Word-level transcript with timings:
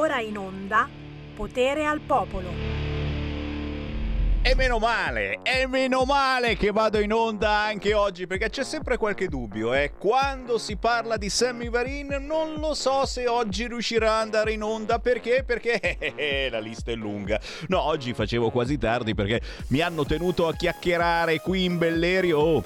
ora 0.00 0.18
in 0.20 0.38
onda 0.38 0.88
Potere 1.34 1.84
al 1.84 2.00
Popolo. 2.00 2.48
E 4.42 4.54
meno 4.54 4.78
male, 4.78 5.40
e 5.42 5.66
meno 5.66 6.04
male 6.04 6.56
che 6.56 6.70
vado 6.70 6.98
in 7.00 7.12
onda 7.12 7.50
anche 7.50 7.92
oggi 7.92 8.26
perché 8.26 8.48
c'è 8.48 8.64
sempre 8.64 8.96
qualche 8.96 9.28
dubbio. 9.28 9.74
Eh? 9.74 9.92
Quando 9.98 10.56
si 10.56 10.76
parla 10.76 11.18
di 11.18 11.28
Sammy 11.28 11.68
Varin 11.68 12.16
non 12.22 12.54
lo 12.54 12.72
so 12.72 13.04
se 13.04 13.28
oggi 13.28 13.68
riuscirà 13.68 14.16
ad 14.16 14.22
andare 14.22 14.52
in 14.52 14.62
onda 14.62 14.98
perché? 15.00 15.44
Perché 15.44 16.48
la 16.50 16.60
lista 16.60 16.90
è 16.90 16.94
lunga. 16.94 17.38
No, 17.68 17.82
oggi 17.82 18.14
facevo 18.14 18.48
quasi 18.48 18.78
tardi 18.78 19.14
perché 19.14 19.42
mi 19.66 19.80
hanno 19.80 20.06
tenuto 20.06 20.48
a 20.48 20.54
chiacchierare 20.54 21.40
qui 21.40 21.64
in 21.64 21.76
Bellerio. 21.76 22.38
Oh, 22.38 22.64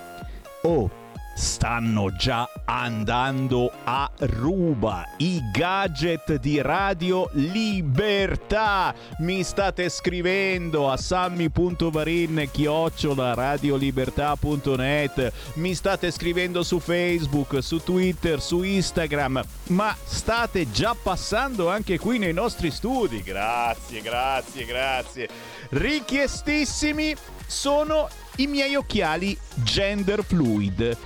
oh 0.62 1.02
stanno 1.34 2.14
già 2.14 2.48
andando 2.64 3.70
a 3.84 4.10
ruba 4.18 5.04
i 5.18 5.40
gadget 5.52 6.36
di 6.36 6.60
Radio 6.60 7.28
Libertà. 7.32 8.94
Mi 9.18 9.42
state 9.42 9.88
scrivendo 9.88 10.90
a 10.90 10.96
sammy.varin 10.96 12.48
chiocciola 12.50 13.34
radiolibertà.net. 13.34 15.32
Mi 15.54 15.74
state 15.74 16.10
scrivendo 16.10 16.62
su 16.62 16.78
Facebook, 16.78 17.62
su 17.62 17.82
Twitter, 17.82 18.40
su 18.40 18.62
Instagram, 18.62 19.42
ma 19.68 19.94
state 20.04 20.70
già 20.70 20.94
passando 21.00 21.68
anche 21.68 21.98
qui 21.98 22.18
nei 22.18 22.32
nostri 22.32 22.70
studi. 22.70 23.22
Grazie, 23.22 24.00
grazie, 24.00 24.64
grazie. 24.64 25.28
Richiestissimi 25.70 27.14
sono 27.46 28.08
i 28.36 28.46
miei 28.46 28.74
occhiali 28.74 29.36
gender 29.54 30.24
fluid 30.24 30.96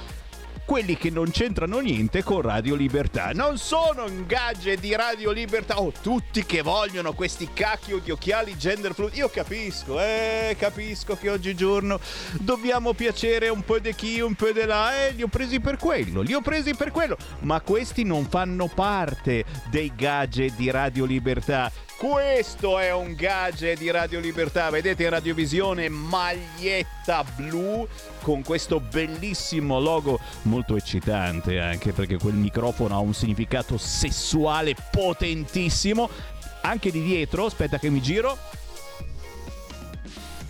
quelli 0.68 0.98
che 0.98 1.08
non 1.08 1.30
c'entrano 1.30 1.78
niente 1.78 2.22
con 2.22 2.42
Radio 2.42 2.74
Libertà. 2.74 3.30
Non 3.32 3.56
sono 3.56 4.04
un 4.04 4.26
gadget 4.26 4.80
di 4.80 4.95
Radio 4.95 5.30
Libertà. 5.30 5.80
Oh, 5.80 5.90
tutti 6.02 6.45
che 6.45 6.60
vogliono 6.60 7.14
questi 7.14 7.48
cacchio 7.54 8.01
di 8.01 8.10
occhiali 8.10 8.54
gender 8.54 8.93
fluid. 8.93 9.15
Io 9.15 9.30
capisco, 9.30 9.98
eh, 9.98 10.54
capisco 10.59 11.16
che 11.16 11.30
oggigiorno 11.30 11.98
dobbiamo 12.34 12.93
piacere 12.93 13.48
un 13.48 13.65
po' 13.65 13.78
di 13.78 13.95
chi, 13.95 14.20
un 14.20 14.34
po' 14.34 14.51
di 14.51 14.66
là. 14.66 15.06
Eh, 15.06 15.12
li 15.12 15.23
ho 15.23 15.28
presi 15.28 15.59
per 15.59 15.78
quello, 15.78 16.20
li 16.20 16.34
ho 16.34 16.43
presi 16.43 16.74
per 16.74 16.90
quello. 16.90 17.16
Ma 17.40 17.62
questi 17.62 18.02
non 18.04 18.26
fanno 18.28 18.66
parte 18.66 19.46
dei 19.71 19.90
gadget 19.96 20.54
di 20.54 20.71
Radio 20.71 21.06
Libertà. 21.06 21.73
Questo 21.98 22.78
è 22.78 22.93
un 22.93 23.15
gadget 23.15 23.76
di 23.76 23.90
Radio 23.90 24.21
Libertà, 24.21 24.71
vedete 24.71 25.02
in 25.02 25.10
radiovisione 25.10 25.88
maglietta 25.88 27.24
blu 27.34 27.88
con 28.29 28.43
questo 28.43 28.79
bellissimo 28.79 29.80
logo 29.80 30.21
molto 30.43 30.76
eccitante 30.76 31.59
anche 31.60 31.95
perché 31.95 32.18
quel 32.18 32.34
microfono 32.34 32.95
ha 32.95 32.98
un 32.98 33.15
significato 33.15 33.79
sessuale 33.79 34.74
potentissimo. 34.90 36.10
Anche 36.60 36.90
di 36.90 37.02
dietro, 37.02 37.46
aspetta 37.46 37.79
che 37.79 37.88
mi 37.88 38.02
giro, 38.02 38.37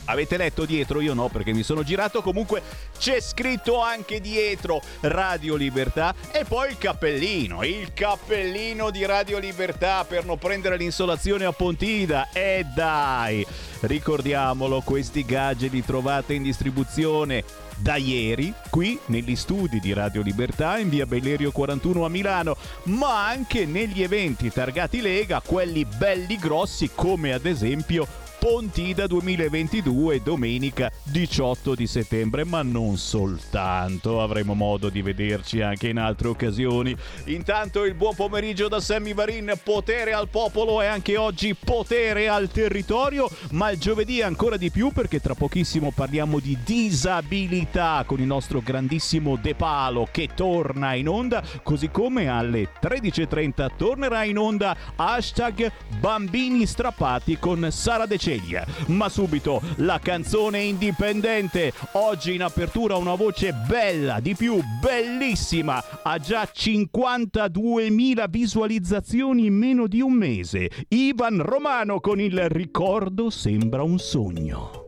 Avete 0.08 0.38
letto 0.38 0.64
dietro? 0.64 1.02
Io 1.02 1.12
no, 1.12 1.28
perché 1.28 1.52
mi 1.52 1.62
sono 1.62 1.82
girato. 1.82 2.22
Comunque 2.22 2.62
c'è 2.98 3.20
scritto 3.20 3.80
anche 3.80 4.22
dietro 4.22 4.80
Radio 5.00 5.54
Libertà 5.54 6.14
e 6.32 6.44
poi 6.44 6.70
il 6.70 6.78
cappellino, 6.78 7.62
il 7.62 7.92
cappellino 7.92 8.88
di 8.90 9.04
Radio 9.04 9.38
Libertà 9.38 10.04
per 10.04 10.24
non 10.24 10.38
prendere 10.38 10.78
l'insolazione 10.78 11.44
a 11.44 11.52
Pontida. 11.52 12.30
E 12.32 12.64
dai, 12.74 13.46
ricordiamolo, 13.80 14.80
questi 14.80 15.26
gadget 15.26 15.72
li 15.72 15.84
trovate 15.84 16.32
in 16.32 16.42
distribuzione 16.42 17.66
da 17.78 17.96
ieri 17.96 18.52
qui 18.70 18.98
negli 19.06 19.36
studi 19.36 19.80
di 19.80 19.92
Radio 19.92 20.22
Libertà 20.22 20.78
in 20.78 20.88
via 20.88 21.06
Bellerio 21.06 21.52
41 21.52 22.04
a 22.04 22.08
Milano, 22.08 22.56
ma 22.84 23.26
anche 23.26 23.66
negli 23.66 24.02
eventi 24.02 24.50
targati 24.50 25.00
Lega, 25.00 25.40
quelli 25.44 25.84
belli 25.84 26.36
grossi 26.36 26.90
come 26.94 27.32
ad 27.32 27.46
esempio 27.46 28.26
Pontida 28.38 29.08
2022 29.08 30.22
domenica 30.22 30.92
18 31.02 31.74
di 31.74 31.88
settembre, 31.88 32.44
ma 32.44 32.62
non 32.62 32.96
soltanto, 32.96 34.22
avremo 34.22 34.54
modo 34.54 34.90
di 34.90 35.02
vederci 35.02 35.60
anche 35.60 35.88
in 35.88 35.98
altre 35.98 36.28
occasioni. 36.28 36.96
Intanto 37.24 37.84
il 37.84 37.94
buon 37.94 38.14
pomeriggio 38.14 38.68
da 38.68 38.78
Sammy 38.78 39.12
Varin, 39.12 39.58
potere 39.64 40.12
al 40.12 40.28
popolo 40.28 40.80
e 40.80 40.86
anche 40.86 41.16
oggi 41.16 41.56
potere 41.56 42.28
al 42.28 42.48
territorio, 42.48 43.28
ma 43.50 43.70
il 43.70 43.78
giovedì 43.80 44.22
ancora 44.22 44.56
di 44.56 44.70
più 44.70 44.92
perché 44.92 45.20
tra 45.20 45.34
pochissimo 45.34 45.90
parliamo 45.90 46.38
di 46.38 46.56
disabilità 46.64 48.04
con 48.06 48.20
il 48.20 48.26
nostro 48.26 48.60
grandissimo 48.60 49.34
De 49.34 49.56
Palo 49.56 50.06
che 50.12 50.28
torna 50.36 50.94
in 50.94 51.08
onda, 51.08 51.42
così 51.64 51.90
come 51.90 52.28
alle 52.28 52.68
13.30 52.80 53.70
tornerà 53.76 54.22
in 54.22 54.38
onda 54.38 54.76
hashtag 54.94 55.72
bambini 55.98 56.66
strappati 56.66 57.36
con 57.36 57.66
Sara 57.72 58.06
De 58.06 58.16
Ceglia. 58.28 58.66
Ma 58.88 59.08
subito 59.08 59.62
la 59.76 59.98
canzone 59.98 60.60
indipendente. 60.60 61.72
Oggi 61.92 62.34
in 62.34 62.42
apertura 62.42 62.96
una 62.96 63.14
voce 63.14 63.54
bella, 63.66 64.20
di 64.20 64.34
più 64.34 64.60
bellissima. 64.82 65.82
Ha 66.02 66.18
già 66.18 66.42
52.000 66.42 68.28
visualizzazioni 68.28 69.46
in 69.46 69.54
meno 69.54 69.86
di 69.86 70.02
un 70.02 70.12
mese. 70.12 70.68
Ivan 70.88 71.40
Romano 71.40 72.00
con 72.00 72.20
il 72.20 72.50
ricordo 72.50 73.30
sembra 73.30 73.82
un 73.82 73.98
sogno. 73.98 74.87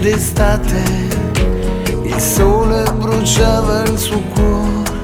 D'estate, 0.00 0.82
il 2.04 2.20
sole 2.20 2.84
bruciava 2.92 3.82
il 3.82 3.98
suo 3.98 4.20
cuore, 4.34 5.00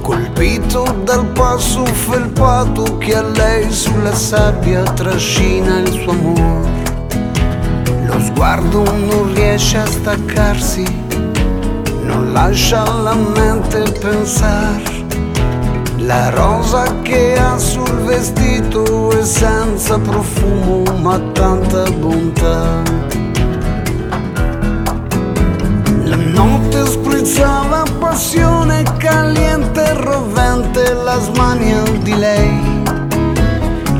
colpito 0.00 0.84
dal 1.04 1.26
passo 1.26 1.84
felpato 1.84 2.98
che 2.98 3.16
a 3.16 3.22
lei 3.22 3.70
sulla 3.72 4.14
sabbia 4.14 4.82
trascina 4.82 5.80
il 5.80 5.92
suo 5.92 6.12
amore. 6.12 6.68
Lo 8.06 8.20
sguardo 8.20 8.84
non 8.84 9.34
riesce 9.34 9.78
a 9.78 9.86
staccarsi, 9.86 10.84
non 12.02 12.32
lascia 12.32 12.82
la 13.02 13.14
mente 13.14 13.82
pensare. 14.00 14.96
La 15.98 16.30
rosa 16.30 17.00
che 17.02 17.36
ha 17.38 17.58
sul 17.58 17.90
vestito 18.04 19.10
è 19.10 19.24
senza 19.24 19.98
profumo 19.98 20.82
ma 21.00 21.18
tanta 21.32 21.90
bontà. 21.90 22.82
Notte 26.16 26.86
sprizzava 26.86 27.82
passione 27.98 28.82
caliente 28.96 29.82
e 29.82 29.92
rovente 29.94 30.94
la 30.94 31.18
smania 31.18 31.82
di 32.02 32.14
lei. 32.14 32.82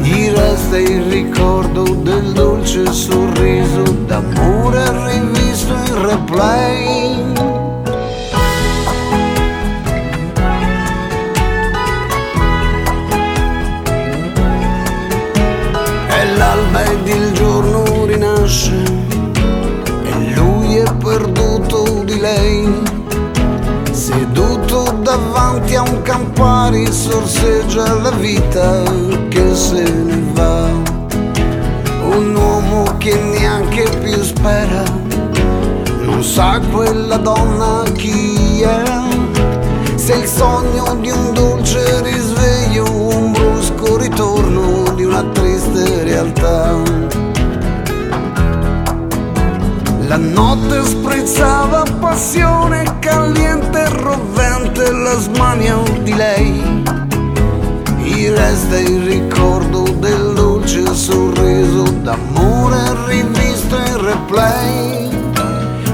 Gli 0.01 0.31
resta 0.31 0.79
il 0.79 1.03
ricordo 1.11 1.83
del 1.83 2.33
dolce 2.33 2.91
sorriso 2.93 3.83
d'amore 4.07 5.11
rivisto 5.11 5.75
in 5.75 6.07
replay. 6.07 7.18
Davanti 25.49 25.77
a 25.77 25.83
un 25.83 26.03
campari 26.03 26.93
sorseggia 26.93 27.95
la 27.95 28.11
vita 28.11 28.83
che 29.31 29.55
se 29.55 29.83
ne 29.83 30.23
va. 30.33 30.67
Un 32.11 32.35
uomo 32.35 32.97
che 32.99 33.15
neanche 33.15 33.89
più 34.03 34.23
spera, 34.23 34.83
non 36.03 36.23
sa 36.23 36.61
quella 36.71 37.17
donna 37.17 37.83
chi 37.93 38.61
è. 38.61 38.83
Se 39.95 40.15
il 40.15 40.27
sogno 40.27 40.97
di 41.01 41.11
un 41.11 41.33
dolce 41.33 42.03
risveglio, 42.03 42.85
un 42.85 43.33
brusco 43.33 43.48
La 50.09 50.17
notte 50.17 50.83
sprezzava 50.87 51.83
passione 52.01 52.99
caliente 52.99 53.83
e 53.83 53.89
rovente 53.91 54.91
la 54.91 55.19
smania 55.19 55.77
di 56.03 56.15
lei. 56.15 56.83
Gli 57.99 58.27
resta 58.31 58.79
il 58.79 59.03
ricordo 59.03 59.83
del 59.83 60.33
dolce 60.35 60.95
sorriso 60.95 61.83
d'amore 61.83 62.79
rivisto 63.07 63.77
in 63.77 64.03
replay. 64.03 65.09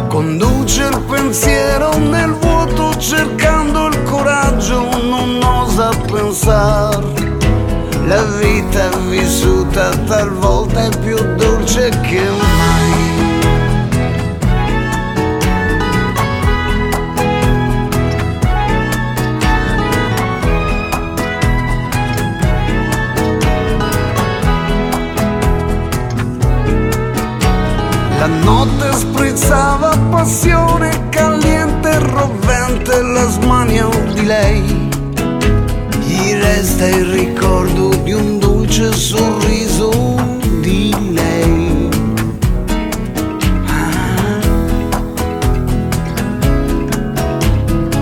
Conduce 0.06 0.84
il 0.84 1.00
pensiero 1.08 1.98
nel 1.98 2.34
vuoto 2.34 2.96
cercando 2.98 3.88
il 3.88 4.00
coraggio 4.04 4.90
non 5.08 5.42
osa 5.42 5.90
pensare. 6.06 7.02
La 8.06 8.22
vita 8.38 8.90
vissuta 9.08 9.88
talvolta 10.06 10.84
è 10.84 10.98
più 11.00 11.16
dolce 11.34 11.88
che 11.88 12.20
mai. 12.20 12.53
Notte 28.44 28.92
sprizzava 28.92 29.96
passione 30.10 31.08
caliente 31.08 31.88
e 31.88 31.98
rovente 31.98 33.02
la 33.02 33.28
smania 33.28 33.88
di 34.12 34.24
lei. 34.24 34.62
Gli 36.06 36.34
resta 36.34 36.86
il 36.86 37.06
ricordo 37.06 37.88
di 38.02 38.12
un 38.12 38.38
dolce 38.38 38.92
sorriso 38.92 39.90
di 40.60 40.94
lei. 41.12 41.88
Ah. 43.66 44.38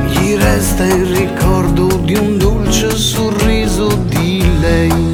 Gli 0.09 0.37
resta 0.37 0.85
il 0.85 1.07
ricordo 1.07 1.87
di 2.05 2.15
un 2.15 2.37
dolce 2.37 2.91
sorriso 2.91 3.87
di 4.09 4.45
lei. 4.61 5.13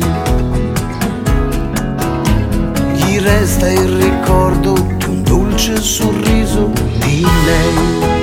Gli 2.95 3.19
resta 3.21 3.71
il 3.71 3.89
ricordo 3.89 4.78
dolce 5.58 5.82
sorriso 5.82 6.70
di 7.00 7.22
lei. 7.22 8.18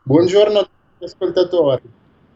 Buongiorno 0.03 0.59
a 0.59 0.61
tutti 0.61 0.73
gli 0.99 1.03
ascoltatori. 1.03 1.81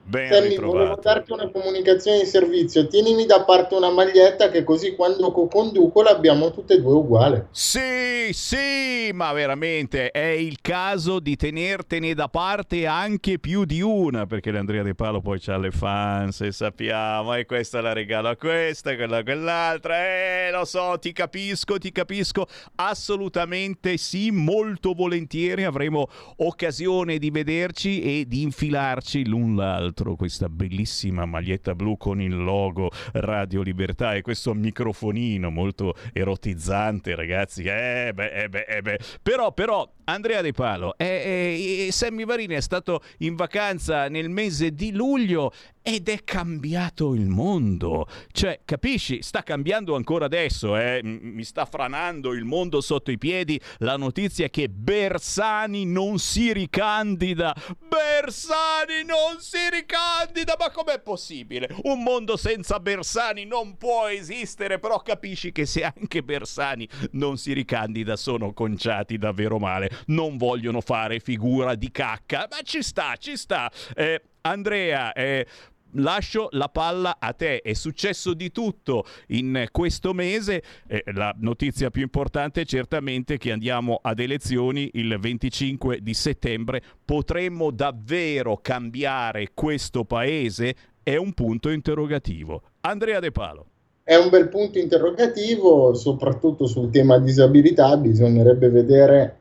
Ben 0.09 0.33
Sammy, 0.33 0.55
volevo 0.57 0.97
darti 0.99 1.31
una 1.31 1.51
comunicazione 1.51 2.21
di 2.21 2.25
servizio. 2.25 2.87
Tienimi 2.87 3.27
da 3.27 3.43
parte 3.43 3.75
una 3.75 3.91
maglietta 3.91 4.49
che 4.49 4.63
così 4.63 4.95
quando 4.95 5.31
co-conduco 5.31 6.01
l'abbiamo 6.01 6.51
tutte 6.51 6.73
e 6.73 6.81
due 6.81 6.93
uguale. 6.93 7.47
Sì, 7.51 8.29
sì, 8.31 9.11
ma 9.13 9.31
veramente 9.33 10.09
è 10.09 10.29
il 10.29 10.61
caso 10.61 11.19
di 11.19 11.35
tenertene 11.35 12.15
da 12.15 12.27
parte 12.27 12.87
anche 12.87 13.37
più 13.37 13.65
di 13.65 13.81
una, 13.81 14.25
perché 14.25 14.49
l'Andrea 14.49 14.81
De 14.81 14.95
Palo 14.95 15.21
poi 15.21 15.39
ha 15.45 15.57
le 15.57 15.69
fans 15.69 16.41
e 16.41 16.51
sappiamo, 16.51 17.35
e 17.35 17.45
questa 17.45 17.79
la 17.79 17.93
regalo 17.93 18.29
a 18.29 18.35
questa, 18.35 18.95
quella 18.95 19.17
a 19.17 19.23
quell'altra, 19.23 20.07
eh, 20.07 20.49
lo 20.51 20.65
so, 20.65 20.97
ti 20.99 21.11
capisco, 21.11 21.77
ti 21.77 21.91
capisco, 21.91 22.47
assolutamente 22.77 23.97
sì, 23.97 24.31
molto 24.31 24.93
volentieri 24.93 25.65
avremo 25.65 26.07
occasione 26.37 27.19
di 27.19 27.29
vederci 27.29 28.01
e 28.01 28.25
di 28.27 28.41
infilarci 28.41 29.27
l'un 29.27 29.55
l'altro 29.55 29.98
questa 30.15 30.49
bellissima 30.49 31.25
maglietta 31.25 31.75
blu 31.75 31.97
con 31.97 32.21
il 32.21 32.35
logo 32.35 32.89
Radio 33.13 33.61
Libertà 33.61 34.13
e 34.13 34.21
questo 34.21 34.53
microfonino 34.53 35.49
molto 35.49 35.95
erotizzante, 36.13 37.15
ragazzi. 37.15 37.63
Eh 37.63 38.11
beh, 38.13 38.31
eh 38.31 38.49
beh, 38.49 38.65
eh 38.67 38.81
beh. 38.81 38.99
Però, 39.21 39.51
però, 39.53 39.89
Andrea 40.05 40.41
De 40.41 40.51
Palo, 40.51 40.97
eh, 40.97 41.85
eh, 41.87 41.91
Sammy 41.91 42.25
Varini 42.25 42.55
è 42.55 42.61
stato 42.61 43.01
in 43.19 43.35
vacanza 43.35 44.09
nel 44.09 44.29
mese 44.29 44.73
di 44.73 44.91
luglio 44.91 45.51
ed 45.91 46.07
è 46.07 46.23
cambiato 46.23 47.15
il 47.15 47.27
mondo. 47.27 48.07
Cioè, 48.31 48.61
capisci? 48.63 49.23
Sta 49.23 49.41
cambiando 49.41 49.95
ancora 49.95 50.25
adesso, 50.25 50.77
eh? 50.77 51.01
Mi 51.03 51.43
sta 51.43 51.65
franando 51.65 52.31
il 52.33 52.43
mondo 52.45 52.79
sotto 52.79 53.09
i 53.09 53.17
piedi 53.17 53.59
la 53.79 53.97
notizia 53.97 54.49
che 54.49 54.69
Bersani 54.69 55.85
non 55.85 56.19
si 56.19 56.53
ricandida. 56.53 57.55
Bersani 57.79 59.03
non 59.03 59.39
si 59.39 59.57
ricandida, 59.71 60.55
ma 60.59 60.69
com'è 60.69 60.99
possibile? 61.01 61.67
Un 61.83 62.03
mondo 62.03 62.37
senza 62.37 62.79
Bersani 62.79 63.45
non 63.45 63.75
può 63.77 64.05
esistere, 64.05 64.77
però 64.77 65.01
capisci 65.01 65.51
che 65.51 65.65
se 65.65 65.83
anche 65.83 66.21
Bersani 66.21 66.87
non 67.13 67.37
si 67.37 67.51
ricandida 67.51 68.15
sono 68.15 68.53
conciati 68.53 69.17
davvero 69.17 69.57
male. 69.57 69.89
Non 70.07 70.37
vogliono 70.37 70.81
fare 70.81 71.19
figura 71.19 71.73
di 71.73 71.89
cacca, 71.89 72.47
ma 72.47 72.57
ci 72.61 72.83
sta, 72.83 73.15
ci 73.17 73.35
sta. 73.35 73.71
Eh, 73.95 74.21
Andrea, 74.41 75.11
eh, 75.13 75.45
lascio 75.93 76.49
la 76.51 76.69
palla 76.69 77.17
a 77.19 77.33
te. 77.33 77.61
È 77.61 77.73
successo 77.73 78.33
di 78.33 78.51
tutto 78.51 79.05
in 79.27 79.67
questo 79.71 80.13
mese. 80.13 80.63
Eh, 80.87 81.03
la 81.13 81.33
notizia 81.39 81.89
più 81.89 82.01
importante 82.01 82.61
è 82.61 82.65
certamente 82.65 83.37
che 83.37 83.51
andiamo 83.51 83.99
ad 84.01 84.19
elezioni 84.19 84.89
il 84.93 85.17
25 85.19 86.01
di 86.01 86.13
settembre. 86.13 86.81
Potremmo 87.03 87.71
davvero 87.71 88.57
cambiare 88.57 89.49
questo 89.53 90.05
paese? 90.05 90.75
È 91.01 91.15
un 91.15 91.33
punto 91.33 91.69
interrogativo. 91.69 92.63
Andrea 92.81 93.19
De 93.19 93.31
Palo. 93.31 93.65
È 94.03 94.15
un 94.15 94.29
bel 94.29 94.49
punto 94.49 94.79
interrogativo, 94.79 95.93
soprattutto 95.93 96.65
sul 96.65 96.89
tema 96.89 97.19
disabilità, 97.19 97.95
bisognerebbe 97.95 98.69
vedere 98.69 99.39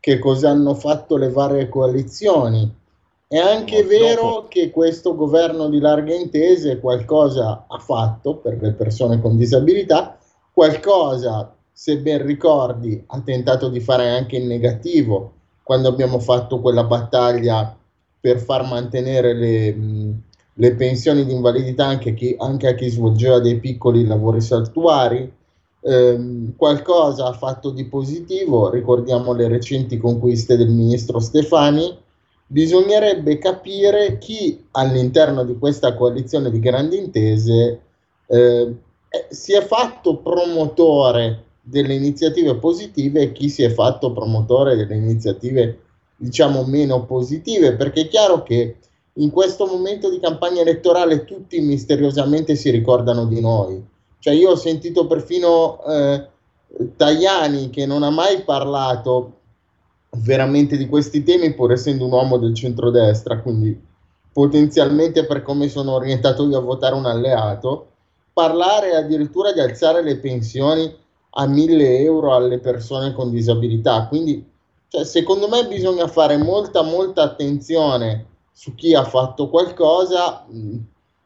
che 0.00 0.18
cosa 0.18 0.48
hanno 0.48 0.74
fatto 0.74 1.18
le 1.18 1.28
varie 1.28 1.68
coalizioni. 1.68 2.72
È 3.28 3.36
anche 3.38 3.82
No, 3.82 3.88
vero 3.88 4.22
dopo. 4.22 4.48
che 4.48 4.70
questo 4.70 5.14
governo 5.16 5.68
di 5.68 5.78
larghe 5.80 6.14
intese 6.14 6.78
qualcosa 6.80 7.64
ha 7.68 7.78
fatto 7.78 8.36
per 8.36 8.58
le 8.60 8.72
persone 8.72 9.20
con 9.20 9.36
disabilità, 9.36 10.16
qualcosa, 10.52 11.52
se 11.72 11.98
ben 11.98 12.24
ricordi, 12.24 13.02
ha 13.06 13.20
tentato 13.20 13.68
di 13.68 13.80
fare 13.80 14.08
anche 14.10 14.36
in 14.36 14.46
negativo 14.46 15.32
quando 15.62 15.88
abbiamo 15.88 16.18
fatto 16.20 16.60
quella 16.60 16.84
battaglia 16.84 17.76
per 18.20 18.38
far 18.38 18.64
mantenere 18.64 19.34
le, 19.34 19.72
mh, 19.74 20.22
le 20.54 20.74
pensioni 20.74 21.24
di 21.24 21.32
invalidità 21.32 21.84
anche, 21.86 22.14
chi- 22.14 22.36
anche 22.38 22.68
a 22.68 22.74
chi 22.74 22.88
svolgeva 22.88 23.40
dei 23.40 23.58
piccoli 23.58 24.06
lavori 24.06 24.40
saltuari. 24.40 25.32
Ehm, 25.82 26.54
qualcosa 26.56 27.26
ha 27.26 27.32
fatto 27.32 27.70
di 27.70 27.84
positivo, 27.86 28.70
ricordiamo 28.70 29.32
le 29.32 29.48
recenti 29.48 29.96
conquiste 29.98 30.56
del 30.56 30.70
ministro 30.70 31.18
Stefani. 31.20 32.04
Bisognerebbe 32.48 33.38
capire 33.38 34.18
chi 34.18 34.66
all'interno 34.72 35.44
di 35.44 35.58
questa 35.58 35.94
coalizione 35.94 36.50
di 36.50 36.60
grandi 36.60 36.96
intese 36.96 37.80
eh, 38.26 38.74
eh, 39.08 39.26
si 39.30 39.52
è 39.52 39.62
fatto 39.62 40.18
promotore 40.18 41.44
delle 41.60 41.94
iniziative 41.94 42.56
positive 42.56 43.20
e 43.20 43.32
chi 43.32 43.48
si 43.48 43.64
è 43.64 43.70
fatto 43.70 44.12
promotore 44.12 44.76
delle 44.76 44.94
iniziative 44.94 45.80
diciamo 46.16 46.64
meno 46.64 47.04
positive, 47.04 47.74
perché 47.74 48.02
è 48.02 48.08
chiaro 48.08 48.42
che 48.42 48.76
in 49.14 49.30
questo 49.30 49.66
momento 49.66 50.08
di 50.08 50.20
campagna 50.20 50.60
elettorale 50.60 51.24
tutti 51.24 51.60
misteriosamente 51.60 52.54
si 52.54 52.70
ricordano 52.70 53.26
di 53.26 53.40
noi. 53.40 53.84
Cioè 54.18 54.34
io 54.34 54.50
ho 54.50 54.56
sentito 54.56 55.06
perfino 55.06 55.84
eh, 55.84 56.28
Tajani 56.96 57.70
che 57.70 57.86
non 57.86 58.02
ha 58.02 58.10
mai 58.10 58.42
parlato 58.42 59.32
veramente 60.16 60.76
di 60.76 60.88
questi 60.88 61.22
temi 61.22 61.54
pur 61.54 61.72
essendo 61.72 62.04
un 62.04 62.12
uomo 62.12 62.38
del 62.38 62.54
centrodestra, 62.54 63.40
quindi 63.40 63.78
potenzialmente 64.32 65.24
per 65.24 65.42
come 65.42 65.68
sono 65.68 65.92
orientato 65.92 66.46
io 66.46 66.58
a 66.58 66.62
votare 66.62 66.94
un 66.94 67.06
alleato, 67.06 67.88
parlare 68.32 68.94
addirittura 68.94 69.52
di 69.52 69.60
alzare 69.60 70.02
le 70.02 70.18
pensioni 70.18 70.94
a 71.30 71.46
1000 71.46 71.98
euro 72.00 72.34
alle 72.34 72.58
persone 72.58 73.12
con 73.12 73.30
disabilità. 73.30 74.06
Quindi 74.08 74.44
cioè, 74.88 75.04
secondo 75.04 75.48
me 75.48 75.66
bisogna 75.66 76.06
fare 76.06 76.36
molta 76.36 76.82
molta 76.82 77.22
attenzione 77.22 78.26
su 78.52 78.74
chi 78.74 78.94
ha 78.94 79.04
fatto 79.04 79.48
qualcosa. 79.48 80.46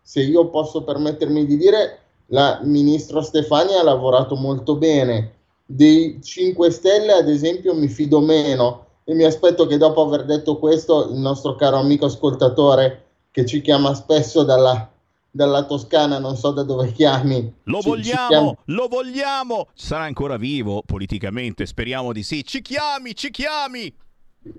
Se 0.03 0.21
io 0.21 0.49
posso 0.49 0.83
permettermi 0.83 1.47
di 1.47 1.57
dire, 1.57 1.99
la 2.27 2.61
ministro 2.63 3.23
Stefani 3.23 3.75
ha 3.75 3.83
lavorato 3.83 4.35
molto 4.35 4.77
bene. 4.77 5.35
Dei 5.73 6.19
5 6.21 6.69
Stelle, 6.73 7.13
ad 7.13 7.29
esempio, 7.29 7.77
mi 7.77 7.87
fido 7.87 8.19
meno 8.19 8.87
e 9.05 9.15
mi 9.15 9.23
aspetto 9.23 9.69
che 9.69 9.77
dopo 9.77 10.03
aver 10.03 10.25
detto 10.25 10.59
questo 10.59 11.11
il 11.11 11.19
nostro 11.19 11.55
caro 11.55 11.77
amico 11.77 12.07
ascoltatore 12.07 13.05
che 13.31 13.47
ci 13.47 13.61
chiama 13.61 13.95
spesso 13.95 14.43
dalla, 14.43 14.91
dalla 15.31 15.63
Toscana, 15.67 16.19
non 16.19 16.37
so 16.37 16.51
da 16.51 16.65
dove 16.65 16.91
chiami. 16.91 17.55
Lo 17.65 17.81
ci, 17.83 17.89
vogliamo, 17.89 18.21
ci 18.21 18.27
chiami... 18.27 18.57
lo 18.65 18.89
vogliamo. 18.89 19.69
Sarà 19.73 20.03
ancora 20.03 20.37
vivo 20.37 20.83
politicamente, 20.85 21.67
speriamo 21.67 22.13
di 22.13 22.25
sì. 22.25 22.45
Ci 22.45 22.63
chiami, 22.63 23.15
ci 23.15 23.31
chiami. 23.31 23.95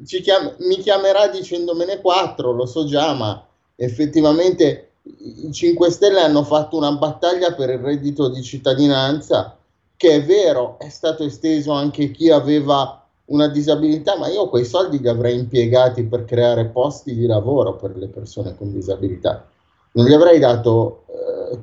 Ci 0.05 0.21
chiam... 0.21 0.55
mi 0.59 0.77
chiamerà 0.77 1.27
dicendomene 1.27 1.99
quattro, 1.99 2.53
lo 2.53 2.65
so 2.65 2.85
già, 2.85 3.13
ma 3.13 3.45
effettivamente 3.75 4.91
i 5.03 5.51
5 5.51 5.91
Stelle 5.91 6.21
hanno 6.21 6.45
fatto 6.45 6.77
una 6.77 6.93
battaglia 6.93 7.53
per 7.53 7.69
il 7.69 7.79
reddito 7.79 8.29
di 8.29 8.41
cittadinanza, 8.41 9.57
che 10.01 10.15
è 10.15 10.23
vero, 10.23 10.79
è 10.79 10.89
stato 10.89 11.23
esteso 11.23 11.73
anche 11.73 12.09
chi 12.09 12.31
aveva 12.31 13.05
una 13.25 13.47
disabilità, 13.47 14.17
ma 14.17 14.29
io 14.29 14.49
quei 14.49 14.65
soldi 14.65 14.99
li 14.99 15.07
avrei 15.07 15.37
impiegati 15.37 16.05
per 16.05 16.25
creare 16.25 16.69
posti 16.69 17.13
di 17.13 17.27
lavoro 17.27 17.75
per 17.75 17.95
le 17.95 18.07
persone 18.07 18.57
con 18.57 18.71
disabilità. 18.71 19.47
Non 19.91 20.07
gli 20.07 20.13
avrei 20.13 20.39
dato 20.39 21.03
eh, 21.05 21.59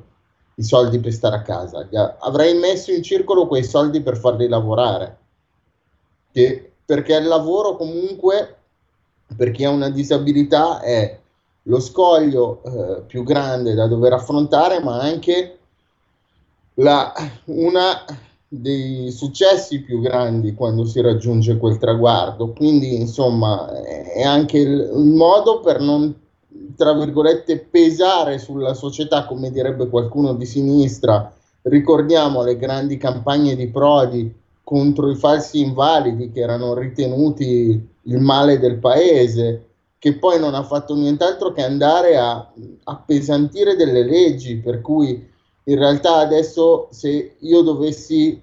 i 0.55 0.63
soldi 0.63 0.99
per 0.99 1.11
stare 1.11 1.35
a 1.35 1.41
casa, 1.41 1.85
avrei 2.19 2.57
messo 2.57 2.93
in 2.93 3.03
circolo 3.03 3.45
quei 3.45 3.65
soldi 3.65 3.99
per 3.99 4.15
farli 4.15 4.47
lavorare. 4.47 5.17
Che, 6.31 6.71
perché 6.85 7.15
il 7.17 7.27
lavoro 7.27 7.75
comunque, 7.75 8.55
per 9.35 9.51
chi 9.51 9.65
ha 9.65 9.69
una 9.69 9.89
disabilità, 9.89 10.79
è 10.79 11.19
lo 11.63 11.79
scoglio 11.81 12.63
eh, 12.63 13.01
più 13.01 13.23
grande 13.23 13.73
da 13.73 13.85
dover 13.85 14.13
affrontare, 14.13 14.81
ma 14.81 14.97
anche 15.01 15.57
la, 16.75 17.13
una 17.47 18.05
dei 18.51 19.11
successi 19.11 19.81
più 19.81 20.01
grandi 20.01 20.55
quando 20.55 20.83
si 20.83 20.99
raggiunge 21.01 21.57
quel 21.57 21.77
traguardo. 21.77 22.51
Quindi, 22.51 22.95
insomma, 22.95 23.71
è 23.81 24.23
anche 24.23 24.57
il, 24.57 24.91
il 24.95 25.13
modo 25.13 25.59
per 25.59 25.79
non, 25.79 26.13
tra 26.75 26.93
virgolette, 26.93 27.59
pesare 27.59 28.39
sulla 28.39 28.73
società, 28.73 29.25
come 29.25 29.51
direbbe 29.51 29.87
qualcuno 29.87 30.33
di 30.33 30.47
sinistra. 30.47 31.31
Ricordiamo 31.61 32.41
le 32.41 32.57
grandi 32.57 32.97
campagne 32.97 33.55
di 33.55 33.67
Prodi 33.67 34.33
contro 34.63 35.09
i 35.09 35.15
falsi 35.15 35.61
invalidi 35.61 36.31
che 36.31 36.41
erano 36.41 36.73
ritenuti 36.73 37.87
il 38.03 38.19
male 38.19 38.57
del 38.57 38.77
paese, 38.77 39.65
che 39.99 40.15
poi 40.15 40.39
non 40.39 40.55
ha 40.55 40.63
fatto 40.63 40.95
nient'altro 40.95 41.51
che 41.51 41.61
andare 41.61 42.17
a 42.17 42.51
appesantire 42.85 43.75
delle 43.75 44.03
leggi, 44.03 44.57
per 44.57 44.81
cui 44.81 45.27
in 45.69 45.77
realtà 45.77 46.15
adesso 46.15 46.87
se 46.91 47.35
io 47.37 47.61
dovessi 47.61 48.41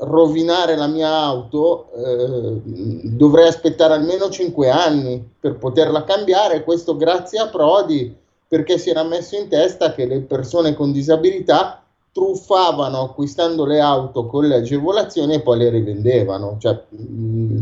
rovinare 0.00 0.76
la 0.76 0.86
mia 0.86 1.10
auto 1.10 1.90
eh, 1.92 2.60
dovrei 3.04 3.48
aspettare 3.48 3.94
almeno 3.94 4.28
5 4.28 4.68
anni 4.68 5.26
per 5.38 5.56
poterla 5.56 6.04
cambiare, 6.04 6.64
questo 6.64 6.96
grazie 6.96 7.38
a 7.38 7.48
Prodi 7.48 8.14
perché 8.46 8.76
si 8.78 8.90
era 8.90 9.02
messo 9.04 9.36
in 9.36 9.48
testa 9.48 9.94
che 9.94 10.04
le 10.06 10.20
persone 10.20 10.74
con 10.74 10.92
disabilità 10.92 11.82
truffavano 12.12 13.00
acquistando 13.00 13.64
le 13.64 13.80
auto 13.80 14.26
con 14.26 14.46
le 14.46 14.56
agevolazioni 14.56 15.34
e 15.34 15.40
poi 15.40 15.58
le 15.58 15.70
rivendevano. 15.70 16.56
Cioè, 16.60 16.80
mh, 16.88 17.58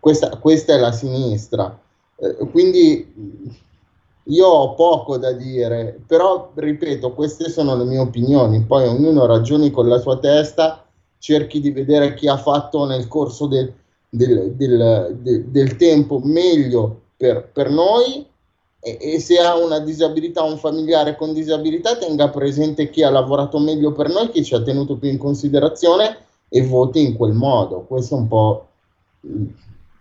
questa, 0.00 0.36
questa, 0.38 0.74
è 0.74 0.78
la 0.78 0.90
sinistra. 0.90 1.78
Eh, 2.16 2.36
quindi 2.50 3.54
io 4.24 4.46
ho 4.46 4.74
poco 4.74 5.18
da 5.18 5.32
dire, 5.32 6.00
però 6.06 6.50
ripeto, 6.54 7.12
queste 7.12 7.50
sono 7.50 7.76
le 7.76 7.84
mie 7.84 7.98
opinioni, 7.98 8.62
poi 8.62 8.86
ognuno 8.86 9.26
ragioni 9.26 9.70
con 9.70 9.88
la 9.88 9.98
sua 9.98 10.18
testa, 10.18 10.84
cerchi 11.18 11.60
di 11.60 11.70
vedere 11.70 12.14
chi 12.14 12.28
ha 12.28 12.36
fatto 12.36 12.86
nel 12.86 13.06
corso 13.06 13.46
del, 13.46 13.72
del, 14.08 14.54
del, 14.54 15.44
del 15.46 15.76
tempo 15.76 16.20
meglio 16.22 17.00
per, 17.16 17.50
per 17.52 17.70
noi 17.70 18.26
e, 18.80 18.98
e, 19.00 19.20
se 19.20 19.38
ha 19.38 19.56
una 19.56 19.78
disabilità, 19.78 20.42
un 20.42 20.58
familiare 20.58 21.16
con 21.16 21.32
disabilità, 21.32 21.96
tenga 21.96 22.28
presente 22.28 22.90
chi 22.90 23.02
ha 23.02 23.10
lavorato 23.10 23.58
meglio 23.58 23.92
per 23.92 24.10
noi, 24.10 24.28
chi 24.30 24.44
ci 24.44 24.54
ha 24.54 24.62
tenuto 24.62 24.96
più 24.96 25.08
in 25.08 25.16
considerazione 25.16 26.18
e 26.48 26.62
voti 26.62 27.02
in 27.02 27.16
quel 27.16 27.32
modo. 27.32 27.84
Questo 27.88 28.14
è 28.14 28.18
un 28.18 28.28
po'... 28.28 28.66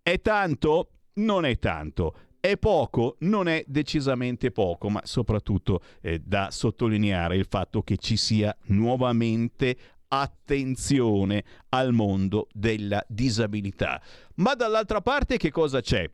È 0.03 0.21
tanto? 0.21 0.91
Non 1.15 1.45
è 1.45 1.59
tanto 1.59 2.15
è 2.41 2.57
poco, 2.57 3.17
non 3.21 3.49
è 3.49 3.65
decisamente 3.67 4.51
poco, 4.51 4.89
ma 4.91 5.01
soprattutto 5.05 5.83
eh, 6.01 6.21
da 6.25 6.51
sottolineare 6.51 7.37
il 7.37 7.47
fatto 7.49 7.83
che 7.83 7.97
ci 7.97 8.17
sia 8.17 8.57
nuovamente 8.67 9.77
attenzione 10.09 11.45
al 11.71 11.93
mondo 11.93 12.49
della 12.53 13.05
disabilità. 13.09 14.01
Ma 14.37 14.55
dall'altra 14.55 15.01
parte 15.01 15.37
che 15.37 15.51
cosa 15.51 15.81
c'è? 15.81 16.09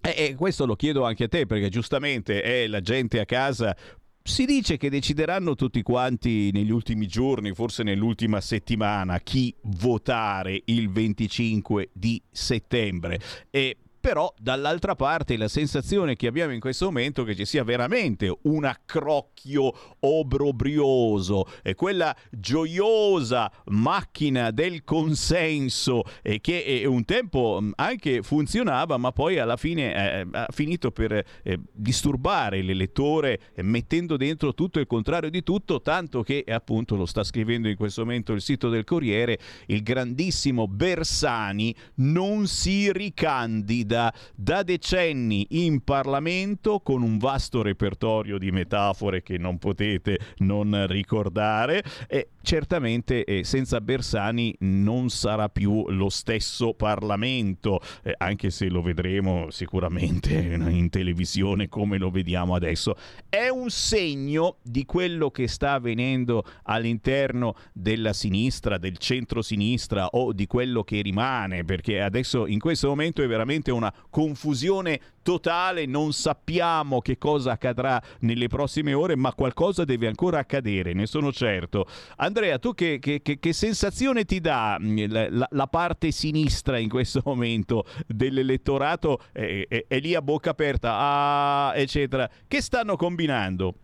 E 0.00 0.34
questo 0.34 0.66
lo 0.66 0.74
chiedo 0.74 1.04
anche 1.04 1.24
a 1.24 1.28
te 1.28 1.46
perché 1.46 1.68
giustamente 1.68 2.42
è 2.42 2.66
la 2.66 2.80
gente 2.80 3.20
a 3.20 3.24
casa 3.24 3.76
si 4.24 4.44
dice 4.44 4.76
che 4.76 4.88
decideranno 4.88 5.54
tutti 5.54 5.82
quanti 5.82 6.50
negli 6.52 6.70
ultimi 6.70 7.06
giorni, 7.06 7.52
forse 7.54 7.82
nell'ultima 7.82 8.40
settimana, 8.40 9.18
chi 9.18 9.54
votare 9.62 10.62
il 10.66 10.90
25 10.90 11.90
di 11.92 12.22
settembre. 12.30 13.18
E 13.50 13.76
però 14.02 14.34
dall'altra 14.36 14.96
parte 14.96 15.36
la 15.36 15.46
sensazione 15.46 16.16
che 16.16 16.26
abbiamo 16.26 16.52
in 16.52 16.58
questo 16.58 16.86
momento 16.86 17.22
è 17.22 17.24
che 17.24 17.36
ci 17.36 17.44
sia 17.44 17.62
veramente 17.62 18.36
un 18.42 18.64
accrocchio 18.64 19.72
obrobrioso, 20.00 21.46
e 21.62 21.76
quella 21.76 22.14
gioiosa 22.28 23.48
macchina 23.66 24.50
del 24.50 24.82
consenso 24.82 26.02
eh, 26.22 26.40
che 26.40 26.82
un 26.84 27.04
tempo 27.04 27.60
mm, 27.62 27.70
anche 27.76 28.22
funzionava, 28.22 28.96
ma 28.96 29.12
poi 29.12 29.38
alla 29.38 29.56
fine 29.56 29.94
eh, 29.94 30.26
ha 30.32 30.48
finito 30.50 30.90
per 30.90 31.24
eh, 31.44 31.60
disturbare 31.72 32.60
l'elettore 32.60 33.38
eh, 33.54 33.62
mettendo 33.62 34.16
dentro 34.16 34.52
tutto 34.52 34.80
il 34.80 34.88
contrario 34.88 35.30
di 35.30 35.44
tutto, 35.44 35.80
tanto 35.80 36.24
che 36.24 36.44
appunto 36.48 36.96
lo 36.96 37.06
sta 37.06 37.22
scrivendo 37.22 37.68
in 37.68 37.76
questo 37.76 38.00
momento 38.04 38.32
il 38.32 38.42
sito 38.42 38.68
del 38.68 38.82
Corriere, 38.82 39.38
il 39.66 39.84
grandissimo 39.84 40.66
Bersani 40.66 41.72
non 41.94 42.48
si 42.48 42.90
ricandida 42.90 43.90
guida 43.92 44.12
da 44.34 44.62
decenni 44.62 45.46
in 45.50 45.84
Parlamento 45.84 46.80
con 46.80 47.02
un 47.02 47.18
vasto 47.18 47.60
repertorio 47.60 48.38
di 48.38 48.50
metafore 48.50 49.22
che 49.22 49.36
non 49.36 49.58
potete 49.58 50.18
non 50.38 50.86
ricordare. 50.88 51.84
E 52.08 52.28
certamente 52.42 53.24
eh, 53.24 53.44
senza 53.44 53.80
Bersani 53.80 54.54
non 54.60 55.08
sarà 55.08 55.48
più 55.48 55.88
lo 55.88 56.08
stesso 56.08 56.74
Parlamento, 56.74 57.80
eh, 58.02 58.14
anche 58.18 58.50
se 58.50 58.68
lo 58.68 58.82
vedremo 58.82 59.50
sicuramente 59.50 60.34
in 60.34 60.90
televisione 60.90 61.68
come 61.68 61.98
lo 61.98 62.10
vediamo 62.10 62.54
adesso. 62.54 62.96
È 63.28 63.48
un 63.48 63.70
segno 63.70 64.56
di 64.62 64.84
quello 64.84 65.30
che 65.30 65.48
sta 65.48 65.72
avvenendo 65.72 66.44
all'interno 66.64 67.54
della 67.72 68.12
sinistra, 68.12 68.78
del 68.78 68.98
centro-sinistra 68.98 70.08
o 70.08 70.32
di 70.32 70.46
quello 70.46 70.82
che 70.82 71.00
rimane, 71.00 71.64
perché 71.64 72.00
adesso 72.00 72.46
in 72.46 72.58
questo 72.58 72.88
momento 72.88 73.22
è 73.22 73.26
veramente 73.26 73.70
una 73.70 73.92
confusione 74.10 75.00
totale, 75.22 75.86
non 75.86 76.12
sappiamo 76.12 77.00
che 77.00 77.16
cosa 77.16 77.52
accadrà 77.52 78.02
nelle 78.20 78.48
prossime 78.48 78.92
ore, 78.92 79.16
ma 79.16 79.32
qualcosa 79.32 79.84
deve 79.84 80.08
ancora 80.08 80.38
accadere, 80.38 80.92
ne 80.92 81.06
sono 81.06 81.32
certo. 81.32 81.86
Andrea, 82.32 82.58
tu 82.58 82.72
che, 82.72 82.98
che, 82.98 83.20
che, 83.22 83.38
che 83.38 83.52
sensazione 83.52 84.24
ti 84.24 84.40
dà 84.40 84.78
mm, 84.80 85.04
la, 85.10 85.46
la, 85.50 85.66
parte 85.66 86.10
sinistra 86.12 86.78
in 86.78 86.88
questo 86.88 87.20
momento 87.26 87.84
dell'elettorato? 88.06 89.18
È, 89.32 89.66
è, 89.68 89.84
è 89.86 89.98
lì 89.98 90.14
a 90.14 90.22
bocca 90.22 90.50
aperta, 90.50 90.96
ah, 90.96 91.72
eccetera. 91.76 92.28
Che 92.48 92.62
stanno 92.62 92.96
combinando? 92.96 93.74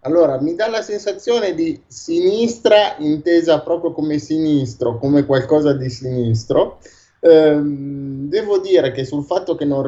Allora, 0.00 0.40
mi 0.40 0.56
dà 0.56 0.68
la 0.68 0.82
sensazione 0.82 1.54
di 1.54 1.80
sinistra 1.86 2.96
intesa 2.98 3.60
proprio 3.60 3.92
come 3.92 4.18
sinistro, 4.18 4.98
come 4.98 5.24
qualcosa 5.24 5.72
di 5.72 5.88
sinistro. 5.88 6.80
Ehm, 7.20 8.28
devo 8.28 8.58
dire 8.58 8.90
che 8.90 9.04
sul 9.04 9.22
fatto 9.22 9.54
che 9.54 9.64
non, 9.64 9.86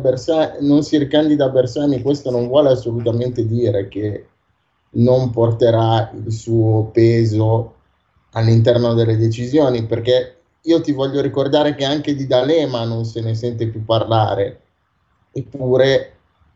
Bersani, 0.00 0.64
non 0.64 0.84
si 0.84 0.96
ricandida 0.96 1.48
Bersani, 1.48 2.02
questo 2.02 2.30
non 2.30 2.46
vuole 2.46 2.68
assolutamente 2.68 3.44
dire 3.44 3.88
che 3.88 4.26
non 4.96 5.30
porterà 5.30 6.12
il 6.14 6.32
suo 6.32 6.90
peso 6.92 7.74
all'interno 8.32 8.94
delle 8.94 9.16
decisioni, 9.16 9.84
perché 9.84 10.36
io 10.62 10.80
ti 10.80 10.92
voglio 10.92 11.20
ricordare 11.20 11.74
che 11.74 11.84
anche 11.84 12.14
di 12.14 12.26
D'Alema 12.26 12.84
non 12.84 13.04
se 13.04 13.20
ne 13.20 13.34
sente 13.34 13.68
più 13.68 13.84
parlare, 13.84 14.60
eppure 15.32 16.12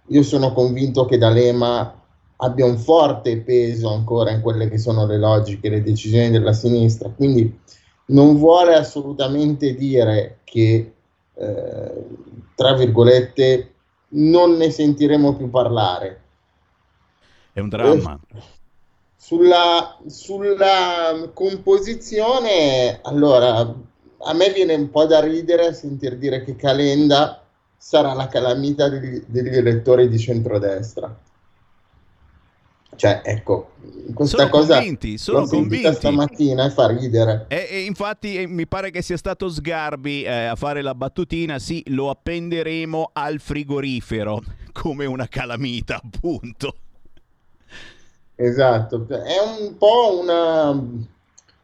io 0.07 0.22
sono 0.22 0.53
convinto 0.53 1.05
che 1.05 1.18
D'Alema 1.18 1.94
abbia 2.37 2.64
un 2.64 2.79
forte 2.79 3.38
peso 3.38 3.92
ancora 3.92 4.31
in 4.31 4.40
quelle 4.40 4.68
che 4.68 4.79
sono 4.79 5.07
le 5.07 5.18
logiche, 5.18 5.68
le 5.68 5.83
decisioni 5.83 6.31
della 6.31 6.53
sinistra, 6.53 7.11
quindi 7.11 7.59
non 8.07 8.37
vuole 8.37 8.74
assolutamente 8.74 9.74
dire 9.74 10.38
che, 10.44 10.92
eh, 11.35 12.05
tra 12.55 12.74
virgolette, 12.74 13.72
non 14.12 14.57
ne 14.57 14.70
sentiremo 14.70 15.37
più 15.37 15.48
parlare 15.50 16.20
è 17.52 17.60
un 17.60 17.68
dramma. 17.68 18.18
Sulla, 19.16 19.98
sulla 20.06 21.30
composizione, 21.32 23.00
allora, 23.02 23.58
a 23.58 24.32
me 24.32 24.52
viene 24.52 24.74
un 24.74 24.90
po' 24.90 25.06
da 25.06 25.20
ridere 25.20 25.66
a 25.66 25.72
sentir 25.72 26.16
dire 26.16 26.42
che 26.42 26.56
Calenda 26.56 27.42
sarà 27.76 28.12
la 28.12 28.28
calamita 28.28 28.88
degli, 28.88 29.22
degli 29.26 29.56
elettori 29.56 30.08
di 30.08 30.18
centrodestra. 30.18 31.18
Cioè, 32.96 33.22
ecco, 33.24 33.70
questa 34.12 34.38
sono 34.38 34.50
cosa 34.50 34.74
convinti, 34.74 35.16
sono 35.16 35.46
convinti 35.46 35.94
stamattina 35.94 36.66
e 36.66 36.70
fa 36.70 36.88
ridere. 36.88 37.46
E, 37.48 37.66
e 37.70 37.80
infatti 37.84 38.36
e 38.36 38.46
mi 38.46 38.66
pare 38.66 38.90
che 38.90 39.00
sia 39.00 39.16
stato 39.16 39.48
Sgarbi 39.48 40.22
eh, 40.22 40.44
a 40.46 40.54
fare 40.54 40.82
la 40.82 40.94
battutina, 40.94 41.58
sì, 41.58 41.82
lo 41.86 42.10
appenderemo 42.10 43.10
al 43.14 43.40
frigorifero 43.40 44.42
come 44.72 45.06
una 45.06 45.28
calamita, 45.28 45.98
appunto. 46.02 46.74
Esatto, 48.42 49.05
è 49.07 49.37
un 49.38 49.76
po' 49.76 50.18
una, 50.18 50.83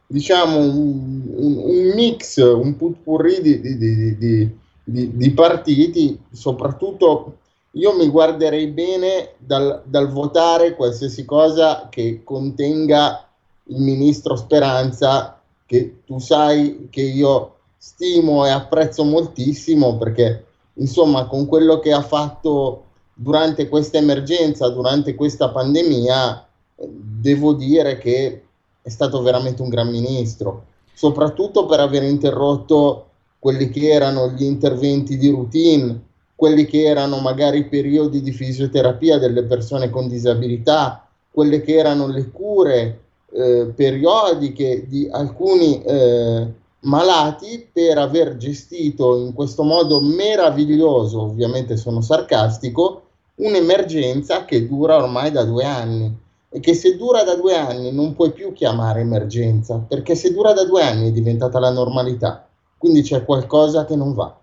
diciamo, 0.05 0.59
un, 0.59 1.23
un, 1.35 1.91
mix, 1.95 2.37
un 2.37 2.75
putpurri 2.75 3.41
di, 3.41 3.59
di, 3.59 4.15
di, 4.15 5.17
di, 5.17 5.31
partiti, 5.31 6.19
soprattutto 6.31 7.37
io 7.71 7.95
mi 7.95 8.07
guarderei 8.09 8.67
bene 8.67 9.31
dal, 9.39 9.81
dal 9.85 10.11
votare 10.11 10.75
qualsiasi 10.75 11.25
cosa 11.25 11.87
che 11.89 12.21
contenga 12.23 13.27
il 13.63 13.81
ministro 13.81 14.35
Speranza, 14.35 15.41
che 15.65 16.01
tu 16.05 16.19
sai 16.19 16.89
che 16.91 17.01
io 17.01 17.55
stimo 17.75 18.45
e 18.45 18.51
apprezzo 18.51 19.03
moltissimo 19.03 19.97
perché 19.97 20.45
insomma 20.75 21.25
con 21.25 21.47
quello 21.47 21.79
che 21.79 21.91
ha 21.91 22.03
fatto 22.03 22.83
durante 23.15 23.67
questa 23.67 23.97
emergenza, 23.97 24.69
durante 24.69 25.15
questa 25.15 25.49
pandemia, 25.49 26.46
devo 26.77 27.53
dire 27.53 27.97
che 27.97 28.41
è 28.81 28.89
stato 28.89 29.21
veramente 29.21 29.61
un 29.61 29.69
gran 29.69 29.89
ministro, 29.89 30.65
soprattutto 30.93 31.65
per 31.65 31.79
aver 31.79 32.03
interrotto 32.03 33.05
quelli 33.39 33.69
che 33.69 33.89
erano 33.89 34.29
gli 34.29 34.43
interventi 34.43 35.17
di 35.17 35.29
routine, 35.29 36.01
quelli 36.35 36.65
che 36.65 36.83
erano 36.83 37.19
magari 37.19 37.59
i 37.59 37.65
periodi 37.65 38.21
di 38.21 38.31
fisioterapia 38.31 39.17
delle 39.17 39.43
persone 39.43 39.89
con 39.89 40.07
disabilità, 40.07 41.05
quelle 41.31 41.61
che 41.61 41.75
erano 41.75 42.07
le 42.07 42.29
cure 42.29 42.99
eh, 43.31 43.71
periodiche 43.75 44.85
di 44.87 45.07
alcuni 45.11 45.81
eh, 45.83 46.47
malati 46.81 47.67
per 47.71 47.97
aver 47.97 48.37
gestito 48.37 49.17
in 49.17 49.33
questo 49.33 49.63
modo 49.63 49.99
meraviglioso, 49.99 51.23
ovviamente 51.23 51.75
sono 51.75 52.01
sarcastico, 52.01 53.01
un'emergenza 53.35 54.45
che 54.45 54.67
dura 54.67 54.95
ormai 54.95 55.31
da 55.31 55.43
due 55.43 55.63
anni 55.63 56.25
e 56.57 56.59
che 56.59 56.73
se 56.73 56.97
dura 56.97 57.23
da 57.23 57.35
due 57.35 57.55
anni 57.55 57.91
non 57.91 58.15
puoi 58.15 58.31
più 58.31 58.51
chiamare 58.51 59.01
emergenza, 59.01 59.77
perché 59.77 60.15
se 60.15 60.33
dura 60.33 60.53
da 60.53 60.65
due 60.65 60.81
anni 60.81 61.07
è 61.07 61.11
diventata 61.11 61.59
la 61.59 61.71
normalità, 61.71 62.47
quindi 62.77 63.03
c'è 63.03 63.23
qualcosa 63.23 63.85
che 63.85 63.95
non 63.95 64.15
va. 64.15 64.35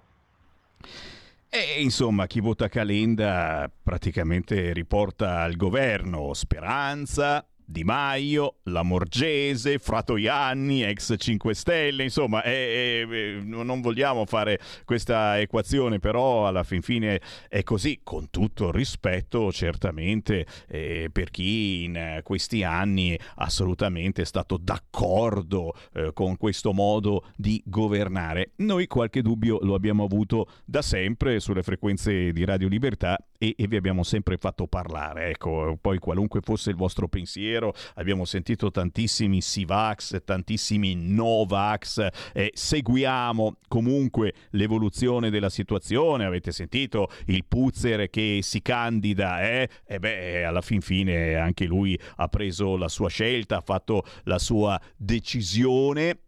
E 1.49 1.83
insomma, 1.83 2.27
chi 2.27 2.41
vota 2.41 2.69
Calenda 2.69 3.69
praticamente 3.83 4.73
riporta 4.73 5.41
al 5.41 5.57
governo 5.57 6.35
speranza, 6.35 7.45
di 7.65 7.85
Maio, 7.85 8.57
la 8.65 8.83
Morgese, 8.83 9.79
Fratoianni, 9.79 10.83
ex 10.83 11.15
5 11.17 11.55
Stelle, 11.55 12.03
insomma, 12.03 12.43
eh, 12.43 13.07
eh, 13.09 13.41
non 13.43 13.81
vogliamo 13.81 14.27
fare 14.27 14.59
questa 14.85 15.39
equazione, 15.39 15.99
però 15.99 16.47
alla 16.47 16.63
fin 16.63 16.83
fine 16.83 17.21
è 17.49 17.63
così, 17.63 18.01
con 18.03 18.31
tutto 18.31 18.69
il 18.69 18.75
rispetto 18.75 19.53
certamente 19.53 20.47
eh, 20.69 21.09
per 21.13 21.31
chi 21.31 21.85
in 21.85 22.21
questi 22.23 22.63
anni 22.63 23.19
assolutamente 23.37 24.23
è 24.23 24.25
stato 24.25 24.57
d'accordo 24.57 25.75
eh, 25.93 26.13
con 26.13 26.37
questo 26.37 26.73
modo 26.73 27.27
di 27.37 27.63
governare. 27.65 28.53
Noi 28.57 28.87
qualche 28.87 29.23
dubbio 29.23 29.59
lo 29.63 29.75
abbiamo 29.75 30.05
avuto 30.05 30.49
da 30.65 30.83
sempre 30.83 31.41
sulle 31.41 31.63
frequenze 31.63 32.33
di 32.33 32.45
Radio 32.45 32.69
Libertà 32.69 33.19
e, 33.39 33.55
e 33.57 33.67
vi 33.67 33.77
abbiamo 33.77 34.03
sempre 34.03 34.37
fatto 34.37 34.67
parlare, 34.67 35.31
ecco, 35.31 35.79
poi 35.81 35.99
qualunque 35.99 36.41
fosse 36.41 36.71
il 36.71 36.77
vostro 36.77 37.09
pensiero, 37.09 37.54
pensiero, 37.55 37.75
abbiamo 37.95 38.25
sentito 38.25 38.71
tantissimi 38.71 39.41
Sivax, 39.41 40.23
tantissimi 40.25 40.95
Novax, 40.95 42.07
eh, 42.33 42.51
seguiamo 42.53 43.57
comunque 43.69 44.35
l'evoluzione 44.51 45.31
della 45.31 45.51
situazione, 45.51 46.25
avete 46.25 46.53
sentito 46.53 47.09
il 47.27 47.45
Puzzer 47.47 48.11
che 48.11 48.41
si 48.43 48.61
candida, 48.63 49.43
eh? 49.43 49.69
e 49.87 49.99
beh, 49.99 50.45
alla 50.45 50.61
fin 50.61 50.81
fine 50.81 51.35
anche 51.37 51.65
lui 51.65 51.99
ha 52.17 52.29
preso 52.29 52.77
la 52.77 52.89
sua 52.89 53.09
scelta, 53.09 53.59
ha 53.59 53.63
fatto 53.65 54.05
la 54.25 54.39
sua 54.39 54.81
decisione, 54.97 56.21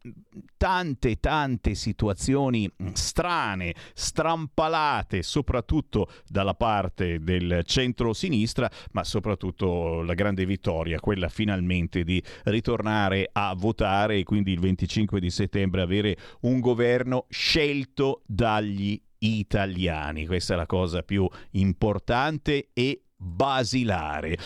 tante 0.57 1.19
tante 1.19 1.75
situazioni 1.75 2.71
strane, 2.93 3.75
strampalate, 3.95 5.23
soprattutto 5.23 6.09
dalla 6.29 6.55
parte 6.55 7.21
del 7.21 7.63
centro-sinistra, 7.65 8.71
ma 8.93 9.05
soprattutto 9.05 10.03
la 10.03 10.15
grande 10.15 10.45
vittoria, 10.45 11.01
quella 11.01 11.16
quella 11.17 11.29
finalmente 11.31 12.05
di 12.05 12.23
ritornare 12.45 13.29
a 13.33 13.55
votare 13.57 14.19
e 14.19 14.23
quindi 14.23 14.53
il 14.53 14.61
25 14.61 15.19
di 15.19 15.31
settembre 15.31 15.81
avere 15.81 16.17
un 16.43 16.61
governo 16.61 17.25
scelto 17.31 18.23
dagli 18.27 19.01
italiani. 19.19 20.27
Questa 20.27 20.53
è 20.53 20.57
la 20.57 20.67
cosa 20.67 21.03
più 21.03 21.27
importante 21.53 22.69
e 22.75 23.03
basilare. 23.17 24.37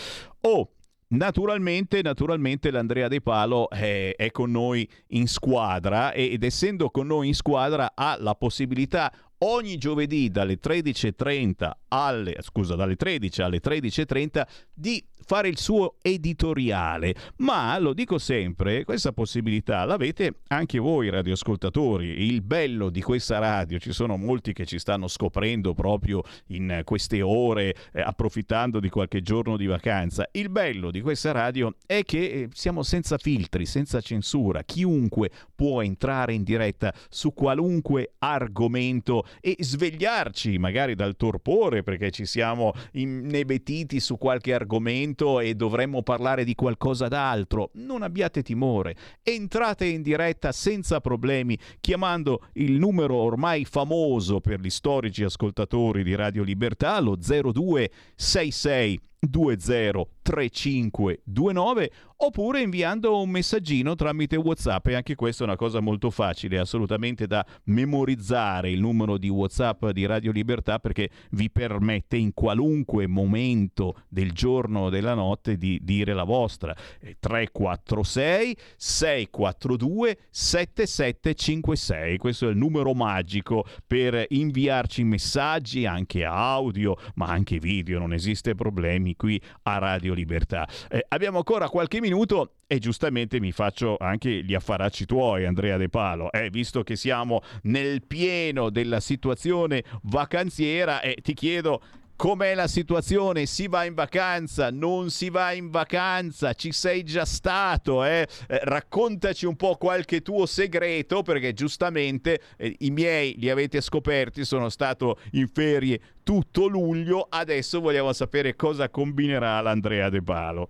Oh, 0.41 0.71
Naturalmente, 1.11 2.01
naturalmente 2.01 2.71
l'Andrea 2.71 3.09
De 3.09 3.19
Palo 3.19 3.69
è, 3.69 4.15
è, 4.15 4.31
con 4.31 4.49
noi 4.49 4.89
in 5.07 5.27
squadra 5.27 6.13
ed 6.13 6.41
essendo 6.41 6.89
con 6.89 7.05
noi 7.05 7.27
in 7.27 7.33
squadra 7.33 7.91
ha 7.95 8.15
la 8.17 8.33
possibilità 8.33 9.11
ogni 9.39 9.77
giovedì 9.77 10.29
dalle 10.29 10.59
13.30 10.61 11.71
alle, 11.89 12.37
scusa, 12.39 12.75
dalle 12.75 12.95
13 12.95 13.41
alle 13.41 13.59
13.30 13.59 14.47
di 14.73 15.03
fare 15.25 15.47
il 15.47 15.57
suo 15.57 15.95
editoriale, 16.01 17.15
ma 17.37 17.77
lo 17.79 17.93
dico 17.93 18.17
sempre, 18.17 18.83
questa 18.83 19.11
possibilità 19.11 19.85
l'avete 19.85 20.39
anche 20.47 20.79
voi 20.79 21.09
radioascoltatori. 21.09 22.25
Il 22.27 22.41
bello 22.41 22.89
di 22.89 23.01
questa 23.01 23.39
radio, 23.39 23.79
ci 23.79 23.93
sono 23.93 24.17
molti 24.17 24.53
che 24.53 24.65
ci 24.65 24.79
stanno 24.79 25.07
scoprendo 25.07 25.73
proprio 25.73 26.21
in 26.47 26.81
queste 26.83 27.21
ore, 27.21 27.75
eh, 27.93 28.01
approfittando 28.01 28.79
di 28.79 28.89
qualche 28.89 29.21
giorno 29.21 29.57
di 29.57 29.65
vacanza. 29.65 30.27
Il 30.31 30.49
bello 30.49 30.91
di 30.91 31.01
questa 31.01 31.31
radio 31.31 31.75
è 31.85 32.03
che 32.03 32.17
eh, 32.17 32.49
siamo 32.53 32.83
senza 32.83 33.17
filtri, 33.17 33.65
senza 33.65 34.01
censura. 34.01 34.63
Chiunque 34.63 35.29
può 35.55 35.81
entrare 35.81 36.33
in 36.33 36.43
diretta 36.43 36.93
su 37.09 37.33
qualunque 37.33 38.13
argomento 38.19 39.25
e 39.39 39.55
svegliarci 39.59 40.57
magari 40.57 40.95
dal 40.95 41.15
torpore 41.15 41.83
perché 41.83 42.11
ci 42.11 42.25
siamo 42.25 42.73
inebetiti 42.93 43.99
su 43.99 44.17
qualche 44.17 44.53
argomento 44.53 45.10
momento 45.11 45.39
e 45.39 45.53
dovremmo 45.55 46.01
parlare 46.01 46.43
di 46.43 46.55
qualcosa 46.55 47.07
d'altro, 47.07 47.69
non 47.73 48.01
abbiate 48.01 48.41
timore. 48.41 48.95
Entrate 49.21 49.85
in 49.85 50.01
diretta 50.01 50.51
senza 50.51 50.99
problemi 50.99 51.57
chiamando 51.79 52.47
il 52.53 52.73
numero 52.73 53.15
ormai 53.15 53.65
famoso 53.65 54.39
per 54.39 54.59
gli 54.59 54.69
storici 54.69 55.23
ascoltatori 55.23 56.03
di 56.03 56.15
Radio 56.15 56.43
Libertà, 56.43 56.99
lo 56.99 57.15
0266 57.15 58.99
203529 59.21 61.91
oppure 62.23 62.61
inviando 62.61 63.21
un 63.21 63.29
messaggino 63.29 63.95
tramite 63.95 64.35
WhatsApp. 64.35 64.87
E 64.87 64.95
anche 64.95 65.15
questa 65.15 65.43
è 65.43 65.47
una 65.47 65.55
cosa 65.55 65.79
molto 65.79 66.09
facile, 66.09 66.59
assolutamente 66.59 67.27
da 67.27 67.45
memorizzare 67.65 68.71
il 68.71 68.79
numero 68.79 69.17
di 69.17 69.29
WhatsApp 69.29 69.87
di 69.87 70.05
Radio 70.05 70.31
Libertà 70.31 70.79
perché 70.79 71.09
vi 71.31 71.49
permette 71.49 72.17
in 72.17 72.33
qualunque 72.33 73.07
momento 73.07 74.03
del 74.07 74.31
giorno 74.31 74.81
o 74.81 74.89
della 74.89 75.13
notte 75.13 75.57
di 75.57 75.79
dire 75.83 76.13
la 76.13 76.23
vostra. 76.23 76.75
346 77.19 78.57
642 78.75 80.17
7756, 80.29 82.17
questo 82.17 82.47
è 82.47 82.51
il 82.51 82.57
numero 82.57 82.93
magico 82.93 83.65
per 83.85 84.25
inviarci 84.29 85.03
messaggi 85.03 85.85
anche 85.85 86.23
audio, 86.23 86.95
ma 87.15 87.27
anche 87.27 87.59
video, 87.59 87.99
non 87.99 88.13
esiste 88.13 88.55
problemi 88.55 89.10
programmi 89.11 89.15
qui 89.15 89.41
a 89.63 89.77
Radio 89.77 90.13
Libertà. 90.13 90.67
Eh, 90.89 91.05
abbiamo 91.09 91.37
ancora 91.37 91.69
qualche 91.69 91.99
minuto 91.99 92.55
e 92.67 92.79
giustamente 92.79 93.39
mi 93.39 93.51
faccio 93.51 93.97
anche 93.99 94.43
gli 94.43 94.53
affaracci 94.53 95.05
tuoi, 95.05 95.45
Andrea 95.45 95.77
De 95.77 95.89
Palo, 95.89 96.31
eh, 96.31 96.49
visto 96.49 96.83
che 96.83 96.95
siamo 96.95 97.41
nel 97.63 98.05
pieno 98.05 98.69
della 98.69 98.99
situazione 98.99 99.83
vacanziera 100.03 101.01
e 101.01 101.17
ti 101.21 101.33
chiedo 101.33 101.81
com'è 102.21 102.53
la 102.53 102.67
situazione? 102.67 103.47
Si 103.47 103.67
va 103.67 103.83
in 103.83 103.95
vacanza? 103.95 104.69
Non 104.69 105.09
si 105.09 105.31
va 105.31 105.53
in 105.53 105.71
vacanza? 105.71 106.53
Ci 106.53 106.71
sei 106.71 107.03
già 107.03 107.25
stato? 107.25 108.03
Eh? 108.03 108.27
Eh, 108.47 108.59
raccontaci 108.61 109.47
un 109.47 109.55
po' 109.55 109.75
qualche 109.75 110.21
tuo 110.21 110.45
segreto, 110.45 111.23
perché 111.23 111.53
giustamente 111.53 112.39
eh, 112.57 112.75
i 112.81 112.91
miei 112.91 113.33
li 113.39 113.49
avete 113.49 113.81
scoperti, 113.81 114.45
sono 114.45 114.69
stato 114.69 115.17
in 115.31 115.47
ferie 115.47 115.99
tutto 116.21 116.67
luglio, 116.67 117.25
adesso 117.27 117.81
vogliamo 117.81 118.13
sapere 118.13 118.55
cosa 118.55 118.87
combinerà 118.89 119.59
l'Andrea 119.59 120.09
De 120.09 120.21
Palo. 120.21 120.69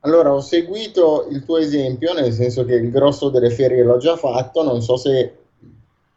Allora, 0.00 0.32
ho 0.32 0.40
seguito 0.40 1.26
il 1.30 1.44
tuo 1.44 1.58
esempio, 1.58 2.14
nel 2.14 2.32
senso 2.32 2.64
che 2.64 2.72
il 2.72 2.90
grosso 2.90 3.28
delle 3.28 3.50
ferie 3.50 3.84
l'ho 3.84 3.98
già 3.98 4.16
fatto, 4.16 4.62
non 4.62 4.80
so 4.80 4.96
se 4.96 5.36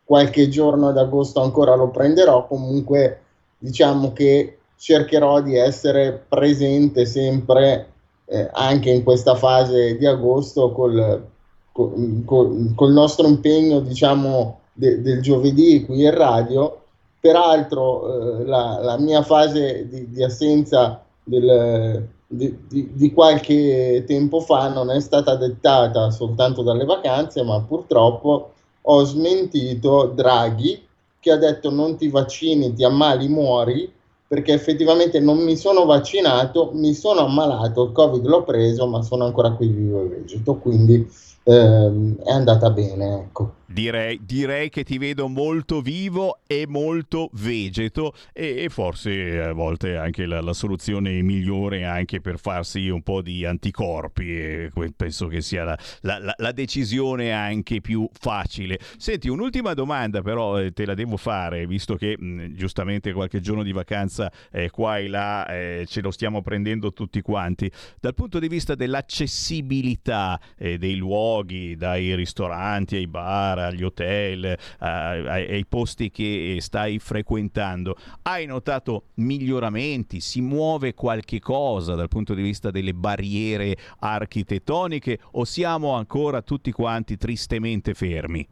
qualche 0.05 0.47
giorno 0.47 0.87
ad 0.87 0.97
agosto 0.97 1.41
ancora 1.41 1.75
lo 1.75 1.89
prenderò, 1.89 2.47
comunque 2.47 3.23
diciamo 3.57 4.13
che 4.13 4.58
cercherò 4.79 5.41
di 5.41 5.57
essere 5.57 6.23
presente 6.27 7.05
sempre 7.05 7.91
eh, 8.25 8.49
anche 8.53 8.89
in 8.89 9.03
questa 9.03 9.35
fase 9.35 9.97
di 9.97 10.05
agosto 10.05 10.71
col, 10.71 11.27
col, 11.73 12.71
col, 12.73 12.91
nostro 12.91 13.27
impegno 13.27 13.81
diciamo 13.81 14.59
de, 14.71 15.01
del 15.01 15.21
giovedì 15.21 15.83
qui 15.85 16.03
in 16.03 16.15
radio. 16.15 16.81
Peraltro 17.19 18.39
eh, 18.39 18.45
la, 18.45 18.79
la, 18.81 18.97
mia 18.97 19.21
fase 19.21 19.85
di, 19.89 20.09
di 20.09 20.23
assenza 20.23 21.03
del, 21.25 22.07
di, 22.25 22.57
di, 22.69 22.91
di, 22.93 23.11
qualche 23.11 24.05
tempo 24.07 24.39
fa 24.39 24.69
non 24.69 24.89
è 24.91 25.01
stata 25.01 25.35
dettata 25.35 26.09
soltanto 26.09 26.61
dalle 26.61 26.85
vacanze 26.85 27.43
ma 27.43 27.59
purtroppo 27.59 28.53
ho 28.81 29.03
smentito 29.03 30.05
Draghi 30.15 30.87
che 31.19 31.31
ha 31.31 31.35
detto 31.35 31.69
non 31.69 31.97
ti 31.97 32.07
vaccini 32.07 32.73
ti 32.73 32.85
ammali 32.85 33.27
muori 33.27 33.97
perché 34.29 34.53
effettivamente 34.53 35.19
non 35.19 35.39
mi 35.39 35.57
sono 35.57 35.85
vaccinato, 35.85 36.69
mi 36.75 36.93
sono 36.93 37.21
ammalato, 37.21 37.85
il 37.85 37.91
Covid 37.93 38.23
l'ho 38.27 38.43
preso, 38.43 38.85
ma 38.85 39.01
sono 39.01 39.25
ancora 39.25 39.53
qui 39.53 39.69
vivo 39.69 40.03
e 40.03 40.07
vegeto, 40.07 40.57
quindi 40.57 41.03
ehm, 41.45 42.17
è 42.17 42.31
andata 42.31 42.69
bene, 42.69 43.21
ecco. 43.21 43.53
Direi, 43.71 44.19
direi, 44.23 44.69
che 44.69 44.83
ti 44.83 44.97
vedo 44.97 45.27
molto 45.27 45.81
vivo 45.81 46.39
e 46.47 46.65
molto 46.67 47.29
vegeto 47.33 48.15
e, 48.33 48.63
e 48.63 48.69
forse 48.69 49.39
a 49.39 49.53
volte 49.53 49.95
anche 49.95 50.25
la, 50.25 50.41
la, 50.41 50.53
soluzione 50.53 51.21
migliore 51.21 51.85
anche 51.85 52.19
per 52.19 52.39
farsi 52.39 52.89
un 52.89 53.03
po' 53.03 53.21
di 53.21 53.45
anticorpi 53.45 54.35
e 54.35 54.71
penso 54.95 55.27
che 55.27 55.41
sia 55.41 55.63
la, 55.65 55.77
la, 56.01 56.33
la 56.35 56.51
decisione 56.51 57.31
anche 57.31 57.79
più 57.79 58.09
facile. 58.11 58.79
Senti, 58.97 59.29
un'ultima 59.29 59.75
domanda 59.75 60.23
però 60.23 60.59
eh, 60.59 60.71
te 60.71 60.87
la 60.87 60.95
devo 60.95 61.15
fare 61.15 61.67
visto 61.67 61.95
che 61.95 62.15
mh, 62.17 62.55
giustamente 62.55 63.13
qualche 63.13 63.39
giorno 63.39 63.61
di 63.61 63.71
vacanza 63.71 64.31
eh, 64.51 64.71
qua 64.71 64.97
e 64.97 65.07
là 65.07 65.45
eh, 65.45 65.85
ce 65.87 66.01
lo 66.01 66.09
stiamo 66.09 66.41
prendendo 66.41 66.91
tutti 66.91 67.21
quanti. 67.21 67.71
Dal 67.99 68.15
punto 68.15 68.39
di 68.39 68.47
vista 68.47 68.73
dell'accessibilità 68.73 70.39
eh, 70.57 70.79
dei 70.79 70.95
luoghi, 70.95 71.75
dai 71.75 72.15
ristoranti 72.15 72.95
ai 72.95 73.05
bar, 73.05 73.58
agli 73.59 73.83
hotel, 73.83 74.57
ai, 74.79 75.25
ai 75.27 75.65
posti 75.67 76.11
che 76.11 76.57
stai 76.59 76.99
frequentando, 76.99 77.95
hai 78.23 78.45
notato 78.45 79.03
miglioramenti? 79.15 80.19
Si 80.19 80.41
muove 80.41 80.93
qualche 80.93 81.39
cosa 81.39 81.95
dal 81.95 82.07
punto 82.07 82.33
di 82.33 82.41
vista 82.41 82.71
delle 82.71 82.93
barriere 82.93 83.75
architettoniche 83.99 85.19
o 85.31 85.45
siamo 85.45 85.91
ancora 85.91 86.41
tutti 86.41 86.71
quanti 86.71 87.17
tristemente 87.17 87.93
fermi? 87.93 88.47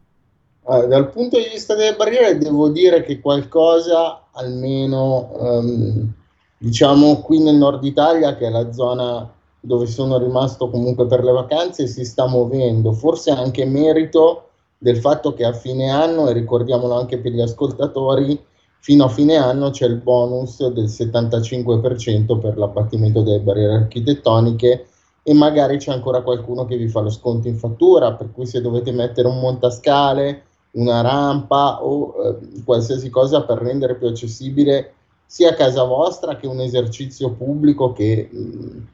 Uh, 0.61 0.85
dal 0.87 1.09
punto 1.11 1.37
di 1.37 1.47
vista 1.49 1.75
delle 1.75 1.95
barriere 1.95 2.37
devo 2.37 2.67
dire 2.69 3.03
che 3.03 3.21
qualcosa, 3.21 4.27
almeno 4.33 5.31
um, 5.39 6.11
diciamo 6.57 7.21
qui 7.21 7.39
nel 7.39 7.55
nord 7.55 7.83
Italia, 7.85 8.35
che 8.35 8.47
è 8.47 8.49
la 8.49 8.71
zona 8.73 9.31
dove 9.59 9.85
sono 9.85 10.17
rimasto 10.17 10.69
comunque 10.69 11.07
per 11.07 11.23
le 11.23 11.31
vacanze 11.31 11.87
si 11.87 12.05
sta 12.05 12.27
muovendo, 12.27 12.93
forse 12.93 13.31
anche 13.31 13.65
merito 13.65 14.46
del 14.77 14.97
fatto 14.97 15.33
che 15.33 15.43
a 15.43 15.53
fine 15.53 15.89
anno, 15.89 16.27
e 16.27 16.33
ricordiamolo 16.33 16.93
anche 16.93 17.17
per 17.19 17.31
gli 17.31 17.41
ascoltatori, 17.41 18.39
fino 18.79 19.05
a 19.05 19.09
fine 19.09 19.35
anno 19.35 19.71
c'è 19.71 19.85
il 19.85 19.97
bonus 19.97 20.65
del 20.67 20.85
75% 20.85 22.39
per 22.39 22.57
l'abbattimento 22.57 23.21
delle 23.21 23.39
barriere 23.39 23.73
architettoniche 23.73 24.87
e 25.23 25.33
magari 25.33 25.77
c'è 25.77 25.91
ancora 25.91 26.21
qualcuno 26.21 26.65
che 26.65 26.77
vi 26.77 26.87
fa 26.87 27.01
lo 27.01 27.09
sconto 27.09 27.47
in 27.47 27.57
fattura, 27.57 28.13
per 28.13 28.31
cui 28.31 28.45
se 28.45 28.61
dovete 28.61 28.91
mettere 28.91 29.27
un 29.27 29.39
montascale, 29.39 30.43
una 30.71 31.01
rampa 31.01 31.83
o 31.83 32.13
eh, 32.23 32.63
qualsiasi 32.63 33.09
cosa 33.09 33.43
per 33.43 33.57
rendere 33.57 33.95
più 33.95 34.07
accessibile 34.07 34.93
sia 35.25 35.53
casa 35.53 35.83
vostra 35.83 36.37
che 36.37 36.47
un 36.47 36.61
esercizio 36.61 37.31
pubblico 37.31 37.91
che 37.91 38.29
mh, 38.31 38.87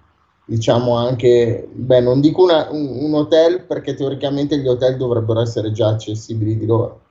diciamo 0.45 0.95
anche, 0.95 1.67
beh, 1.71 2.01
non 2.01 2.21
dico 2.21 2.43
una, 2.43 2.69
un, 2.69 3.03
un, 3.03 3.13
hotel 3.13 3.63
perché 3.63 3.93
teoricamente 3.93 4.57
gli 4.57 4.67
hotel 4.67 4.97
dovrebbero 4.97 5.39
essere 5.39 5.71
già 5.71 5.89
accessibili 5.89 6.57
di 6.57 6.65
loro. 6.65 7.01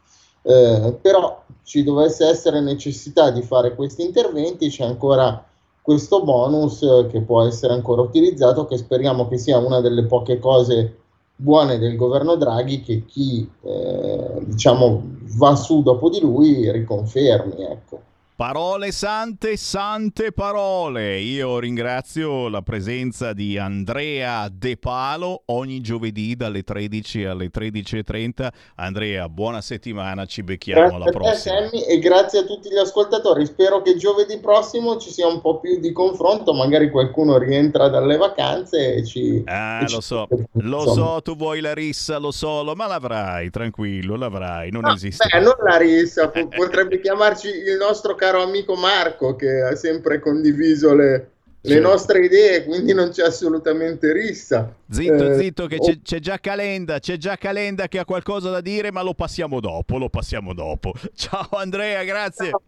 Eh, 0.43 0.99
però 1.01 1.43
ci 1.63 1.83
dovesse 1.83 2.27
essere 2.27 2.61
necessità 2.61 3.31
di 3.31 3.43
fare 3.43 3.75
questi 3.75 4.03
interventi, 4.03 4.69
c'è 4.69 4.85
ancora 4.85 5.45
questo 5.81 6.23
bonus 6.23 6.83
eh, 6.83 7.07
che 7.09 7.21
può 7.23 7.43
essere 7.43 7.73
ancora 7.73 8.03
utilizzato, 8.03 8.67
che 8.67 8.77
speriamo 8.77 9.29
che 9.29 9.39
sia 9.39 9.59
una 9.59 9.81
delle 9.81 10.05
poche 10.05 10.39
cose 10.39 10.97
buone 11.35 11.79
del 11.79 11.97
governo 11.97 12.37
Draghi 12.37 12.83
che 12.83 13.05
chi 13.05 13.49
eh, 13.63 14.43
diciamo 14.45 15.03
va 15.37 15.57
su 15.57 15.83
dopo 15.83 16.09
di 16.09 16.21
lui 16.21 16.71
riconfermi. 16.71 17.63
Ecco. 17.63 18.01
Parole 18.43 18.91
sante, 18.91 19.57
sante 19.57 20.33
parole. 20.33 21.21
Io 21.21 21.61
ringrazio 21.61 22.49
la 22.49 22.61
presenza 22.61 23.33
di 23.33 23.57
Andrea 23.57 24.49
De 24.51 24.77
Palo 24.77 25.43
ogni 25.47 25.81
giovedì 25.81 26.35
dalle 26.35 26.65
13 26.65 27.25
alle 27.27 27.51
13.30. 27.55 28.49
Andrea, 28.75 29.29
buona 29.29 29.61
settimana, 29.61 30.25
ci 30.25 30.43
becchiamo 30.43 30.81
grazie 30.81 30.97
alla 30.97 31.11
prossima. 31.13 31.55
Te, 31.55 31.69
Sammy, 31.69 31.83
e 31.85 31.99
grazie 32.01 32.41
a 32.41 32.43
tutti 32.43 32.69
gli 32.69 32.79
ascoltatori. 32.79 33.47
Spero 33.47 33.81
che 33.81 33.95
giovedì 33.95 34.37
prossimo 34.41 34.97
ci 34.97 35.13
sia 35.13 35.29
un 35.29 35.41
po' 35.41 35.61
più 35.61 35.79
di 35.79 35.93
confronto, 35.93 36.53
magari 36.53 36.91
qualcuno 36.91 37.39
rientra 37.39 37.87
dalle 37.87 38.17
vacanze 38.17 38.95
e 38.97 39.05
ci... 39.05 39.41
Ah, 39.47 39.79
e 39.79 39.83
lo 39.83 39.87
ci... 39.87 40.03
so, 40.03 40.27
lo 40.55 40.93
so, 40.93 41.21
tu 41.23 41.37
vuoi 41.37 41.61
la 41.61 41.75
rissa, 41.75 42.19
lo 42.19 42.33
so, 42.33 42.65
ma 42.75 42.89
l'avrai, 42.89 43.51
tranquillo, 43.51 44.17
l'avrai, 44.17 44.73
non 44.73 44.83
no, 44.83 44.95
esiste. 44.95 45.29
Beh, 45.31 45.39
non 45.39 45.55
la 45.65 45.77
rissa, 45.77 46.27
potrebbe 46.35 47.01
chiamarci 47.01 47.47
il 47.47 47.77
nostro 47.79 48.17
caro 48.17 48.31
amico 48.41 48.75
Marco 48.75 49.37
che 49.37 49.61
ha 49.61 49.75
sempre 49.77 50.19
condiviso 50.19 50.95
le, 50.95 51.33
le 51.61 51.79
nostre 51.79 52.25
idee, 52.25 52.65
quindi 52.65 52.93
non 52.93 53.11
c'è 53.11 53.25
assolutamente 53.25 54.13
rissa. 54.13 54.75
Zitto, 54.91 55.31
eh, 55.31 55.39
zitto, 55.39 55.67
che 55.67 55.77
oh. 55.79 55.85
c'è, 55.85 55.99
c'è, 56.03 56.19
già 56.19 56.39
Calenda, 56.39 56.99
c'è 56.99 57.17
già 57.17 57.37
Calenda 57.37 57.89
che 57.89 57.99
ha 57.99 58.05
qualcosa 58.05 58.51
da 58.51 58.61
dire, 58.61 58.91
ma 58.91 59.03
lo 59.03 59.15
passiamo 59.15 59.61
dopo, 59.61 59.99
lo 59.99 60.09
passiamo 60.09 60.55
dopo. 60.55 60.93
Ciao 61.15 61.49
Andrea, 61.51 62.03
grazie. 62.05 62.51
Ciao. 62.51 62.63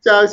Ciao. 0.00 0.32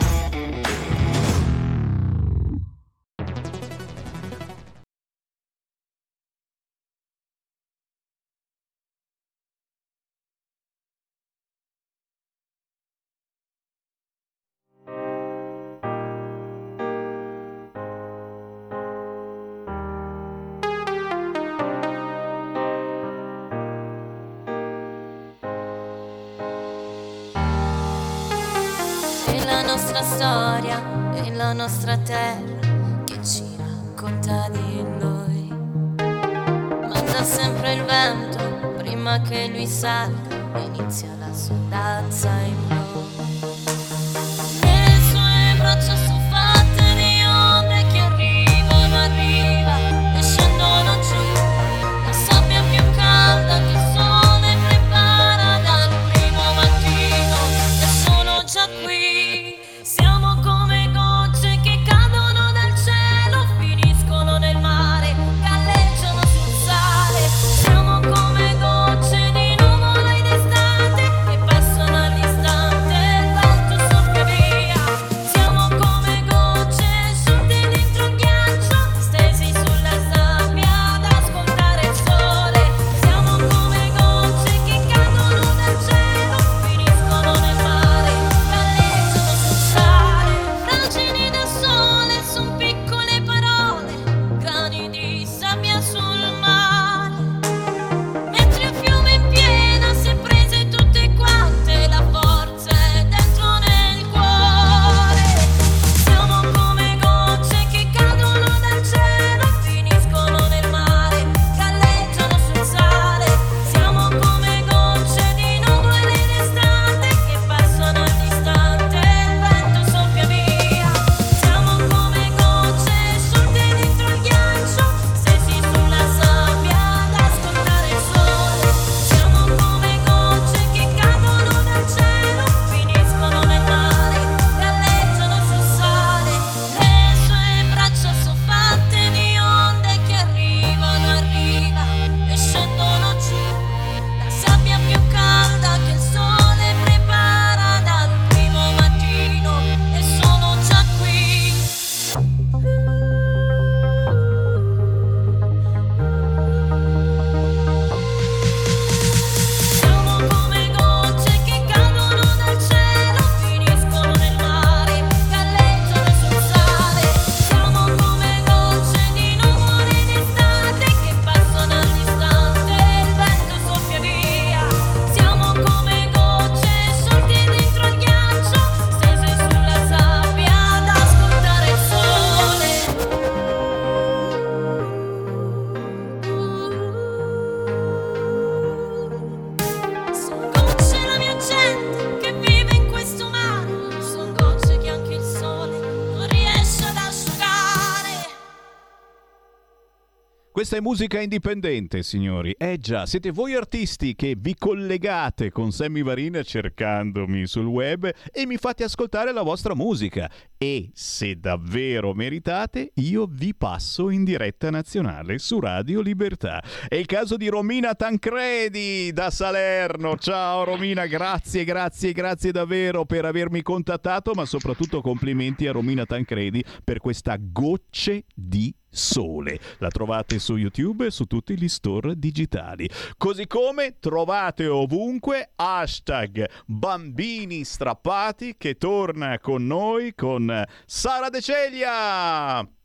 Questa 200.71 200.87
è 200.87 200.89
musica 200.89 201.19
indipendente, 201.19 202.01
signori. 202.01 202.55
Eh 202.57 202.77
già, 202.77 203.05
siete 203.05 203.31
voi 203.31 203.55
artisti 203.55 204.15
che 204.15 204.37
vi 204.39 204.55
collegate 204.57 205.51
con 205.51 205.73
Sammy 205.73 206.01
Varin 206.01 206.39
cercandomi 206.45 207.45
sul 207.45 207.65
web 207.65 208.09
e 208.31 208.45
mi 208.45 208.55
fate 208.55 208.85
ascoltare 208.85 209.33
la 209.33 209.41
vostra 209.41 209.75
musica. 209.75 210.31
E 210.57 210.89
se 210.93 211.37
davvero 211.37 212.13
meritate, 212.13 212.91
io 212.93 213.27
vi 213.29 213.53
passo 213.53 214.09
in 214.09 214.23
diretta 214.23 214.69
nazionale 214.69 215.39
su 215.39 215.59
Radio 215.59 215.99
Libertà. 215.99 216.63
È 216.87 216.95
il 216.95 217.05
caso 217.05 217.35
di 217.35 217.49
Romina 217.49 217.93
Tancredi 217.93 219.11
da 219.11 219.29
Salerno. 219.29 220.15
Ciao 220.15 220.63
Romina, 220.63 221.05
grazie, 221.05 221.65
grazie, 221.65 222.13
grazie 222.13 222.53
davvero 222.53 223.03
per 223.03 223.25
avermi 223.25 223.61
contattato, 223.61 224.31
ma 224.35 224.45
soprattutto 224.45 225.01
complimenti 225.01 225.67
a 225.67 225.73
Romina 225.73 226.05
Tancredi 226.05 226.63
per 226.81 226.99
questa 226.99 227.35
gocce 227.37 228.23
di 228.33 228.73
sole. 228.91 229.59
La 229.79 229.87
trovate 229.87 230.37
su 230.37 230.57
YouTube 230.57 231.07
e 231.07 231.11
su 231.11 231.25
tutti 231.25 231.57
gli 231.57 231.67
store 231.67 232.19
digitali. 232.19 232.89
Così 233.17 233.47
come 233.47 233.97
trovate 233.99 234.67
ovunque 234.67 235.51
hashtag 235.55 236.47
bambini 236.65 237.63
strappati 237.63 238.55
che 238.57 238.75
torna 238.75 239.39
con 239.39 239.65
noi 239.65 240.13
con 240.13 240.63
Sara 240.85 241.29
De 241.29 241.41
Celia. 241.41 242.80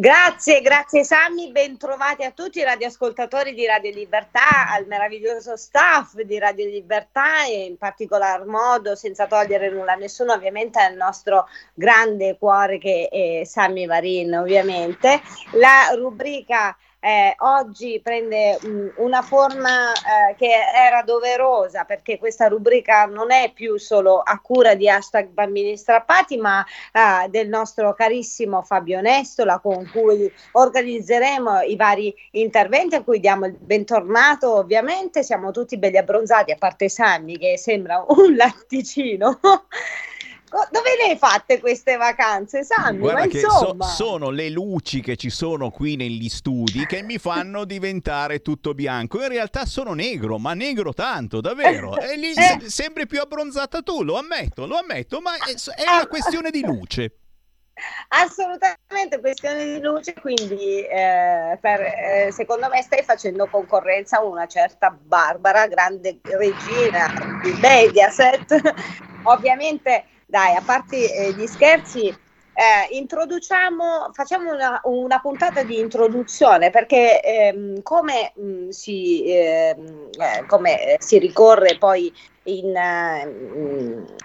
Grazie, 0.00 0.62
grazie 0.62 1.04
Sammy, 1.04 1.52
bentrovati 1.52 2.24
a 2.24 2.30
tutti 2.30 2.58
i 2.58 2.62
radioascoltatori 2.62 3.52
di 3.52 3.66
Radio 3.66 3.90
Libertà, 3.90 4.70
al 4.70 4.86
meraviglioso 4.86 5.58
staff 5.58 6.18
di 6.22 6.38
Radio 6.38 6.64
Libertà 6.64 7.44
e 7.44 7.66
in 7.66 7.76
particolar 7.76 8.46
modo, 8.46 8.94
senza 8.94 9.26
togliere 9.26 9.68
nulla 9.68 9.92
a 9.92 9.96
nessuno, 9.96 10.32
ovviamente 10.32 10.80
al 10.80 10.94
nostro 10.94 11.48
grande 11.74 12.38
cuore 12.38 12.78
che 12.78 13.10
è 13.12 13.44
Sammy 13.44 13.84
Varin, 13.84 14.36
ovviamente. 14.36 15.20
La 15.50 15.92
rubrica 15.94 16.74
eh, 17.00 17.34
oggi 17.38 17.98
prende 18.02 18.58
mh, 18.60 18.92
una 18.96 19.22
forma 19.22 19.92
eh, 19.92 20.34
che 20.36 20.50
era 20.74 21.02
doverosa 21.02 21.84
perché 21.84 22.18
questa 22.18 22.46
rubrica 22.46 23.06
non 23.06 23.32
è 23.32 23.52
più 23.54 23.78
solo 23.78 24.20
a 24.20 24.38
cura 24.38 24.74
di 24.74 24.88
hashtag 24.88 25.28
bambini 25.28 25.76
strappati 25.78 26.36
ma 26.36 26.64
eh, 26.92 27.28
del 27.30 27.48
nostro 27.48 27.94
carissimo 27.94 28.60
Fabio 28.62 29.00
Nestola 29.00 29.58
con 29.60 29.88
cui 29.90 30.30
organizzeremo 30.52 31.62
i 31.62 31.76
vari 31.76 32.14
interventi 32.32 32.94
a 32.96 33.02
cui 33.02 33.18
diamo 33.18 33.46
il 33.46 33.56
bentornato 33.58 34.56
ovviamente. 34.56 35.22
Siamo 35.22 35.50
tutti 35.52 35.78
belli 35.78 35.96
abbronzati 35.96 36.52
a 36.52 36.56
parte 36.56 36.88
Sammy 36.90 37.38
che 37.38 37.56
sembra 37.56 38.04
un 38.06 38.36
latticino 38.36 39.40
dove 40.70 40.96
le 40.96 41.12
hai 41.12 41.16
fatte 41.16 41.60
queste 41.60 41.96
vacanze, 41.96 42.64
Sammy? 42.64 42.98
Guarda 42.98 43.20
Ma 43.20 43.26
che 43.28 43.40
insomma... 43.40 43.84
so- 43.86 44.04
sono 44.04 44.30
le 44.30 44.50
luci 44.50 45.00
che 45.00 45.16
ci 45.16 45.30
sono 45.30 45.70
qui 45.70 45.94
negli 45.94 46.28
studi 46.28 46.86
che 46.86 47.02
mi 47.02 47.18
fanno 47.18 47.64
diventare 47.64 48.42
tutto 48.42 48.74
bianco. 48.74 49.22
In 49.22 49.28
realtà 49.28 49.64
sono 49.64 49.94
negro, 49.94 50.38
ma 50.38 50.54
negro 50.54 50.92
tanto, 50.92 51.40
davvero. 51.40 51.96
E 52.00 52.16
lì 52.16 52.32
se- 52.32 52.68
sembri 52.68 53.06
più 53.06 53.20
abbronzata 53.20 53.82
tu, 53.82 54.02
lo 54.02 54.18
ammetto, 54.18 54.66
lo 54.66 54.76
ammetto, 54.76 55.20
ma 55.20 55.34
è, 55.34 55.52
è 55.52 55.88
una 55.88 56.06
questione 56.06 56.50
di 56.50 56.62
luce. 56.62 57.14
Assolutamente 58.08 59.20
questione 59.20 59.64
di 59.64 59.80
luce, 59.80 60.14
quindi 60.14 60.82
eh, 60.82 61.56
per, 61.60 61.80
eh, 61.80 62.28
secondo 62.32 62.68
me 62.68 62.82
stai 62.82 63.02
facendo 63.02 63.46
concorrenza 63.46 64.18
a 64.18 64.24
una 64.24 64.46
certa 64.46 64.90
Barbara, 64.90 65.66
grande 65.66 66.18
regina 66.22 67.40
di 67.42 67.52
Mediaset. 67.60 68.74
Ovviamente, 69.24 70.04
dai, 70.30 70.54
a 70.54 70.62
parte 70.64 71.12
eh, 71.12 71.32
gli 71.32 71.46
scherzi, 71.46 72.06
eh, 72.06 72.96
introduciamo, 72.96 74.10
facciamo 74.12 74.52
una, 74.52 74.80
una, 74.84 75.18
puntata 75.18 75.62
di 75.64 75.78
introduzione 75.78 76.70
perché 76.70 77.20
ehm, 77.20 77.82
come, 77.82 78.32
mh, 78.34 78.68
si, 78.68 79.24
ehm, 79.26 80.10
eh, 80.18 80.46
come 80.46 80.96
si 80.98 81.18
ricorre 81.18 81.78
poi 81.78 82.12
in, 82.58 82.74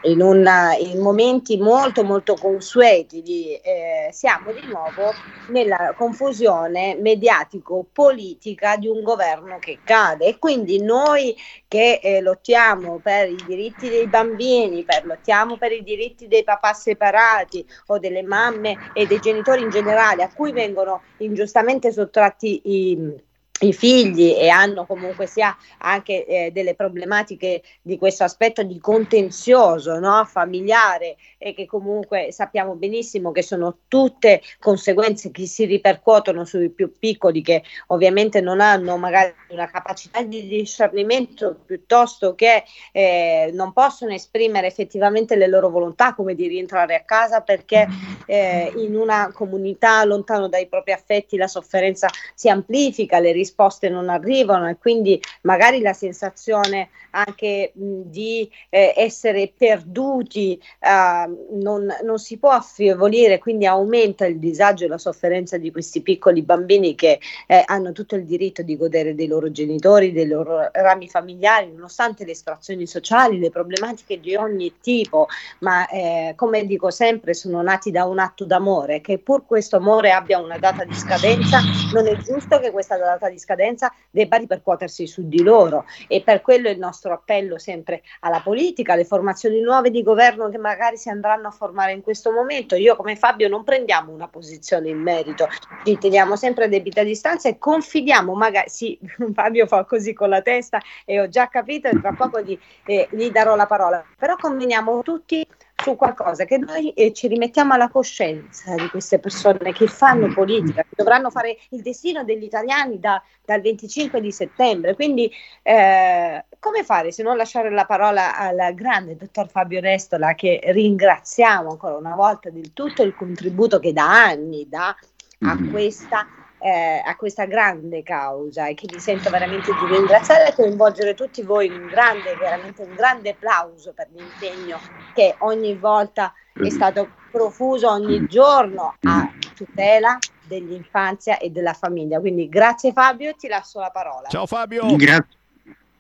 in, 0.02 0.22
una, 0.22 0.76
in, 0.76 1.00
momenti 1.00 1.58
molto 1.58 2.04
molto 2.04 2.36
consueti 2.36 3.22
di, 3.22 3.54
eh, 3.54 4.10
siamo 4.12 4.52
di 4.52 4.66
nuovo 4.66 5.12
nella 5.50 5.94
confusione 5.96 6.98
mediatico-politica 7.00 8.78
di 8.78 8.88
un 8.88 9.04
governo 9.04 9.60
che 9.60 9.80
cade. 9.84 10.26
E 10.26 10.40
quindi 10.40 10.82
noi 10.82 11.36
che 11.68 12.00
eh, 12.02 12.22
lottiamo 12.22 13.00
per 13.02 13.30
i 13.30 13.38
diritti 13.46 13.90
dei 13.90 14.08
bambini, 14.08 14.84
per, 14.84 15.06
lottiamo 15.06 15.58
per 15.58 15.72
i 15.72 15.84
diritti 15.84 16.28
dei 16.28 16.44
papà 16.44 16.74
separati 16.74 17.66
o 17.88 18.00
delle 18.00 18.24
mamme 18.24 18.92
e 18.94 19.06
dei 19.06 19.20
genitori 19.20 19.62
in 19.62 19.70
generale 19.70 20.24
a 20.24 20.32
cui 20.34 20.52
vengono 20.52 21.02
ingiustamente 21.18 21.92
sottratti 21.92 22.62
i 22.64 23.24
i 23.62 23.72
figli 23.72 24.36
e 24.38 24.50
hanno 24.50 24.86
comunque 24.86 25.28
sia 25.28 25.56
anche 25.78 26.26
eh, 26.26 26.52
delle 26.52 26.76
problematiche 26.76 27.62
di 27.82 27.98
questo 27.98 28.26
aspetto 28.26 28.64
di 28.64 28.80
contenzioso 28.80 29.98
no? 29.98 30.26
familiare 30.26 31.16
e 31.38 31.54
che 31.54 31.66
comunque 31.66 32.34
sappiamo 32.34 32.76
benissimo 32.76 33.32
che 33.32 33.42
sono 33.42 33.78
tutte 33.88 34.42
conseguenze 34.60 35.32
che 35.32 35.46
si 35.46 35.64
ripercuotono 35.64 36.44
sui 36.44 36.70
più 36.70 36.92
piccoli 37.00 37.42
che 37.42 37.64
ovviamente 37.88 38.42
non 38.42 38.60
hanno 38.60 38.98
magari 38.98 39.34
una 39.50 39.70
capacità 39.72 40.22
di 40.22 40.48
discernimento 40.48 41.58
piuttosto 41.66 42.36
che 42.36 42.66
eh, 42.92 43.52
non 43.54 43.72
possono 43.72 44.14
esprimere 44.14 44.68
effettivamente 44.68 45.38
le 45.38 45.48
loro 45.48 45.70
volontà 45.70 46.14
come 46.14 46.36
di 46.36 46.48
rientrare 46.48 46.96
a 46.96 47.04
casa 47.04 47.40
perché 47.40 47.88
eh, 48.26 48.74
in 48.76 48.98
una 48.98 49.32
comunità 49.34 50.04
lontano 50.04 50.50
dai 50.50 50.68
propri 50.68 50.92
affetti 50.92 51.38
la 51.38 51.48
sofferenza 51.48 52.10
si 52.34 52.50
amplifica, 52.50 53.20
le 53.20 53.32
risposte 53.46 53.90
non 53.90 54.10
arrivano 54.10 54.68
e 54.68 54.78
quindi 54.78 55.22
magari 55.42 55.82
la 55.82 55.94
sensazione 55.94 56.90
anche 57.12 57.72
mh, 57.74 58.02
di 58.06 58.50
eh, 58.70 58.94
essere 58.98 59.54
perduti 59.56 60.60
uh, 60.82 61.60
non, 61.62 61.88
non, 62.04 62.20
si 62.20 62.38
può 62.38 62.50
affievolire, 62.50 63.38
quindi 63.38 63.66
aumenta 63.66 64.26
il 64.26 64.40
disagio 64.40 64.86
e 64.86 64.88
la 64.88 64.98
sofferenza 64.98 65.58
di 65.58 65.72
questi 65.72 66.02
piccoli 66.02 66.42
bambini 66.42 66.96
che 66.96 67.20
eh, 67.48 67.64
hanno 67.66 67.92
tutto 67.92 68.16
il 68.16 68.26
diritto 68.26 68.64
di 68.64 68.76
godere 68.76 69.16
dei 69.16 69.28
loro 69.28 69.52
genitori, 69.52 70.12
dei 70.12 70.28
loro 70.28 70.70
rami 70.72 71.08
familiari, 71.08 71.72
nonostante 71.72 72.26
le 72.26 72.34
situazioni 72.34 72.86
sociali, 72.88 73.40
le 73.40 73.50
problematiche 73.50 74.20
di 74.20 74.36
ogni 74.36 74.74
tipo, 74.82 75.28
ma 75.60 75.88
eh, 75.88 76.34
come 76.36 76.66
dico 76.66 76.90
sempre 76.90 77.34
sono 77.34 77.62
nati 77.62 77.92
da 77.92 78.06
un 78.06 78.20
atto 78.20 78.46
d'amore, 78.46 79.02
che 79.02 79.20
pur 79.20 79.46
questo 79.46 79.78
amore 79.78 80.12
abbia 80.12 80.40
una 80.40 80.58
data 80.58 80.84
di 80.84 80.96
scadenza, 80.96 81.60
non 81.94 82.08
è 82.08 82.18
giusto 82.18 82.60
che 82.60 82.72
questa 82.72 82.98
data 82.98 83.30
di 83.30 83.35
scadenza 83.40 83.94
debba 84.10 84.38
ripercuotersi 84.38 85.08
su 85.08 85.28
di 85.28 85.42
loro 85.42 85.86
e 86.08 86.22
per 86.22 86.42
quello 86.42 86.70
il 86.70 86.78
nostro 86.78 87.14
appello 87.14 87.58
sempre 87.58 88.02
alla 88.22 88.40
politica, 88.40 88.94
alle 88.94 89.06
formazioni 89.06 89.62
nuove 89.62 89.92
di 89.92 90.04
governo 90.04 90.50
che 90.50 90.58
magari 90.58 90.98
si 90.98 91.10
andranno 91.10 91.48
a 91.48 91.52
formare 91.52 91.92
in 91.92 92.02
questo 92.02 92.32
momento. 92.32 92.76
Io 92.76 92.96
come 92.96 93.16
Fabio 93.16 93.48
non 93.48 93.64
prendiamo 93.64 94.12
una 94.12 94.28
posizione 94.28 94.90
in 94.90 95.00
merito, 95.00 95.48
ci 95.84 95.98
teniamo 95.98 96.36
sempre 96.36 96.66
a 96.66 96.68
debita 96.68 97.04
distanza 97.04 97.50
e 97.50 97.58
confidiamo, 97.58 98.34
magari 98.34 98.70
sì, 98.70 98.98
Fabio 99.34 99.68
fa 99.68 99.84
così 99.86 100.14
con 100.14 100.30
la 100.30 100.42
testa 100.42 100.80
e 101.06 101.20
ho 101.20 101.30
già 101.30 101.48
capito 101.48 101.88
e 101.88 102.00
tra 102.00 102.14
poco 102.14 102.42
gli, 102.42 102.58
eh, 102.86 103.08
gli 103.12 103.30
darò 103.30 103.56
la 103.56 103.66
parola, 103.66 104.04
però 104.18 104.36
conveniamo 104.36 105.02
tutti 105.02 105.46
su 105.86 105.96
qualcosa 105.96 106.46
che 106.46 106.58
noi 106.58 106.90
eh, 106.94 107.14
ci 107.14 107.28
rimettiamo 107.28 107.74
alla 107.74 107.90
coscienza 107.90 108.74
di 108.74 108.90
queste 108.90 109.20
persone 109.20 109.72
che 109.72 109.86
fanno 109.86 110.34
politica, 110.34 110.82
che 110.82 110.96
dovranno 110.96 111.30
fare 111.30 111.60
il 111.70 111.84
destino 111.84 112.24
degli 112.24 112.42
italiani 112.42 113.00
da, 113.00 113.22
dal 113.46 113.62
25 113.62 114.20
di 114.20 114.32
settembre. 114.32 114.96
Quindi 114.96 115.32
eh, 115.62 116.44
come 116.58 116.84
fare 116.84 117.12
se 117.12 117.22
non 117.22 117.38
lasciare 117.38 117.70
la 117.70 117.86
parola 117.86 118.36
al 118.36 118.74
grande 118.74 119.16
dottor 119.16 119.48
Fabio 119.48 119.80
Restola 119.80 120.34
che 120.34 120.60
ringraziamo 120.64 121.70
ancora 121.70 121.98
una 121.98 122.16
volta 122.16 122.50
del 122.50 122.74
tutto 122.74 123.04
il 123.04 123.14
contributo 123.14 123.78
che 123.78 123.94
da 123.94 124.26
anni 124.26 124.68
dà 124.68 124.88
a 124.88 125.54
mm-hmm. 125.54 125.70
questa 125.70 126.26
eh, 126.66 127.00
a 127.06 127.16
questa 127.16 127.46
grande 127.46 128.02
causa 128.02 128.66
e 128.66 128.74
che 128.74 128.88
mi 128.92 129.00
sento 129.00 129.30
veramente 129.30 129.72
di 129.72 129.86
ringraziare 129.86 130.50
e 130.50 130.56
coinvolgere 130.56 131.14
tutti 131.14 131.44
voi 131.44 131.68
in 131.68 131.74
un 131.74 131.86
grande, 131.86 132.36
veramente 132.40 132.82
un 132.82 132.96
grande 132.96 133.30
applauso 133.30 133.94
per 133.94 134.08
l'impegno 134.12 134.80
che 135.14 135.36
ogni 135.40 135.76
volta 135.76 136.34
è 136.54 136.70
stato 136.70 137.08
profuso 137.30 137.92
ogni 137.92 138.26
giorno 138.26 138.96
a 139.00 139.32
tutela 139.54 140.18
dell'infanzia 140.48 141.38
e 141.38 141.52
della 141.52 141.74
famiglia. 141.74 142.20
Quindi 142.20 142.50
grazie 142.50 142.94
Fabio, 142.94 143.36
ti 143.36 143.48
lascio 143.48 143.80
la 143.80 143.92
parola. 143.92 144.28
Ciao 144.30 144.48
Fabio. 144.48 144.96
Grazie. 144.96 145.38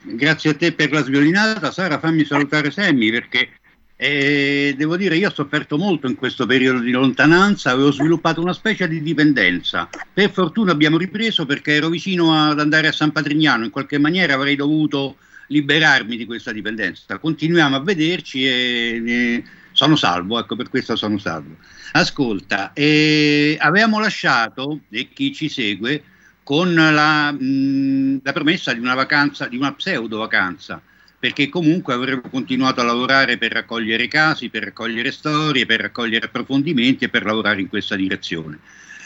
Grazie 0.02 0.50
a 0.50 0.56
te 0.56 0.74
per 0.74 0.92
la 0.92 1.04
sviolinata. 1.04 1.70
Sara, 1.70 2.00
fammi 2.00 2.24
salutare 2.26 2.72
Sammy 2.72 3.12
perché 3.12 3.50
e 3.98 4.76
devo 4.78 4.98
dire, 4.98 5.16
io 5.16 5.30
ho 5.30 5.34
sofferto 5.34 5.78
molto 5.78 6.08
in 6.08 6.16
questo 6.16 6.46
periodo 6.46 6.80
di 6.80 6.92
lontananza 6.92 7.76
ho 7.76 7.92
sviluppato 7.92 8.42
una 8.42 8.54
specie 8.54 8.88
di 8.88 9.02
dipendenza. 9.02 9.90
Per 10.14 10.32
fortuna 10.32 10.74
abbiamo 10.74 10.98
ripreso 10.98 11.46
perché 11.46 11.76
ero 11.76 11.90
vicino 11.90 12.34
ad 12.34 12.60
andare 12.60 12.88
a 12.88 12.92
San 12.92 13.12
Patrignano, 13.12 13.64
in 13.64 13.72
qualche 13.72 13.98
maniera 13.98 14.34
avrei 14.34 14.56
dovuto 14.56 15.18
liberarmi 15.48 16.18
di 16.18 16.26
questa 16.26 16.52
dipendenza. 16.52 17.18
Continuiamo 17.18 17.76
a 17.78 17.82
vederci 17.82 18.46
e, 18.46 19.04
e 19.06 19.44
sono 19.72 19.96
salvo, 19.96 20.40
ecco 20.40 20.56
per 20.56 20.70
questo 20.70 20.96
sono 20.96 21.18
salvo. 21.18 21.56
Ascolta, 21.94 22.74
eh, 22.74 23.58
avevamo 23.60 24.00
lasciato, 24.00 24.82
e 24.90 25.10
chi 25.14 25.34
ci 25.34 25.48
segue, 25.48 26.04
con 26.44 26.74
la, 26.74 27.32
mh, 27.32 28.20
la 28.24 28.34
promessa 28.34 28.74
di 28.74 28.80
una 28.80 28.94
vacanza, 28.94 29.48
di 29.48 29.56
una 29.56 29.74
pseudo 29.74 30.18
vacanza, 30.18 30.82
perché 31.26 31.50
comunque 31.50 31.96
avremmo 31.96 32.22
continuato 32.30 32.82
a 32.82 32.84
lavorare 32.84 33.40
per 33.40 33.52
raccogliere 33.52 34.08
casi, 34.08 34.50
per 34.50 34.66
raccogliere 34.66 35.12
storie, 35.12 35.66
per 35.66 35.80
raccogliere 35.80 36.28
approfondimenti 36.28 37.06
e 37.06 37.10
per 37.10 37.26
lavorare 37.26 37.62
in 37.62 37.68
questa 37.68 37.96
direzione. 37.96 38.60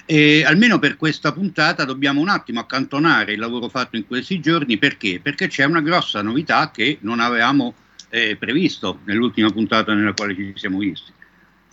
E 0.06 0.44
almeno 0.44 0.80
per 0.80 0.98
questa 0.98 1.32
puntata 1.32 1.86
dobbiamo 1.86 2.20
un 2.20 2.28
attimo 2.28 2.60
accantonare 2.60 3.32
il 3.32 3.40
lavoro 3.40 3.70
fatto 3.70 3.96
in 3.96 4.06
questi 4.06 4.42
giorni 4.42 4.78
perché? 4.78 5.22
Perché 5.24 5.48
c'è 5.48 5.64
una 5.64 5.80
grossa 5.80 6.22
novità 6.22 6.72
che 6.72 6.98
non 7.04 7.22
avevamo 7.22 7.74
eh, 8.10 8.36
previsto 8.38 9.00
nell'ultima 9.06 9.50
puntata 9.50 9.94
nella 9.94 10.12
quale 10.12 10.36
ci 10.36 10.52
siamo 10.56 10.80
visti. 10.80 11.14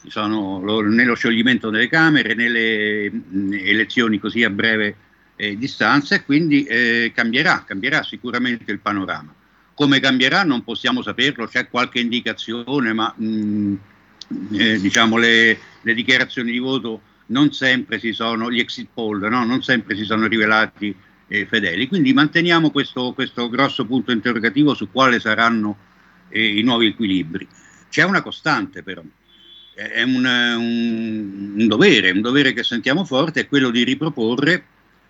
Ci 0.01 0.11
sono 0.11 0.61
lo, 0.63 0.81
nello 0.81 1.17
scioglimento 1.17 1.71
delle 1.71 1.89
Camere, 1.89 2.35
nelle 2.35 3.11
mh, 3.11 3.53
elezioni 3.53 4.21
così 4.21 4.45
a 4.45 4.51
breve 4.51 4.95
eh, 5.35 5.59
distanza 5.59 6.15
e 6.15 6.25
quindi 6.25 6.63
eh, 6.67 7.11
cambierà, 7.13 7.65
cambierà 7.67 8.05
sicuramente 8.05 8.71
il 8.71 8.79
panorama. 8.79 9.35
Come 9.77 10.01
cambierà 10.01 10.43
non 10.43 10.65
possiamo 10.65 11.03
saperlo, 11.03 11.47
c'è 11.47 11.69
qualche 11.69 12.01
indicazione, 12.01 12.95
ma 12.95 13.13
mh, 13.15 13.75
eh, 14.53 14.81
diciamo 14.81 15.19
le, 15.19 15.59
le 15.83 15.95
dichiarazioni 15.95 16.51
di 16.51 16.59
voto 16.59 17.03
non 17.27 17.53
sempre 17.53 17.99
si 17.99 18.15
sono, 18.15 18.51
gli 18.51 18.59
exit 18.59 18.89
poll, 18.95 19.29
no? 19.29 19.45
non 19.45 19.63
sempre 19.63 19.95
si 19.95 20.05
sono 20.05 20.27
rivelati 20.27 20.95
eh, 21.29 21.45
fedeli. 21.45 21.89
Quindi 21.89 22.15
manteniamo 22.15 22.71
questo, 22.71 23.13
questo, 23.13 23.51
grosso 23.51 23.85
punto 23.85 24.13
interrogativo 24.13 24.73
su 24.73 24.91
quali 24.91 25.21
saranno 25.21 25.77
eh, 26.31 26.59
i 26.59 26.63
nuovi 26.63 26.87
equilibri. 26.87 27.47
C'è 27.91 28.03
una 28.03 28.23
costante 28.23 28.83
però, 28.83 29.03
è 29.75 30.03
un, 30.03 30.25
un, 30.25 31.55
un, 31.55 31.67
dovere, 31.67 32.13
un 32.13 32.23
dovere 32.23 32.55
che 32.55 32.63
sentiamo 32.63 33.05
forte, 33.05 33.41
è 33.41 33.47
quello 33.47 33.69
di 33.69 33.85
riproporre 33.85 34.65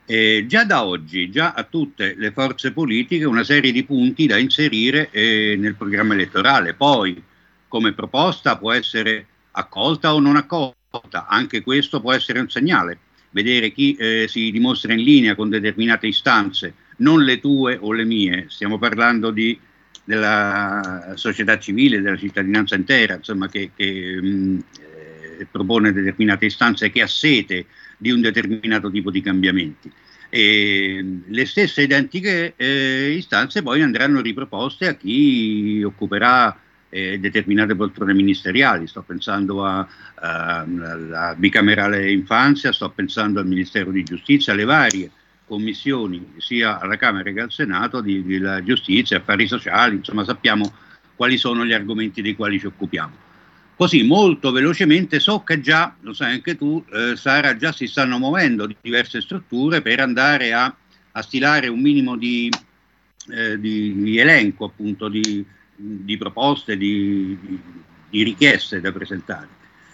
eh, 0.06 0.44
già 0.46 0.64
da 0.64 0.84
oggi, 0.84 1.30
già 1.30 1.52
a 1.52 1.64
tutte 1.64 2.14
le 2.16 2.30
forze 2.30 2.72
politiche, 2.72 3.24
una 3.24 3.44
serie 3.44 3.72
di 3.72 3.84
punti 3.84 4.26
da 4.26 4.38
inserire 4.38 5.10
eh, 5.10 5.56
nel 5.58 5.74
programma 5.74 6.14
elettorale. 6.14 6.74
Poi, 6.74 7.20
come 7.68 7.92
proposta, 7.92 8.56
può 8.56 8.72
essere 8.72 9.26
accolta 9.50 10.14
o 10.14 10.20
non 10.20 10.36
accolta 10.36 11.26
anche 11.28 11.62
questo 11.62 12.00
può 12.00 12.12
essere 12.12 12.38
un 12.38 12.48
segnale. 12.48 12.98
Vedere 13.30 13.72
chi 13.72 13.94
eh, 13.96 14.26
si 14.28 14.50
dimostra 14.50 14.92
in 14.92 15.02
linea 15.02 15.34
con 15.34 15.50
determinate 15.50 16.06
istanze, 16.06 16.74
non 16.98 17.22
le 17.22 17.40
tue 17.40 17.76
o 17.78 17.92
le 17.92 18.04
mie, 18.04 18.46
stiamo 18.48 18.78
parlando 18.78 19.30
di, 19.30 19.58
della 20.04 21.12
società 21.16 21.58
civile, 21.58 22.00
della 22.00 22.16
cittadinanza 22.16 22.76
intera, 22.76 23.16
insomma, 23.16 23.48
che, 23.48 23.72
che 23.76 24.18
mh, 24.22 24.64
eh, 25.38 25.46
propone 25.50 25.92
determinate 25.92 26.46
istanze, 26.46 26.90
che 26.90 27.02
ha 27.02 27.06
sete 27.06 27.66
di 27.96 28.10
un 28.10 28.20
determinato 28.20 28.90
tipo 28.90 29.10
di 29.10 29.20
cambiamenti. 29.20 29.90
E 30.28 31.20
le 31.26 31.46
stesse 31.46 31.82
identiche 31.82 32.54
eh, 32.56 33.14
istanze 33.16 33.62
poi 33.62 33.82
andranno 33.82 34.20
riproposte 34.20 34.88
a 34.88 34.94
chi 34.94 35.82
occuperà 35.84 36.58
eh, 36.88 37.18
determinate 37.18 37.74
poltrone 37.76 38.14
ministeriali, 38.14 38.86
sto 38.86 39.02
pensando 39.02 39.64
alla 39.64 41.34
bicamerale 41.36 42.10
infanzia, 42.10 42.72
sto 42.72 42.90
pensando 42.90 43.40
al 43.40 43.46
Ministero 43.46 43.90
di 43.90 44.02
Giustizia, 44.02 44.52
alle 44.52 44.64
varie 44.64 45.10
commissioni 45.46 46.32
sia 46.38 46.80
alla 46.80 46.96
Camera 46.96 47.30
che 47.30 47.40
al 47.40 47.52
Senato 47.52 48.00
di, 48.00 48.24
di 48.24 48.40
giustizia, 48.64 49.18
affari 49.18 49.46
sociali, 49.46 49.96
insomma 49.96 50.24
sappiamo 50.24 50.72
quali 51.14 51.38
sono 51.38 51.64
gli 51.64 51.72
argomenti 51.72 52.20
dei 52.20 52.34
quali 52.34 52.58
ci 52.58 52.66
occupiamo. 52.66 53.25
Così 53.76 54.04
molto 54.04 54.52
velocemente 54.52 55.20
so 55.20 55.42
che 55.42 55.60
già, 55.60 55.94
lo 56.00 56.14
sai 56.14 56.32
anche 56.32 56.56
tu, 56.56 56.82
eh, 56.90 57.14
Sara, 57.14 57.56
già 57.58 57.72
si 57.72 57.86
stanno 57.86 58.18
muovendo 58.18 58.66
diverse 58.80 59.20
strutture 59.20 59.82
per 59.82 60.00
andare 60.00 60.54
a, 60.54 60.74
a 61.12 61.22
stilare 61.22 61.68
un 61.68 61.82
minimo 61.82 62.16
di, 62.16 62.50
eh, 63.28 63.60
di, 63.60 63.94
di 63.94 64.16
elenco 64.16 64.64
appunto 64.64 65.08
di, 65.08 65.44
di 65.74 66.16
proposte, 66.16 66.78
di, 66.78 67.36
richieste 68.08 68.80
da 68.80 68.92
presentare. 68.92 69.48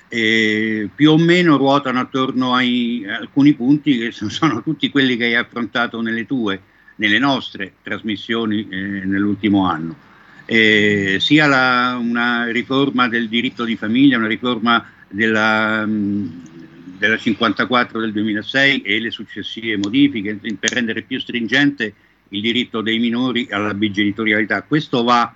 E 0.07 0.89
più 0.95 1.11
o 1.11 1.19
meno 1.19 1.57
ruotano 1.57 1.99
attorno 1.99 2.55
ai, 2.55 3.05
alcuni 3.05 3.53
punti 3.55 3.99
che 3.99 4.13
sono 4.31 4.63
tutti 4.63 4.91
quelli 4.91 5.17
che 5.17 5.25
hai 5.25 5.35
affrontato 5.35 6.01
nelle 6.01 6.25
tue, 6.25 6.63
nelle 6.97 7.19
nostre 7.19 7.73
trasmissioni 7.83 8.69
eh, 8.69 8.77
nell'ultimo 9.05 9.67
anno. 9.67 10.11
Eh, 10.45 11.19
sia 11.21 11.47
la, 11.47 11.99
una 12.01 12.47
riforma 12.51 13.09
del 13.09 13.29
diritto 13.29 13.65
di 13.65 13.77
famiglia, 13.77 14.19
una 14.19 14.27
riforma 14.27 14.85
della, 15.09 15.85
della 15.87 17.17
54 17.17 18.01
del 18.01 18.13
2006 18.13 18.83
e 18.83 19.01
le 19.01 19.11
successive 19.11 19.77
modifiche 19.77 20.35
per 20.37 20.73
rendere 20.73 21.03
più 21.03 21.19
stringente 21.21 21.95
il 22.29 22.41
diritto 22.41 22.81
dei 22.81 22.99
minori 22.99 23.47
alla 23.51 23.75
bigenitorialità. 23.75 24.63
Questo 24.63 25.03
va 25.03 25.35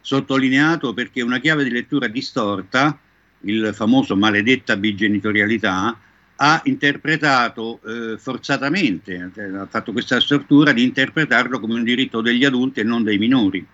sottolineato 0.00 0.94
perché 0.94 1.22
una 1.22 1.40
chiave 1.40 1.64
di 1.64 1.70
lettura 1.70 2.06
distorta, 2.06 2.98
il 3.42 3.70
famoso 3.74 4.16
maledetta 4.16 4.76
bigenitorialità, 4.76 5.98
ha 6.40 6.60
interpretato 6.64 7.80
eh, 7.84 8.16
forzatamente, 8.18 9.30
ha 9.56 9.66
fatto 9.66 9.92
questa 9.92 10.20
stortura 10.20 10.72
di 10.72 10.84
interpretarlo 10.84 11.58
come 11.58 11.74
un 11.74 11.82
diritto 11.82 12.20
degli 12.20 12.44
adulti 12.44 12.80
e 12.80 12.84
non 12.84 13.02
dei 13.02 13.18
minori, 13.18 13.66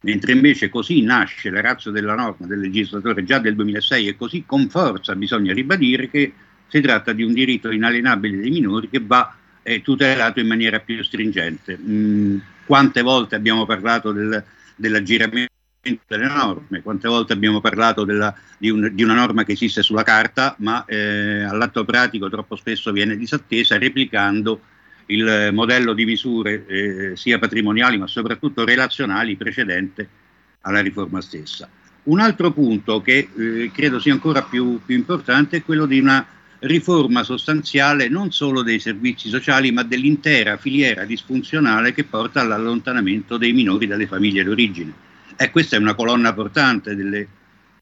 mentre 0.00 0.32
invece 0.32 0.68
così 0.68 1.02
nasce 1.02 1.50
la 1.50 1.60
razza 1.60 1.90
della 1.90 2.14
norma 2.14 2.46
del 2.46 2.60
legislatore 2.60 3.24
già 3.24 3.38
del 3.38 3.56
2006 3.56 4.08
e 4.08 4.16
così 4.16 4.44
con 4.46 4.68
forza 4.68 5.16
bisogna 5.16 5.52
ribadire 5.52 6.08
che 6.08 6.32
si 6.68 6.80
tratta 6.80 7.12
di 7.12 7.22
un 7.22 7.32
diritto 7.32 7.70
inalienabile 7.70 8.36
dei 8.36 8.50
minori 8.50 8.88
che 8.88 9.00
va 9.02 9.34
eh, 9.62 9.82
tutelato 9.82 10.40
in 10.40 10.46
maniera 10.46 10.80
più 10.80 11.02
stringente. 11.02 11.78
Mm, 11.78 12.38
quante 12.64 13.02
volte 13.02 13.34
abbiamo 13.34 13.66
parlato 13.66 14.12
del, 14.12 14.42
dell'aggiramento 14.76 15.52
delle 16.06 16.26
norme. 16.26 16.82
Quante 16.82 17.08
volte 17.08 17.32
abbiamo 17.32 17.60
parlato 17.60 18.04
della, 18.04 18.34
di, 18.58 18.70
un, 18.70 18.90
di, 18.92 19.02
una 19.02 19.14
norma 19.14 19.44
che 19.44 19.52
esiste 19.52 19.82
sulla 19.82 20.02
carta, 20.02 20.54
ma 20.58 20.84
eh, 20.84 21.42
all'atto 21.42 21.84
pratico 21.84 22.28
troppo 22.28 22.56
spesso 22.56 22.92
viene 22.92 23.16
disattesa, 23.16 23.78
replicando 23.78 24.60
il 25.08 25.50
modello 25.52 25.92
di 25.92 26.04
misure 26.04 26.66
eh, 26.66 27.16
sia 27.16 27.38
patrimoniali 27.38 27.98
ma 27.98 28.06
soprattutto 28.06 28.64
relazionali 28.64 29.36
precedente 29.36 30.08
alla 30.62 30.80
riforma 30.80 31.20
stessa. 31.20 31.68
Un 32.04 32.20
altro 32.20 32.52
punto 32.52 33.00
che 33.00 33.28
eh, 33.36 33.70
credo 33.72 33.98
sia 33.98 34.12
ancora 34.12 34.42
più, 34.42 34.80
più 34.84 34.96
importante 34.96 35.58
è 35.58 35.62
quello 35.62 35.86
di 35.86 35.98
una 35.98 36.26
riforma 36.60 37.22
sostanziale 37.22 38.08
non 38.08 38.32
solo 38.32 38.62
dei 38.62 38.80
servizi 38.80 39.28
sociali 39.28 39.70
ma 39.70 39.84
dell'intera 39.84 40.56
filiera 40.56 41.04
disfunzionale 41.04 41.92
che 41.92 42.04
porta 42.04 42.40
all'allontanamento 42.40 43.36
dei 43.36 43.52
minori 43.52 43.86
dalle 43.86 44.08
famiglie 44.08 44.42
d'origine 44.42 44.92
e 45.36 45.50
questa 45.50 45.76
è 45.76 45.78
una 45.78 45.94
colonna 45.94 46.34
portante 46.34 46.96
delle 46.96 47.28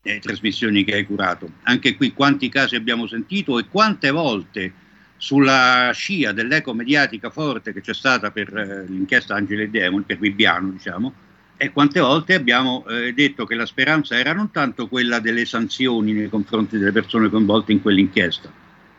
eh, 0.02 0.18
trasmissioni 0.20 0.84
che 0.84 0.94
hai 0.94 1.06
curato. 1.06 1.50
Anche 1.62 1.96
qui 1.96 2.12
quanti 2.12 2.48
casi 2.48 2.76
abbiamo 2.76 3.06
sentito 3.06 3.58
e 3.58 3.66
quante 3.68 4.10
volte 4.10 4.72
sulla 5.16 5.90
scia 5.94 6.32
dell'eco 6.32 6.74
mediatica 6.74 7.30
forte 7.30 7.72
che 7.72 7.80
c'è 7.80 7.94
stata 7.94 8.30
per 8.30 8.54
eh, 8.56 8.84
l'inchiesta 8.88 9.34
Angelo 9.34 9.62
e 9.62 9.68
Demoni, 9.68 10.04
per 10.04 10.18
Bibbiano 10.18 10.70
diciamo, 10.70 11.12
e 11.56 11.70
quante 11.70 12.00
volte 12.00 12.34
abbiamo 12.34 12.84
eh, 12.86 13.14
detto 13.14 13.46
che 13.46 13.54
la 13.54 13.64
speranza 13.64 14.18
era 14.18 14.32
non 14.32 14.50
tanto 14.50 14.88
quella 14.88 15.20
delle 15.20 15.46
sanzioni 15.46 16.12
nei 16.12 16.28
confronti 16.28 16.76
delle 16.76 16.92
persone 16.92 17.30
coinvolte 17.30 17.72
in 17.72 17.80
quell'inchiesta, 17.80 18.52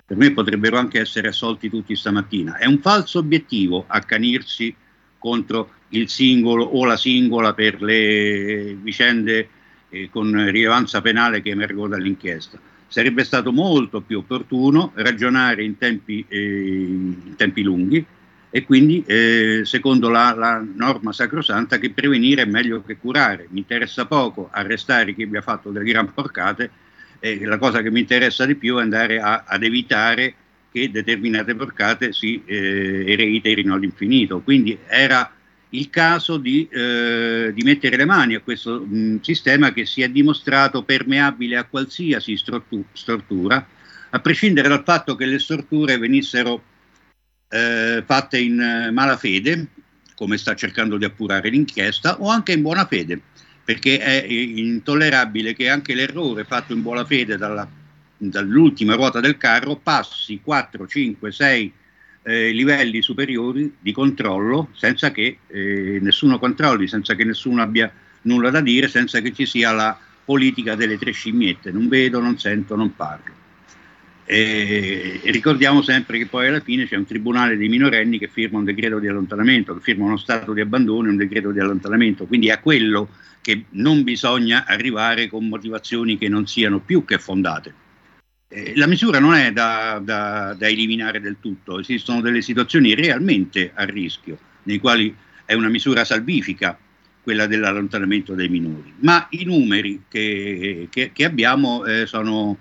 per 0.05 0.17
me 0.17 0.31
potrebbero 0.31 0.77
anche 0.77 0.99
essere 0.99 1.27
assolti 1.27 1.69
tutti 1.69 1.95
stamattina, 1.95 2.57
è 2.57 2.65
un 2.65 2.79
falso 2.79 3.19
obiettivo 3.19 3.85
accanirsi 3.87 4.75
contro 5.19 5.71
il 5.89 6.09
singolo 6.09 6.63
o 6.63 6.85
la 6.85 6.97
singola 6.97 7.53
per 7.53 7.81
le 7.81 8.75
vicende 8.81 9.49
eh, 9.89 10.09
con 10.09 10.49
rilevanza 10.49 11.01
penale 11.01 11.41
che 11.41 11.49
emergono 11.49 11.89
dall'inchiesta. 11.89 12.59
Sarebbe 12.87 13.23
stato 13.23 13.51
molto 13.51 14.01
più 14.01 14.19
opportuno 14.19 14.91
ragionare 14.95 15.63
in 15.63 15.77
tempi, 15.77 16.25
eh, 16.27 16.37
in 16.37 17.35
tempi 17.35 17.61
lunghi 17.61 18.05
e 18.49 18.63
quindi, 18.63 19.03
eh, 19.05 19.61
secondo 19.65 20.09
la, 20.09 20.33
la, 20.33 20.65
norma 20.75 21.11
sacrosanta, 21.11 21.77
che 21.79 21.91
prevenire 21.91 22.43
è 22.43 22.45
meglio 22.45 22.81
che 22.81 22.97
curare. 22.97 23.47
Mi 23.51 23.59
interessa 23.59 24.05
poco 24.05 24.49
arrestare 24.51 25.13
chi 25.13 25.23
abbia 25.23 25.41
fatto 25.41 25.69
delle 25.69 25.85
gran 25.85 26.11
porcate, 26.13 26.71
e 27.19 27.43
la 27.45 27.57
cosa 27.57 27.81
che 27.81 27.91
mi 27.91 27.99
interessa 27.99 28.45
di 28.45 28.55
più 28.55 28.77
è 28.77 28.81
andare 28.81 29.19
a, 29.19 29.43
ad 29.45 29.63
evitare 29.63 30.33
che 30.71 30.89
determinate 30.89 31.55
porcate 31.55 32.13
si 32.13 32.41
eh, 32.45 33.15
reiterino 33.17 33.73
all'infinito. 33.73 34.39
Quindi 34.39 34.77
era 34.87 35.29
il 35.71 35.89
caso 35.89 36.37
di, 36.37 36.67
eh, 36.71 37.51
di, 37.53 37.63
mettere 37.63 37.97
le 37.97 38.05
mani 38.05 38.35
a 38.35 38.41
questo 38.41 38.79
mh, 38.79 39.21
sistema 39.21 39.73
che 39.73 39.85
si 39.85 40.01
è 40.01 40.09
dimostrato 40.09 40.83
permeabile 40.83 41.57
a 41.57 41.65
qualsiasi 41.65 42.37
stortu- 42.37 42.85
stortura, 42.93 43.67
a 44.09 44.19
prescindere 44.19 44.69
dal 44.69 44.83
fatto 44.83 45.15
che 45.15 45.25
le 45.25 45.39
storture 45.39 45.97
venissero 45.97 46.63
eh, 47.49 48.03
fatte 48.05 48.39
in 48.39 48.59
eh, 48.59 48.91
malafede, 48.91 49.67
come 50.15 50.37
sta 50.37 50.55
cercando 50.55 50.97
di 50.97 51.05
appurare 51.05 51.49
l'inchiesta, 51.49 52.21
o 52.21 52.29
anche 52.29 52.53
in 52.53 52.61
buona 52.61 52.85
fede, 52.85 53.19
perché 53.63 53.99
è 53.99 54.25
intollerabile 54.25 55.53
che 55.53 55.69
anche 55.69 55.93
l'errore 55.93 56.45
fatto 56.45 56.73
in 56.73 56.81
buona 56.81 57.03
fede 57.03 57.35
dalla, 57.35 57.69
dall'ultima 58.17 58.95
ruota 58.95 59.19
del 59.19 59.37
carro 59.37 59.75
passi 59.75 60.39
4, 60.41 60.87
5, 60.87 61.31
6 61.31 61.73
eh, 62.27 62.51
livelli 62.51 63.01
superiori 63.01 63.73
di 63.79 63.93
controllo 63.93 64.67
senza 64.73 65.11
che 65.11 65.37
eh, 65.47 65.99
nessuno 66.01 66.37
controlli, 66.37 66.85
senza 66.85 67.15
che 67.15 67.23
nessuno 67.23 67.61
abbia 67.61 67.89
nulla 68.23 68.49
da 68.49 68.59
dire, 68.59 68.89
senza 68.89 69.21
che 69.21 69.31
ci 69.31 69.45
sia 69.45 69.71
la 69.71 69.97
politica 70.25 70.75
delle 70.75 70.97
tre 70.97 71.11
scimmiette, 71.11 71.71
non 71.71 71.87
vedo, 71.87 72.19
non 72.19 72.37
sento, 72.37 72.75
non 72.75 72.93
parlo. 72.93 73.35
E 74.25 75.21
ricordiamo 75.23 75.81
sempre 75.81 76.17
che 76.17 76.25
poi 76.25 76.47
alla 76.47 76.59
fine 76.59 76.85
c'è 76.85 76.97
un 76.97 77.05
tribunale 77.05 77.55
dei 77.55 77.69
minorenni 77.69 78.19
che 78.19 78.27
firma 78.27 78.57
un 78.57 78.65
decreto 78.65 78.99
di 78.99 79.07
allontanamento, 79.07 79.75
che 79.75 79.79
firma 79.79 80.03
uno 80.03 80.17
stato 80.17 80.51
di 80.51 80.59
abbandono 80.59 81.07
e 81.07 81.11
un 81.11 81.15
decreto 81.15 81.51
di 81.51 81.61
allontanamento, 81.61 82.25
quindi 82.25 82.49
è 82.49 82.51
a 82.51 82.59
quello 82.59 83.07
che 83.39 83.63
non 83.69 84.03
bisogna 84.03 84.65
arrivare 84.67 85.29
con 85.29 85.47
motivazioni 85.47 86.17
che 86.17 86.27
non 86.27 86.45
siano 86.45 86.79
più 86.79 87.05
che 87.05 87.19
fondate. 87.19 87.85
Eh, 88.49 88.73
la 88.77 88.87
misura 88.87 89.19
non 89.19 89.33
è 89.33 89.51
da, 89.51 89.99
da, 90.01 90.55
da 90.57 90.67
eliminare 90.67 91.19
del 91.19 91.37
tutto, 91.41 91.79
esistono 91.79 92.21
delle 92.21 92.41
situazioni 92.41 92.95
realmente 92.95 93.71
a 93.73 93.83
rischio, 93.83 94.37
nei 94.63 94.79
quali 94.79 95.13
è 95.43 95.53
una 95.53 95.67
misura 95.67 96.05
salvifica 96.05 96.77
quella 97.21 97.45
dell'allontanamento 97.45 98.35
dei 98.35 98.47
minori, 98.47 98.93
ma 98.99 99.27
i 99.31 99.43
numeri 99.43 100.03
che, 100.07 100.87
che, 100.89 101.11
che 101.11 101.25
abbiamo 101.25 101.83
eh, 101.83 102.05
sono, 102.05 102.57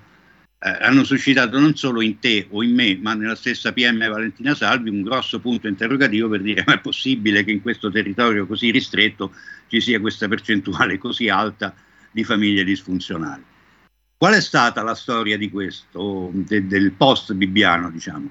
eh, 0.58 0.68
hanno 0.80 1.04
suscitato 1.04 1.56
non 1.60 1.76
solo 1.76 2.00
in 2.00 2.18
te 2.18 2.48
o 2.50 2.64
in 2.64 2.74
me, 2.74 2.98
ma 3.00 3.14
nella 3.14 3.36
stessa 3.36 3.72
PM 3.72 4.08
Valentina 4.08 4.56
Salvi 4.56 4.90
un 4.90 5.02
grosso 5.02 5.38
punto 5.38 5.68
interrogativo 5.68 6.28
per 6.28 6.42
dire 6.42 6.64
ma 6.66 6.74
è 6.74 6.80
possibile 6.80 7.44
che 7.44 7.52
in 7.52 7.62
questo 7.62 7.92
territorio 7.92 8.44
così 8.44 8.72
ristretto 8.72 9.32
ci 9.68 9.80
sia 9.80 10.00
questa 10.00 10.26
percentuale 10.26 10.98
così 10.98 11.28
alta 11.28 11.72
di 12.10 12.24
famiglie 12.24 12.64
disfunzionali. 12.64 13.44
Qual 14.18 14.32
è 14.32 14.40
stata 14.40 14.82
la 14.82 14.94
storia 14.94 15.36
di 15.36 15.50
questo, 15.50 16.30
de, 16.32 16.66
del 16.66 16.92
post 16.92 17.34
bibbiano, 17.34 17.90
diciamo? 17.90 18.30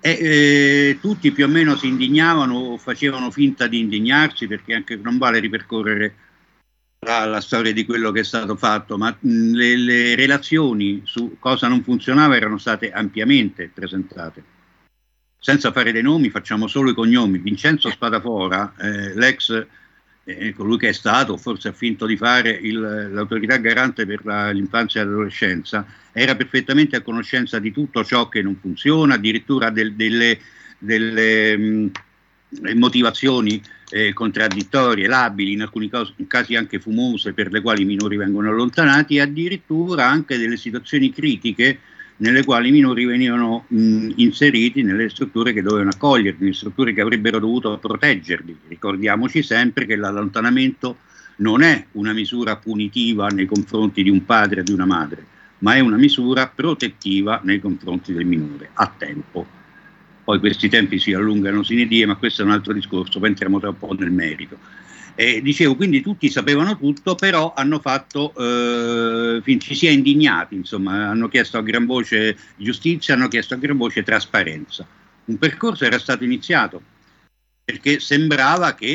E, 0.00 0.10
eh, 0.10 0.98
tutti 1.00 1.30
più 1.32 1.44
o 1.44 1.48
meno 1.48 1.76
si 1.76 1.88
indignavano 1.88 2.54
o 2.54 2.78
facevano 2.78 3.30
finta 3.30 3.66
di 3.66 3.80
indignarsi 3.80 4.46
perché 4.46 4.74
anche 4.74 4.96
non 4.96 5.18
vale 5.18 5.38
ripercorrere 5.38 6.14
la, 7.00 7.26
la 7.26 7.40
storia 7.40 7.72
di 7.72 7.84
quello 7.84 8.12
che 8.12 8.20
è 8.20 8.24
stato 8.24 8.56
fatto, 8.56 8.96
ma 8.96 9.14
mh, 9.18 9.52
le, 9.52 9.76
le, 9.76 10.14
relazioni 10.14 11.02
su 11.04 11.36
cosa 11.38 11.68
non 11.68 11.82
funzionava 11.82 12.36
erano 12.36 12.56
state 12.56 12.90
ampiamente 12.90 13.70
presentate. 13.72 14.42
Senza 15.38 15.70
fare 15.70 15.92
dei 15.92 16.02
nomi, 16.02 16.30
facciamo 16.30 16.66
solo 16.66 16.90
i 16.90 16.94
cognomi. 16.94 17.38
Vincenzo 17.38 17.90
Spadafora, 17.90 18.74
eh, 18.78 19.14
l'ex 19.14 19.66
eh, 20.28 20.52
colui 20.52 20.76
che 20.76 20.88
è 20.88 20.92
stato, 20.92 21.36
forse 21.36 21.68
ha 21.68 21.72
finto 21.72 22.04
di 22.04 22.16
fare 22.16 22.50
il, 22.50 22.80
l'autorità 23.12 23.56
garante 23.58 24.04
per 24.06 24.24
la, 24.24 24.50
l'infanzia 24.50 25.00
e 25.00 25.04
l'adolescenza, 25.04 25.86
era 26.12 26.34
perfettamente 26.34 26.96
a 26.96 27.00
conoscenza 27.00 27.60
di 27.60 27.70
tutto 27.70 28.04
ciò 28.04 28.28
che 28.28 28.42
non 28.42 28.56
funziona, 28.60 29.14
addirittura 29.14 29.70
del, 29.70 29.94
delle, 29.94 30.40
delle 30.78 31.56
mh, 31.56 31.90
motivazioni 32.74 33.62
eh, 33.90 34.12
contraddittorie, 34.12 35.06
labili, 35.06 35.52
in 35.52 35.62
alcuni 35.62 35.88
casi, 35.88 36.12
in 36.16 36.26
casi 36.26 36.56
anche 36.56 36.80
fumose, 36.80 37.32
per 37.32 37.52
le 37.52 37.60
quali 37.60 37.82
i 37.82 37.86
minori 37.86 38.16
vengono 38.16 38.48
allontanati, 38.48 39.16
e 39.16 39.20
addirittura 39.20 40.08
anche 40.08 40.36
delle 40.38 40.56
situazioni 40.56 41.12
critiche 41.12 41.78
nelle 42.18 42.44
quali 42.44 42.68
i 42.68 42.72
minori 42.72 43.04
venivano 43.04 43.64
mh, 43.68 44.12
inseriti 44.16 44.82
nelle 44.82 45.08
strutture 45.10 45.52
che 45.52 45.62
dovevano 45.62 45.90
accoglierli, 45.90 46.52
strutture 46.54 46.92
che 46.92 47.00
avrebbero 47.00 47.38
dovuto 47.38 47.76
proteggerli. 47.78 48.56
Ricordiamoci 48.68 49.42
sempre 49.42 49.86
che 49.86 49.96
l'allontanamento 49.96 50.98
non 51.36 51.62
è 51.62 51.86
una 51.92 52.12
misura 52.12 52.56
punitiva 52.56 53.28
nei 53.28 53.46
confronti 53.46 54.02
di 54.02 54.08
un 54.08 54.24
padre 54.24 54.60
o 54.60 54.62
di 54.62 54.72
una 54.72 54.86
madre, 54.86 55.24
ma 55.58 55.74
è 55.74 55.80
una 55.80 55.96
misura 55.96 56.50
protettiva 56.54 57.40
nei 57.44 57.60
confronti 57.60 58.12
del 58.12 58.24
minore, 58.24 58.70
a 58.72 58.90
tempo. 58.96 59.46
Poi 60.24 60.38
questi 60.38 60.68
tempi 60.68 60.98
si 60.98 61.12
allungano 61.12 61.62
sine 61.62 61.86
die, 61.86 62.06
ma 62.06 62.16
questo 62.16 62.42
è 62.42 62.44
un 62.44 62.50
altro 62.50 62.72
discorso, 62.72 63.18
poi 63.18 63.28
entriamo 63.28 63.60
tra 63.60 63.68
un 63.68 63.78
po' 63.78 63.94
nel 63.96 64.10
merito. 64.10 64.58
Eh, 65.18 65.40
dicevo, 65.40 65.76
quindi 65.76 66.02
tutti 66.02 66.28
sapevano 66.28 66.76
tutto, 66.76 67.14
però 67.14 67.54
hanno 67.56 67.80
fatto, 67.80 68.34
eh, 68.36 69.58
ci 69.58 69.74
si 69.74 69.86
è 69.86 69.90
indignati, 69.90 70.54
insomma, 70.54 71.08
hanno 71.08 71.28
chiesto 71.28 71.56
a 71.56 71.62
gran 71.62 71.86
voce 71.86 72.36
giustizia, 72.56 73.14
hanno 73.14 73.28
chiesto 73.28 73.54
a 73.54 73.56
gran 73.56 73.78
voce 73.78 74.02
trasparenza. 74.02 74.86
Un 75.24 75.38
percorso 75.38 75.86
era 75.86 75.98
stato 75.98 76.22
iniziato, 76.22 76.82
perché 77.64 77.98
sembrava 77.98 78.74
che 78.74 78.86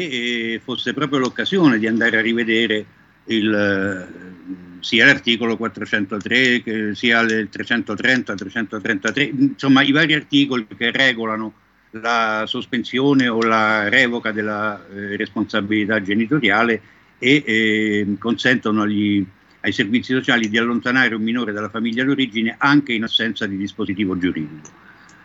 eh, 0.53 0.61
fosse 0.63 0.93
proprio 0.93 1.17
l'occasione 1.17 1.79
di 1.79 1.87
andare 1.87 2.19
a 2.19 2.21
rivedere 2.21 2.85
il, 3.25 3.51
eh, 3.51 4.79
sia 4.79 5.05
l'articolo 5.05 5.57
403, 5.57 6.61
che, 6.61 6.91
sia 6.93 7.21
il 7.21 7.49
330, 7.49 8.35
333, 8.35 9.23
insomma 9.23 9.81
i 9.81 9.91
vari 9.91 10.13
articoli 10.13 10.67
che 10.67 10.91
regolano 10.91 11.53
la 11.91 12.45
sospensione 12.47 13.27
o 13.27 13.41
la 13.41 13.89
revoca 13.89 14.31
della 14.31 14.85
eh, 14.87 15.17
responsabilità 15.17 16.01
genitoriale 16.01 16.81
e 17.17 17.43
eh, 17.45 18.15
consentono 18.17 18.83
agli, 18.83 19.25
ai 19.61 19.71
servizi 19.71 20.13
sociali 20.13 20.49
di 20.49 20.57
allontanare 20.57 21.15
un 21.15 21.21
minore 21.21 21.51
dalla 21.51 21.69
famiglia 21.69 22.03
d'origine 22.03 22.55
anche 22.57 22.93
in 22.93 23.03
assenza 23.03 23.45
di 23.45 23.57
dispositivo 23.57 24.17
giuridico. 24.17 24.69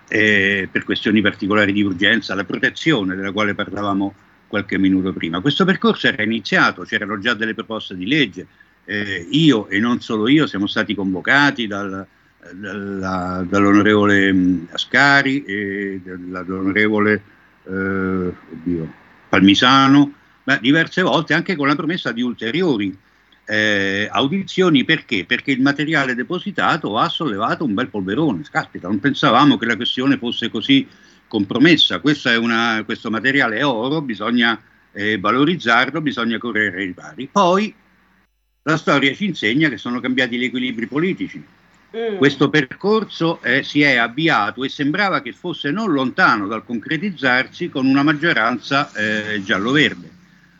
Eh, 0.08 0.68
per 0.70 0.84
questioni 0.84 1.20
particolari 1.20 1.72
di 1.72 1.82
urgenza, 1.82 2.34
la 2.34 2.44
protezione 2.44 3.16
della 3.16 3.32
quale 3.32 3.54
parlavamo 3.54 4.14
qualche 4.46 4.78
minuto 4.78 5.12
prima. 5.12 5.40
Questo 5.40 5.64
percorso 5.64 6.06
era 6.06 6.22
iniziato, 6.22 6.82
c'erano 6.82 7.18
già 7.18 7.34
delle 7.34 7.54
proposte 7.54 7.96
di 7.96 8.06
legge, 8.06 8.46
eh, 8.84 9.26
io 9.30 9.68
e 9.68 9.80
non 9.80 10.00
solo 10.00 10.28
io 10.28 10.46
siamo 10.46 10.68
stati 10.68 10.94
convocati 10.94 11.66
dal, 11.66 12.06
dalla, 12.54 13.44
dall'onorevole 13.48 14.32
mm, 14.32 14.64
Ascari 14.72 15.44
e 15.44 16.00
dall'onorevole 16.02 17.22
eh, 17.64 17.70
oddio, 17.70 18.92
Palmisano, 19.28 20.12
ma 20.44 20.56
diverse 20.56 21.02
volte 21.02 21.34
anche 21.34 21.56
con 21.56 21.66
la 21.66 21.74
promessa 21.74 22.12
di 22.12 22.22
ulteriori 22.22 22.96
eh, 23.44 24.08
audizioni 24.10 24.84
perché? 24.84 25.24
Perché 25.24 25.52
il 25.52 25.60
materiale 25.60 26.14
depositato 26.14 26.98
ha 26.98 27.08
sollevato 27.08 27.64
un 27.64 27.74
bel 27.74 27.88
polverone. 27.88 28.42
Caspita, 28.50 28.88
non 28.88 28.98
pensavamo 28.98 29.56
che 29.56 29.66
la 29.66 29.76
questione 29.76 30.18
fosse 30.18 30.50
così 30.50 30.86
compromessa. 31.28 32.00
Una, 32.38 32.82
questo 32.84 33.10
materiale 33.10 33.58
è 33.58 33.66
oro, 33.66 34.00
bisogna 34.02 34.60
eh, 34.92 35.18
valorizzarlo, 35.18 36.00
bisogna 36.00 36.38
correre 36.38 36.78
ai 36.78 36.86
ripari. 36.86 37.28
Poi 37.30 37.72
la 38.62 38.76
storia 38.76 39.14
ci 39.14 39.26
insegna 39.26 39.68
che 39.68 39.76
sono 39.76 40.00
cambiati 40.00 40.36
gli 40.36 40.44
equilibri 40.44 40.86
politici 40.88 41.44
Mm. 41.96 42.16
Questo 42.18 42.50
percorso 42.50 43.40
eh, 43.40 43.62
si 43.62 43.80
è 43.80 43.96
avviato 43.96 44.64
e 44.64 44.68
sembrava 44.68 45.22
che 45.22 45.32
fosse 45.32 45.70
non 45.70 45.90
lontano 45.90 46.46
dal 46.46 46.62
concretizzarsi 46.62 47.70
con 47.70 47.86
una 47.86 48.02
maggioranza 48.02 48.92
eh, 48.92 49.42
giallo-verde. 49.42 50.15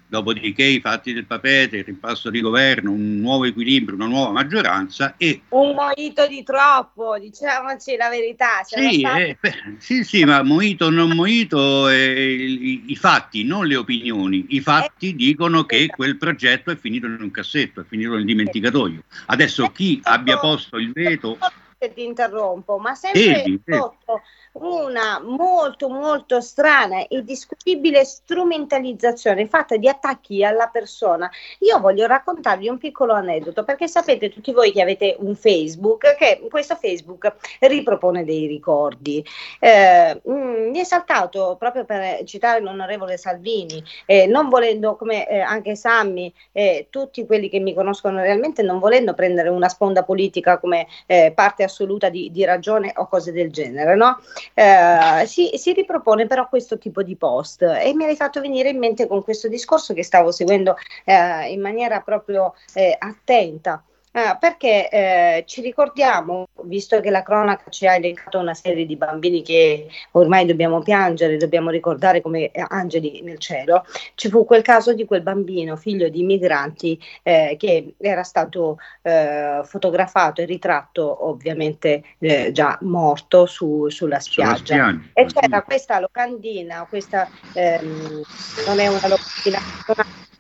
Dopodiché 0.09 0.62
i 0.62 0.80
fatti 0.80 1.12
del 1.12 1.26
papete, 1.26 1.78
il 1.78 1.84
rimpasto 1.84 2.30
di 2.30 2.40
governo, 2.40 2.92
un 2.92 3.18
nuovo 3.18 3.44
equilibrio, 3.44 3.96
una 3.96 4.07
nuova 4.07 4.30
maggioranza 4.30 5.14
e... 5.16 5.42
Un 5.48 5.74
moito 5.74 6.28
di 6.28 6.44
troppo, 6.44 7.18
diciamoci 7.18 7.96
la 7.96 8.09
verità. 8.09 8.62
Sì, 8.62 9.02
eh, 9.02 9.36
sì, 9.78 10.04
sì, 10.04 10.24
ma 10.24 10.44
moito 10.44 10.84
o 10.84 10.90
non 10.90 11.11
moito, 11.11 11.88
eh, 11.88 12.34
i, 12.34 12.84
i, 12.86 12.96
fatti, 12.96 13.42
non 13.42 13.66
le 13.66 13.74
opinioni. 13.74 14.46
I 14.50 14.61
fatti 14.61 15.16
dicono 15.16 15.64
che 15.64 15.78
esatto. 15.78 15.96
quel 15.96 16.16
progetto 16.16 16.70
è 16.70 16.76
finito 16.76 17.07
in 17.07 17.18
un 17.20 17.30
cassetto, 17.32 17.80
è 17.80 17.84
finito 17.84 18.14
nel 18.14 18.24
dimenticatoio. 18.24 19.02
Adesso 19.26 19.66
chi 19.70 19.98
abbia 20.04 20.38
posto 20.38 20.76
il 20.76 20.92
veto... 20.92 21.36
Ti 21.78 22.04
interrompo, 22.04 22.78
ma 22.78 22.94
sempre 22.94 23.61
sotto 23.64 24.22
una 24.61 25.20
molto 25.20 25.88
molto 25.88 26.40
strana 26.40 27.07
e 27.07 27.22
discutibile 27.22 28.04
strumentalizzazione 28.04 29.46
fatta 29.46 29.76
di 29.76 29.88
attacchi 29.88 30.44
alla 30.44 30.68
persona. 30.68 31.30
Io 31.61 31.78
voglio 31.80 32.07
raccontarvi 32.07 32.68
un 32.68 32.78
piccolo 32.78 33.12
aneddoto 33.12 33.64
perché 33.64 33.88
sapete 33.88 34.30
tutti 34.30 34.52
voi 34.52 34.72
che 34.72 34.82
avete 34.82 35.16
un 35.18 35.34
Facebook 35.34 36.16
che 36.16 36.46
questo 36.50 36.76
Facebook 36.76 37.34
ripropone 37.61 38.24
dei 38.24 38.46
ricordi. 38.46 39.24
Eh, 39.59 40.20
mh, 40.22 40.32
mm, 40.32 40.70
mi 40.70 40.78
è 40.78 40.84
saltato 40.84 41.57
proprio 41.59 41.84
per 41.84 42.24
citare 42.24 42.61
l'onorevole 42.61 43.16
Salvini, 43.16 43.82
eh, 44.07 44.26
non 44.26 44.48
volendo 44.48 44.96
come 44.96 45.28
eh, 45.28 45.40
anche 45.40 45.76
Sammy, 45.76 46.32
eh, 46.52 46.86
tutti 46.90 47.24
quelli 47.26 47.48
che 47.48 47.59
mi 47.59 47.74
conoscono 47.74 48.20
realmente, 48.20 48.62
non 48.62 48.78
volendo 48.78 49.14
prendere 49.14 49.48
una 49.48 49.68
sponda 49.68 50.02
politica 50.02 50.59
come 50.59 50.86
eh, 51.07 51.32
parte 51.34 51.64
assoluta 51.64 52.09
di, 52.09 52.30
di 52.30 52.44
ragione 52.44 52.92
o 52.96 53.09
cose 53.09 53.32
del 53.32 53.50
genere, 53.50 53.94
no? 53.94 54.18
Eh, 54.55 55.26
si, 55.26 55.51
si, 55.55 55.72
ripropone 55.72 56.26
però 56.26 56.49
questo 56.49 56.78
tipo 56.78 57.03
di 57.03 57.16
post 57.16 57.62
e 57.62 57.92
mi 57.94 58.05
hai 58.05 58.16
fatto 58.16 58.40
venire 58.40 58.68
in 58.68 58.78
mente 58.78 59.07
con 59.07 59.22
questo 59.22 59.49
discorso 59.49 59.94
che 59.94 60.03
stavo 60.03 60.30
seguendo 60.30 60.76
eh, 61.05 61.51
in 61.53 61.61
maniera 61.61 62.01
proprio 62.01 62.55
eh, 62.74 62.97
attenta. 62.99 63.82
Eh, 64.16 64.34
perché 64.40 64.88
eh, 64.88 65.44
ci 65.46 65.60
ricordiamo, 65.60 66.48
visto 66.62 67.00
che 67.00 67.10
la 67.10 67.22
cronaca 67.22 67.68
ci 67.68 67.86
ha 67.86 67.96
elencato 67.96 68.38
una 68.38 68.54
serie 68.54 68.86
di 68.86 68.96
bambini 68.96 69.42
che 69.42 69.88
ormai 70.12 70.46
dobbiamo 70.46 70.80
piangere, 70.80 71.36
dobbiamo 71.36 71.68
ricordare 71.68 72.22
come 72.22 72.50
angeli 72.68 73.20
nel 73.20 73.36
cielo, 73.36 73.84
ci 74.14 74.30
fu 74.30 74.46
quel 74.46 74.62
caso 74.62 74.94
di 74.94 75.04
quel 75.04 75.20
bambino, 75.20 75.76
figlio 75.76 76.08
di 76.08 76.20
immigranti, 76.20 76.98
eh, 77.22 77.56
che 77.58 77.96
era 77.98 78.22
stato 78.22 78.78
eh, 79.02 79.60
fotografato 79.64 80.40
e 80.40 80.46
ritratto 80.46 81.28
ovviamente 81.28 82.02
eh, 82.18 82.52
già 82.52 82.78
morto 82.80 83.44
su, 83.44 83.90
sulla 83.90 84.18
spiaggia. 84.18 84.56
spiaggia. 84.56 85.00
E 85.12 85.26
c'era 85.26 85.60
questa 85.60 86.00
locandina, 86.00 86.86
questa 86.88 87.28
ehm, 87.52 88.22
non 88.66 88.80
è 88.80 88.86
una 88.86 89.08
locandina, 89.08 89.58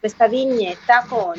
questa 0.06 0.28
vignetta 0.28 1.04
con 1.08 1.34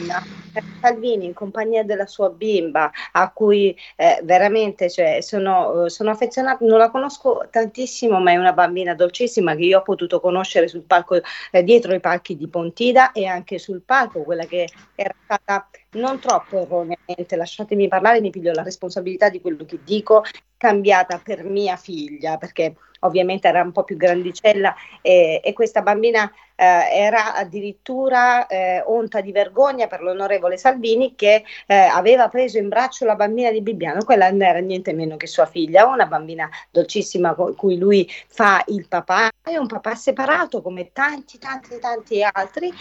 Salvini 0.82 1.26
in 1.26 1.34
compagnia 1.34 1.84
della 1.84 2.05
sua 2.05 2.30
bimba, 2.30 2.91
a 3.13 3.32
cui 3.32 3.78
eh, 3.95 4.20
veramente 4.24 4.89
cioè, 4.89 5.22
sono, 5.22 5.88
sono 5.88 6.09
affezionata, 6.09 6.65
non 6.65 6.78
la 6.78 6.89
conosco 6.89 7.47
tantissimo, 7.49 8.20
ma 8.20 8.32
è 8.32 8.36
una 8.36 8.51
bambina 8.51 8.93
dolcissima 8.93 9.55
che 9.55 9.63
io 9.63 9.80
ho 9.80 9.84
potuto 9.84 10.20
conoscere 10.20 10.68
sul 10.68 10.82
palco, 10.82 11.22
eh, 11.51 11.63
dietro 11.63 11.93
i 11.93 12.01
palchi 12.01 12.36
di 12.36 12.47
Pontida 12.49 13.13
e 13.13 13.26
anche 13.26 13.57
sul 13.57 13.84
palco, 13.84 14.24
quella 14.24 14.45
che 14.45 14.68
era 14.95 15.15
stata 15.24 15.70
non 15.91 16.19
troppo 16.19 16.61
erroneamente, 16.61 17.35
lasciatemi 17.35 17.88
parlare, 17.88 18.21
mi 18.21 18.29
piglio 18.29 18.51
la 18.51 18.63
responsabilità 18.63 19.29
di 19.29 19.41
quello 19.41 19.65
che 19.65 19.79
dico, 19.83 20.23
cambiata 20.57 21.21
per 21.23 21.43
mia 21.43 21.75
figlia, 21.75 22.38
perché 22.38 22.75
ovviamente 23.01 23.47
era 23.47 23.61
un 23.61 23.71
po' 23.71 23.83
più 23.83 23.95
grandicella 23.95 24.73
e, 25.01 25.41
e 25.43 25.53
questa 25.53 25.81
bambina 25.81 26.31
eh, 26.55 26.65
era 26.65 27.35
addirittura 27.35 28.47
eh, 28.47 28.81
onta 28.85 29.21
di 29.21 29.31
vergogna 29.31 29.88
per 29.88 30.01
l'onorevole 30.01 30.57
Salvini 30.57 31.13
che 31.15 31.43
eh, 31.67 31.75
aveva 31.75 32.27
preso 32.27 32.57
in 32.57 32.69
braccio 32.69 33.05
la 33.05 33.15
bambina 33.15 33.51
di 33.51 33.61
Bibbiano, 33.61 34.03
quella 34.03 34.29
non 34.29 34.41
era 34.41 34.59
niente 34.59 34.93
meno 34.93 35.17
che 35.17 35.27
sua 35.27 35.45
figlia, 35.45 35.85
una 35.85 36.07
bambina 36.07 36.49
dolcissima 36.71 37.35
con 37.35 37.55
cui 37.55 37.77
lui 37.77 38.09
fa 38.27 38.63
il 38.67 38.88
papà, 38.88 39.29
è 39.43 39.57
un 39.57 39.67
papà 39.67 39.95
separato 39.95 40.61
come 40.61 40.91
tanti 40.91 41.38
tanti 41.38 41.77
tanti 41.79 42.23
altri 42.23 42.73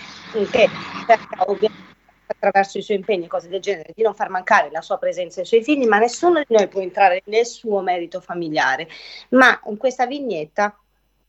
che 0.51 0.69
cerca 1.07 1.45
ovviamente 1.47 1.96
attraverso 2.27 2.79
i 2.79 2.83
suoi 2.83 2.99
impegni, 2.99 3.27
cose 3.27 3.49
del 3.49 3.61
genere, 3.61 3.93
di 3.95 4.03
non 4.03 4.15
far 4.15 4.29
mancare 4.31 4.71
la 4.71 4.81
sua 4.81 4.99
presenza 4.99 5.41
ai 5.41 5.47
suoi 5.47 5.63
figli, 5.63 5.87
ma 5.87 5.99
nessuno 5.99 6.41
di 6.47 6.55
noi 6.55 6.69
può 6.69 6.81
entrare 6.81 7.23
nel 7.27 7.47
suo 7.47 7.81
merito 7.81 8.21
familiare. 8.21 8.89
Ma 9.31 9.61
in 9.67 9.77
questa 9.77 10.07
vignetta 10.07 10.79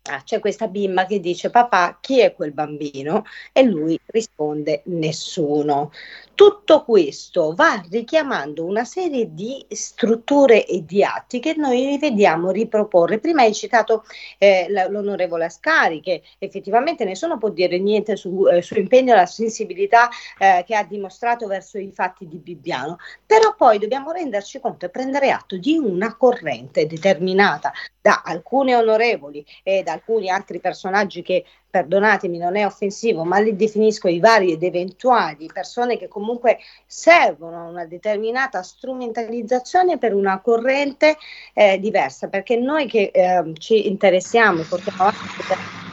ah, 0.04 0.22
c'è 0.24 0.39
questa 0.39 0.68
bimba 0.68 1.06
che 1.06 1.20
dice 1.20 1.50
papà 1.50 1.98
chi 2.02 2.20
è 2.20 2.34
quel 2.34 2.52
bambino 2.52 3.24
e 3.52 3.64
lui 3.64 4.00
risponde 4.08 4.82
nessuno 4.86 5.91
tutto 6.38 6.84
questo 6.84 7.56
va 7.56 7.84
richiamando 7.90 8.64
una 8.64 8.84
serie 8.86 9.34
di 9.34 9.66
strutture 9.70 10.68
e 10.68 10.86
di 10.86 11.04
atti 11.04 11.40
che 11.40 11.56
noi 11.58 11.98
vediamo 11.98 12.52
riproporre. 12.52 13.18
Prima 13.18 13.42
hai 13.42 13.56
citato 13.56 14.04
eh, 14.38 14.68
l'onorevole 14.70 15.46
Ascari, 15.46 16.00
che 16.00 16.22
effettivamente 16.38 17.06
nessuno 17.06 17.40
può 17.40 17.50
dire 17.50 17.80
niente 17.80 18.16
su, 18.16 18.46
eh, 18.48 18.62
su 18.62 18.78
impegno 18.78 19.14
e 19.14 19.16
la 19.16 19.26
sensibilità 19.26 20.10
eh, 20.38 20.64
che 20.64 20.76
ha 20.76 20.84
dimostrato 20.84 21.48
verso 21.48 21.80
i 21.80 21.92
fatti 21.92 22.28
di 22.28 22.38
Bibbiano, 22.38 22.98
però 23.26 23.56
poi 23.56 23.80
dobbiamo 23.80 24.12
renderci 24.12 24.60
conto 24.60 24.86
e 24.86 24.90
prendere 24.90 25.32
atto 25.32 25.58
di 25.58 25.76
una 25.76 26.16
corrente 26.18 26.86
determinata 26.86 27.72
da 28.00 28.22
alcuni 28.24 28.76
onorevoli 28.76 29.44
e 29.64 29.82
da 29.82 29.94
alcuni 29.94 30.30
altri 30.30 30.60
personaggi 30.60 31.24
che 31.24 31.44
perdonatemi, 31.70 32.38
non 32.38 32.55
è 32.55 32.65
offensivo, 32.65 33.24
ma 33.24 33.39
li 33.39 33.55
definisco 33.55 34.07
i 34.07 34.20
vari 34.20 34.51
ed 34.51 34.63
eventuali 34.63 35.49
persone 35.51 35.97
che 35.97 36.07
comunque 36.07 36.59
servono 36.86 37.59
a 37.59 37.70
una 37.70 37.86
determinata 37.86 38.63
strumentalizzazione 38.63 39.97
per 39.97 40.13
una 40.13 40.39
corrente 40.39 41.18
eh, 41.53 41.80
diversa, 41.80 42.28
perché 42.28 42.55
noi 42.55 42.88
che 42.88 43.11
eh, 43.13 43.53
ci 43.57 43.88
interessiamo 43.88 44.61
e 44.61 44.65
portiamo 44.65 45.03
avanti 45.03 45.87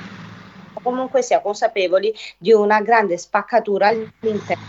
comunque 0.84 1.22
sia 1.22 1.40
consapevoli 1.40 2.14
di 2.38 2.52
una 2.52 2.80
grande 2.82 3.16
spaccatura 3.16 3.88
all'interno 3.88 4.62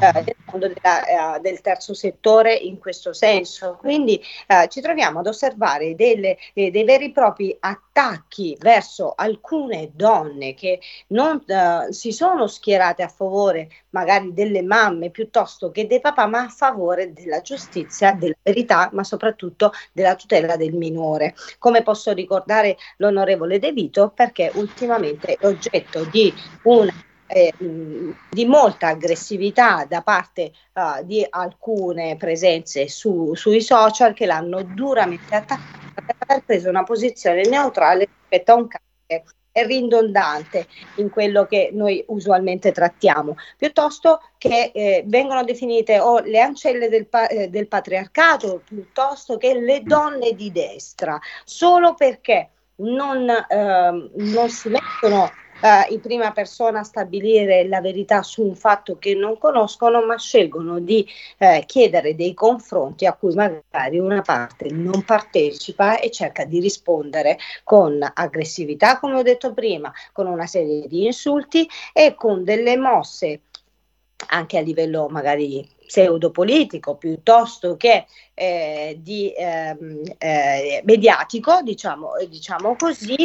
eh, 0.00 0.22
del 0.22 0.36
mondo 0.44 0.68
della, 0.68 1.36
eh, 1.36 1.40
del 1.40 1.60
terzo 1.60 1.92
settore 1.92 2.54
in 2.54 2.78
questo 2.78 3.12
senso. 3.12 3.76
Quindi 3.78 4.22
eh, 4.46 4.68
ci 4.68 4.80
troviamo 4.80 5.18
ad 5.18 5.26
osservare 5.26 5.94
delle, 5.96 6.38
eh, 6.54 6.70
dei 6.70 6.84
veri 6.84 7.06
e 7.06 7.10
propri 7.10 7.56
attacchi 7.58 8.56
verso 8.60 9.12
alcune 9.16 9.90
donne 9.92 10.54
che 10.54 10.80
non 11.08 11.42
eh, 11.46 11.92
si 11.92 12.12
sono 12.12 12.46
schierate 12.46 13.02
a 13.02 13.08
favore 13.08 13.68
magari 13.90 14.32
delle 14.32 14.62
mamme 14.62 15.10
piuttosto 15.10 15.70
che 15.70 15.86
dei 15.86 16.00
papà, 16.00 16.26
ma 16.26 16.42
a 16.42 16.48
favore 16.48 17.12
della 17.12 17.40
giustizia, 17.40 18.12
della 18.12 18.36
verità, 18.42 18.90
ma 18.92 19.02
soprattutto 19.02 19.72
della 19.92 20.14
tutela 20.14 20.56
del 20.56 20.74
minore. 20.74 21.34
Come 21.58 21.82
posso 21.82 22.12
ricordare 22.12 22.76
l'onorevole 22.98 23.58
De 23.58 23.72
Vito 23.72 24.12
perché 24.14 24.52
ultimamente 24.54 25.34
è 25.34 25.46
oggetto 25.48 26.04
di 26.04 26.32
una 26.62 26.92
eh, 27.28 27.52
di 28.30 28.46
molta 28.46 28.88
aggressività 28.88 29.84
da 29.86 30.00
parte 30.02 30.52
uh, 30.72 31.04
di 31.04 31.24
alcune 31.28 32.16
presenze 32.16 32.88
su, 32.88 33.34
sui 33.34 33.60
social 33.60 34.14
che 34.14 34.26
l'hanno 34.26 34.62
duramente 34.62 35.34
attaccata 35.34 36.02
per 36.06 36.16
aver 36.18 36.44
preso 36.44 36.68
una 36.68 36.84
posizione 36.84 37.42
neutrale 37.46 38.08
rispetto 38.20 38.52
a 38.52 38.54
un 38.54 38.66
caso 38.66 38.84
che 39.06 39.22
è 39.52 39.66
ridondante 39.66 40.68
in 40.96 41.10
quello 41.10 41.44
che 41.46 41.70
noi 41.72 42.02
usualmente 42.08 42.70
trattiamo, 42.70 43.34
piuttosto 43.56 44.20
che 44.38 44.70
eh, 44.72 45.02
vengono 45.06 45.42
definite 45.42 45.98
o 45.98 46.20
le 46.20 46.40
ancelle 46.40 46.88
del, 46.88 47.06
pa- 47.06 47.28
eh, 47.28 47.48
del 47.48 47.66
patriarcato 47.66 48.62
piuttosto 48.64 49.36
che 49.36 49.58
le 49.58 49.82
donne 49.82 50.32
di 50.34 50.52
destra, 50.52 51.18
solo 51.44 51.94
perché 51.94 52.50
non, 52.78 53.28
eh, 53.28 54.10
non 54.14 54.48
si 54.50 54.68
mettono 54.68 55.30
uh, 55.62 55.92
in 55.92 56.00
prima 56.00 56.32
persona 56.32 56.82
stabilire 56.82 57.66
la 57.66 57.80
verità 57.80 58.22
su 58.22 58.42
un 58.42 58.54
fatto 58.54 58.98
che 58.98 59.14
non 59.14 59.38
conoscono, 59.38 60.04
ma 60.04 60.16
scelgono 60.16 60.78
di 60.78 61.06
uh, 61.38 61.64
chiedere 61.66 62.14
dei 62.14 62.34
confronti 62.34 63.06
a 63.06 63.14
cui 63.14 63.34
magari 63.34 63.98
una 63.98 64.22
parte 64.22 64.68
non 64.70 65.02
partecipa 65.04 65.98
e 65.98 66.10
cerca 66.10 66.44
di 66.44 66.60
rispondere 66.60 67.38
con 67.64 67.98
aggressività, 68.14 68.98
come 68.98 69.14
ho 69.14 69.22
detto 69.22 69.52
prima, 69.52 69.92
con 70.12 70.26
una 70.26 70.46
serie 70.46 70.86
di 70.86 71.06
insulti 71.06 71.68
e 71.92 72.14
con 72.14 72.44
delle 72.44 72.76
mosse 72.76 73.40
anche 74.30 74.58
a 74.58 74.60
livello 74.60 75.06
magari 75.08 75.66
pseudopolitico 75.88 76.96
piuttosto 76.96 77.76
che 77.78 78.04
eh, 78.34 78.98
di, 79.00 79.32
ehm, 79.34 80.02
eh, 80.18 80.82
mediatico, 80.84 81.62
diciamo, 81.62 82.10
diciamo 82.28 82.76
così, 82.76 83.16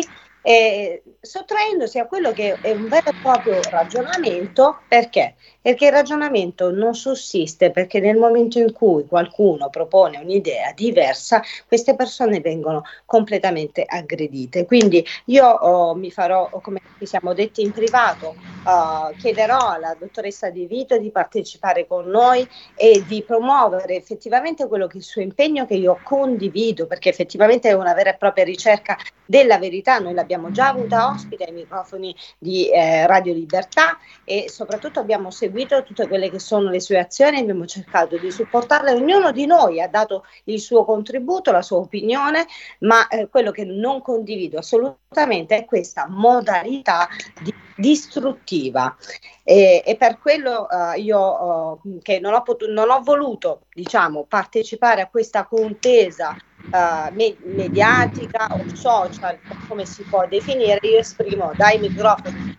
eh, 0.44 1.02
sottraendosi 1.22 1.98
a 2.00 2.06
quello 2.06 2.34
che 2.34 2.58
è 2.62 2.72
un 2.72 2.88
vero 2.90 3.10
e 3.10 3.14
proprio 3.22 3.60
ragionamento, 3.70 4.80
perché? 4.88 5.36
Perché 5.62 5.86
il 5.86 5.94
ragionamento 5.94 6.70
non 6.70 6.94
sussiste, 6.94 7.72
perché 7.72 8.02
nel 8.02 8.18
momento 8.18 8.60
in 8.60 8.74
cui 8.74 9.06
qualcuno 9.06 9.70
propone 9.70 10.18
un'idea 10.18 10.74
diversa, 10.74 11.42
queste 11.66 11.96
persone 11.96 12.42
vengono 12.42 12.84
completamente 13.06 13.86
aggredite. 13.88 14.66
Quindi 14.66 15.06
io 15.26 15.48
oh, 15.48 15.96
mi 15.96 16.12
farò, 16.12 16.50
come 16.62 16.82
ci 17.00 17.06
siamo 17.06 17.34
detti 17.34 17.62
in 17.62 17.72
privato, 17.72 18.36
uh, 18.66 19.16
chiederò 19.18 19.70
alla 19.70 19.96
dottoressa 19.98 20.50
Di 20.50 20.66
Vito 20.66 20.98
di 20.98 21.12
partecipare 21.12 21.88
con 21.88 22.08
noi 22.08 22.46
e 22.76 23.04
di 23.08 23.24
promuovere 23.24 23.96
effettivamente 23.96 24.68
quello 24.68 24.88
che 24.88 24.96
è 24.96 24.98
il 24.98 25.04
suo 25.04 25.22
impegno 25.22 25.66
che 25.66 25.76
io 25.76 25.98
condivido, 26.04 26.86
perché 26.86 27.08
effettivamente 27.08 27.70
è 27.70 27.74
una 27.74 27.94
vera 27.94 28.10
e 28.10 28.18
propria 28.18 28.44
ricerca 28.44 28.98
della 29.26 29.58
verità. 29.58 30.00
Noi 30.00 30.14
l'abbiamo 30.14 30.32
già 30.52 30.70
avuta 30.70 31.10
ospite 31.10 31.46
ai 31.46 31.54
microfoni 31.54 32.16
di 32.38 32.70
eh, 32.70 33.06
Radio 33.08 33.34
Libertà 33.34 33.98
e 34.24 34.50
soprattutto 34.50 35.00
abbiamo 35.00 35.32
seguito 35.32 35.84
tutte 35.84 36.08
quelle 36.08 36.30
che 36.30 36.40
sono 36.40 36.70
le 36.70 36.80
sue 36.80 37.00
azioni, 37.00 37.40
abbiamo 37.40 37.66
cercato 37.66 38.18
di 38.18 38.32
supportarle. 38.32 38.92
Ognuno 38.92 39.32
di 39.32 39.46
noi 39.46 39.82
ha 39.82 39.88
dato 39.88 40.26
il 40.46 40.60
suo 40.60 40.86
contributo, 40.86 41.52
la 41.52 41.62
sua 41.62 41.78
opinione, 41.78 42.46
ma 42.80 43.08
eh, 43.08 43.28
quello 43.30 43.52
che 43.52 43.66
non 43.66 44.02
condivido 44.02 44.60
assolutamente 44.60 45.58
è 45.58 45.66
questa 45.66 46.08
modalità 46.08 47.08
di 47.42 47.54
distruttiva 47.76 48.96
e, 49.44 49.82
e 49.86 49.96
per 49.96 50.20
quello 50.20 50.68
uh, 50.70 51.00
io 51.00 51.80
uh, 51.82 52.00
che 52.02 52.20
non 52.20 52.34
ho, 52.34 52.42
potuto, 52.44 52.72
non 52.72 52.90
ho 52.90 53.02
voluto 53.02 53.64
diciamo 53.74 54.26
partecipare 54.26 55.02
a 55.02 55.10
questa 55.10 55.46
contesa 55.46 56.36
uh, 56.72 57.14
me- 57.14 57.38
mediatica 57.44 58.48
o 58.52 58.64
social, 58.76 59.40
come 59.68 59.86
si 59.86 60.04
può 60.04 60.26
definire, 60.28 60.80
io 60.84 61.00
esprimo 61.00 61.52
dai 61.56 61.80
microfoni 61.80 62.58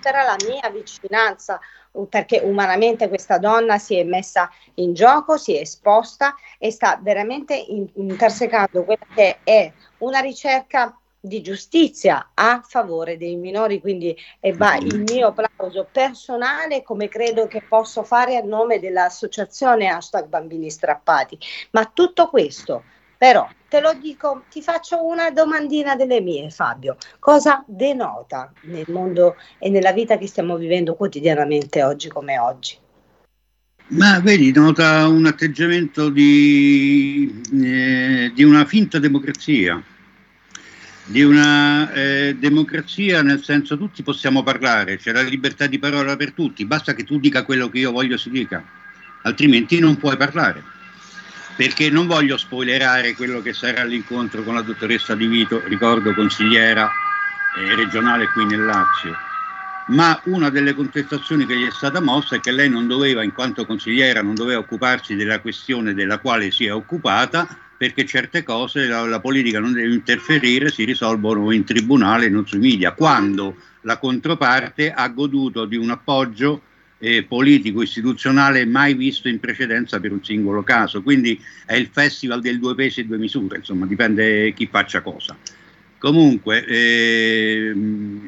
per 0.00 0.14
la 0.14 0.36
mia 0.46 0.70
vicinanza 0.70 1.60
perché 2.08 2.40
umanamente 2.42 3.08
questa 3.08 3.38
donna 3.38 3.78
si 3.78 3.96
è 3.96 4.04
messa 4.04 4.48
in 4.74 4.94
gioco, 4.94 5.36
si 5.36 5.56
è 5.56 5.60
esposta 5.60 6.36
e 6.58 6.70
sta 6.70 6.98
veramente 7.02 7.54
in- 7.54 7.90
intersecando 7.94 8.84
quella 8.84 9.06
che 9.12 9.38
è 9.42 9.72
una 9.98 10.20
ricerca 10.20 10.99
di 11.20 11.42
giustizia 11.42 12.30
a 12.34 12.62
favore 12.66 13.16
dei 13.16 13.36
minori, 13.36 13.80
quindi 13.80 14.16
e 14.40 14.52
va 14.52 14.76
il 14.76 15.04
mio 15.06 15.28
applauso 15.28 15.86
personale 15.90 16.82
come 16.82 17.08
credo 17.08 17.46
che 17.46 17.62
posso 17.68 18.02
fare 18.02 18.36
a 18.36 18.42
nome 18.42 18.80
dell'associazione 18.80 19.88
hashtag 19.88 20.26
bambini 20.26 20.70
strappati. 20.70 21.38
Ma 21.72 21.84
tutto 21.92 22.28
questo 22.28 22.82
però 23.20 23.46
te 23.68 23.80
lo 23.80 23.92
dico, 24.00 24.44
ti 24.50 24.62
faccio 24.62 25.04
una 25.04 25.30
domandina 25.30 25.94
delle 25.94 26.22
mie, 26.22 26.48
Fabio. 26.48 26.96
Cosa 27.18 27.62
denota 27.66 28.50
nel 28.62 28.86
mondo 28.88 29.36
e 29.58 29.68
nella 29.68 29.92
vita 29.92 30.16
che 30.16 30.26
stiamo 30.26 30.56
vivendo 30.56 30.94
quotidianamente 30.94 31.82
oggi 31.82 32.08
come 32.08 32.38
oggi? 32.38 32.78
Ma 33.88 34.20
vedi, 34.20 34.50
nota 34.52 35.06
un 35.06 35.26
atteggiamento 35.26 36.08
di, 36.08 37.42
eh, 37.62 38.32
di 38.34 38.42
una 38.42 38.64
finta 38.64 38.98
democrazia, 38.98 39.82
di 41.10 41.24
una 41.24 41.92
eh, 41.92 42.36
democrazia 42.38 43.20
nel 43.20 43.42
senso 43.42 43.76
tutti 43.76 44.04
possiamo 44.04 44.44
parlare, 44.44 44.96
c'è 44.96 45.10
la 45.10 45.22
libertà 45.22 45.66
di 45.66 45.80
parola 45.80 46.14
per 46.14 46.30
tutti, 46.30 46.64
basta 46.64 46.94
che 46.94 47.02
tu 47.02 47.18
dica 47.18 47.42
quello 47.42 47.68
che 47.68 47.78
io 47.78 47.90
voglio 47.90 48.16
si 48.16 48.30
dica, 48.30 48.62
altrimenti 49.22 49.80
non 49.80 49.96
puoi 49.96 50.16
parlare. 50.16 50.62
Perché 51.56 51.90
non 51.90 52.06
voglio 52.06 52.36
spoilerare 52.36 53.14
quello 53.14 53.42
che 53.42 53.52
sarà 53.52 53.82
l'incontro 53.84 54.44
con 54.44 54.54
la 54.54 54.62
dottoressa 54.62 55.16
Di 55.16 55.26
Vito, 55.26 55.60
ricordo 55.66 56.14
consigliera 56.14 56.88
eh, 57.58 57.74
regionale 57.74 58.28
qui 58.28 58.46
nel 58.46 58.64
Lazio, 58.64 59.16
ma 59.88 60.18
una 60.26 60.48
delle 60.48 60.74
contestazioni 60.74 61.44
che 61.44 61.58
gli 61.58 61.66
è 61.66 61.72
stata 61.72 62.00
mossa 62.00 62.36
è 62.36 62.40
che 62.40 62.52
lei 62.52 62.70
non 62.70 62.86
doveva, 62.86 63.24
in 63.24 63.32
quanto 63.32 63.66
consigliera, 63.66 64.22
non 64.22 64.36
doveva 64.36 64.60
occuparsi 64.60 65.16
della 65.16 65.40
questione 65.40 65.92
della 65.92 66.18
quale 66.18 66.52
si 66.52 66.66
è 66.66 66.72
occupata, 66.72 67.48
perché 67.80 68.04
certe 68.04 68.42
cose 68.42 68.86
la, 68.86 69.06
la 69.06 69.20
politica 69.20 69.58
non 69.58 69.72
deve 69.72 69.94
interferire, 69.94 70.70
si 70.70 70.84
risolvono 70.84 71.50
in 71.50 71.64
tribunale, 71.64 72.28
non 72.28 72.46
sui 72.46 72.58
media, 72.58 72.92
quando 72.92 73.56
la 73.80 73.96
controparte 73.96 74.92
ha 74.92 75.08
goduto 75.08 75.64
di 75.64 75.78
un 75.78 75.88
appoggio 75.88 76.60
eh, 76.98 77.22
politico 77.22 77.80
istituzionale 77.80 78.66
mai 78.66 78.92
visto 78.92 79.28
in 79.28 79.40
precedenza 79.40 79.98
per 79.98 80.12
un 80.12 80.22
singolo 80.22 80.62
caso. 80.62 81.00
Quindi 81.00 81.40
è 81.64 81.74
il 81.74 81.88
festival 81.90 82.42
del 82.42 82.58
due 82.58 82.74
pesi 82.74 83.00
e 83.00 83.06
due 83.06 83.16
misure, 83.16 83.56
insomma, 83.56 83.86
dipende 83.86 84.52
chi 84.52 84.68
faccia 84.70 85.00
cosa. 85.00 85.34
Comunque, 85.96 86.66
eh, 86.66 87.74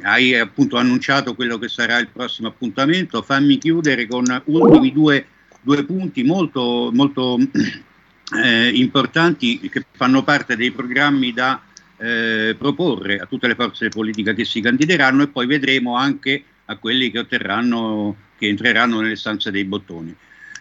hai 0.00 0.34
appunto 0.34 0.78
annunciato 0.78 1.34
quello 1.34 1.58
che 1.58 1.68
sarà 1.68 1.98
il 1.98 2.08
prossimo 2.10 2.48
appuntamento. 2.48 3.20
Fammi 3.20 3.58
chiudere 3.58 4.06
con 4.06 4.24
ultimi 4.46 4.92
due, 4.94 5.26
due 5.60 5.84
punti 5.84 6.22
molto, 6.22 6.88
molto 6.90 7.36
eh, 8.42 8.68
importanti 8.68 9.58
che 9.60 9.84
fanno 9.92 10.22
parte 10.22 10.56
dei 10.56 10.70
programmi 10.70 11.32
da 11.32 11.60
eh, 11.98 12.54
proporre 12.58 13.18
a 13.18 13.26
tutte 13.26 13.46
le 13.46 13.54
forze 13.54 13.88
politiche 13.88 14.34
che 14.34 14.44
si 14.44 14.60
candideranno 14.60 15.22
e 15.22 15.28
poi 15.28 15.46
vedremo 15.46 15.96
anche 15.96 16.42
a 16.66 16.76
quelli 16.76 17.10
che 17.10 17.20
otterranno 17.20 18.16
che 18.38 18.48
entreranno 18.48 19.00
nelle 19.00 19.16
stanze 19.16 19.52
dei 19.52 19.64
bottoni. 19.64 20.14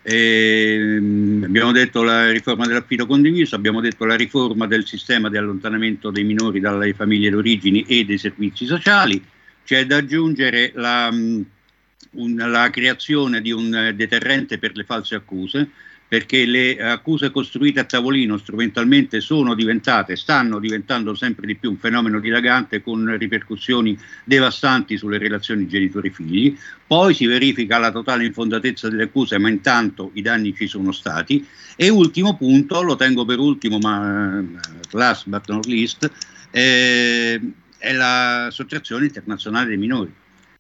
Eh, 0.04 0.98
abbiamo 1.44 1.72
detto 1.72 2.04
la 2.04 2.32
riforma 2.32 2.66
dell'affido 2.66 3.06
condiviso, 3.06 3.56
abbiamo 3.56 3.82
detto 3.82 4.06
la 4.06 4.16
riforma 4.16 4.68
del 4.68 4.86
sistema 4.86 5.30
di 5.30 5.38
allontanamento 5.38 6.12
dei 6.12 6.24
minori 6.24 6.60
dalle 6.60 6.94
famiglie 6.94 7.30
d'origine 7.30 7.84
e 7.88 8.06
dei 8.06 8.18
servizi 8.18 8.66
sociali, 8.66 9.24
c'è 9.64 9.86
da 9.86 9.98
aggiungere 9.98 10.72
la, 10.76 11.10
un, 11.12 12.36
la 12.36 12.70
creazione 12.70 13.42
di 13.42 13.52
un 13.52 13.94
deterrente 13.96 14.58
per 14.60 14.76
le 14.76 14.84
false 14.84 15.16
accuse, 15.16 15.70
perché 16.12 16.46
le 16.46 16.78
accuse 16.78 17.32
costruite 17.32 17.80
a 17.80 17.86
tavolino 17.86 18.36
strumentalmente 18.36 19.22
sono 19.22 19.56
diventate, 19.56 20.18
stanno 20.18 20.60
diventando 20.60 21.16
sempre 21.16 21.48
di 21.48 21.56
più 21.56 21.70
un 21.70 21.78
fenomeno 21.78 22.20
dilagante 22.20 22.84
con 22.84 23.16
ripercussioni 23.18 23.98
devastanti 24.26 24.98
sulle 24.98 25.18
relazioni 25.18 25.70
genitori-figli. 25.70 26.58
Poi 26.86 27.14
si 27.14 27.26
verifica 27.28 27.78
la 27.78 27.92
totale 27.92 28.26
infondatezza 28.26 28.90
delle 28.90 29.04
accuse, 29.04 29.38
ma 29.38 29.48
intanto 29.48 30.12
i 30.16 30.22
danni 30.22 30.54
ci 30.54 30.68
sono 30.68 30.92
stati. 30.92 31.48
E 31.78 31.88
ultimo 31.88 32.36
punto, 32.36 32.82
lo 32.82 32.98
tengo 32.98 33.24
per 33.24 33.40
ultimo, 33.40 33.78
ma 33.78 34.38
eh, 34.38 34.46
last 34.92 35.30
but 35.30 35.48
not 35.48 35.66
least, 35.66 36.12
eh, 36.52 37.40
è 37.78 37.94
la 37.94 38.50
sottrazione 38.52 39.06
internazionale 39.06 39.70
dei 39.70 39.78
minori. 39.78 40.14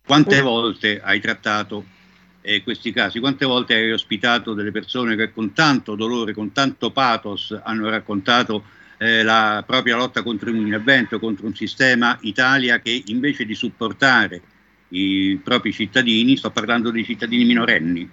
Quante 0.05 0.39
volte 0.39 1.01
hai 1.03 1.19
trattato 1.19 1.99
eh, 2.41 2.63
questi 2.63 2.91
casi. 2.91 3.19
Quante 3.19 3.45
volte 3.45 3.75
hai 3.75 3.91
ospitato 3.91 4.53
delle 4.53 4.71
persone 4.71 5.15
che 5.15 5.31
con 5.31 5.53
tanto 5.53 5.95
dolore, 5.95 6.33
con 6.33 6.51
tanto 6.51 6.91
pathos 6.91 7.59
hanno 7.63 7.89
raccontato 7.89 8.63
eh, 8.97 9.23
la 9.23 9.63
propria 9.65 9.95
lotta 9.95 10.23
contro 10.23 10.51
un 10.51 10.73
evento, 10.73 11.19
contro 11.19 11.45
un 11.45 11.55
sistema 11.55 12.17
Italia 12.21 12.79
che 12.79 13.03
invece 13.07 13.45
di 13.45 13.55
supportare 13.55 14.41
i 14.89 15.39
propri 15.43 15.71
cittadini, 15.71 16.35
sto 16.35 16.51
parlando 16.51 16.91
dei 16.91 17.05
cittadini 17.05 17.45
minorenni, 17.45 18.09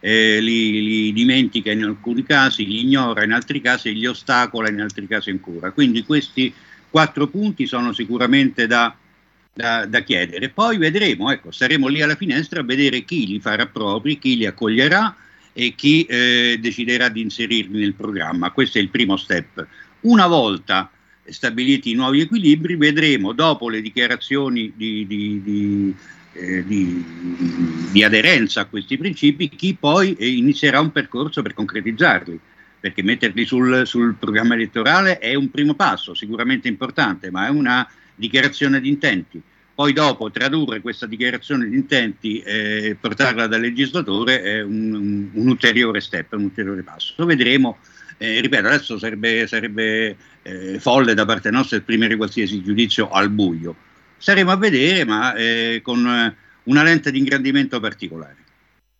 eh, 0.00 0.40
li, 0.40 0.82
li, 0.82 1.12
dimentica 1.12 1.70
in 1.70 1.84
alcuni 1.84 2.22
casi, 2.22 2.66
li 2.66 2.82
ignora 2.82 3.24
in 3.24 3.32
altri 3.32 3.60
casi 3.60 3.94
li 3.94 4.06
ostacola 4.06 4.68
in 4.68 4.80
altri 4.80 5.06
casi 5.06 5.30
ancora. 5.30 5.72
Quindi 5.72 6.04
questi 6.04 6.52
quattro 6.88 7.26
punti 7.26 7.66
sono 7.66 7.92
sicuramente 7.92 8.66
da 8.66 8.96
da, 9.56 9.86
da, 9.86 10.00
chiedere. 10.00 10.50
Poi 10.50 10.76
vedremo, 10.76 11.30
ecco, 11.30 11.50
saremo 11.50 11.88
lì 11.88 12.02
alla 12.02 12.14
finestra 12.14 12.60
a 12.60 12.64
vedere 12.64 13.04
chi 13.04 13.26
li 13.26 13.40
farà 13.40 13.66
propri, 13.66 14.18
chi 14.18 14.36
li 14.36 14.44
accoglierà 14.44 15.16
e 15.54 15.74
chi 15.74 16.04
eh, 16.04 16.58
deciderà 16.60 17.08
di 17.08 17.22
inserirli 17.22 17.80
nel 17.80 17.94
programma. 17.94 18.50
Questo 18.50 18.76
è 18.76 18.82
il 18.82 18.90
primo 18.90 19.16
step. 19.16 19.66
Una 20.00 20.26
volta 20.26 20.90
stabiliti 21.24 21.90
i 21.90 21.94
nuovi 21.94 22.20
equilibri, 22.20 22.76
vedremo 22.76 23.32
dopo 23.32 23.70
le 23.70 23.80
dichiarazioni 23.80 24.72
di, 24.76 25.06
di, 25.06 25.42
di, 25.42 25.94
eh, 26.34 26.64
di 26.66 28.04
aderenza 28.04 28.60
a 28.60 28.66
questi 28.66 28.98
principi 28.98 29.48
chi 29.48 29.74
poi 29.74 30.14
inizierà 30.18 30.80
un 30.80 30.92
percorso 30.92 31.40
per 31.40 31.54
concretizzarli 31.54 32.38
perché 32.86 33.02
metterli 33.02 33.44
sul, 33.44 33.84
sul, 33.84 34.14
programma 34.14 34.54
elettorale 34.54 35.18
è 35.18 35.34
un 35.34 35.50
primo 35.50 35.74
passo, 35.74 36.14
sicuramente 36.14 36.68
importante, 36.68 37.32
ma 37.32 37.46
è 37.46 37.50
una 37.50 37.88
dichiarazione 38.14 38.80
di 38.80 38.88
intenti. 38.88 39.42
Poi 39.74 39.92
dopo 39.92 40.30
tradurre 40.30 40.80
questa 40.80 41.06
dichiarazione 41.06 41.68
di 41.68 41.74
intenti 41.74 42.38
e 42.38 42.86
eh, 42.86 42.94
portarla 42.94 43.48
dal 43.48 43.60
legislatore 43.60 44.40
è 44.40 44.62
un, 44.62 44.94
un, 44.94 45.28
un, 45.32 45.48
ulteriore 45.48 46.00
step, 46.00 46.32
un 46.34 46.44
ulteriore 46.44 46.82
passo. 46.82 47.14
Lo 47.16 47.26
vedremo, 47.26 47.78
eh, 48.18 48.40
ripeto, 48.40 48.68
adesso 48.68 48.98
sarebbe, 48.98 49.48
sarebbe 49.48 50.16
eh, 50.42 50.78
folle 50.78 51.14
da 51.14 51.24
parte 51.24 51.50
nostra 51.50 51.78
esprimere 51.78 52.16
qualsiasi 52.16 52.62
giudizio 52.62 53.10
al 53.10 53.30
buio. 53.30 53.74
Staremo 54.16 54.52
a 54.52 54.56
vedere, 54.56 55.04
ma 55.04 55.34
eh, 55.34 55.80
con 55.82 55.98
una 56.62 56.82
lente 56.82 57.10
di 57.10 57.18
ingrandimento 57.18 57.80
particolare. 57.80 58.45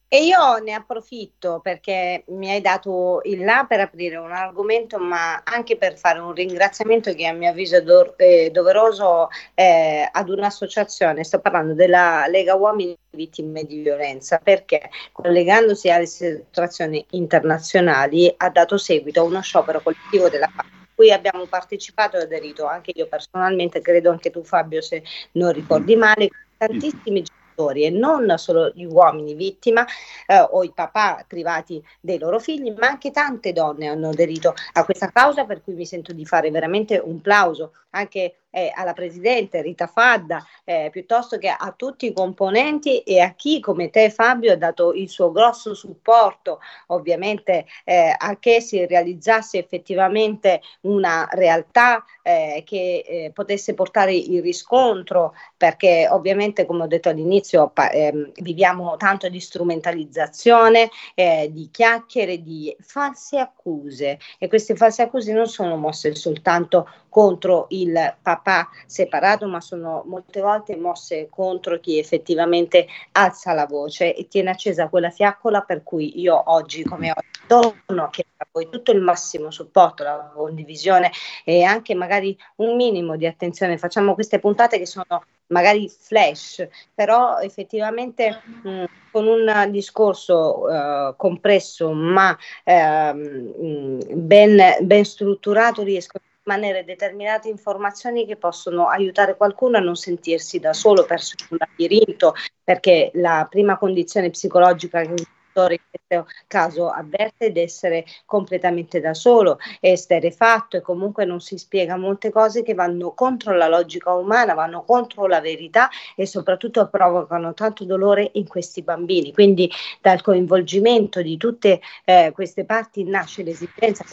E 0.08 0.24
io 0.24 0.58
ne 0.58 0.72
approfitto 0.72 1.58
perché 1.60 2.22
mi 2.28 2.48
hai 2.48 2.60
dato 2.60 3.20
il 3.24 3.44
là 3.44 3.66
per 3.68 3.80
aprire 3.80 4.16
un 4.16 4.30
argomento, 4.30 4.98
ma 4.98 5.42
anche 5.42 5.76
per 5.76 5.98
fare 5.98 6.20
un 6.20 6.32
ringraziamento 6.32 7.12
che 7.12 7.26
a 7.26 7.32
mio 7.32 7.50
avviso 7.50 7.76
è 7.76 7.82
do- 7.82 8.16
eh, 8.16 8.50
doveroso 8.52 9.28
eh, 9.54 10.08
ad 10.10 10.28
un'associazione. 10.28 11.24
Sto 11.24 11.40
parlando 11.40 11.74
della 11.74 12.26
Lega 12.28 12.54
Uomini 12.54 12.96
Vittime 13.10 13.64
di 13.64 13.80
Violenza, 13.80 14.38
perché 14.38 14.90
collegandosi 15.10 15.90
alle 15.90 16.06
situazioni 16.06 17.04
internazionali 17.10 18.32
ha 18.36 18.48
dato 18.50 18.78
seguito 18.78 19.20
a 19.20 19.24
uno 19.24 19.40
sciopero 19.42 19.80
collettivo 19.80 20.28
della 20.28 20.48
cui 20.94 21.12
abbiamo 21.12 21.44
partecipato 21.46 22.16
e 22.16 22.22
aderito 22.22 22.64
anche 22.64 22.92
io 22.94 23.06
personalmente, 23.06 23.82
credo 23.82 24.10
anche 24.10 24.30
tu 24.30 24.42
Fabio 24.42 24.80
se 24.80 25.02
non 25.32 25.52
ricordi 25.52 25.94
male, 25.94 26.30
tantissimi 26.56 27.22
giorni 27.56 27.84
e 27.84 27.90
non 27.90 28.32
solo 28.36 28.70
gli 28.74 28.84
uomini 28.84 29.34
vittima 29.34 29.84
eh, 30.26 30.38
o 30.38 30.62
i 30.62 30.72
papà 30.74 31.24
privati 31.26 31.82
dei 32.00 32.18
loro 32.18 32.38
figli, 32.38 32.72
ma 32.72 32.88
anche 32.88 33.10
tante 33.10 33.52
donne 33.52 33.86
hanno 33.86 34.10
aderito 34.10 34.54
a 34.74 34.84
questa 34.84 35.10
causa, 35.10 35.44
per 35.44 35.62
cui 35.62 35.74
mi 35.74 35.86
sento 35.86 36.12
di 36.12 36.24
fare 36.26 36.50
veramente 36.50 36.98
un 37.02 37.20
plauso 37.20 37.72
anche 37.90 38.40
eh, 38.56 38.72
alla 38.74 38.94
Presidente 38.94 39.60
Rita 39.60 39.86
Fadda, 39.86 40.42
eh, 40.64 40.88
piuttosto 40.90 41.36
che 41.36 41.48
a 41.48 41.74
tutti 41.76 42.06
i 42.06 42.14
componenti 42.14 43.00
e 43.00 43.20
a 43.20 43.34
chi 43.34 43.60
come 43.60 43.90
te 43.90 44.08
Fabio 44.08 44.52
ha 44.52 44.56
dato 44.56 44.94
il 44.94 45.10
suo 45.10 45.30
grosso 45.30 45.74
supporto. 45.74 46.60
Ovviamente 46.86 47.66
eh, 47.84 48.14
a 48.16 48.38
che 48.38 48.62
si 48.62 48.86
realizzasse 48.86 49.58
effettivamente 49.58 50.62
una 50.82 51.28
realtà 51.32 52.02
eh, 52.22 52.62
che 52.64 53.04
eh, 53.06 53.30
potesse 53.34 53.74
portare 53.74 54.14
il 54.14 54.40
riscontro, 54.40 55.34
perché 55.54 56.08
ovviamente 56.10 56.64
come 56.64 56.84
ho 56.84 56.86
detto 56.86 57.10
all'inizio 57.10 57.68
pa- 57.68 57.90
ehm, 57.90 58.32
viviamo 58.36 58.96
tanto 58.96 59.28
di 59.28 59.38
strumentalizzazione, 59.38 60.88
eh, 61.14 61.50
di 61.52 61.68
chiacchiere, 61.70 62.42
di 62.42 62.74
false 62.80 63.38
accuse. 63.38 64.18
E 64.38 64.48
queste 64.48 64.74
false 64.76 65.02
accuse 65.02 65.34
non 65.34 65.46
sono 65.46 65.76
mosse 65.76 66.14
soltanto 66.14 66.88
contro 67.16 67.64
il 67.70 68.14
papà 68.20 68.68
separato, 68.84 69.46
ma 69.46 69.62
sono 69.62 70.02
molte 70.04 70.42
volte 70.42 70.76
mosse 70.76 71.28
contro 71.30 71.80
chi 71.80 71.98
effettivamente 71.98 72.86
alza 73.12 73.54
la 73.54 73.64
voce 73.64 74.14
e 74.14 74.28
tiene 74.28 74.50
accesa 74.50 74.90
quella 74.90 75.08
fiaccola 75.08 75.62
per 75.62 75.82
cui 75.82 76.20
io 76.20 76.42
oggi 76.52 76.84
come 76.84 77.10
oggi 77.10 77.26
torno 77.46 78.10
chiedere 78.10 78.36
a 78.36 78.46
voi 78.52 78.68
tutto 78.68 78.92
il 78.92 79.00
massimo 79.00 79.50
supporto, 79.50 80.02
la 80.02 80.30
condivisione 80.34 81.10
e 81.46 81.62
anche 81.62 81.94
magari 81.94 82.36
un 82.56 82.76
minimo 82.76 83.16
di 83.16 83.24
attenzione. 83.24 83.78
Facciamo 83.78 84.12
queste 84.12 84.38
puntate 84.38 84.76
che 84.76 84.84
sono 84.84 85.24
magari 85.46 85.88
flash, 85.88 86.68
però 86.92 87.38
effettivamente 87.38 88.42
mh, 88.62 88.84
con 89.10 89.26
un 89.26 89.68
discorso 89.70 90.64
uh, 90.64 91.16
compresso 91.16 91.92
ma 91.92 92.36
uh, 92.64 94.04
ben, 94.12 94.60
ben 94.82 95.04
strutturato 95.06 95.82
riesco 95.82 96.18
a 96.18 96.20
rimanere 96.46 96.84
determinate 96.84 97.48
informazioni 97.48 98.24
che 98.24 98.36
possono 98.36 98.86
aiutare 98.86 99.36
qualcuno 99.36 99.78
a 99.78 99.80
non 99.80 99.96
sentirsi 99.96 100.60
da 100.60 100.72
solo 100.72 101.04
perso 101.04 101.34
in 101.40 101.46
un 101.50 101.56
labirinto, 101.58 102.34
perché 102.62 103.10
la 103.14 103.46
prima 103.50 103.76
condizione 103.76 104.30
psicologica 104.30 105.02
che 105.02 105.26
in 105.62 105.78
questo 105.90 106.30
caso 106.46 106.88
avverte 106.90 107.50
di 107.52 107.60
essere 107.60 108.04
completamente 108.24 109.00
da 109.00 109.14
solo, 109.14 109.58
è 109.80 109.90
esterefatto 109.90 110.76
e 110.76 110.80
comunque 110.80 111.24
non 111.24 111.40
si 111.40 111.58
spiega 111.58 111.96
molte 111.96 112.30
cose 112.30 112.62
che 112.62 112.74
vanno 112.74 113.12
contro 113.12 113.54
la 113.54 113.68
logica 113.68 114.12
umana, 114.12 114.54
vanno 114.54 114.82
contro 114.82 115.26
la 115.26 115.40
verità 115.40 115.88
e 116.14 116.26
soprattutto 116.26 116.88
provocano 116.88 117.54
tanto 117.54 117.84
dolore 117.84 118.30
in 118.34 118.46
questi 118.46 118.82
bambini. 118.82 119.32
Quindi 119.32 119.70
dal 120.00 120.22
coinvolgimento 120.22 121.22
di 121.22 121.36
tutte 121.36 121.80
eh, 122.04 122.30
queste 122.34 122.64
parti 122.64 123.04
nasce 123.04 123.42
l'esigenza 123.42 124.04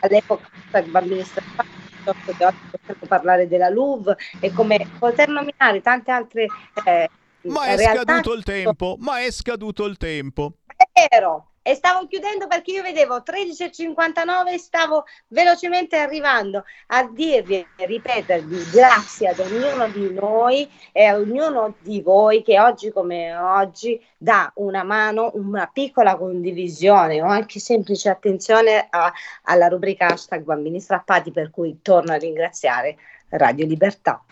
all'epoca 0.00 0.48
i 0.72 0.82
bambini 0.88 1.22
strappati 1.22 1.88
possiamo 2.02 3.06
parlare 3.06 3.46
della 3.46 3.68
Louvre 3.68 4.16
e 4.40 4.52
come 4.52 4.88
poter 4.98 5.28
nominare 5.28 5.80
tante 5.82 6.10
altre 6.10 6.46
eh, 6.84 7.10
ma 7.42 7.66
è 7.66 7.76
realtà... 7.76 8.02
scaduto 8.02 8.34
il 8.34 8.42
tempo, 8.42 8.96
ma 8.98 9.20
è 9.20 9.30
scaduto 9.30 9.86
il 9.86 9.96
tempo. 9.96 10.52
È 10.80 11.06
vero, 11.10 11.48
e 11.60 11.74
stavo 11.74 12.06
chiudendo 12.06 12.46
perché 12.46 12.70
io 12.70 12.82
vedevo 12.82 13.18
13.59 13.18 14.48
e 14.48 14.58
stavo 14.58 15.04
velocemente 15.28 15.98
arrivando 15.98 16.64
a 16.86 17.06
dirvi 17.06 17.66
ripetervi 17.76 18.70
grazie 18.70 19.28
ad 19.28 19.40
ognuno 19.40 19.88
di 19.88 20.10
noi 20.10 20.66
e 20.90 21.04
a 21.04 21.16
ognuno 21.16 21.74
di 21.80 22.00
voi 22.00 22.42
che 22.42 22.58
oggi 22.58 22.90
come 22.90 23.36
oggi 23.36 24.02
dà 24.16 24.50
una 24.54 24.84
mano, 24.84 25.32
una 25.34 25.68
piccola 25.70 26.16
condivisione 26.16 27.20
o 27.20 27.26
anche 27.26 27.60
semplice 27.60 28.08
attenzione 28.08 28.86
a, 28.88 29.12
alla 29.42 29.68
rubrica 29.68 30.06
hashtag 30.06 30.42
bambini 30.42 30.80
strappati 30.80 31.30
per 31.30 31.50
cui 31.50 31.80
torno 31.82 32.12
a 32.12 32.16
ringraziare 32.16 32.96
Radio 33.28 33.66
Libertà. 33.66 34.24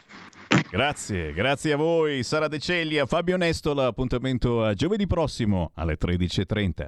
Grazie, 0.71 1.33
grazie 1.33 1.73
a 1.73 1.77
voi, 1.77 2.23
Sara 2.23 2.47
De 2.47 2.59
Ceglia, 2.59 3.07
Fabio 3.07 3.39
Nestola, 3.39 3.87
appuntamento 3.87 4.63
a 4.63 4.75
giovedì 4.75 5.07
prossimo 5.07 5.71
alle 5.75 5.97
13.30. 5.99 6.87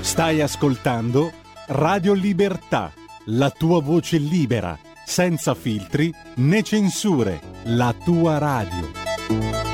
Stai 0.00 0.40
ascoltando 0.40 1.32
Radio 1.68 2.14
Libertà, 2.14 2.92
la 3.26 3.50
tua 3.50 3.80
voce 3.80 4.18
libera, 4.18 4.76
senza 5.04 5.54
filtri 5.54 6.12
né 6.36 6.62
censure, 6.62 7.40
la 7.64 7.94
tua 8.04 8.38
radio. 8.38 9.73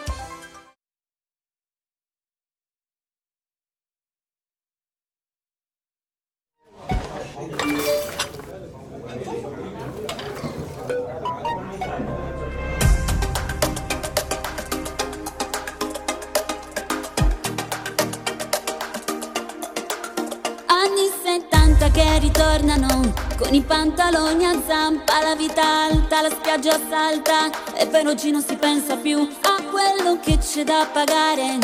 E 27.81 27.87
per 27.87 28.05
oggi 28.05 28.29
non 28.29 28.43
si 28.43 28.55
pensa 28.57 28.95
più 28.95 29.17
a 29.17 29.63
quello 29.63 30.19
che 30.21 30.37
c'è 30.37 30.63
da 30.63 30.87
pagare. 30.93 31.57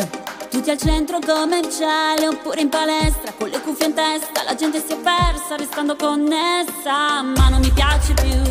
Tutti 0.50 0.68
al 0.68 0.76
centro 0.76 1.20
commerciale 1.24 2.26
oppure 2.26 2.60
in 2.60 2.68
palestra 2.68 3.32
con 3.38 3.48
le 3.48 3.60
cuffie 3.60 3.86
in 3.86 3.94
testa, 3.94 4.42
la 4.42 4.56
gente 4.56 4.84
si 4.84 4.94
è 4.94 4.96
persa 4.96 5.54
restando 5.56 5.94
connessa, 5.94 7.22
ma 7.22 7.48
non 7.48 7.60
mi 7.60 7.70
piace 7.70 8.14
più 8.14 8.42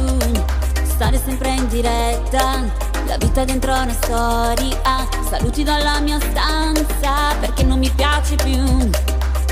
stare 0.85 1.21
sempre 1.21 1.49
in 1.49 1.67
diretta. 1.67 2.63
La 3.05 3.17
vita 3.17 3.43
dentro 3.43 3.73
una 3.73 3.93
storia, 4.01 5.07
saluti 5.29 5.63
dalla 5.63 5.99
mia 5.99 6.19
stanza 6.21 7.35
perché 7.41 7.63
non 7.63 7.79
mi 7.79 7.89
piace 7.89 8.35
più 8.35 8.89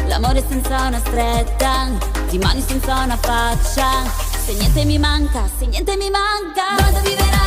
L'amore 0.07 0.43
senza 0.47 0.87
una 0.87 0.99
stretta, 0.99 1.89
di 2.29 2.37
mani 2.37 2.61
senza 2.61 2.95
una 2.99 3.17
faccia. 3.17 4.03
Se 4.45 4.53
niente 4.53 4.85
mi 4.85 4.99
manca, 4.99 5.49
se 5.57 5.65
niente 5.65 5.97
mi 5.97 6.09
manca, 6.09 6.75
vado 6.77 6.97
a 6.97 7.01
vivere 7.01 7.44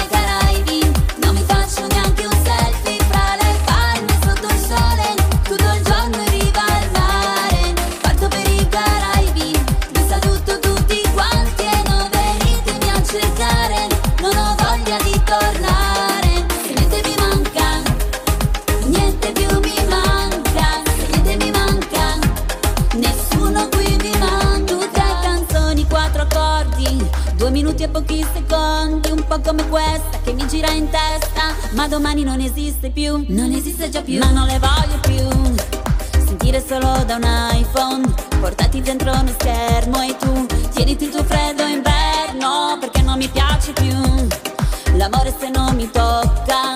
questa 29.78 30.18
che 30.24 30.32
mi 30.32 30.44
gira 30.48 30.72
in 30.72 30.88
testa, 30.90 31.54
ma 31.74 31.86
domani 31.86 32.24
non 32.24 32.40
esiste 32.40 32.90
più, 32.90 33.24
non 33.28 33.52
esiste 33.52 33.88
già 33.88 34.02
più, 34.02 34.18
ma 34.18 34.30
non 34.30 34.46
le 34.46 34.58
voglio 34.58 34.98
più. 35.02 35.54
Sentire 36.26 36.60
solo 36.66 37.04
da 37.04 37.14
un 37.14 37.26
iPhone, 37.52 38.02
portati 38.40 38.80
dentro 38.80 39.12
uno 39.12 39.30
schermo 39.38 40.02
e 40.02 40.16
tu 40.16 40.46
tieniti 40.74 41.04
il 41.04 41.10
tuo 41.10 41.22
freddo 41.22 41.62
inverno, 41.62 42.76
perché 42.80 43.02
non 43.02 43.18
mi 43.18 43.28
piace 43.28 43.72
più. 43.72 43.94
L'amore 44.96 45.32
se 45.38 45.48
non 45.48 45.76
mi 45.76 45.88
tocca, 45.88 46.74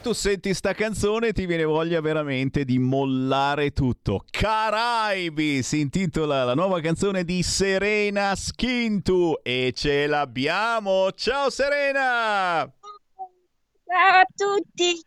tu 0.00 0.12
senti 0.12 0.52
sta 0.52 0.74
canzone 0.74 1.32
ti 1.32 1.46
viene 1.46 1.64
voglia 1.64 2.00
veramente 2.00 2.64
di 2.64 2.78
mollare 2.78 3.70
tutto. 3.70 4.24
Caraibi 4.30 5.62
si 5.62 5.80
intitola 5.80 6.44
la 6.44 6.54
nuova 6.54 6.80
canzone 6.80 7.24
di 7.24 7.42
Serena 7.42 8.34
Skintu 8.34 9.38
e 9.42 9.72
ce 9.74 10.06
l'abbiamo. 10.06 11.12
Ciao 11.12 11.50
Serena! 11.50 12.70
Ciao 13.86 14.20
a 14.20 14.26
tutti! 14.34 15.00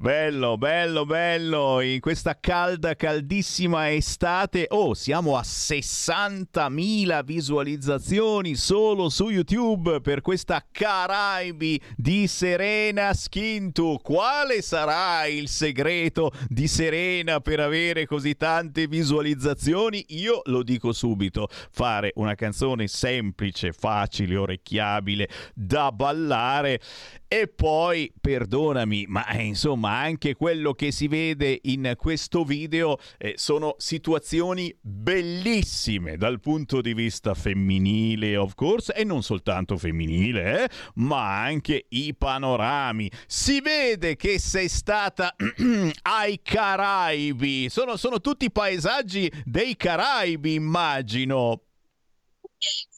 Bello, 0.00 0.56
bello, 0.56 1.04
bello, 1.04 1.80
in 1.80 1.98
questa 1.98 2.38
calda, 2.38 2.94
caldissima 2.94 3.90
estate. 3.90 4.66
Oh, 4.68 4.94
siamo 4.94 5.36
a 5.36 5.40
60.000 5.40 7.24
visualizzazioni 7.24 8.54
solo 8.54 9.08
su 9.08 9.28
YouTube 9.28 10.00
per 10.00 10.20
questa 10.20 10.64
Caraibi 10.70 11.82
di 11.96 12.28
Serena 12.28 13.12
Skintu. 13.12 13.98
Quale 14.00 14.62
sarà 14.62 15.26
il 15.26 15.48
segreto 15.48 16.30
di 16.46 16.68
Serena 16.68 17.40
per 17.40 17.58
avere 17.58 18.06
così 18.06 18.36
tante 18.36 18.86
visualizzazioni? 18.86 20.04
Io 20.10 20.42
lo 20.44 20.62
dico 20.62 20.92
subito, 20.92 21.48
fare 21.72 22.12
una 22.14 22.36
canzone 22.36 22.86
semplice, 22.86 23.72
facile, 23.72 24.36
orecchiabile, 24.36 25.28
da 25.54 25.90
ballare 25.90 26.80
e 27.28 27.46
poi, 27.46 28.10
perdonami, 28.18 29.04
ma 29.06 29.26
eh, 29.28 29.44
insomma 29.44 29.98
anche 29.98 30.34
quello 30.34 30.72
che 30.72 30.90
si 30.90 31.08
vede 31.08 31.58
in 31.64 31.92
questo 31.98 32.42
video 32.42 32.98
eh, 33.18 33.34
sono 33.36 33.74
situazioni 33.76 34.74
bellissime 34.80 36.16
dal 36.16 36.40
punto 36.40 36.80
di 36.80 36.94
vista 36.94 37.34
femminile, 37.34 38.34
of 38.36 38.54
course, 38.54 38.94
e 38.94 39.04
non 39.04 39.22
soltanto 39.22 39.76
femminile, 39.76 40.64
eh, 40.64 40.68
ma 40.94 41.42
anche 41.42 41.84
i 41.90 42.14
panorami. 42.14 43.10
Si 43.26 43.60
vede 43.60 44.16
che 44.16 44.38
sei 44.38 44.68
stata 44.68 45.36
ai 46.02 46.40
Caraibi, 46.42 47.68
sono, 47.68 47.96
sono 47.96 48.22
tutti 48.22 48.50
paesaggi 48.50 49.30
dei 49.44 49.76
Caraibi, 49.76 50.54
immagino. 50.54 51.60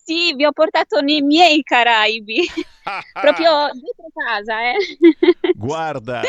Sì, 0.03 0.35
vi 0.35 0.45
ho 0.45 0.53
portato 0.53 1.01
nei 1.01 1.23
miei 1.23 1.63
Caraibi, 1.63 2.47
proprio 3.21 3.71
dietro 3.73 4.07
casa, 4.15 4.71
eh. 4.71 5.53
Guarda, 5.55 6.23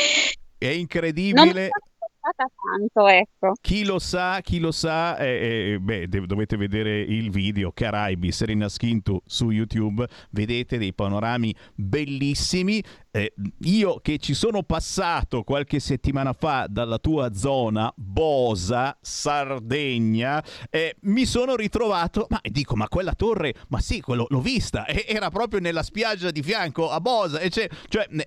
è 0.57 0.67
incredibile. 0.67 1.69
Spostata 2.21 2.51
tanto, 2.61 3.07
ecco. 3.07 3.53
Chi 3.59 3.83
lo 3.83 3.97
sa, 3.97 4.41
chi 4.41 4.59
lo 4.59 4.71
sa, 4.71 5.17
eh, 5.17 5.73
eh, 5.73 5.79
beh, 5.79 6.07
dovete 6.25 6.55
vedere 6.55 6.99
il 6.99 7.31
video 7.31 7.71
Caraibi 7.71 8.31
Serena 8.31 8.69
Skintu 8.69 9.21
su 9.25 9.49
YouTube, 9.49 10.07
vedete 10.29 10.77
dei 10.77 10.93
panorami 10.93 11.53
bellissimi. 11.73 12.81
Eh, 13.13 13.33
io 13.63 13.99
che 13.99 14.19
ci 14.19 14.33
sono 14.33 14.63
passato 14.63 15.43
qualche 15.43 15.79
settimana 15.79 16.31
fa 16.31 16.67
dalla 16.69 16.97
tua 16.97 17.33
zona, 17.33 17.91
Bosa, 17.95 18.97
Sardegna, 19.01 20.41
eh, 20.69 20.95
mi 21.01 21.25
sono 21.25 21.55
ritrovato, 21.55 22.27
ma 22.29 22.39
dico, 22.43 22.75
ma 22.75 22.87
quella 22.87 23.13
torre, 23.13 23.53
ma 23.67 23.81
sì, 23.81 23.99
quello, 23.99 24.27
l'ho 24.29 24.39
vista, 24.39 24.87
era 24.87 25.29
proprio 25.29 25.59
nella 25.59 25.83
spiaggia 25.83 26.31
di 26.31 26.41
fianco 26.41 26.89
a 26.89 27.01
Bosa, 27.01 27.39
e 27.39 27.49
cioè 27.49 27.67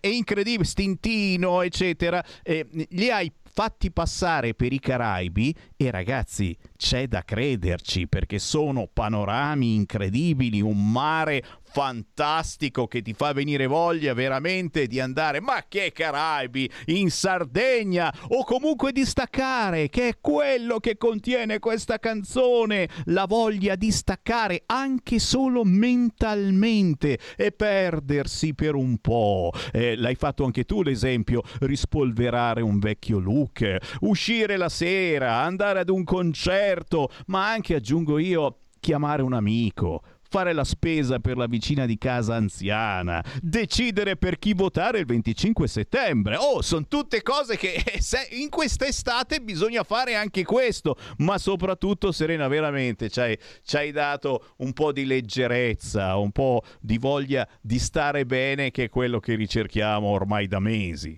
è 0.00 0.06
incredibile, 0.08 0.64
Stintino, 0.64 1.62
eccetera, 1.62 2.22
li 2.42 3.10
hai 3.10 3.32
fatti 3.54 3.92
passare 3.92 4.52
per 4.54 4.72
i 4.72 4.80
Caraibi 4.80 5.54
e 5.76 5.92
ragazzi 5.92 6.56
c'è 6.76 7.06
da 7.06 7.22
crederci 7.22 8.08
perché 8.08 8.40
sono 8.40 8.88
panorami 8.92 9.76
incredibili, 9.76 10.60
un 10.60 10.90
mare 10.90 11.44
fantastico 11.74 12.86
che 12.86 13.02
ti 13.02 13.14
fa 13.14 13.32
venire 13.32 13.66
voglia 13.66 14.14
veramente 14.14 14.86
di 14.86 15.00
andare, 15.00 15.40
ma 15.40 15.64
che 15.66 15.90
Caraibi, 15.92 16.70
in 16.86 17.10
Sardegna 17.10 18.14
o 18.28 18.44
comunque 18.44 18.92
di 18.92 19.04
staccare, 19.04 19.88
che 19.88 20.06
è 20.06 20.18
quello 20.20 20.78
che 20.78 20.96
contiene 20.96 21.58
questa 21.58 21.98
canzone, 21.98 22.88
la 23.06 23.24
voglia 23.26 23.74
di 23.74 23.90
staccare 23.90 24.62
anche 24.66 25.18
solo 25.18 25.64
mentalmente 25.64 27.18
e 27.36 27.50
perdersi 27.50 28.54
per 28.54 28.76
un 28.76 28.98
po'. 28.98 29.50
Eh, 29.72 29.96
l'hai 29.96 30.14
fatto 30.14 30.44
anche 30.44 30.62
tu 30.62 30.82
l'esempio, 30.82 31.42
rispolverare 31.62 32.62
un 32.62 32.78
vecchio 32.78 33.18
look, 33.18 33.78
uscire 34.02 34.56
la 34.56 34.68
sera, 34.68 35.40
andare 35.40 35.80
ad 35.80 35.88
un 35.88 36.04
concerto, 36.04 37.10
ma 37.26 37.50
anche 37.50 37.74
aggiungo 37.74 38.18
io 38.18 38.58
chiamare 38.78 39.22
un 39.22 39.32
amico, 39.32 40.02
fare 40.34 40.52
la 40.52 40.64
spesa 40.64 41.20
per 41.20 41.36
la 41.36 41.46
vicina 41.46 41.86
di 41.86 41.96
casa 41.96 42.34
anziana, 42.34 43.24
decidere 43.40 44.16
per 44.16 44.36
chi 44.40 44.52
votare 44.52 44.98
il 44.98 45.06
25 45.06 45.68
settembre. 45.68 46.34
Oh, 46.34 46.60
sono 46.60 46.88
tutte 46.88 47.22
cose 47.22 47.56
che 47.56 47.74
eh, 47.74 48.00
in 48.30 48.48
quest'estate 48.48 49.40
bisogna 49.40 49.84
fare 49.84 50.16
anche 50.16 50.42
questo, 50.42 50.96
ma 51.18 51.38
soprattutto 51.38 52.10
Serena 52.10 52.48
veramente 52.48 53.10
ci 53.10 53.20
hai, 53.20 53.38
ci 53.62 53.76
hai 53.76 53.92
dato 53.92 54.54
un 54.56 54.72
po' 54.72 54.90
di 54.90 55.06
leggerezza, 55.06 56.16
un 56.16 56.32
po' 56.32 56.62
di 56.80 56.98
voglia 56.98 57.46
di 57.60 57.78
stare 57.78 58.26
bene 58.26 58.72
che 58.72 58.84
è 58.84 58.88
quello 58.88 59.20
che 59.20 59.36
ricerchiamo 59.36 60.08
ormai 60.08 60.48
da 60.48 60.58
mesi. 60.58 61.16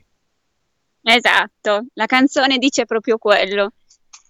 Esatto, 1.01 1.87
la 1.95 2.05
canzone 2.05 2.59
dice 2.59 2.85
proprio 2.85 3.17
quello. 3.17 3.71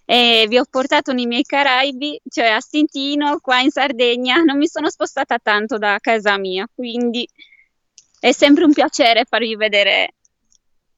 E 0.09 0.45
vi 0.47 0.57
ho 0.57 0.63
portato 0.69 1.11
nei 1.11 1.25
miei 1.25 1.43
Caraibi, 1.43 2.17
cioè 2.29 2.47
a 2.47 2.61
Stintino, 2.61 3.39
qua 3.39 3.59
in 3.59 3.71
Sardegna. 3.71 4.41
Non 4.41 4.57
mi 4.57 4.67
sono 4.67 4.89
spostata 4.89 5.37
tanto 5.37 5.77
da 5.77 5.97
casa 5.99 6.37
mia, 6.37 6.65
quindi 6.73 7.27
è 8.17 8.31
sempre 8.31 8.63
un 8.63 8.71
piacere 8.71 9.25
farvi 9.27 9.57
vedere 9.57 10.13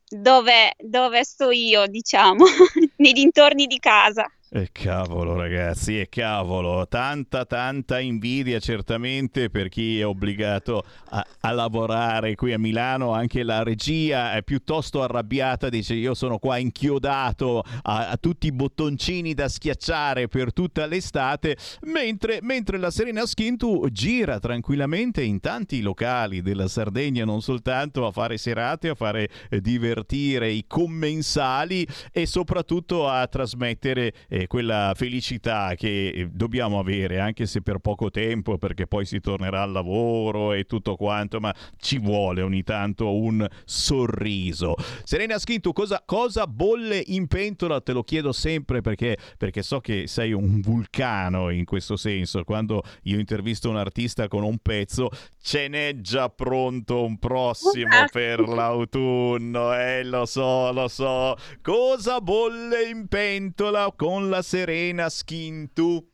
dove, 0.07 0.75
dove 0.77 1.23
sto 1.23 1.49
io, 1.49 1.87
diciamo, 1.87 2.45
nei 2.97 3.13
dintorni 3.13 3.65
di 3.65 3.79
casa. 3.79 4.31
E 4.51 4.69
cavolo 4.71 5.35
ragazzi, 5.35 5.99
e 5.99 6.09
cavolo, 6.09 6.87
tanta 6.87 7.45
tanta 7.45 7.99
invidia 7.99 8.57
certamente 8.59 9.51
per 9.51 9.69
chi 9.69 9.99
è 9.99 10.05
obbligato 10.07 10.83
a, 11.09 11.23
a 11.41 11.51
lavorare 11.51 12.33
qui 12.33 12.51
a 12.53 12.57
Milano, 12.57 13.13
anche 13.13 13.43
la 13.43 13.61
regia 13.61 14.33
è 14.33 14.41
piuttosto 14.41 15.03
arrabbiata, 15.03 15.69
dice 15.69 15.93
io 15.93 16.15
sono 16.15 16.39
qua 16.39 16.57
inchiodato 16.57 17.61
a, 17.83 18.09
a 18.09 18.17
tutti 18.17 18.47
i 18.47 18.51
bottoncini 18.51 19.35
da 19.35 19.47
schiacciare 19.47 20.27
per 20.27 20.51
tutta 20.51 20.87
l'estate, 20.87 21.55
mentre, 21.81 22.39
mentre 22.41 22.79
la 22.79 22.89
Serena 22.89 23.27
Skintu 23.27 23.87
gira 23.91 24.39
tranquillamente 24.39 25.21
in 25.21 25.39
tanti 25.41 25.79
locali 25.81 26.41
della 26.41 26.67
Sardegna, 26.67 27.23
non 27.23 27.43
soltanto 27.43 28.03
a 28.07 28.11
fare 28.11 28.39
serate, 28.39 28.89
a 28.89 28.95
fare 28.95 29.29
eh, 29.51 29.61
divertire 29.61 30.49
i 30.49 30.63
commensali 30.65 31.85
e 32.11 32.25
soprattutto 32.25 33.07
a 33.07 33.27
trasmettere 33.27 34.11
eh, 34.27 34.37
quella 34.47 34.93
felicità 34.95 35.73
che 35.75 36.09
eh, 36.09 36.29
dobbiamo 36.31 36.79
avere, 36.79 37.19
anche 37.19 37.45
se 37.45 37.61
per 37.61 37.79
poco 37.79 38.09
tempo, 38.09 38.57
perché 38.57 38.87
poi 38.87 39.05
si 39.05 39.19
tornerà 39.19 39.61
al 39.63 39.71
lavoro 39.71 40.53
e 40.53 40.65
tutto 40.65 40.95
quanto, 40.95 41.39
ma 41.39 41.53
ci 41.77 41.97
vuole 41.99 42.41
ogni 42.41 42.63
tanto 42.63 43.15
un 43.15 43.47
sorriso. 43.65 44.75
Serena 45.03 45.37
Schintu, 45.37 45.73
cosa, 45.73 46.01
cosa 46.05 46.47
bolle 46.47 47.01
in 47.07 47.27
pentola? 47.27 47.81
Te 47.81 47.93
lo 47.93 48.03
chiedo 48.03 48.31
sempre 48.31 48.81
perché, 48.81 49.17
perché 49.37 49.61
so 49.61 49.79
che 49.79 50.07
sei 50.07 50.31
un 50.31 50.61
vulcano 50.61 51.49
in 51.49 51.65
questo 51.65 51.95
senso. 51.95 52.43
Quando 52.43 52.83
io 53.03 53.19
intervisto 53.19 53.69
un 53.69 53.77
artista 53.77 54.27
con 54.27 54.43
un 54.43 54.57
pezzo, 54.59 55.09
ce 55.41 55.67
n'è 55.67 55.99
già 56.01 56.29
pronto 56.29 57.03
un 57.03 57.17
prossimo 57.17 58.05
per 58.11 58.39
l'autunno, 58.47 59.73
eh, 59.73 60.03
lo 60.03 60.25
so, 60.25 60.71
lo 60.71 60.87
so. 60.87 61.35
Cosa 61.61 62.21
bolle 62.21 62.83
in 62.83 63.07
pentola 63.07 63.91
con 63.95 64.28
la 64.29 64.41
Serena 64.41 65.09
Schintu? 65.09 66.07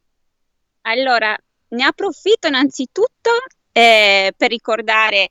Allora, 0.81 1.37
ne 1.69 1.83
approfitto 1.83 2.47
innanzitutto 2.47 3.31
eh, 3.71 4.33
per 4.35 4.49
ricordare 4.49 5.29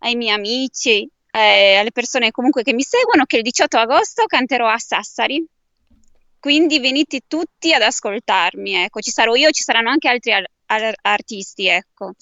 ai 0.00 0.16
miei 0.16 0.34
amici, 0.34 1.08
eh, 1.30 1.76
alle 1.76 1.92
persone 1.92 2.30
comunque 2.30 2.62
che 2.62 2.72
mi 2.72 2.82
seguono, 2.82 3.24
che 3.24 3.36
il 3.36 3.42
18 3.42 3.78
agosto 3.78 4.24
canterò 4.26 4.68
a 4.68 4.78
Sassari. 4.78 5.44
Quindi 6.38 6.78
venite 6.78 7.20
tutti 7.26 7.72
ad 7.72 7.82
ascoltarmi, 7.82 8.74
ecco, 8.84 9.00
ci 9.00 9.10
sarò 9.10 9.34
io, 9.34 9.50
ci 9.50 9.62
saranno 9.62 9.90
anche 9.90 10.08
altri 10.08 10.32
ar- 10.32 10.50
ar- 10.66 10.98
artisti, 11.02 11.66
ecco. 11.66 12.12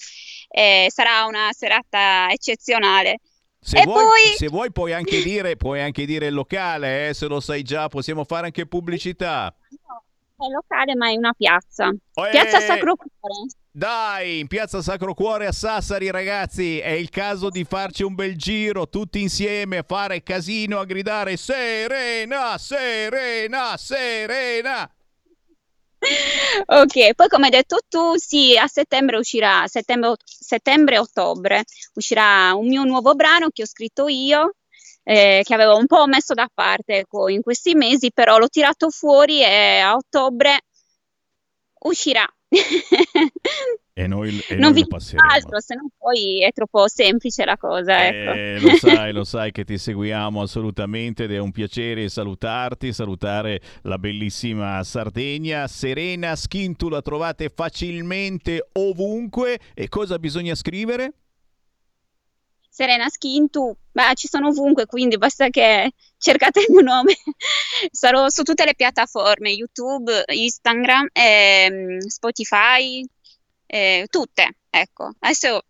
Eh, 0.49 0.87
sarà 0.89 1.25
una 1.25 1.49
serata 1.51 2.29
eccezionale. 2.31 3.19
Se, 3.65 3.79
E 3.79 3.83
vuoi, 3.83 4.03
poi- 4.03 4.35
se 4.37 4.47
vuoi 4.47 4.71
puoi 4.71 4.93
anche 4.93 5.23
dire, 5.23 5.55
puoi 5.55 5.81
anche 5.81 6.05
dire 6.05 6.27
il 6.27 6.35
locale, 6.35 7.09
eh, 7.09 7.13
se 7.15 7.25
lo 7.25 7.39
sai 7.39 7.63
già, 7.63 7.87
possiamo 7.87 8.23
fare 8.23 8.45
anche 8.45 8.67
pubblicità. 8.67 9.51
È 10.37 10.45
locale, 10.53 10.93
ma 10.95 11.09
è 11.09 11.15
una 11.15 11.33
piazza. 11.33 11.87
Eh! 11.89 12.29
Piazza 12.29 12.59
Sacro 12.59 12.95
Cuore. 12.95 13.47
Dai, 13.71 14.39
in 14.39 14.47
piazza 14.47 14.83
Sacro 14.83 15.15
Cuore 15.15 15.47
a 15.47 15.51
Sassari, 15.51 16.11
ragazzi, 16.11 16.77
è 16.77 16.91
il 16.91 17.09
caso 17.09 17.49
di 17.49 17.63
farci 17.63 18.03
un 18.03 18.13
bel 18.13 18.35
giro 18.37 18.87
tutti 18.87 19.19
insieme 19.19 19.77
a 19.77 19.85
fare 19.87 20.21
casino, 20.21 20.77
a 20.79 20.85
gridare 20.85 21.35
Serena, 21.35 22.59
Serena, 22.59 23.75
Serena. 23.77 24.94
Ok, 26.67 27.13
poi 27.15 27.27
come 27.27 27.45
hai 27.45 27.51
detto 27.51 27.79
tu, 27.87 28.15
sì, 28.15 28.57
a 28.57 28.67
settembre 28.67 29.17
uscirà, 29.17 29.65
settembre, 29.67 30.13
settembre-ottobre, 30.23 31.63
uscirà 31.93 32.53
un 32.53 32.67
mio 32.67 32.83
nuovo 32.83 33.13
brano 33.15 33.49
che 33.49 33.63
ho 33.63 33.65
scritto 33.65 34.07
io, 34.07 34.55
eh, 35.03 35.41
che 35.43 35.53
avevo 35.53 35.77
un 35.77 35.85
po' 35.87 36.05
messo 36.07 36.33
da 36.33 36.49
parte 36.53 36.99
ecco, 36.99 37.29
in 37.29 37.41
questi 37.41 37.75
mesi, 37.75 38.11
però 38.11 38.37
l'ho 38.37 38.49
tirato 38.49 38.89
fuori 38.89 39.41
e 39.41 39.79
a 39.79 39.95
ottobre 39.95 40.61
uscirà. 41.89 42.27
E 43.97 44.07
noi, 44.07 44.43
e 44.49 44.55
non 44.55 44.73
noi 44.73 44.81
vi 44.81 44.87
passeremo. 44.87 45.25
altro, 45.25 45.61
se 45.61 45.73
no 45.73 45.87
poi 45.97 46.43
è 46.43 46.51
troppo 46.51 46.85
semplice 46.89 47.45
la 47.45 47.55
cosa. 47.55 48.05
Ecco. 48.05 48.31
Eh, 48.33 48.59
lo 48.59 48.75
sai, 48.75 49.13
lo 49.13 49.23
sai 49.23 49.53
che 49.53 49.63
ti 49.63 49.77
seguiamo 49.77 50.41
assolutamente 50.41 51.23
ed 51.23 51.31
è 51.31 51.37
un 51.37 51.53
piacere 51.53 52.09
salutarti, 52.09 52.91
salutare 52.91 53.61
la 53.83 53.97
bellissima 53.97 54.83
Sardegna. 54.83 55.65
Serena 55.67 56.35
Schintu 56.35 56.89
la 56.89 57.01
trovate 57.01 57.49
facilmente 57.55 58.67
ovunque 58.73 59.59
e 59.73 59.87
cosa 59.87 60.19
bisogna 60.19 60.55
scrivere? 60.55 61.13
Serena 62.69 63.07
Schintu, 63.07 63.73
beh, 63.93 64.15
ci 64.15 64.27
sono 64.27 64.49
ovunque, 64.49 64.87
quindi 64.87 65.17
basta 65.17 65.47
che 65.47 65.93
cercate 66.17 66.59
il 66.59 66.65
mio 66.67 66.81
nome. 66.81 67.15
Sarò 67.91 68.27
su 68.27 68.43
tutte 68.43 68.65
le 68.65 68.75
piattaforme, 68.75 69.51
YouTube, 69.51 70.25
Instagram, 70.27 71.07
ehm, 71.13 71.99
Spotify, 71.99 73.01
eh, 73.67 74.05
tutte. 74.09 74.57
Ecco, 74.69 75.11
adesso 75.19 75.61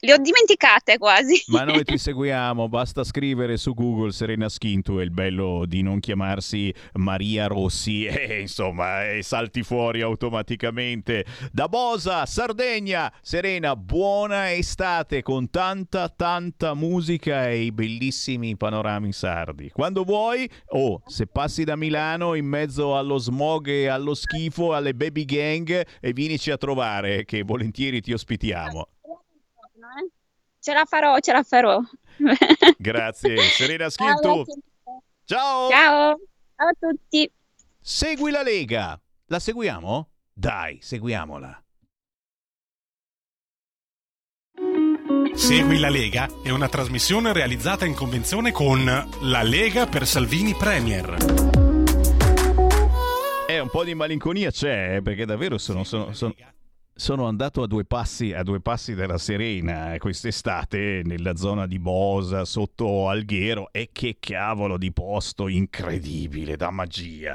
le 0.00 0.12
ho 0.14 0.16
dimenticate 0.16 0.98
quasi. 0.98 1.42
Ma 1.48 1.64
noi 1.64 1.84
ti 1.84 1.96
seguiamo, 1.98 2.68
basta 2.68 3.04
scrivere 3.04 3.56
su 3.56 3.74
Google 3.74 4.12
Serena 4.12 4.48
Schintu, 4.48 4.96
è 4.96 5.02
il 5.02 5.10
bello 5.10 5.64
di 5.66 5.82
non 5.82 6.00
chiamarsi 6.00 6.72
Maria 6.94 7.46
Rossi 7.46 8.04
e 8.06 8.40
insomma 8.40 9.10
e 9.10 9.22
salti 9.22 9.62
fuori 9.62 10.00
automaticamente. 10.00 11.24
Da 11.52 11.68
Bosa, 11.68 12.24
Sardegna, 12.26 13.12
Serena, 13.20 13.76
buona 13.76 14.52
estate 14.52 15.22
con 15.22 15.50
tanta 15.50 16.08
tanta 16.08 16.74
musica 16.74 17.48
e 17.48 17.62
i 17.62 17.72
bellissimi 17.72 18.56
panorami 18.56 19.12
sardi. 19.12 19.70
Quando 19.70 20.04
vuoi, 20.04 20.48
o 20.68 20.92
oh, 20.92 21.02
se 21.06 21.26
passi 21.26 21.64
da 21.64 21.76
Milano 21.76 22.34
in 22.34 22.46
mezzo 22.46 22.96
allo 22.96 23.18
smog 23.18 23.68
e 23.68 23.86
allo 23.88 24.14
schifo, 24.14 24.74
alle 24.74 24.94
baby 24.94 25.24
gang 25.24 25.86
e 26.00 26.12
vienici 26.12 26.50
a 26.50 26.56
trovare 26.56 27.24
che 27.24 27.42
volentieri 27.42 28.00
ti 28.00 28.12
ospitiamo. 28.12 28.88
Ce 30.58 30.72
la 30.72 30.84
farò, 30.84 31.18
ce 31.20 31.32
la 31.32 31.42
farò. 31.42 31.80
Grazie, 32.78 33.36
Serena 33.56 33.88
Schintu. 33.88 34.44
Ciao. 35.24 35.68
Ciao. 35.70 36.18
Ciao 36.56 36.68
a 36.68 36.72
tutti. 36.78 37.30
Segui 37.80 38.30
la 38.30 38.42
Lega. 38.42 39.00
La 39.26 39.38
seguiamo? 39.38 40.08
Dai, 40.32 40.78
seguiamola. 40.82 41.64
Segui 45.34 45.78
la 45.78 45.88
Lega 45.88 46.28
è 46.42 46.50
una 46.50 46.68
trasmissione 46.68 47.32
realizzata 47.32 47.86
in 47.86 47.94
convenzione 47.94 48.52
con 48.52 48.84
La 48.84 49.42
Lega 49.42 49.86
per 49.86 50.06
Salvini 50.06 50.54
Premier. 50.54 51.16
Eh, 53.48 53.58
un 53.58 53.70
po' 53.70 53.84
di 53.84 53.94
malinconia 53.94 54.50
c'è, 54.50 54.96
eh, 54.96 55.02
perché 55.02 55.24
davvero 55.24 55.56
sono, 55.56 55.84
sono, 55.84 56.12
sono, 56.12 56.34
sono 57.00 57.26
andato 57.26 57.62
a 57.62 57.66
due, 57.66 57.86
passi, 57.86 58.34
a 58.34 58.42
due 58.42 58.60
passi 58.60 58.94
della 58.94 59.16
Serena 59.16 59.94
quest'estate 59.96 61.00
nella 61.02 61.34
zona 61.34 61.66
di 61.66 61.78
Bosa 61.78 62.44
sotto 62.44 63.08
Alghero 63.08 63.70
e 63.72 63.88
che 63.90 64.18
cavolo 64.20 64.76
di 64.76 64.92
posto 64.92 65.48
incredibile 65.48 66.56
da 66.56 66.68
magia. 66.68 67.34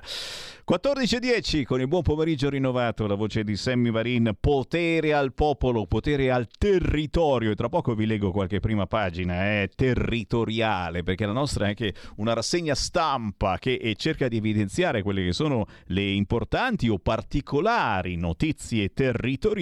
14.10 0.67 1.63
con 1.63 1.79
il 1.79 1.87
buon 1.87 2.03
pomeriggio 2.03 2.49
rinnovato 2.49 3.07
la 3.07 3.15
voce 3.15 3.43
di 3.43 3.55
Sammy 3.55 3.91
Varin 3.91 4.35
potere 4.39 5.13
al 5.13 5.33
popolo 5.33 5.87
potere 5.87 6.31
al 6.31 6.47
territorio. 6.47 7.51
E 7.51 7.55
tra 7.55 7.69
poco 7.69 7.95
vi 7.95 8.05
leggo 8.05 8.31
qualche 8.31 8.59
prima 8.59 8.85
pagina 8.85 9.33
è 9.33 9.61
eh, 9.63 9.69
territoriale 9.75 11.01
perché 11.01 11.25
la 11.25 11.33
nostra 11.33 11.65
è 11.65 11.69
anche 11.69 11.93
una 12.17 12.33
rassegna 12.33 12.75
stampa 12.75 13.57
che 13.57 13.93
cerca 13.97 14.27
di 14.27 14.37
evidenziare 14.37 15.01
quelle 15.01 15.23
che 15.23 15.33
sono 15.33 15.65
le 15.85 16.03
importanti 16.03 16.87
o 16.87 16.99
particolari 16.99 18.15
notizie 18.15 18.93
territoriali 18.93 19.54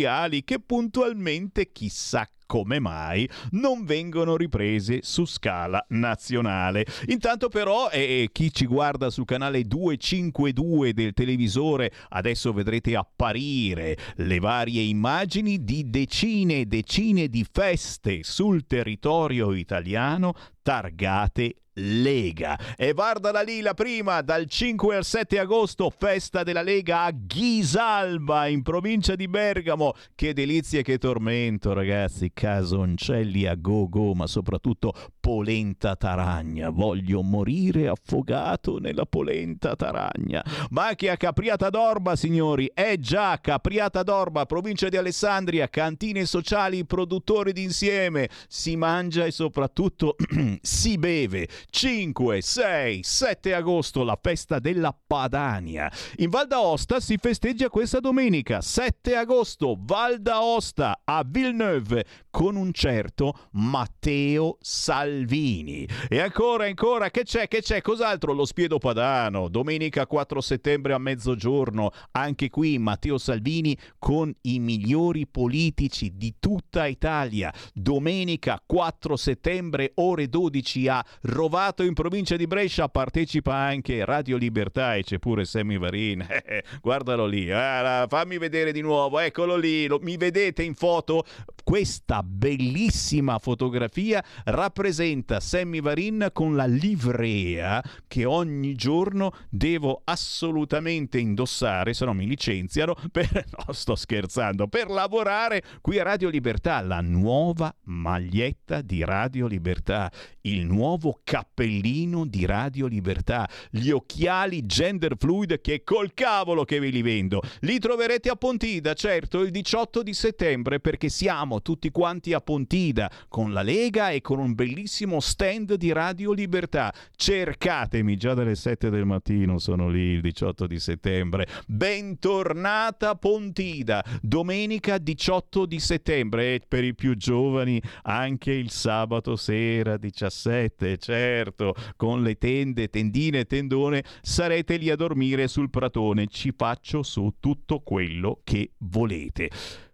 che 0.44 0.60
puntualmente 0.60 1.72
chissà 1.72 2.28
come 2.46 2.80
mai 2.80 3.28
non 3.52 3.84
vengono 3.84 4.36
riprese 4.36 5.00
su 5.02 5.26
scala 5.26 5.84
nazionale. 5.89 6.86
Intanto 7.08 7.50
però 7.50 7.89
eh, 7.89 8.30
chi 8.32 8.54
ci 8.54 8.66
guarda 8.66 9.10
sul 9.10 9.26
canale 9.26 9.64
252 9.64 10.94
del 10.94 11.14
televisore 11.14 11.91
adesso 12.10 12.54
vedrete 12.54 12.96
apparire 12.96 13.98
le 14.18 14.39
varie 14.39 14.82
immagini 14.82 15.64
di 15.64 15.89
decine 15.89 16.60
e 16.60 16.66
decine 16.66 17.28
di 17.28 17.46
feste 17.50 18.20
sul 18.24 18.68
territorio 18.68 19.54
italiano 19.54 20.34
targate 20.62 21.56
Lega. 21.76 22.60
E 22.78 22.94
Varda 22.94 23.32
la 23.32 23.42
Lila 23.42 23.74
prima, 23.74 24.22
dal 24.22 24.46
5 24.48 24.96
al 24.96 25.06
7 25.06 25.40
agosto, 25.40 25.90
festa 25.90 26.44
della 26.44 26.62
Lega 26.62 27.02
a 27.02 27.12
Ghisalba, 27.12 28.48
in 28.48 28.62
provincia 28.62 29.16
di 29.16 29.28
Bergamo. 29.28 29.94
Che 30.16 30.34
delizia 30.34 30.80
e 30.80 30.84
che 30.84 30.98
tormento, 30.98 31.74
ragazzi. 31.74 32.32
Casoncelli 32.34 33.46
a 33.48 33.56
go 33.56 33.88
go, 33.90 34.14
ma 34.14 34.28
soprattutto 34.28 34.94
polenta 35.20 35.96
taragna. 35.96 36.70
Voglio 36.70 37.22
morire 37.22 37.88
affogato 37.88 38.78
nella 38.80 39.06
polenta 39.06 39.76
taragna. 39.76 40.44
Ma 40.70 40.88
anche 40.88 41.10
a 41.10 41.18
Capriata 41.18 41.70
d'Orba, 41.70 42.16
signori. 42.16 42.70
Eh 42.74 43.00
già, 43.00 43.40
Capriata 43.40 44.04
d'Orba, 44.04 44.46
provincia 44.46 44.90
di 44.90 44.98
Alessandria, 44.98 45.70
cantine 45.70 46.26
sociali, 46.26 46.86
produttori 46.86 47.54
d'insieme. 47.54 48.30
Si 48.48 48.76
mangia 48.76 49.26
e 49.26 49.32
soprattutto 49.32 50.16
si 50.62 50.98
beve. 50.98 51.48
5, 51.70 52.41
6, 52.41 53.03
7 53.03 53.53
agosto 53.53 54.03
la 54.03 54.18
festa 54.22 54.59
della 54.59 54.95
Padania. 55.05 55.91
In 56.18 56.30
Val 56.30 56.47
d'Aosta 56.47 56.99
si 56.99 57.18
festeggia 57.18 57.69
questa 57.69 57.99
domenica, 57.99 58.61
7 58.61 59.15
agosto, 59.15 59.76
Val 59.80 60.22
d'Aosta 60.22 61.02
a 61.03 61.23
Villeneuve 61.26 62.06
con 62.34 62.55
un 62.55 62.73
certo 62.73 63.35
Matteo 63.51 64.57
Salvini. 64.60 65.88
E 66.10 66.19
ancora, 66.19 66.65
ancora, 66.65 67.11
che 67.11 67.22
c'è, 67.22 67.47
che 67.47 67.61
c'è? 67.61 67.80
Cos'altro? 67.81 68.34
Lo 68.34 68.45
Spiedo 68.45 68.80
Padano, 68.80 69.49
domenica 69.49 70.07
4 70.07 70.41
settembre 70.41 70.93
a 70.93 70.97
mezzogiorno, 70.97 71.91
anche 72.14 72.49
qui 72.49 72.80
Matteo 72.80 73.19
Salvini 73.19 73.77
con 73.99 74.34
i 74.41 74.57
migliori 74.57 75.27
politici 75.27 76.14
di 76.15 76.34
tutta 76.39 76.88
Italia. 76.88 77.53
Domenica 77.72 78.60
4 78.65 79.15
settembre, 79.15 79.91
ore 79.97 80.27
12 80.27 80.88
a 80.88 81.05
Rovato 81.22 81.84
in 81.84 81.93
provincia 81.93 82.35
di 82.35 82.47
Brescia, 82.47 82.89
partecipa 82.89 83.53
anche 83.53 84.05
Radio 84.05 84.38
Libertà 84.38 84.95
e 84.95 85.03
c'è 85.03 85.19
pure 85.19 85.45
Sammy 85.45 85.77
Varin. 85.77 86.26
Guardalo 86.81 87.27
lì, 87.27 87.51
ah, 87.51 88.07
fammi 88.10 88.39
vedere 88.39 88.72
di 88.72 88.81
nuovo, 88.81 89.19
eccolo 89.19 89.55
lì, 89.55 89.85
lo, 89.85 89.99
mi 90.01 90.18
vedete 90.18 90.64
in 90.64 90.73
foto? 90.73 91.23
Questa 91.64 92.23
bellissima 92.24 93.38
fotografia 93.38 94.24
rappresenta 94.45 95.40
Sammy 95.40 95.82
Varin 95.82 96.30
con 96.34 96.56
la 96.56 96.66
livrea 96.66 97.84
che 98.08 98.26
ogni 98.26 98.76
giorno 98.76 99.32
devo 99.50 100.02
assolutamente 100.04 101.20
indossare, 101.20 101.94
se 101.94 102.06
no 102.06 102.14
mi 102.14 102.26
licenziano, 102.26 102.95
per, 103.12 103.30
no 103.32 103.74
sto 103.74 103.95
scherzando, 103.95 104.68
per 104.68 104.90
lavorare 104.90 105.62
qui 105.82 106.00
a 106.00 106.04
Radio 106.04 106.30
Libertà, 106.30 106.82
la 106.82 107.02
nuova 107.02 107.74
maglietta 107.84 108.82
di 108.82 109.04
Radio 109.04 109.48
Libertà, 109.48 110.12
il 110.41 110.66
nuovo 110.66 111.22
cappellino 111.24 112.26
di 112.26 112.45
Radio 112.45 112.88
Libertà, 112.88 113.48
gli 113.70 113.90
occhiali 113.90 114.66
gender 114.66 115.16
fluid 115.18 115.62
che 115.62 115.84
col 115.84 116.14
cavolo 116.14 116.64
che 116.64 116.80
ve 116.80 116.90
li 116.90 117.02
vendo. 117.02 117.41
Li 117.60 117.80
troverete 117.80 118.30
a 118.30 118.36
Pontida, 118.36 118.94
certo, 118.94 119.41
il 119.41 119.52
18 119.52 120.04
di 120.04 120.14
settembre 120.14 120.80
perché 120.80 121.10
siamo 121.10 121.62
tutti 121.62 121.90
quanti 121.91 122.12
a 122.34 122.41
Pontida 122.41 123.10
con 123.27 123.53
la 123.53 123.64
Lega 123.64 124.11
e 124.11 124.22
con 124.22 124.38
un 124.38 124.53
bellissimo 124.53 125.19
stand 125.19 125.73
di 125.73 125.91
Radio 125.91 126.31
Libertà. 126.31 126.94
Cercatemi 127.15 128.18
già 128.18 128.35
dalle 128.35 128.53
7 128.53 128.91
del 128.91 129.06
mattino, 129.06 129.57
sono 129.57 129.90
lì 129.90 130.11
il 130.11 130.22
18 130.22 130.68
di 130.68 130.80
settembre. 130.80 131.48
Bentornata 131.65 133.15
Pontida, 133.15 134.03
domenica 134.22 134.99
18 134.99 135.65
di 135.65 135.80
settembre 135.80 136.53
e 136.53 136.61
per 136.68 136.84
i 136.84 136.94
più 136.94 137.18
giovani 137.18 137.81
anche 138.03 138.52
il 138.52 138.69
sabato 138.69 139.35
sera 139.35 139.98
17, 139.98 140.98
certo, 140.98 141.73
con 141.95 142.22
le 142.22 142.38
tende, 142.38 142.90
tendine, 142.90 143.45
tendone, 143.45 144.03
sarete 144.22 144.77
lì 144.77 144.91
a 144.91 144.95
dormire 144.95 145.48
sul 145.48 145.72
pratone. 145.72 146.27
Ci 146.27 146.53
faccio 146.56 147.02
su 147.02 147.35
tutto 147.40 147.80
quello 147.80 148.41
che 148.44 148.73
volete. 148.77 149.49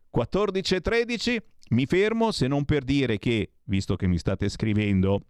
14 0.10 0.76
e 0.76 0.82
13 0.82 1.42
mi 1.70 1.86
fermo 1.86 2.32
se 2.32 2.48
non 2.48 2.66
per 2.66 2.84
dire 2.84 3.18
che, 3.18 3.52
visto 3.66 3.96
che 3.96 4.08
mi 4.08 4.18
state 4.18 4.50
scrivendo, 4.50 5.24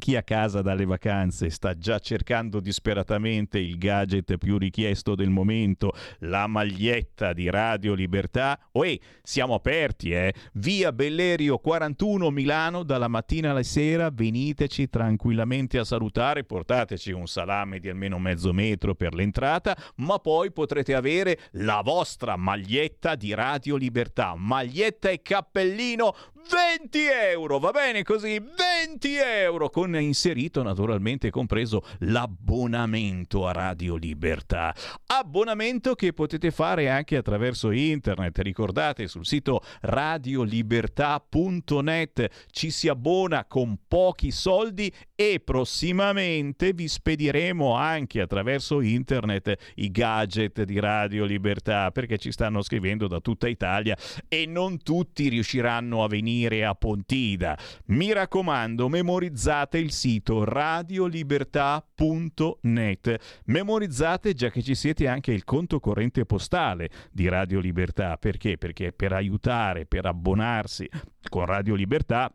Chi 0.00 0.16
a 0.16 0.22
casa 0.22 0.62
dalle 0.62 0.86
vacanze 0.86 1.50
sta 1.50 1.76
già 1.76 1.98
cercando 1.98 2.60
disperatamente 2.60 3.58
il 3.58 3.76
gadget 3.76 4.38
più 4.38 4.56
richiesto 4.56 5.14
del 5.14 5.28
momento, 5.28 5.92
la 6.20 6.46
maglietta 6.46 7.34
di 7.34 7.50
Radio 7.50 7.92
Libertà. 7.92 8.58
Uè, 8.72 8.98
siamo 9.22 9.52
aperti, 9.52 10.12
eh? 10.12 10.32
Via 10.54 10.90
Bellerio 10.92 11.58
41 11.58 12.30
Milano, 12.30 12.82
dalla 12.82 13.08
mattina 13.08 13.50
alla 13.50 13.62
sera, 13.62 14.08
veniteci 14.10 14.88
tranquillamente 14.88 15.76
a 15.76 15.84
salutare, 15.84 16.44
portateci 16.44 17.12
un 17.12 17.26
salame 17.26 17.78
di 17.78 17.90
almeno 17.90 18.18
mezzo 18.18 18.54
metro 18.54 18.94
per 18.94 19.12
l'entrata, 19.12 19.76
ma 19.96 20.18
poi 20.18 20.50
potrete 20.50 20.94
avere 20.94 21.38
la 21.52 21.82
vostra 21.84 22.36
maglietta 22.36 23.16
di 23.16 23.34
Radio 23.34 23.76
Libertà, 23.76 24.34
maglietta 24.34 25.10
e 25.10 25.20
cappellino 25.20 26.14
20 26.48 26.98
euro, 27.32 27.58
va 27.58 27.72
bene 27.72 28.02
così? 28.02 28.38
20 28.38 29.16
euro 29.16 29.68
con 29.68 29.94
inserito 29.96 30.62
naturalmente 30.62 31.30
compreso 31.30 31.84
l'abbonamento 31.98 33.46
a 33.46 33.52
Radio 33.52 33.96
Libertà. 33.96 34.74
Abbonamento 35.06 35.94
che 35.94 36.12
potete 36.12 36.50
fare 36.50 36.88
anche 36.88 37.16
attraverso 37.16 37.70
internet. 37.70 38.38
Ricordate 38.38 39.06
sul 39.08 39.26
sito 39.26 39.60
radiolibertà.net 39.82 42.46
ci 42.50 42.70
si 42.70 42.88
abbona 42.88 43.44
con 43.44 43.78
pochi 43.86 44.30
soldi 44.30 44.90
e 45.14 45.42
prossimamente 45.44 46.72
vi 46.72 46.88
spediremo 46.88 47.74
anche 47.74 48.22
attraverso 48.22 48.80
internet 48.80 49.72
i 49.76 49.90
gadget 49.90 50.62
di 50.62 50.80
Radio 50.80 51.24
Libertà 51.24 51.90
perché 51.90 52.16
ci 52.16 52.32
stanno 52.32 52.62
scrivendo 52.62 53.06
da 53.06 53.20
tutta 53.20 53.46
Italia 53.46 53.94
e 54.26 54.46
non 54.46 54.82
tutti 54.82 55.28
riusciranno 55.28 56.02
a 56.02 56.08
venire 56.08 56.28
a 56.64 56.74
Pontida. 56.74 57.56
Mi 57.86 58.12
raccomando, 58.12 58.88
memorizzate 58.88 59.78
il 59.78 59.92
sito 59.92 60.44
radiolibertà.net. 60.44 63.40
Memorizzate 63.46 64.34
già 64.34 64.50
che 64.50 64.62
ci 64.62 64.74
siete 64.74 65.08
anche 65.08 65.32
il 65.32 65.44
conto 65.44 65.80
corrente 65.80 66.24
postale 66.24 66.88
di 67.10 67.28
Radio 67.28 67.60
Libertà. 67.60 68.16
Perché? 68.16 68.58
Perché 68.58 68.92
per 68.92 69.12
aiutare, 69.12 69.86
per 69.86 70.06
abbonarsi 70.06 70.88
con 71.28 71.46
Radio 71.46 71.74
Libertà 71.74 72.32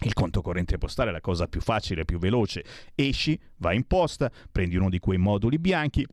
il 0.00 0.12
conto 0.12 0.42
corrente 0.42 0.78
postale 0.78 1.10
è 1.10 1.12
la 1.12 1.20
cosa 1.20 1.48
più 1.48 1.60
facile, 1.60 2.04
più 2.04 2.18
veloce. 2.18 2.64
Esci, 2.94 3.36
vai 3.56 3.74
in 3.76 3.84
posta, 3.84 4.30
prendi 4.52 4.76
uno 4.76 4.88
di 4.88 5.00
quei 5.00 5.18
moduli 5.18 5.58
bianchi, 5.58 6.06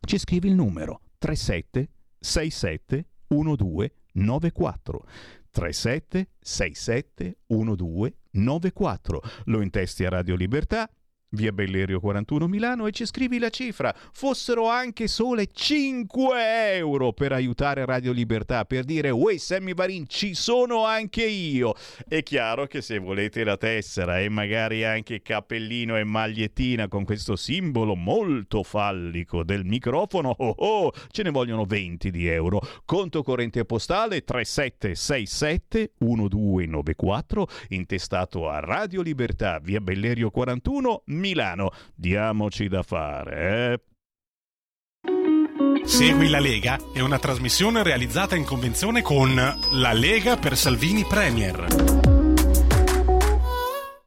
ci 0.00 0.18
scrivi 0.18 0.48
il 0.48 0.54
numero 0.54 1.02
37 1.18 1.90
67 2.18 3.06
12 3.28 3.92
94. 4.12 5.04
37 5.58 6.28
67 6.40 7.38
12 7.48 8.14
94. 8.30 9.22
Lo 9.46 9.60
intesti 9.60 10.04
a 10.04 10.08
Radio 10.08 10.36
Libertà 10.36 10.88
via 11.30 11.52
Bellerio 11.52 12.00
41 12.00 12.46
Milano 12.46 12.86
e 12.86 12.92
ci 12.92 13.04
scrivi 13.06 13.38
la 13.38 13.50
cifra. 13.50 13.94
Fossero 14.12 14.68
anche 14.68 15.08
sole 15.08 15.48
5 15.52 16.76
euro 16.76 17.12
per 17.12 17.32
aiutare 17.32 17.84
Radio 17.84 18.12
Libertà, 18.12 18.64
per 18.64 18.84
dire, 18.84 19.10
uè 19.10 19.36
Sammy 19.36 19.74
Varin, 19.74 20.06
ci 20.08 20.34
sono 20.34 20.84
anche 20.84 21.24
io. 21.24 21.74
È 22.06 22.22
chiaro 22.22 22.66
che 22.66 22.80
se 22.80 22.98
volete 22.98 23.44
la 23.44 23.56
tessera 23.56 24.20
e 24.20 24.28
magari 24.28 24.84
anche 24.84 25.22
cappellino 25.22 25.96
e 25.96 26.04
magliettina 26.04 26.88
con 26.88 27.04
questo 27.04 27.36
simbolo 27.36 27.94
molto 27.94 28.62
fallico 28.62 29.42
del 29.44 29.64
microfono, 29.64 30.34
oh 30.36 30.54
oh, 30.58 30.92
ce 31.10 31.22
ne 31.22 31.30
vogliono 31.30 31.64
20 31.64 32.10
di 32.10 32.26
euro. 32.26 32.60
Conto 32.84 33.22
corrente 33.22 33.64
postale 33.64 34.24
3767 34.24 35.92
1294, 35.98 37.48
intestato 37.68 38.48
a 38.48 38.60
Radio 38.60 39.02
Libertà, 39.02 39.58
via 39.58 39.80
Bellerio 39.80 40.30
41 40.30 41.02
Milano. 41.18 41.70
Diamoci 41.94 42.68
da 42.68 42.82
fare, 42.82 43.72
eh? 43.72 43.80
Segui 45.84 46.28
la 46.28 46.38
Lega 46.38 46.78
è 46.92 47.00
una 47.00 47.18
trasmissione 47.18 47.82
realizzata 47.82 48.36
in 48.36 48.44
convenzione 48.44 49.00
con 49.00 49.34
La 49.34 49.92
Lega 49.92 50.36
per 50.36 50.56
Salvini 50.56 51.04
Premier. 51.04 51.97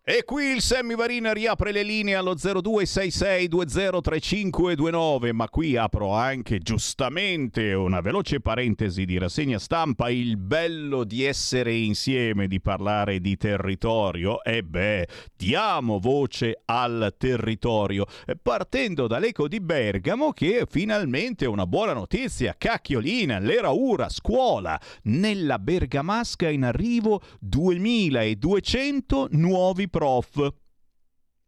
E 0.04 0.24
qui 0.26 0.46
il 0.46 0.62
Sammy 0.62 0.96
Varina 0.96 1.32
riapre 1.32 1.72
le 1.72 1.84
linee 1.84 2.16
allo 2.16 2.34
0266203529, 2.34 5.32
ma 5.32 5.48
qui 5.48 5.78
apro 5.78 6.14
anche 6.14 6.58
giustamente 6.58 7.74
una 7.74 8.02
veloce 8.02 8.40
parentesi 8.40 9.06
di 9.06 9.20
rassegna 9.20 9.60
stampa, 9.60 10.10
il 10.10 10.38
bello 10.38 11.04
di 11.04 11.24
essere 11.24 11.76
insieme, 11.76 12.48
di 12.48 12.60
parlare 12.60 13.20
di 13.20 13.38
territorio, 13.38 14.44
e 14.44 14.64
beh, 14.64 15.08
diamo 15.38 16.00
voce 16.00 16.64
al 16.66 17.14
territorio, 17.16 18.08
partendo 18.42 19.06
dall'eco 19.06 19.48
di 19.48 19.62
Bergamo 19.62 20.32
che 20.32 20.66
finalmente 20.68 21.46
una 21.46 21.68
buona 21.68 21.94
notizia, 21.94 22.56
cacchiolina, 22.58 23.38
l'era 23.38 23.70
ura, 23.70 24.10
scuola, 24.10 24.82
nella 25.04 25.60
Bergamasca 25.60 26.50
in 26.50 26.64
arrivo 26.64 27.22
2200 27.40 29.28
nuovi 29.34 29.90
prof. 29.92 30.56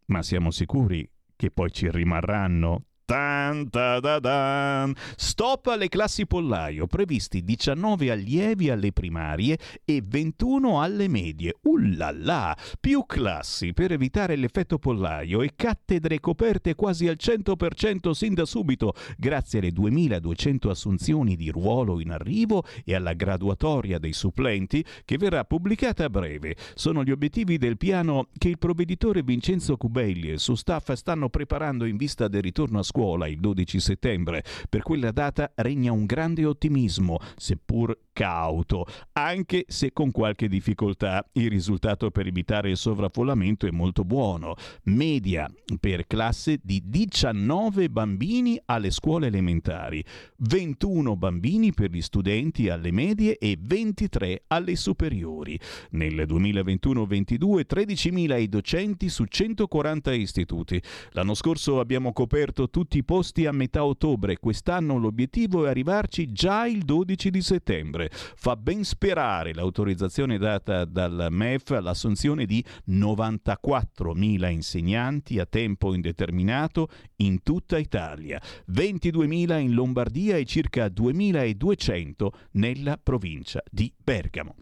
Ma 0.05 0.21
siamo 0.21 0.51
sicuri 0.51 1.09
che 1.35 1.49
poi 1.49 1.71
ci 1.71 1.89
rimarranno? 1.89 2.85
Tan, 3.05 3.69
ta, 3.69 3.99
da, 3.99 4.19
dan. 4.19 4.95
Stop 5.17 5.67
alle 5.67 5.89
classi 5.89 6.25
pollaio, 6.25 6.87
previsti 6.87 7.43
19 7.43 8.09
allievi 8.09 8.69
alle 8.69 8.93
primarie 8.93 9.57
e 9.83 10.01
21 10.01 10.81
alle 10.81 11.09
medie. 11.09 11.57
Ullala! 11.63 12.55
Più 12.79 13.03
classi 13.05 13.73
per 13.73 13.91
evitare 13.91 14.37
l'effetto 14.37 14.79
pollaio 14.79 15.41
e 15.41 15.51
cattedre 15.53 16.21
coperte 16.21 16.75
quasi 16.75 17.09
al 17.09 17.17
100% 17.19 18.11
sin 18.11 18.35
da 18.35 18.45
subito, 18.45 18.93
grazie 19.17 19.59
alle 19.59 19.71
2200 19.71 20.69
assunzioni 20.69 21.35
di 21.35 21.49
ruolo 21.49 21.99
in 21.99 22.11
arrivo 22.11 22.63
e 22.85 22.95
alla 22.95 23.13
graduatoria 23.13 23.99
dei 23.99 24.13
supplenti 24.13 24.83
che 25.03 25.17
verrà 25.17 25.43
pubblicata 25.43 26.05
a 26.05 26.09
breve. 26.09 26.55
Sono 26.73 27.03
gli 27.03 27.11
obiettivi 27.11 27.57
del 27.57 27.75
piano 27.75 28.29
che 28.37 28.47
il 28.47 28.57
provveditore 28.57 29.23
Vincenzo 29.23 29.75
Cubelli 29.75 30.29
e 30.29 30.33
il 30.33 30.39
suo 30.39 30.55
staff 30.55 30.93
stanno 30.93 31.27
preparando 31.27 31.83
in 31.83 31.97
vista 31.97 32.29
del 32.29 32.41
ritorno 32.41 32.79
a 32.79 32.83
scuola 32.83 32.91
il 33.27 33.39
12 33.39 33.79
settembre. 33.79 34.43
Per 34.69 34.81
quella 34.81 35.11
data 35.11 35.51
regna 35.55 35.91
un 35.91 36.05
grande 36.05 36.45
ottimismo, 36.45 37.19
seppur 37.35 37.97
cauto, 38.13 38.85
anche 39.13 39.65
se 39.67 39.91
con 39.91 40.11
qualche 40.11 40.47
difficoltà. 40.47 41.27
Il 41.33 41.49
risultato 41.49 42.11
per 42.11 42.27
evitare 42.27 42.69
il 42.69 42.77
sovraffollamento 42.77 43.65
è 43.65 43.71
molto 43.71 44.05
buono. 44.05 44.55
Media 44.83 45.51
per 45.79 46.05
classe 46.07 46.59
di 46.61 46.81
19 46.85 47.89
bambini 47.89 48.61
alle 48.65 48.91
scuole 48.91 49.27
elementari, 49.27 50.03
21 50.37 51.15
bambini 51.17 51.73
per 51.73 51.89
gli 51.89 52.01
studenti 52.01 52.69
alle 52.69 52.91
medie 52.91 53.37
e 53.37 53.57
23 53.59 54.43
alle 54.47 54.75
superiori. 54.75 55.59
Nel 55.91 56.13
2021-22 56.27 57.63
13.000 57.67 58.39
i 58.39 58.49
docenti 58.49 59.09
su 59.09 59.25
140 59.25 60.13
istituti. 60.13 60.81
L'anno 61.11 61.33
scorso 61.33 61.79
abbiamo 61.79 62.13
coperto 62.13 62.69
tutti 62.83 62.97
i 62.97 63.03
posti 63.05 63.45
a 63.45 63.53
metà 63.53 63.85
ottobre, 63.85 64.37
quest'anno 64.39 64.97
l'obiettivo 64.97 65.65
è 65.65 65.69
arrivarci 65.69 66.33
già 66.33 66.67
il 66.67 66.83
12 66.83 67.29
di 67.29 67.41
settembre. 67.41 68.09
Fa 68.11 68.57
ben 68.57 68.83
sperare 68.83 69.53
l'autorizzazione 69.53 70.37
data 70.37 70.83
dal 70.83 71.27
MEF 71.31 71.71
all'assunzione 71.71 72.45
di 72.45 72.61
94.000 72.89 74.51
insegnanti 74.51 75.39
a 75.39 75.45
tempo 75.45 75.93
indeterminato 75.93 76.89
in 77.17 77.41
tutta 77.41 77.77
Italia, 77.77 78.41
22.000 78.69 79.59
in 79.59 79.73
Lombardia 79.73 80.35
e 80.35 80.43
circa 80.43 80.87
2.200 80.87 82.27
nella 82.51 82.99
provincia 83.01 83.63
di 83.71 83.93
Bergamo. 83.95 84.55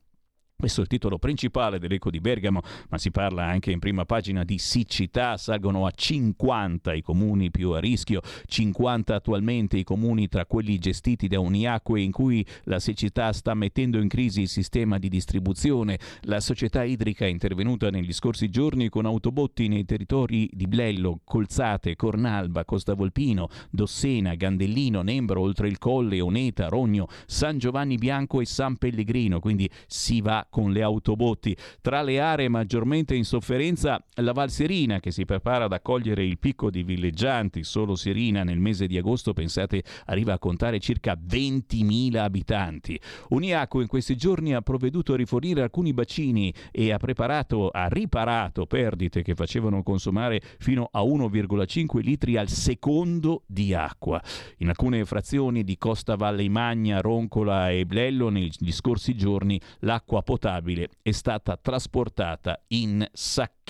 Questo 0.61 0.81
è 0.81 0.83
il 0.83 0.89
titolo 0.89 1.17
principale 1.17 1.79
dell'Eco 1.79 2.11
di 2.11 2.19
Bergamo, 2.19 2.61
ma 2.89 2.99
si 2.99 3.09
parla 3.09 3.45
anche 3.45 3.71
in 3.71 3.79
prima 3.79 4.05
pagina 4.05 4.43
di 4.43 4.59
siccità. 4.59 5.35
Salgono 5.35 5.87
a 5.87 5.91
50 5.91 6.93
i 6.93 7.01
comuni 7.01 7.49
più 7.49 7.71
a 7.71 7.79
rischio, 7.79 8.21
50 8.45 9.15
attualmente 9.15 9.77
i 9.77 9.83
comuni 9.83 10.27
tra 10.27 10.45
quelli 10.45 10.77
gestiti 10.77 11.27
da 11.27 11.39
Uniacque 11.39 11.99
in 11.99 12.11
cui 12.11 12.45
la 12.65 12.79
siccità 12.79 13.33
sta 13.33 13.55
mettendo 13.55 13.97
in 13.97 14.07
crisi 14.07 14.41
il 14.41 14.49
sistema 14.49 14.99
di 14.99 15.09
distribuzione. 15.09 15.97
La 16.25 16.39
società 16.39 16.83
idrica 16.83 17.25
è 17.25 17.29
intervenuta 17.29 17.89
negli 17.89 18.13
scorsi 18.13 18.51
giorni 18.51 18.89
con 18.89 19.07
autobotti 19.07 19.67
nei 19.67 19.83
territori 19.83 20.47
di 20.53 20.67
Blello, 20.67 21.21
Colzate, 21.23 21.95
Cornalba, 21.95 22.65
Costa 22.65 22.93
Volpino, 22.93 23.49
Dossena, 23.71 24.35
Gandellino, 24.35 25.01
Nembro, 25.01 25.41
oltre 25.41 25.67
il 25.67 25.79
Colle, 25.79 26.21
Oneta, 26.21 26.67
Rogno, 26.67 27.07
San 27.25 27.57
Giovanni 27.57 27.95
Bianco 27.95 28.41
e 28.41 28.45
San 28.45 28.77
Pellegrino. 28.77 29.39
Quindi 29.39 29.67
si 29.87 30.21
va 30.21 30.45
con 30.51 30.71
le 30.71 30.83
autobotti. 30.83 31.57
Tra 31.81 32.03
le 32.03 32.19
aree 32.19 32.49
maggiormente 32.49 33.15
in 33.15 33.25
sofferenza 33.25 34.03
la 34.15 34.33
Val 34.33 34.51
Serina 34.51 34.99
che 34.99 35.09
si 35.09 35.25
prepara 35.25 35.65
ad 35.65 35.73
accogliere 35.73 36.23
il 36.23 36.37
picco 36.37 36.69
di 36.69 36.83
villeggianti. 36.83 37.63
Solo 37.63 37.95
Serina 37.95 38.43
nel 38.43 38.59
mese 38.59 38.85
di 38.85 38.97
agosto, 38.97 39.33
pensate, 39.33 39.83
arriva 40.05 40.33
a 40.33 40.39
contare 40.39 40.79
circa 40.79 41.17
20.000 41.17 42.17
abitanti. 42.17 42.99
Uniaco 43.29 43.81
in 43.81 43.87
questi 43.87 44.15
giorni 44.15 44.53
ha 44.53 44.61
provveduto 44.61 45.13
a 45.13 45.17
rifornire 45.17 45.61
alcuni 45.61 45.93
bacini 45.93 46.53
e 46.69 46.91
ha 46.91 46.97
preparato, 46.97 47.69
ha 47.69 47.87
riparato 47.87 48.65
perdite 48.65 49.23
che 49.23 49.33
facevano 49.33 49.81
consumare 49.81 50.41
fino 50.59 50.89
a 50.91 51.01
1,5 51.01 51.99
litri 52.01 52.35
al 52.37 52.49
secondo 52.49 53.43
di 53.47 53.73
acqua. 53.73 54.21
In 54.57 54.67
alcune 54.69 55.05
frazioni 55.05 55.63
di 55.63 55.77
Costa 55.77 56.15
Valle 56.15 56.49
Magna, 56.49 56.99
Roncola 56.99 57.71
e 57.71 57.85
Blello 57.85 58.29
negli 58.29 58.71
scorsi 58.71 59.15
giorni 59.15 59.59
l'acqua 59.79 60.21
potabile 60.41 60.89
è 61.03 61.11
stata 61.11 61.55
trasportata 61.55 62.59
in 62.69 63.07
sacchetti. 63.13 63.60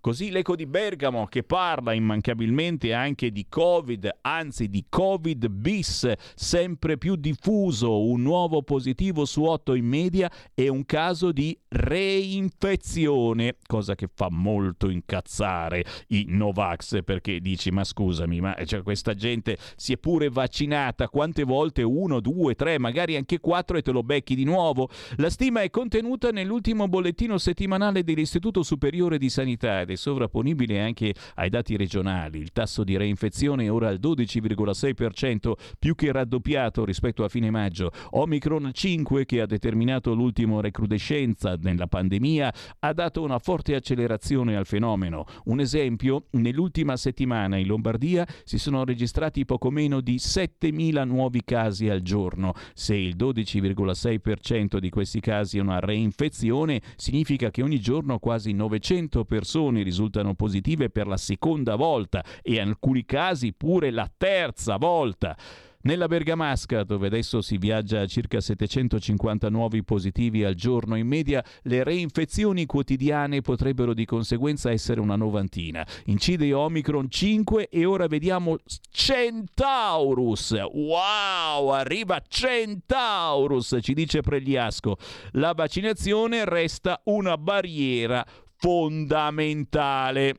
Così 0.00 0.30
l'eco 0.30 0.56
di 0.56 0.64
Bergamo 0.64 1.26
che 1.26 1.42
parla 1.42 1.92
immancabilmente 1.92 2.94
anche 2.94 3.30
di 3.30 3.44
Covid, 3.46 4.08
anzi 4.22 4.68
di 4.70 4.86
Covid 4.88 5.48
bis, 5.48 6.10
sempre 6.34 6.96
più 6.96 7.14
diffuso, 7.16 8.04
un 8.06 8.22
nuovo 8.22 8.62
positivo 8.62 9.26
su 9.26 9.42
8 9.42 9.74
in 9.74 9.84
media 9.84 10.30
e 10.54 10.68
un 10.68 10.86
caso 10.86 11.30
di 11.30 11.58
reinfezione, 11.68 13.56
cosa 13.66 13.94
che 13.94 14.08
fa 14.12 14.28
molto 14.30 14.88
incazzare 14.88 15.84
i 16.08 16.24
Novax 16.28 17.02
perché 17.04 17.40
dici 17.40 17.70
ma 17.70 17.84
scusami, 17.84 18.40
ma 18.40 18.56
cioè, 18.64 18.82
questa 18.82 19.12
gente 19.12 19.58
si 19.76 19.92
è 19.92 19.98
pure 19.98 20.30
vaccinata 20.30 21.08
quante 21.08 21.42
volte? 21.42 21.82
Uno, 21.82 22.20
due, 22.20 22.54
tre, 22.54 22.78
magari 22.78 23.16
anche 23.16 23.40
quattro 23.40 23.76
e 23.76 23.82
te 23.82 23.90
lo 23.90 24.02
becchi 24.02 24.34
di 24.34 24.44
nuovo? 24.44 24.88
La 25.16 25.28
stima 25.28 25.60
è 25.60 25.68
contenuta 25.68 26.30
nell'ultimo 26.30 26.88
bollettino 26.88 27.36
settimanale 27.36 28.02
dell'Istituto 28.04 28.62
Superiore 28.62 29.17
di 29.18 29.28
Sanità 29.28 29.80
ed 29.80 29.90
è 29.90 29.96
sovrapponibile 29.96 30.80
anche 30.80 31.14
ai 31.34 31.50
dati 31.50 31.76
regionali. 31.76 32.38
Il 32.38 32.52
tasso 32.52 32.84
di 32.84 32.96
reinfezione 32.96 33.64
è 33.64 33.72
ora 33.72 33.88
al 33.88 33.98
12,6%, 34.00 35.52
più 35.78 35.94
che 35.94 36.12
raddoppiato 36.12 36.84
rispetto 36.84 37.24
a 37.24 37.28
fine 37.28 37.50
maggio. 37.50 37.90
Omicron 38.10 38.70
5, 38.72 39.24
che 39.24 39.40
ha 39.40 39.46
determinato 39.46 40.14
l'ultimo 40.14 40.60
recrudescenza 40.60 41.56
nella 41.60 41.86
pandemia, 41.86 42.54
ha 42.80 42.92
dato 42.92 43.22
una 43.22 43.38
forte 43.38 43.74
accelerazione 43.74 44.56
al 44.56 44.66
fenomeno. 44.66 45.24
Un 45.44 45.60
esempio, 45.60 46.26
nell'ultima 46.32 46.96
settimana 46.96 47.56
in 47.56 47.66
Lombardia 47.66 48.26
si 48.44 48.58
sono 48.58 48.84
registrati 48.84 49.44
poco 49.44 49.70
meno 49.70 50.00
di 50.00 50.16
7.000 50.16 51.04
nuovi 51.06 51.42
casi 51.44 51.88
al 51.88 52.02
giorno. 52.02 52.52
Se 52.74 52.94
il 52.94 53.16
12,6% 53.16 54.78
di 54.78 54.90
questi 54.90 55.20
casi 55.20 55.58
è 55.58 55.60
una 55.60 55.80
reinfezione, 55.80 56.80
significa 56.96 57.50
che 57.50 57.62
ogni 57.62 57.80
giorno 57.80 58.18
quasi 58.18 58.52
900 58.52 58.97
persone 59.24 59.82
risultano 59.82 60.34
positive 60.34 60.90
per 60.90 61.06
la 61.06 61.16
seconda 61.16 61.76
volta 61.76 62.24
e 62.42 62.54
in 62.54 62.60
alcuni 62.60 63.04
casi 63.04 63.52
pure 63.52 63.90
la 63.90 64.10
terza 64.16 64.76
volta. 64.76 65.36
Nella 65.80 66.08
Bergamasca, 66.08 66.82
dove 66.82 67.06
adesso 67.06 67.40
si 67.40 67.56
viaggia 67.56 68.00
a 68.00 68.06
circa 68.06 68.40
750 68.40 69.48
nuovi 69.48 69.84
positivi 69.84 70.42
al 70.42 70.54
giorno 70.54 70.96
in 70.96 71.06
media, 71.06 71.42
le 71.62 71.84
reinfezioni 71.84 72.66
quotidiane 72.66 73.42
potrebbero 73.42 73.94
di 73.94 74.04
conseguenza 74.04 74.72
essere 74.72 75.00
una 75.00 75.14
novantina. 75.14 75.86
Incide 76.06 76.52
Omicron 76.52 77.08
5 77.08 77.68
e 77.68 77.84
ora 77.84 78.08
vediamo 78.08 78.58
Centaurus. 78.90 80.50
Wow, 80.72 81.68
arriva 81.68 82.20
Centaurus, 82.26 83.78
ci 83.80 83.94
dice 83.94 84.20
Pregliasco. 84.20 84.96
La 85.32 85.52
vaccinazione 85.52 86.44
resta 86.44 87.00
una 87.04 87.38
barriera 87.38 88.26
fondamentale. 88.58 90.34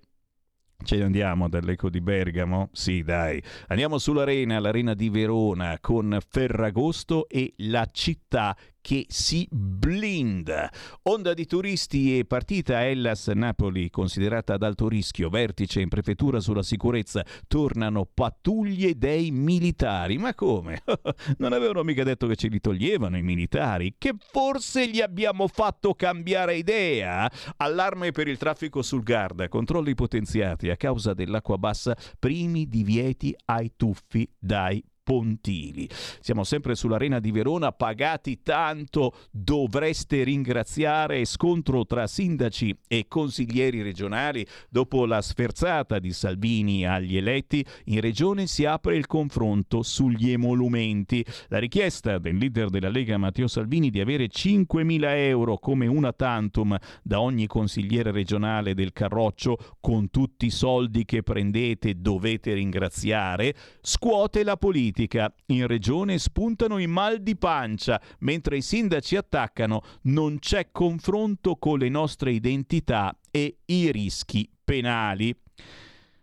Ce 0.82 0.96
ne 0.96 1.04
andiamo 1.04 1.50
dall'Eco 1.50 1.90
di 1.90 2.00
Bergamo? 2.00 2.70
Sì, 2.72 3.04
dai. 3.04 3.42
Andiamo 3.68 3.98
sull'arena, 3.98 4.60
l'arena 4.60 4.94
di 4.94 5.10
Verona 5.10 5.78
con 5.82 6.18
Ferragosto 6.26 7.28
e 7.28 7.54
la 7.58 7.88
città 7.92 8.56
che 8.90 9.06
si 9.08 9.48
blinda. 9.52 10.68
Onda 11.04 11.36
di 11.36 11.46
turisti 11.46 12.18
e 12.18 12.26
partita 12.26 12.84
Hellas 12.84 13.28
Napoli, 13.28 13.92
considerata 13.92 14.56
ad 14.56 14.64
alto 14.64 14.88
rischio, 14.88 15.30
vertice 15.30 15.80
in 15.80 15.90
prefettura 15.90 16.40
sulla 16.40 16.64
sicurezza, 16.64 17.24
tornano 17.48 18.10
pattuglie 18.12 18.98
dei 18.98 19.30
militari. 19.30 20.18
Ma 20.18 20.34
come? 20.34 20.82
non 21.38 21.54
avevano 21.54 21.84
mica 21.84 22.04
detto 22.04 22.26
che 22.26 22.36
ce 22.36 22.48
li 22.48 22.60
toglievano 22.60 23.16
i 23.16 23.22
militari? 23.22 23.94
Che 23.96 24.16
forse 24.18 24.90
gli 24.90 25.02
abbiamo 25.02 25.48
fatto 25.48 25.94
cambiare 25.94 26.56
idea? 26.56 27.32
Allarme 27.58 28.12
per 28.12 28.28
il 28.28 28.40
traffico 28.40 28.82
sul 28.82 29.04
Garda, 29.04 29.50
controlli 29.50 29.94
potenziati 29.94 30.72
a 30.72 30.76
causa 30.76 31.14
dell'acqua 31.14 31.60
bassa, 31.60 31.96
primi 32.18 32.68
divieti 32.68 33.36
ai 33.46 33.74
tuffi 33.76 34.28
dai 34.40 34.84
Pontili. 35.10 35.90
Siamo 36.20 36.44
sempre 36.44 36.76
sull'arena 36.76 37.20
di 37.20 37.32
Verona, 37.32 37.72
pagati 37.72 38.44
tanto, 38.44 39.16
dovreste 39.32 40.22
ringraziare. 40.22 41.26
Scontro 41.26 41.84
tra 41.88 42.06
sindaci 42.06 42.78
e 42.88 43.06
consiglieri 43.08 43.82
regionali. 43.82 44.46
Dopo 44.70 45.08
la 45.08 45.24
sferzata 45.24 45.98
di 45.98 46.14
Salvini 46.14 46.86
agli 46.86 47.18
eletti, 47.18 47.66
in 47.86 48.02
regione 48.02 48.46
si 48.46 48.66
apre 48.66 48.98
il 48.98 49.08
confronto 49.08 49.82
sugli 49.82 50.30
emolumenti. 50.30 51.26
La 51.48 51.58
richiesta 51.58 52.20
del 52.20 52.38
leader 52.38 52.70
della 52.70 52.90
Lega 52.90 53.18
Matteo 53.18 53.48
Salvini 53.48 53.90
di 53.90 54.02
avere 54.02 54.28
5.000 54.28 55.02
euro 55.16 55.58
come 55.58 55.88
una 55.88 56.14
tantum 56.14 56.78
da 57.02 57.20
ogni 57.20 57.48
consigliere 57.48 58.12
regionale 58.12 58.76
del 58.76 58.94
Carroccio 58.94 59.58
con 59.80 60.12
tutti 60.12 60.46
i 60.46 60.52
soldi 60.52 61.04
che 61.04 61.24
prendete 61.24 62.00
dovete 62.00 62.54
ringraziare, 62.54 63.56
scuote 63.82 64.44
la 64.44 64.56
politica 64.56 64.98
politica. 65.00 65.34
In 65.48 65.68
regione 65.68 66.18
spuntano 66.18 66.78
i 66.78 66.88
mal 66.88 67.22
di 67.22 67.38
pancia, 67.38 68.02
mentre 68.20 68.58
i 68.58 68.62
sindaci 68.62 69.16
attaccano 69.16 69.82
non 70.04 70.40
c'è 70.40 70.70
confronto 70.72 71.56
con 71.56 71.80
le 71.80 71.90
nostre 71.90 72.32
identità 72.32 73.18
e 73.32 73.60
i 73.66 73.92
rischi 73.92 74.50
penali. 74.64 75.34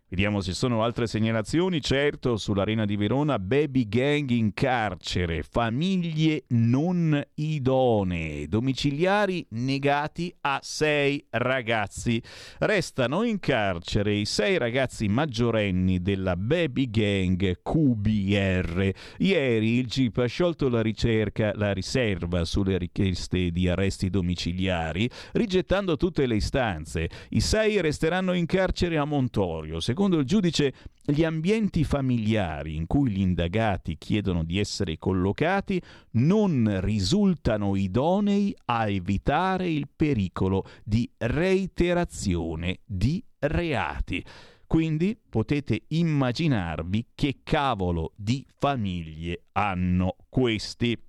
Vediamo 0.09 0.41
se 0.41 0.53
sono 0.53 0.85
altre 0.85 1.09
segnalazioni. 1.09 1.81
Certo, 1.81 2.37
sull'Arena 2.37 2.85
di 2.85 2.95
Verona, 2.95 3.41
baby 3.41 3.89
gang 3.89 4.31
in 4.31 4.55
carcere, 4.55 5.43
famiglie 5.43 6.45
non 6.51 7.20
idonee, 7.35 8.47
domiciliari 8.47 9.45
negati 9.51 10.33
a 10.43 10.61
sei 10.62 11.27
ragazzi. 11.31 12.23
Restano 12.59 13.24
in 13.24 13.41
carcere 13.41 14.15
i 14.15 14.27
sei 14.27 14.59
ragazzi 14.59 15.09
maggiorenni 15.09 16.01
della 16.01 16.37
baby 16.37 16.89
gang 16.89 17.61
QBR. 17.61 18.91
Ieri 19.19 19.78
il 19.78 19.87
GIP 19.87 20.19
ha 20.19 20.27
sciolto 20.27 20.69
la 20.69 20.83
ricerca, 20.83 21.51
la 21.57 21.73
riserva 21.73 22.45
sulle 22.45 22.78
richieste 22.78 23.51
di 23.51 23.69
arresti 23.69 24.09
domiciliari, 24.09 25.11
rigettando 25.33 25.97
tutte 25.97 26.27
le 26.27 26.37
istanze. 26.37 27.09
I 27.31 27.41
sei 27.41 27.81
resteranno 27.81 28.35
in 28.35 28.47
carcere 28.47 28.99
a 28.99 29.05
Montorio. 29.05 29.81
Secondo 29.97 30.18
il 30.18 30.27
giudice, 30.27 30.74
gli 31.06 31.24
ambienti 31.24 31.82
familiari 31.82 32.77
in 32.77 32.86
cui 32.86 33.10
gli 33.10 33.20
indagati 33.20 33.97
chiedono 33.97 34.44
di 34.44 34.59
essere 34.59 34.98
collocati 34.98 35.81
non 36.16 36.81
risultano 36.82 37.74
idonei 37.77 38.55
a 38.66 38.90
evitare 38.90 39.70
il 39.70 39.89
pericolo 39.89 40.66
di 40.85 41.10
reiterazione 41.16 42.81
di 42.85 43.24
reati. 43.39 44.23
Quindi 44.66 45.18
potete 45.31 45.85
immaginarvi 45.89 47.06
che 47.14 47.39
cavolo 47.43 48.12
di 48.16 48.44
famiglie 48.59 49.44
hanno 49.52 50.16
questi. 50.28 51.06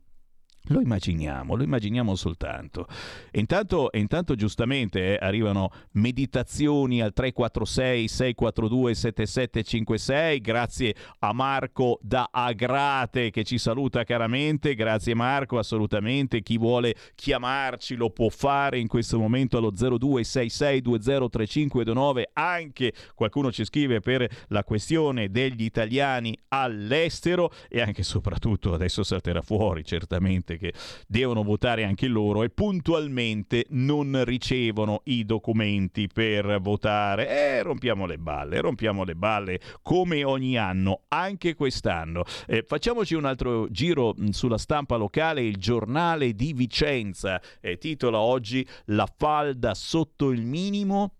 Lo 0.68 0.82
immaginiamo, 0.82 1.56
lo 1.56 1.64
immaginiamo 1.64 2.16
soltanto. 2.16 2.88
E 3.32 3.40
intanto, 3.40 3.92
e 3.92 4.00
intanto 4.00 4.36
giustamente 4.36 5.14
eh, 5.14 5.18
arrivano 5.26 5.72
meditazioni 5.92 7.02
al 7.02 7.14
346 7.14 8.08
642 8.08 8.96
7756, 8.96 10.42
grazie 10.42 10.96
a 11.20 11.32
Marco 11.34 12.00
da 12.02 12.30
Agrate 12.32 13.30
che 13.30 13.44
ci 13.44 13.58
saluta 13.58 14.04
caramente, 14.04 14.76
grazie 14.76 15.16
Marco 15.16 15.58
assolutamente, 15.58 16.42
chi 16.42 16.58
vuole 16.58 16.96
chiamarci 17.16 17.96
lo 17.96 18.10
può 18.10 18.30
fare 18.30 18.80
in 18.80 18.88
questo 18.88 19.20
momento 19.20 19.58
allo 19.58 19.72
0266203529, 19.72 22.24
anche 22.34 22.94
qualcuno 23.16 23.52
ci 23.52 23.66
scrive 23.66 24.00
per 24.00 24.28
la 24.50 24.64
questione 24.64 25.30
degli 25.30 25.64
italiani 25.64 26.38
all'estero 26.50 27.52
e 27.70 27.82
anche 27.82 28.02
e 28.02 28.04
soprattutto 28.04 28.74
adesso 28.74 29.04
salterà 29.04 29.42
fuori 29.42 29.84
certamente 29.84 30.57
che 30.58 30.74
devono 31.08 31.44
votare 31.44 31.84
anche 31.84 32.08
loro 32.08 32.44
e 32.44 32.50
puntualmente 32.50 33.66
non 33.70 34.24
ricevono 34.24 35.02
i 35.06 35.26
documenti 35.26 36.08
per 36.08 36.60
votare. 36.62 37.30
Eh, 37.30 37.64
rompiamo 37.64 38.06
le 38.06 38.18
balle, 38.18 38.62
rompiamo 38.62 39.04
le 39.04 39.16
balle 39.16 39.60
come 39.82 40.24
ogni 40.24 40.58
anno, 40.58 41.04
anche 41.10 41.56
quest'anno. 41.56 42.24
Eh, 42.46 42.64
facciamoci 42.68 43.14
un 43.16 43.26
altro 43.26 43.70
giro 43.70 44.16
sulla 44.32 44.58
stampa 44.58 44.96
locale, 44.96 45.42
il 45.42 45.58
giornale 45.58 46.34
di 46.34 46.54
Vicenza 46.54 47.42
eh, 47.62 47.78
titola 47.78 48.20
oggi 48.20 48.68
La 48.86 49.08
falda 49.18 49.74
sotto 49.74 50.32
il 50.32 50.46
minimo, 50.46 51.16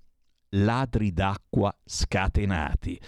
ladri 0.50 1.12
d'acqua 1.12 1.76
scatenati. 1.84 3.00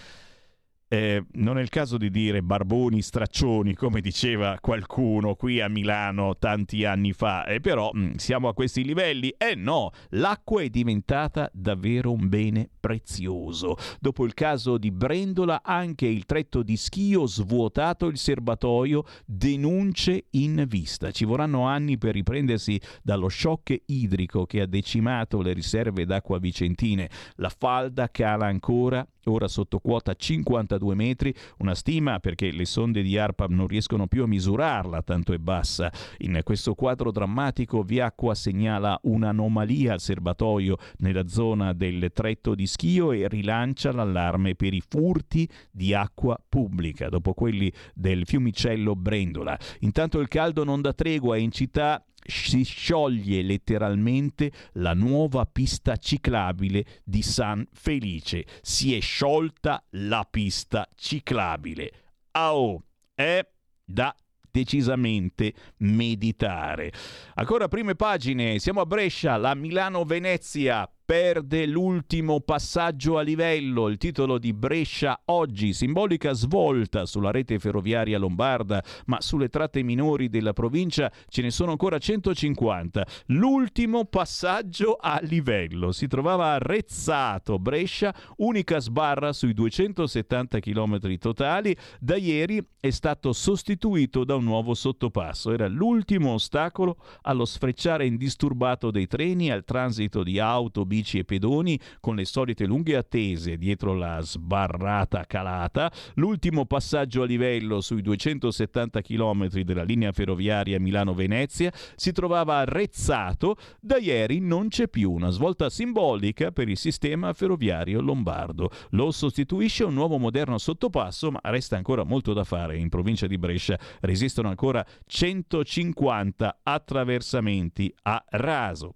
Eh, 0.92 1.24
non 1.34 1.56
è 1.56 1.62
il 1.62 1.68
caso 1.68 1.96
di 1.96 2.10
dire 2.10 2.42
barboni 2.42 3.00
straccioni, 3.00 3.74
come 3.74 4.00
diceva 4.00 4.58
qualcuno 4.60 5.36
qui 5.36 5.60
a 5.60 5.68
Milano 5.68 6.36
tanti 6.36 6.84
anni 6.84 7.12
fa, 7.12 7.44
eh, 7.44 7.60
però 7.60 7.90
mh, 7.92 8.00
mm, 8.00 8.14
siamo 8.14 8.48
a 8.48 8.54
questi 8.54 8.82
livelli? 8.82 9.32
Eh 9.38 9.54
no, 9.54 9.92
l'acqua 10.08 10.62
è 10.62 10.68
diventata 10.68 11.48
davvero 11.52 12.10
un 12.10 12.28
bene 12.28 12.68
prezioso. 12.80 13.76
Dopo 14.00 14.24
il 14.24 14.34
caso 14.34 14.78
di 14.78 14.90
Brendola, 14.90 15.62
anche 15.62 16.06
il 16.06 16.26
tretto 16.26 16.64
di 16.64 16.76
schio 16.76 17.24
svuotato 17.24 18.06
il 18.06 18.18
serbatoio, 18.18 19.04
denunce 19.24 20.24
in 20.30 20.64
vista. 20.66 21.12
Ci 21.12 21.24
vorranno 21.24 21.68
anni 21.68 21.98
per 21.98 22.14
riprendersi 22.14 22.80
dallo 23.00 23.28
shock 23.28 23.80
idrico 23.86 24.44
che 24.44 24.60
ha 24.60 24.66
decimato 24.66 25.40
le 25.40 25.52
riserve 25.52 26.04
d'acqua 26.04 26.40
vicentine. 26.40 27.08
La 27.36 27.48
falda 27.56 28.10
cala 28.10 28.46
ancora 28.46 29.06
ora 29.24 29.48
sotto 29.48 29.78
quota 29.78 30.14
52 30.14 30.94
metri, 30.94 31.34
una 31.58 31.74
stima 31.74 32.18
perché 32.20 32.50
le 32.52 32.64
sonde 32.64 33.02
di 33.02 33.16
ARPA 33.18 33.46
non 33.48 33.66
riescono 33.66 34.06
più 34.06 34.22
a 34.22 34.26
misurarla, 34.26 35.02
tanto 35.02 35.32
è 35.32 35.38
bassa. 35.38 35.92
In 36.18 36.40
questo 36.44 36.74
quadro 36.74 37.10
drammatico 37.10 37.82
Viacqua 37.82 38.34
segnala 38.34 38.98
un'anomalia 39.02 39.92
al 39.92 40.00
serbatoio 40.00 40.76
nella 40.98 41.26
zona 41.28 41.72
del 41.72 42.10
tretto 42.12 42.54
di 42.54 42.66
schio 42.66 43.12
e 43.12 43.28
rilancia 43.28 43.92
l'allarme 43.92 44.54
per 44.54 44.74
i 44.74 44.82
furti 44.86 45.48
di 45.70 45.94
acqua 45.94 46.38
pubblica, 46.48 47.08
dopo 47.08 47.34
quelli 47.34 47.72
del 47.94 48.26
fiumicello 48.26 48.94
Brendola. 48.96 49.58
Intanto 49.80 50.18
il 50.20 50.28
caldo 50.28 50.64
non 50.64 50.80
dà 50.80 50.92
tregua 50.92 51.36
in 51.36 51.50
città 51.50 52.04
si 52.22 52.64
scioglie 52.64 53.42
letteralmente 53.42 54.52
la 54.74 54.94
nuova 54.94 55.46
pista 55.46 55.96
ciclabile 55.96 56.84
di 57.04 57.22
San 57.22 57.66
Felice. 57.72 58.44
Si 58.62 58.94
è 58.94 59.00
sciolta 59.00 59.82
la 59.90 60.26
pista 60.30 60.88
ciclabile. 60.94 61.92
Oh, 62.32 62.82
è 63.14 63.46
da 63.84 64.14
decisamente 64.50 65.52
meditare. 65.78 66.92
Ancora 67.34 67.68
prime 67.68 67.94
pagine, 67.94 68.58
siamo 68.58 68.80
a 68.80 68.86
Brescia, 68.86 69.36
la 69.36 69.54
Milano-Venezia 69.54 70.90
perde 71.10 71.66
l'ultimo 71.66 72.38
passaggio 72.38 73.18
a 73.18 73.22
livello, 73.22 73.88
il 73.88 73.96
titolo 73.96 74.38
di 74.38 74.52
Brescia 74.52 75.22
oggi, 75.24 75.72
simbolica 75.72 76.32
svolta 76.34 77.04
sulla 77.04 77.32
rete 77.32 77.58
ferroviaria 77.58 78.16
lombarda, 78.16 78.80
ma 79.06 79.20
sulle 79.20 79.48
tratte 79.48 79.82
minori 79.82 80.28
della 80.28 80.52
provincia 80.52 81.10
ce 81.26 81.42
ne 81.42 81.50
sono 81.50 81.72
ancora 81.72 81.98
150. 81.98 83.04
L'ultimo 83.26 84.04
passaggio 84.04 84.94
a 85.00 85.18
livello 85.22 85.90
si 85.90 86.06
trovava 86.06 86.52
a 86.52 86.58
Rezzato, 86.58 87.58
Brescia, 87.58 88.14
unica 88.36 88.78
sbarra 88.78 89.32
sui 89.32 89.52
270 89.52 90.60
km 90.60 91.18
totali, 91.18 91.76
da 91.98 92.14
ieri 92.14 92.64
è 92.78 92.90
stato 92.90 93.32
sostituito 93.32 94.22
da 94.22 94.36
un 94.36 94.44
nuovo 94.44 94.74
sottopasso. 94.74 95.50
Era 95.52 95.66
l'ultimo 95.66 96.34
ostacolo 96.34 96.98
allo 97.22 97.44
sfrecciare 97.44 98.06
indisturbato 98.06 98.92
dei 98.92 99.08
treni, 99.08 99.50
al 99.50 99.64
transito 99.64 100.22
di 100.22 100.38
auto, 100.38 100.86
bici 100.86 100.98
bici 101.00 101.18
e 101.18 101.24
pedoni 101.24 101.80
con 101.98 102.14
le 102.14 102.26
solite 102.26 102.66
lunghe 102.66 102.96
attese 102.96 103.56
dietro 103.56 103.94
la 103.94 104.20
sbarrata 104.20 105.24
calata, 105.24 105.90
l'ultimo 106.14 106.66
passaggio 106.66 107.22
a 107.22 107.24
livello 107.24 107.80
sui 107.80 108.02
270 108.02 109.00
km 109.00 109.48
della 109.62 109.82
linea 109.82 110.12
ferroviaria 110.12 110.78
Milano-Venezia 110.78 111.72
si 111.96 112.12
trovava 112.12 112.58
arrezzato, 112.58 113.56
da 113.80 113.96
ieri 113.96 114.40
non 114.40 114.68
c'è 114.68 114.88
più 114.88 115.10
una 115.10 115.30
svolta 115.30 115.70
simbolica 115.70 116.52
per 116.52 116.68
il 116.68 116.76
sistema 116.76 117.32
ferroviario 117.32 118.00
lombardo. 118.02 118.70
Lo 118.90 119.10
sostituisce 119.10 119.84
un 119.84 119.94
nuovo 119.94 120.18
moderno 120.18 120.58
sottopasso, 120.58 121.30
ma 121.30 121.40
resta 121.44 121.76
ancora 121.76 122.04
molto 122.04 122.34
da 122.34 122.44
fare. 122.44 122.76
In 122.76 122.90
provincia 122.90 123.26
di 123.26 123.38
Brescia 123.38 123.78
resistono 124.00 124.48
ancora 124.48 124.84
150 125.06 126.60
attraversamenti 126.62 127.92
a 128.02 128.22
raso. 128.28 128.92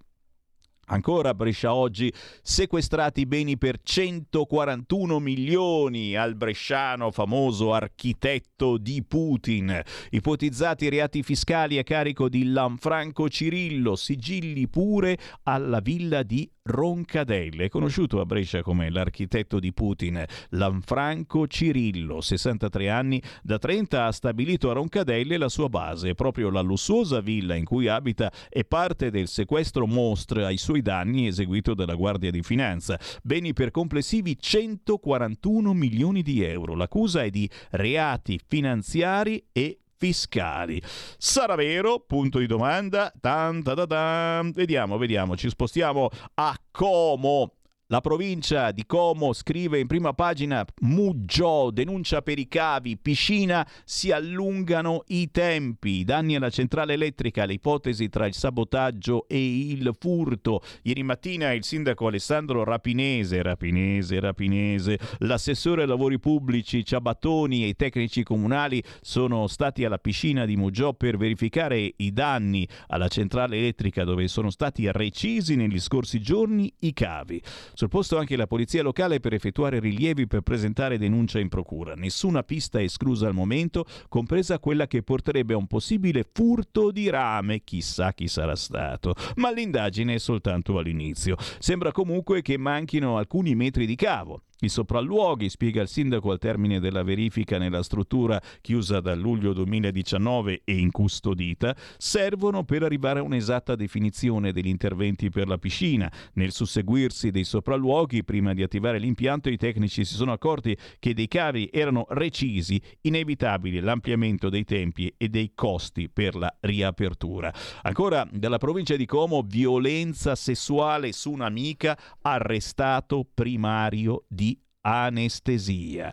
Ancora 0.87 1.35
Brescia 1.35 1.75
oggi 1.75 2.13
sequestrati 2.43 3.27
beni 3.27 3.57
per 3.57 3.79
141 3.83 5.19
milioni 5.19 6.15
al 6.17 6.35
bresciano 6.35 7.11
famoso 7.11 7.73
architetto 7.73 8.77
di 8.77 9.03
Putin. 9.03 9.81
Ipotizzati 10.11 10.89
reati 10.89 11.23
fiscali 11.23 11.79
a 11.79 11.83
carico 11.83 12.29
di 12.29 12.45
Lanfranco 12.45 13.29
Cirillo, 13.29 13.97
sigilli 13.97 14.69
pure 14.69 15.19
alla 15.45 15.81
villa 15.81 16.23
di 16.23 16.49
Roncadelle, 16.67 17.69
conosciuto 17.69 18.21
a 18.21 18.25
Brescia 18.25 18.63
come 18.63 18.89
l'architetto 18.89 19.61
di 19.61 19.75
Putin, 19.75 20.25
Lanfranco 20.51 21.47
Cirillo, 21.47 22.23
63 22.23 22.89
anni, 22.89 23.23
da 23.43 23.59
30 23.59 24.07
ha 24.07 24.11
stabilito 24.11 24.71
a 24.71 24.73
Roncadelle 24.73 25.37
la 25.37 25.51
sua 25.51 25.69
base. 25.69 26.15
Proprio 26.15 26.49
la 26.49 26.63
lussuosa 26.63 27.21
villa 27.21 27.55
in 27.55 27.67
cui 27.67 27.87
abita 27.87 28.33
è 28.49 28.65
parte 28.65 29.11
del 29.11 29.29
sequestro 29.29 29.87
mostre 29.87 30.47
ai 30.47 30.57
suoi 30.57 30.81
danni 30.81 31.27
eseguito 31.27 31.75
dalla 31.75 31.97
Guardia 31.97 32.31
di 32.31 32.43
Finanza. 32.43 32.99
Beni 33.23 33.53
per 33.53 33.71
complessivi 33.71 34.39
141 34.41 35.75
milioni 35.75 36.23
di 36.23 36.43
euro. 36.43 36.75
L'accusa 36.75 37.25
è 37.25 37.29
di 37.29 37.47
reati 37.73 38.41
finanziari 38.43 39.45
e 39.53 39.81
fiscali. 40.05 40.83
Sarà 41.17 41.55
vero? 41.55 42.01
Punto 42.01 42.39
di 42.39 42.47
domanda. 42.47 43.11
Tan, 43.19 43.63
ta, 43.63 43.75
ta, 43.75 43.87
ta. 43.87 44.43
Vediamo, 44.53 44.99
vediamo. 44.99 45.35
Ci 45.35 45.49
spostiamo 45.49 46.11
a 46.35 46.55
Como. 46.71 47.53
La 47.95 48.01
provincia 48.01 48.73
di 48.73 48.87
Como 48.87 49.33
scrive 49.33 49.79
in 49.79 49.87
prima 49.87 50.13
pagina 50.15 50.67
Muggio, 50.81 51.71
denuncia 51.71 52.23
per 52.23 52.41
i 52.41 52.49
cavi, 52.49 52.99
piscina, 52.99 53.65
si 53.85 54.11
allungano 54.11 55.05
i 55.07 55.31
tempi, 55.31 56.03
danni 56.03 56.35
alla 56.35 56.51
centrale 56.51 56.95
elettrica, 56.95 57.45
le 57.45 57.53
ipotesi 57.53 58.09
tra 58.09 58.27
il 58.27 58.35
sabotaggio 58.35 59.29
e 59.29 59.69
il 59.71 59.95
furto. 59.97 60.61
Ieri 60.83 61.05
mattina 61.05 61.53
il 61.53 61.63
sindaco 61.63 62.09
Alessandro 62.09 62.65
Rapinese, 62.65 63.41
Rapinese, 63.43 64.19
Rapinese, 64.19 64.99
l'assessore 65.19 65.83
ai 65.83 65.87
lavori 65.87 66.19
pubblici 66.19 66.85
Ciabattoni 66.85 67.63
e 67.63 67.69
i 67.69 67.77
tecnici 67.77 68.25
comunali 68.25 68.83
sono 69.03 69.47
stati 69.47 69.85
alla 69.85 69.99
piscina 69.99 70.47
di 70.47 70.57
Muggio 70.57 70.95
per 70.95 71.17
verificare 71.17 71.93
i 71.99 72.13
danni 72.13 72.67
alla 72.89 73.07
centrale 73.07 73.57
elettrica 73.57 74.03
dove 74.03 74.27
sono 74.27 74.51
stati 74.51 74.91
recisi 74.91 75.55
negli 75.55 75.79
scorsi 75.79 76.21
giorni 76.21 76.75
i 76.81 76.93
cavi. 76.93 77.41
Sul 77.85 77.93
posto 77.93 78.17
anche 78.17 78.37
la 78.37 78.47
polizia 78.47 78.83
locale 78.83 79.21
per 79.21 79.35
effettuare 79.35 79.79
rilievi 79.79 80.27
per 80.27 80.41
presentare 80.41 80.97
denuncia 80.97 81.39
in 81.39 81.51
procura. 81.51 81.93
Nessuna 81.93 82.43
pista 82.43 82.81
esclusa 82.81 83.27
al 83.27 83.35
momento, 83.35 83.85
compresa 84.09 84.59
quella 84.59 84.87
che 84.87 85.03
porterebbe 85.03 85.53
a 85.53 85.59
un 85.59 85.67
possibile 85.67 86.27
furto 86.33 86.91
di 86.91 87.11
rame, 87.11 87.61
chissà 87.63 88.15
chi 88.15 88.27
sarà 88.27 88.57
stato. 88.57 89.15
Ma 89.35 89.53
l'indagine 89.53 90.15
è 90.15 90.19
soltanto 90.19 90.79
all'inizio. 90.79 91.37
Sembra 91.59 91.93
comunque 91.93 92.41
che 92.41 92.57
manchino 92.57 93.19
alcuni 93.19 93.55
metri 93.55 93.85
di 93.85 93.97
cavo. 93.97 94.45
I 94.61 94.69
sopralluoghi, 94.69 95.51
spiega 95.51 95.83
il 95.83 95.89
sindaco 95.89 96.31
al 96.31 96.39
termine 96.39 96.79
della 96.79 97.03
verifica 97.03 97.59
nella 97.59 97.83
struttura 97.83 98.41
chiusa 98.61 99.01
dal 99.01 99.19
luglio 99.19 99.53
2019 99.53 100.63
e 100.65 100.79
incustodita, 100.79 101.77
servono 101.99 102.63
per 102.65 102.85
arrivare 102.85 103.19
a 103.19 103.25
un'esatta 103.25 103.75
definizione 103.75 104.53
degli 104.53 104.69
interventi 104.69 105.29
per 105.29 105.49
la 105.49 105.59
piscina. 105.59 106.11
Nel 106.35 106.53
susseguirsi 106.53 107.31
dei 107.31 107.45
sopralluoghi, 107.45 108.23
prima 108.23 108.55
di 108.55 108.63
attivare 108.63 108.99
l'impianto, 108.99 109.51
i 109.51 109.57
tecnici 109.57 110.05
si 110.05 110.15
sono 110.15 110.33
accorti 110.33 110.77
che 111.01 111.15
dei 111.15 111.29
cavi 111.29 111.69
erano 111.73 112.07
recisi, 112.11 112.81
inevitabile 113.03 113.81
l'ampliamento 113.81 114.49
dei 114.49 114.65
tempi 114.65 115.13
e 115.17 115.29
dei 115.29 115.51
costi 115.55 116.09
per 116.09 116.37
la 116.37 116.55
riapertura. 116.61 117.53
Ancora 117.83 118.27
dalla 118.31 118.59
provincia 118.59 118.95
di 118.95 119.05
Como, 119.05 119.43
violenza 119.43 120.37
sessuale 120.37 121.13
su 121.13 121.33
un'amica, 121.33 121.99
arrestato 122.23 123.27
primario 123.35 124.25
di 124.29 124.54
anestesia. 124.85 126.13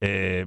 Eh, 0.00 0.46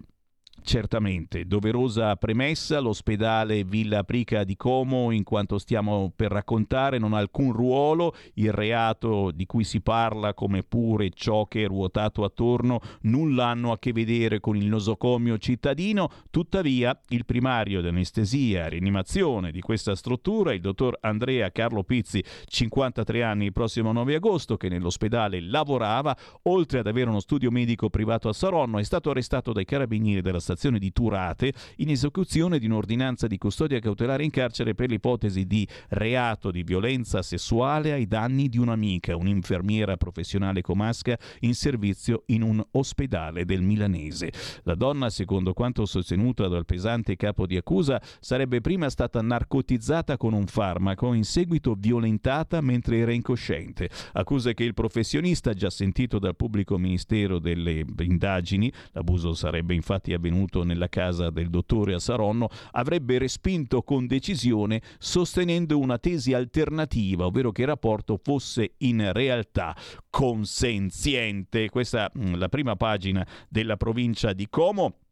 certamente. 0.67 1.45
Doverosa 1.45 2.17
premessa, 2.17 2.79
l'ospedale 2.79 3.63
Villa 3.63 4.03
Prica 4.03 4.43
di 4.43 4.57
Como, 4.57 5.11
in 5.11 5.23
quanto 5.23 5.57
stiamo 5.59 6.11
per 6.13 6.29
raccontare, 6.29 6.97
non 6.97 7.13
ha 7.13 7.19
alcun 7.19 7.53
ruolo, 7.53 8.13
il 8.33 8.51
reato 8.51 9.31
di 9.31 9.45
cui 9.45 9.63
si 9.63 9.79
parla 9.79 10.33
come 10.33 10.63
pure 10.63 11.09
ciò 11.11 11.45
che 11.45 11.63
è 11.63 11.67
ruotato 11.67 12.25
attorno 12.25 12.81
nulla 13.03 13.47
hanno 13.47 13.71
a 13.71 13.79
che 13.79 13.93
vedere 13.93 14.41
con 14.41 14.57
il 14.57 14.65
nosocomio 14.65 15.37
cittadino, 15.37 16.11
tuttavia 16.29 16.99
il 17.09 17.25
primario 17.25 17.79
di 17.79 17.87
anestesia 17.87 18.65
e 18.65 18.69
rianimazione 18.69 19.51
di 19.51 19.61
questa 19.61 19.95
struttura, 19.95 20.53
il 20.53 20.59
dottor 20.59 20.97
Andrea 20.99 21.49
Carlo 21.49 21.83
Pizzi, 21.83 22.21
53 22.45 23.23
anni 23.23 23.45
il 23.45 23.53
prossimo 23.53 23.93
9 23.93 24.15
agosto, 24.15 24.57
che 24.57 24.67
nell'ospedale 24.67 25.39
lavorava, 25.39 26.13
oltre 26.43 26.79
ad 26.79 26.87
avere 26.87 27.09
uno 27.09 27.21
studio 27.21 27.51
medico 27.51 27.89
privato 27.89 28.27
a 28.27 28.33
Saronno, 28.33 28.79
è 28.79 28.83
stato 28.83 29.11
arrestato 29.11 29.53
dai 29.53 29.63
carabinieri 29.63 30.19
della 30.21 30.39
stazione 30.39 30.55
di 30.57 30.91
Turate 30.91 31.53
in 31.77 31.89
esecuzione 31.89 32.57
di 32.57 32.65
un'ordinanza 32.65 33.27
di 33.27 33.37
custodia 33.37 33.79
cautelare 33.79 34.23
in 34.23 34.31
carcere 34.31 34.73
per 34.73 34.89
l'ipotesi 34.89 35.45
di 35.45 35.67
reato 35.89 36.49
di 36.49 36.63
violenza 36.63 37.21
sessuale 37.21 37.91
ai 37.91 38.07
danni 38.07 38.49
di 38.49 38.57
un'amica, 38.57 39.15
un'infermiera 39.15 39.97
professionale 39.97 40.61
comasca 40.61 41.15
in 41.41 41.53
servizio 41.53 42.23
in 42.27 42.41
un 42.41 42.65
ospedale 42.71 43.45
del 43.45 43.61
milanese. 43.61 44.31
La 44.63 44.73
donna, 44.73 45.11
secondo 45.11 45.53
quanto 45.53 45.85
sostenuto 45.85 46.47
dal 46.47 46.65
pesante 46.65 47.15
capo 47.15 47.45
di 47.45 47.55
accusa, 47.55 48.01
sarebbe 48.19 48.59
prima 48.59 48.89
stata 48.89 49.21
narcotizzata 49.21 50.17
con 50.17 50.33
un 50.33 50.47
farmaco, 50.47 51.13
in 51.13 51.23
seguito 51.23 51.75
violentata 51.77 52.61
mentre 52.61 52.97
era 52.97 53.11
incosciente. 53.11 53.89
Accusa 54.13 54.53
che 54.53 54.63
il 54.63 54.73
professionista, 54.73 55.53
già 55.53 55.69
sentito 55.69 56.17
dal 56.17 56.35
pubblico 56.35 56.77
ministero 56.79 57.37
delle 57.37 57.85
indagini, 57.99 58.71
l'abuso 58.93 59.33
sarebbe 59.33 59.75
infatti 59.75 60.13
avvenuto 60.13 60.36
nella 60.63 60.87
casa 60.87 61.29
del 61.29 61.49
dottore 61.49 61.93
a 61.93 61.99
Saronno, 61.99 62.49
avrebbe 62.71 63.17
respinto 63.17 63.81
con 63.81 64.07
decisione 64.07 64.81
sostenendo 64.97 65.79
una 65.79 65.97
tesi 65.97 66.33
alternativa, 66.33 67.25
ovvero 67.25 67.51
che 67.51 67.61
il 67.61 67.67
rapporto 67.67 68.19
fosse 68.21 68.73
in 68.77 69.11
realtà 69.13 69.75
consenziente. 70.09 71.69
Questa 71.69 72.11
è 72.11 72.19
mm, 72.19 72.35
la 72.35 72.49
prima 72.49 72.75
pagina 72.75 73.25
della 73.49 73.77
provincia 73.77 74.33
di 74.33 74.47
Como 74.49 75.06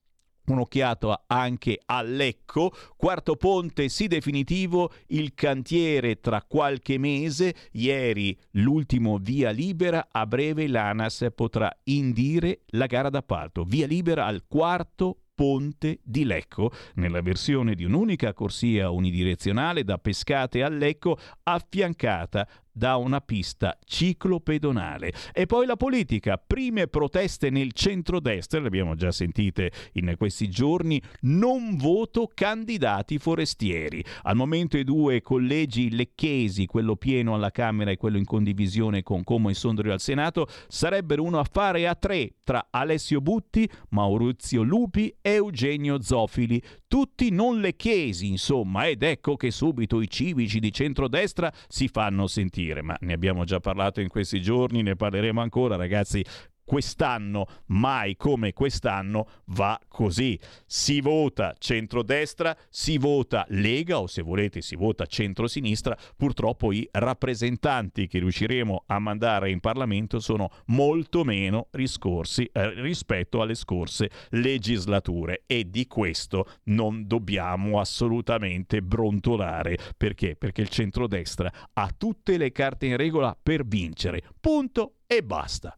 un'occhiata 0.54 1.24
anche 1.28 1.80
a 1.86 2.02
Lecco, 2.02 2.72
quarto 2.96 3.36
ponte 3.36 3.90
sì 3.90 4.08
definitivo, 4.08 4.92
il 5.08 5.34
cantiere 5.34 6.20
tra 6.20 6.42
qualche 6.42 6.98
mese, 6.98 7.56
ieri 7.72 8.38
l'ultimo 8.52 9.18
via 9.18 9.52
libera, 9.52 10.08
a 10.12 10.26
breve 10.26 10.68
l'ANAS 10.68 11.28
potrà 11.34 11.72
indire 11.86 12.62
la 12.68 12.86
gara 12.86 13.10
d'appalto, 13.10 13.64
via 13.64 13.88
libera 13.88 14.26
al 14.26 14.46
quarto 14.48 15.20
ponte 15.36 16.00
di 16.02 16.24
Lecco, 16.24 16.72
nella 16.96 17.22
versione 17.22 17.76
di 17.76 17.84
un'unica 17.84 18.34
corsia 18.34 18.90
unidirezionale 18.90 19.84
da 19.84 19.98
Pescate 19.98 20.64
a 20.64 20.70
Lecco, 20.70 21.20
affiancata 21.44 22.48
da 22.76 22.98
una 22.98 23.22
pista 23.22 23.78
ciclopedonale. 23.86 25.14
E 25.34 25.46
poi 25.46 25.66
la 25.66 25.78
politica, 25.78 26.38
prime 26.38 26.88
proteste 26.88 27.50
nel 27.50 27.72
centrodestra, 27.72 28.60
le 28.60 28.68
abbiamo 28.68 28.96
già 28.96 29.12
sentite 29.12 29.72
in 29.94 30.14
questi 30.18 30.50
giorni, 30.50 31.02
non 31.22 31.78
voto 31.78 32.30
candidati 32.34 33.18
forestieri. 33.18 34.04
Al 34.24 34.36
momento 34.36 34.78
i 34.78 34.84
due 34.84 35.22
collegi 35.22 35.96
lecchesi, 35.96 36.66
quello 36.66 36.98
pieno 36.98 37.34
alla 37.34 37.52
Camera 37.52 37.92
e 37.92 37.98
quello 37.98 38.18
in 38.18 38.26
condivisione 38.26 39.04
con 39.04 39.24
Como 39.24 39.50
e 39.50 39.54
Sondrio 39.54 39.94
al 39.94 40.02
Senato, 40.02 40.48
sarebbero 40.68 41.24
uno 41.24 41.40
affare 41.40 41.88
a 41.88 41.96
tre 41.96 42.34
tra 42.44 42.68
Alessio 42.72 43.22
Butti, 43.22 43.70
Maurizio 43.90 44.62
Lupi 44.64 45.16
e 45.22 45.36
Eugenio 45.36 46.02
Zofili, 46.02 46.62
tutti 46.88 47.30
non 47.30 47.60
lecchesi, 47.60 48.28
insomma, 48.28 48.88
ed 48.88 49.04
ecco 49.04 49.36
che 49.36 49.52
subito 49.52 50.02
i 50.02 50.10
civici 50.10 50.60
di 50.60 50.72
centrodestra 50.72 51.52
si 51.68 51.88
fanno 51.88 52.26
sentire, 52.28 52.65
ma 52.82 52.98
ne 53.02 53.14
abbiamo 53.14 53.44
già 53.44 53.60
parlato 53.60 54.02
in 54.02 54.08
questi 54.08 54.42
giorni, 54.42 54.82
ne 54.82 54.96
parleremo 54.96 55.42
ancora, 55.42 55.76
ragazzi 55.76 56.24
quest'anno, 56.66 57.46
mai 57.68 58.18
come 58.18 58.52
quest'anno, 58.52 59.28
va 59.46 59.80
così. 59.88 60.38
Si 60.66 61.00
vota 61.00 61.54
centrodestra, 61.58 62.58
si 62.70 62.98
vota 62.98 63.46
Lega 63.50 64.00
o 64.00 64.08
se 64.08 64.22
volete 64.22 64.62
si 64.62 64.76
vota 64.76 65.06
centrosinistra. 65.06 65.98
Purtroppo 66.18 66.72
i 66.72 66.88
rappresentanti 66.92 68.08
che 68.08 68.20
riusciremo 68.20 68.84
a 68.88 69.00
mandare 69.00 69.52
in 69.52 69.60
Parlamento 69.60 70.20
sono 70.20 70.50
molto 70.66 71.24
meno 71.24 71.68
riscorsi 71.72 72.50
eh, 72.52 72.82
rispetto 72.82 73.42
alle 73.42 73.56
scorse 73.56 74.10
legislature 74.32 75.44
e 75.46 75.70
di 75.70 75.88
questo 75.88 76.48
non 76.66 77.06
dobbiamo 77.08 77.80
assolutamente 77.80 78.82
brontolare. 78.82 79.78
Perché? 79.96 80.36
Perché 80.36 80.62
il 80.62 80.70
centrodestra 80.70 81.52
ha 81.74 81.94
tutte 81.96 82.38
le 82.38 82.52
carte 82.52 82.88
in 82.88 82.98
regola 82.98 83.38
per 83.42 83.66
vincere. 83.66 84.24
Punto 84.40 84.96
e 85.06 85.24
basta. 85.24 85.78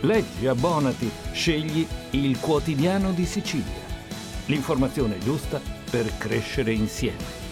Leggi, 0.00 0.46
abbonati, 0.46 1.10
scegli 1.32 1.86
il 2.10 2.38
quotidiano 2.38 3.12
di 3.12 3.24
Sicilia. 3.24 3.84
L'informazione 4.46 5.18
giusta 5.18 5.60
per 5.90 6.16
crescere 6.18 6.72
insieme. 6.72 7.45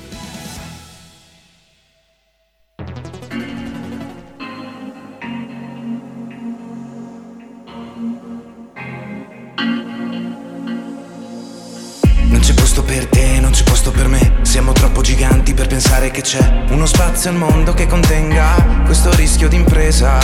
Giganti 15.05 15.53
per 15.53 15.67
pensare 15.67 16.11
che 16.11 16.23
c'è 16.23 16.65
uno 16.71 16.87
spazio 16.87 17.29
al 17.29 17.37
mondo 17.37 17.75
che 17.75 17.87
contenga 17.87 18.83
questo 18.87 19.15
rischio 19.15 19.49
d'impresa. 19.49 20.19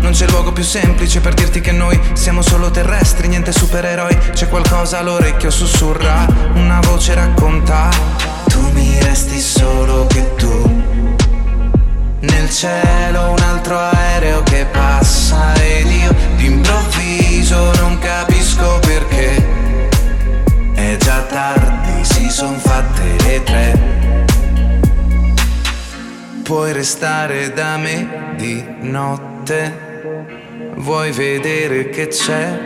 Non 0.00 0.10
c'è 0.10 0.26
luogo 0.26 0.50
più 0.50 0.64
semplice 0.64 1.20
per 1.20 1.34
dirti 1.34 1.60
che 1.60 1.70
noi 1.70 1.98
siamo 2.14 2.42
solo 2.42 2.72
terrestri, 2.72 3.28
niente 3.28 3.52
supereroi. 3.52 4.18
C'è 4.32 4.48
qualcosa 4.48 4.98
all'orecchio 4.98 5.50
sussurra, 5.50 6.26
una 6.54 6.80
voce 6.80 7.14
racconta. 7.14 7.90
Tu 8.46 8.72
mi 8.72 8.98
resti 9.02 9.38
solo 9.38 10.08
che 10.08 10.34
tu. 10.34 10.82
Nel 12.18 12.50
cielo 12.50 13.30
un 13.30 13.38
altro 13.38 13.78
aereo 13.78 14.42
che 14.42 14.66
passa 14.70 15.54
ed 15.62 15.86
io 15.86 16.12
d'improvviso 16.34 17.72
non 17.76 18.00
capisco 18.00 18.80
perché. 18.80 19.46
È 20.74 20.96
già 20.96 21.20
tardi, 21.20 21.81
si 22.02 22.30
son 22.30 22.58
fatte 22.58 23.02
le 23.24 23.42
tre. 23.42 23.78
Puoi 26.42 26.72
restare 26.72 27.52
da 27.52 27.76
me 27.76 28.34
di 28.36 28.64
notte 28.80 29.90
vuoi 30.82 31.12
vedere 31.12 31.90
che 31.90 32.08
c'è? 32.08 32.58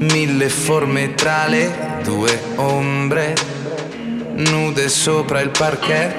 Mille 0.00 0.48
forme 0.48 1.14
tra 1.14 1.46
le 1.46 2.00
due 2.02 2.38
ombre, 2.56 3.34
nude 4.34 4.88
sopra 4.88 5.40
il 5.40 5.50
parquet. 5.50 6.14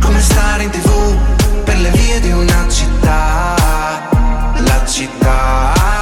Come 0.00 0.20
stare 0.20 0.62
in 0.62 0.70
tv 0.70 1.16
per 1.64 1.78
le 1.78 1.90
vie 1.90 2.20
di 2.20 2.30
una 2.30 2.66
città, 2.68 3.54
la 4.54 4.86
città. 4.86 5.99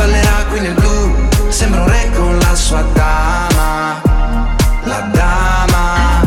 Ballerà 0.00 0.46
qui 0.48 0.60
nel 0.60 0.72
blu, 0.72 1.28
sembra 1.50 1.82
un 1.82 1.88
re 1.88 2.10
con 2.14 2.38
la 2.38 2.54
sua 2.54 2.80
dama, 2.94 4.00
la 4.84 5.10
dama. 5.12 6.24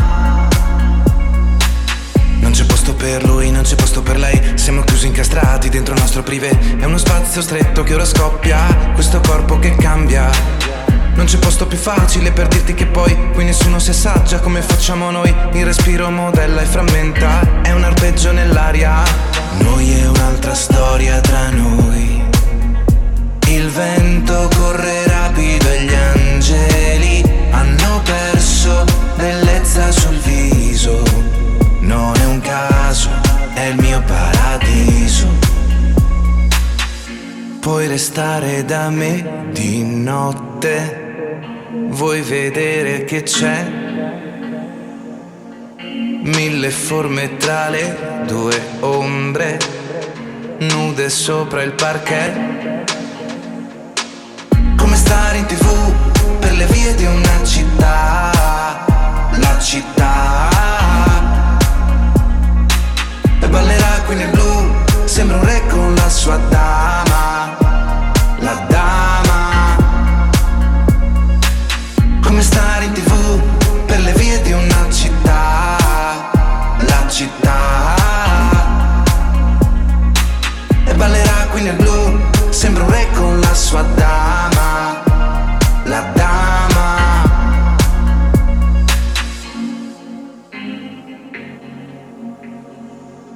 Non 2.38 2.52
c'è 2.52 2.64
posto 2.66 2.94
per 2.94 3.24
lui, 3.24 3.50
non 3.50 3.64
c'è 3.64 3.74
posto 3.74 4.00
per 4.00 4.16
lei. 4.16 4.40
Siamo 4.54 4.82
chiusi 4.82 5.08
incastrati 5.08 5.70
dentro 5.70 5.92
il 5.92 5.98
nostro 5.98 6.22
privé. 6.22 6.56
È 6.78 6.84
uno 6.84 6.98
spazio 6.98 7.42
stretto 7.42 7.82
che 7.82 7.94
ora 7.94 8.04
scoppia. 8.04 8.92
Questo 8.94 9.18
corpo 9.18 9.58
che 9.58 9.74
cambia. 9.74 10.30
Non 11.16 11.26
c'è 11.26 11.38
posto 11.38 11.66
più 11.66 11.76
facile 11.78 12.30
per 12.30 12.46
dirti 12.46 12.74
che 12.74 12.86
poi 12.86 13.32
Qui 13.32 13.42
nessuno 13.42 13.80
si 13.80 13.90
assaggia 13.90 14.38
come 14.38 14.62
facciamo 14.62 15.10
noi. 15.10 15.34
Il 15.50 15.64
respiro 15.64 16.08
modella 16.10 16.60
e 16.60 16.66
frammenta. 16.66 17.62
È 17.62 17.72
un 17.72 17.82
arpeggio 17.82 18.30
nell'aria. 18.30 19.02
Noi 19.58 19.98
è 19.98 20.06
un'altra 20.06 20.54
storia 20.54 21.18
tra 21.18 21.50
noi 21.50 22.23
Il 23.54 23.68
vento 23.68 24.48
corre 24.56 25.06
rapido 25.06 25.70
e 25.70 25.82
gli 25.84 25.94
angeli 25.94 27.22
Hanno 27.50 28.02
perso 28.02 28.84
bellezza 29.16 29.90
sul 29.90 30.16
viso 30.18 31.24
non 31.84 32.14
è 32.16 32.24
un 32.24 32.40
caso, 32.40 33.10
è 33.52 33.66
il 33.66 33.76
mio 33.76 34.02
paradiso. 34.06 35.28
Puoi 37.60 37.86
restare 37.86 38.64
da 38.64 38.88
me 38.88 39.48
di 39.52 39.82
notte, 39.82 41.40
vuoi 41.88 42.22
vedere 42.22 43.04
che 43.04 43.22
c'è? 43.22 43.70
Mille 46.22 46.70
forme 46.70 47.36
tra 47.36 47.68
le 47.68 48.22
due 48.26 48.58
ombre, 48.80 49.58
nude 50.60 51.10
sopra 51.10 51.62
il 51.62 51.72
parquet. 51.72 52.73
Stare 55.04 55.36
in 55.36 55.44
tv 55.44 55.66
per 56.38 56.52
le 56.52 56.64
vie 56.64 56.94
di 56.94 57.04
una 57.04 57.44
città, 57.44 58.30
la 59.32 59.58
città. 59.60 60.48
E 63.38 63.46
ballerà 63.48 64.00
qui 64.06 64.14
nel 64.16 64.30
blu 64.30 64.74
Sembra 65.04 65.36
un 65.36 65.44
re 65.44 65.62
con 65.68 65.94
la 65.94 66.08
sua 66.08 66.38
dama 66.48 67.54
La 68.38 68.64
dama. 68.66 69.76
Come 72.22 72.40
stare 72.40 72.84
in 72.86 72.92
tv 72.92 73.42
Per 73.84 74.00
le 74.00 74.12
vie 74.12 74.40
di 74.40 74.52
una 74.52 74.90
città 74.90 75.76
La 76.78 77.08
città. 77.08 77.96
E 80.86 80.94
ballerà 80.94 81.46
qui 81.50 81.60
nel 81.60 81.74
blu 81.74 82.18
Sembra 82.48 82.84
un 82.84 82.90
re 82.90 83.06
con 83.12 83.38
la 83.38 83.54
sua 83.54 83.82
dama 83.82 84.23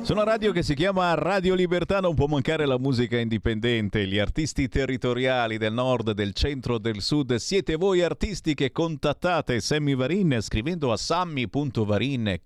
Su 0.09 0.15
una 0.15 0.25
radio 0.25 0.53
che 0.53 0.63
si 0.63 0.73
chiama 0.73 1.13
Radio 1.13 1.55
Libertà 1.55 2.01
non 2.01 2.15
può 2.15 2.25
mancare 2.25 2.65
la 2.65 2.79
musica 2.79 3.19
indipendente, 3.19 4.07
gli 4.07 4.17
artisti 4.17 4.67
territoriali 4.67 5.59
del 5.59 5.75
nord, 5.75 6.13
del 6.13 6.33
centro, 6.33 6.79
del 6.79 7.03
sud. 7.03 7.35
Siete 7.35 7.77
voi 7.77 8.01
artisti 8.01 8.55
che 8.55 8.73
contattate 8.73 9.61
Sammy 9.61 9.95
Varin 9.95 10.39
scrivendo 10.41 10.93
a 10.93 10.97
sammy.varin 10.97 12.41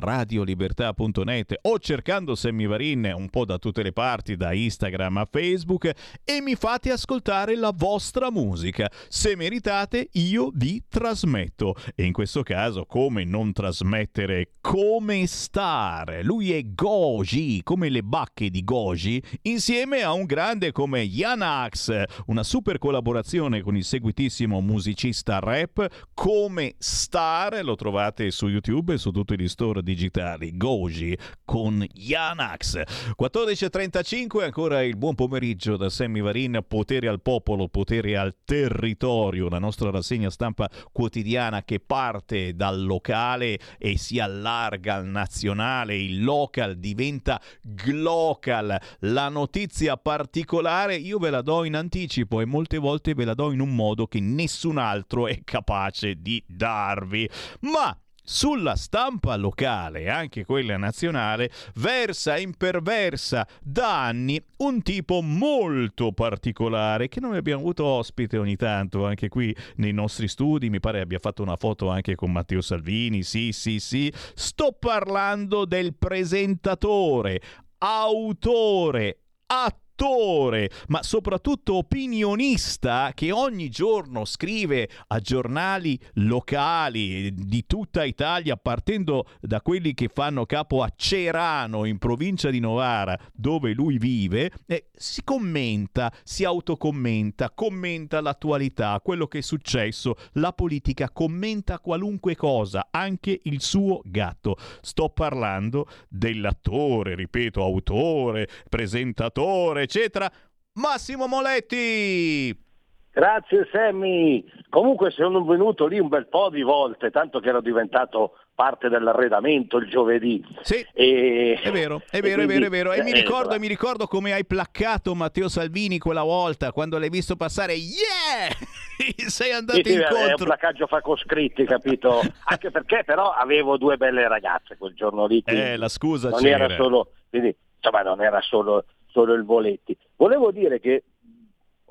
radiolibertà.net 0.00 1.58
o 1.62 1.78
cercando 1.78 2.34
Sammy 2.34 2.66
Varin 2.66 3.12
un 3.14 3.28
po' 3.28 3.44
da 3.44 3.58
tutte 3.58 3.84
le 3.84 3.92
parti, 3.92 4.34
da 4.34 4.52
Instagram 4.52 5.18
a 5.18 5.28
Facebook 5.30 5.92
e 6.24 6.40
mi 6.40 6.56
fate 6.56 6.90
ascoltare 6.90 7.54
la 7.54 7.72
vostra 7.72 8.32
musica. 8.32 8.90
Se 9.06 9.36
meritate 9.36 10.08
io 10.14 10.50
vi 10.52 10.82
trasmetto. 10.88 11.76
E 11.94 12.02
in 12.02 12.12
questo 12.12 12.42
caso 12.42 12.86
come 12.86 13.22
non 13.22 13.52
trasmettere 13.52 14.54
come 14.60 15.28
stare? 15.28 16.24
Lui 16.24 16.50
è 16.50 16.62
Goji, 16.88 17.60
come 17.64 17.90
le 17.90 18.02
bacche 18.02 18.48
di 18.48 18.64
Goji, 18.64 19.22
insieme 19.42 20.00
a 20.00 20.12
un 20.12 20.24
grande 20.24 20.72
come 20.72 21.02
Yanax, 21.02 22.04
una 22.28 22.42
super 22.42 22.78
collaborazione 22.78 23.60
con 23.60 23.76
il 23.76 23.84
seguitissimo 23.84 24.62
musicista 24.62 25.38
rap 25.38 25.86
come 26.14 26.76
Star, 26.78 27.62
lo 27.62 27.74
trovate 27.74 28.30
su 28.30 28.48
YouTube 28.48 28.94
e 28.94 28.96
su 28.96 29.10
tutti 29.10 29.38
gli 29.38 29.48
store 29.48 29.82
digitali, 29.82 30.56
Goji 30.56 31.14
con 31.44 31.84
Yanax. 31.92 32.80
14.35, 33.20 34.44
ancora 34.44 34.82
il 34.82 34.96
buon 34.96 35.14
pomeriggio 35.14 35.76
da 35.76 35.90
Sammy 35.90 36.22
Varin, 36.22 36.64
potere 36.66 37.08
al 37.08 37.20
popolo, 37.20 37.68
potere 37.68 38.16
al 38.16 38.34
territorio, 38.46 39.50
la 39.50 39.58
nostra 39.58 39.90
rassegna 39.90 40.30
stampa 40.30 40.70
quotidiana 40.90 41.64
che 41.64 41.80
parte 41.80 42.54
dal 42.54 42.82
locale 42.82 43.58
e 43.76 43.98
si 43.98 44.18
allarga 44.18 44.94
al 44.94 45.06
nazionale, 45.06 45.94
il 45.94 46.24
local 46.24 46.76
diventa 46.78 47.40
glocal. 47.62 48.80
La 49.00 49.28
notizia 49.28 49.96
particolare 49.96 50.96
io 50.96 51.18
ve 51.18 51.30
la 51.30 51.42
do 51.42 51.64
in 51.64 51.76
anticipo 51.76 52.40
e 52.40 52.44
molte 52.44 52.78
volte 52.78 53.14
ve 53.14 53.24
la 53.24 53.34
do 53.34 53.52
in 53.52 53.60
un 53.60 53.74
modo 53.74 54.06
che 54.06 54.20
nessun 54.20 54.78
altro 54.78 55.26
è 55.26 55.40
capace 55.44 56.14
di 56.20 56.42
darvi. 56.46 57.28
Ma 57.60 57.96
sulla 58.28 58.76
stampa 58.76 59.36
locale, 59.36 60.10
anche 60.10 60.44
quella 60.44 60.76
nazionale, 60.76 61.50
versa 61.76 62.36
e 62.36 62.42
imperversa 62.42 63.48
da 63.62 64.04
anni 64.04 64.38
un 64.58 64.82
tipo 64.82 65.22
molto 65.22 66.12
particolare 66.12 67.08
che 67.08 67.20
noi 67.20 67.38
abbiamo 67.38 67.62
avuto 67.62 67.86
ospite 67.86 68.36
ogni 68.36 68.56
tanto 68.56 69.06
anche 69.06 69.30
qui 69.30 69.56
nei 69.76 69.92
nostri 69.92 70.28
studi, 70.28 70.68
mi 70.68 70.78
pare 70.78 71.00
abbia 71.00 71.18
fatto 71.18 71.42
una 71.42 71.56
foto 71.56 71.88
anche 71.88 72.16
con 72.16 72.30
Matteo 72.30 72.60
Salvini, 72.60 73.22
sì 73.22 73.52
sì 73.52 73.80
sì, 73.80 74.12
sto 74.34 74.76
parlando 74.78 75.64
del 75.64 75.94
presentatore, 75.96 77.40
autore, 77.78 79.20
attore 79.46 79.86
attore, 79.98 80.70
ma 80.88 81.02
soprattutto 81.02 81.74
opinionista 81.74 83.10
che 83.14 83.32
ogni 83.32 83.68
giorno 83.68 84.24
scrive 84.24 84.88
a 85.08 85.18
giornali 85.18 85.98
locali 86.14 87.34
di 87.34 87.66
tutta 87.66 88.04
Italia, 88.04 88.56
partendo 88.56 89.26
da 89.40 89.60
quelli 89.60 89.94
che 89.94 90.08
fanno 90.08 90.46
capo 90.46 90.84
a 90.84 90.92
Cerano, 90.94 91.84
in 91.84 91.98
provincia 91.98 92.48
di 92.50 92.60
Novara, 92.60 93.18
dove 93.32 93.72
lui 93.72 93.98
vive, 93.98 94.52
e 94.66 94.86
si 94.94 95.24
commenta, 95.24 96.12
si 96.22 96.44
autocommenta, 96.44 97.50
commenta 97.50 98.20
l'attualità, 98.20 99.00
quello 99.02 99.26
che 99.26 99.38
è 99.38 99.42
successo, 99.42 100.14
la 100.34 100.52
politica, 100.52 101.10
commenta 101.10 101.80
qualunque 101.80 102.36
cosa, 102.36 102.86
anche 102.92 103.40
il 103.42 103.60
suo 103.60 104.00
gatto. 104.04 104.56
Sto 104.80 105.08
parlando 105.08 105.88
dell'attore, 106.08 107.16
ripeto, 107.16 107.62
autore, 107.62 108.48
presentatore, 108.68 109.87
eccetera. 109.88 110.30
Massimo 110.74 111.26
Moletti! 111.26 112.66
Grazie 113.10 113.66
Sammy. 113.72 114.44
Comunque 114.68 115.10
sono 115.10 115.42
venuto 115.44 115.86
lì 115.86 115.98
un 115.98 116.08
bel 116.08 116.28
po' 116.28 116.50
di 116.50 116.62
volte, 116.62 117.10
tanto 117.10 117.40
che 117.40 117.48
ero 117.48 117.60
diventato 117.60 118.34
parte 118.54 118.88
dell'arredamento 118.88 119.78
il 119.78 119.88
giovedì. 119.88 120.44
Sì, 120.60 120.86
e... 120.92 121.58
è 121.60 121.70
vero, 121.72 122.02
è 122.10 122.20
vero, 122.20 122.44
quindi... 122.44 122.54
è 122.54 122.58
vero, 122.58 122.66
è 122.66 122.68
vero. 122.68 122.92
E 122.92 123.02
mi 123.02 123.10
eh, 123.10 123.14
ricordo, 123.14 123.48
esatto. 123.48 123.60
mi 123.60 123.66
ricordo 123.66 124.06
come 124.06 124.32
hai 124.34 124.44
placcato 124.44 125.14
Matteo 125.14 125.48
Salvini 125.48 125.98
quella 125.98 126.22
volta, 126.22 126.70
quando 126.70 126.98
l'hai 126.98 127.08
visto 127.08 127.34
passare, 127.34 127.72
yeah! 127.72 128.54
Sei 129.26 129.52
andato 129.52 129.78
Sì, 129.78 129.84
sì, 129.84 129.96
è 129.96 130.12
un 130.12 130.20
incontro. 130.20 130.44
placaggio 130.44 130.86
fa 130.86 131.00
coscritti, 131.00 131.64
capito? 131.64 132.20
Anche 132.44 132.70
perché 132.70 133.02
però 133.04 133.30
avevo 133.30 133.78
due 133.78 133.96
belle 133.96 134.28
ragazze 134.28 134.76
quel 134.76 134.94
giorno 134.94 135.26
lì. 135.26 135.42
Eh, 135.46 135.76
la 135.76 135.88
scusa 135.88 136.28
non 136.28 136.40
c'era. 136.40 136.64
era 136.64 136.74
solo, 136.76 137.12
quindi, 137.30 137.56
insomma, 137.76 138.02
non 138.02 138.22
era 138.22 138.40
solo, 138.42 138.84
solo 139.08 139.34
il 139.34 139.44
Voletti. 139.44 139.96
Volevo 140.16 140.50
dire 140.50 140.80
che 140.80 141.04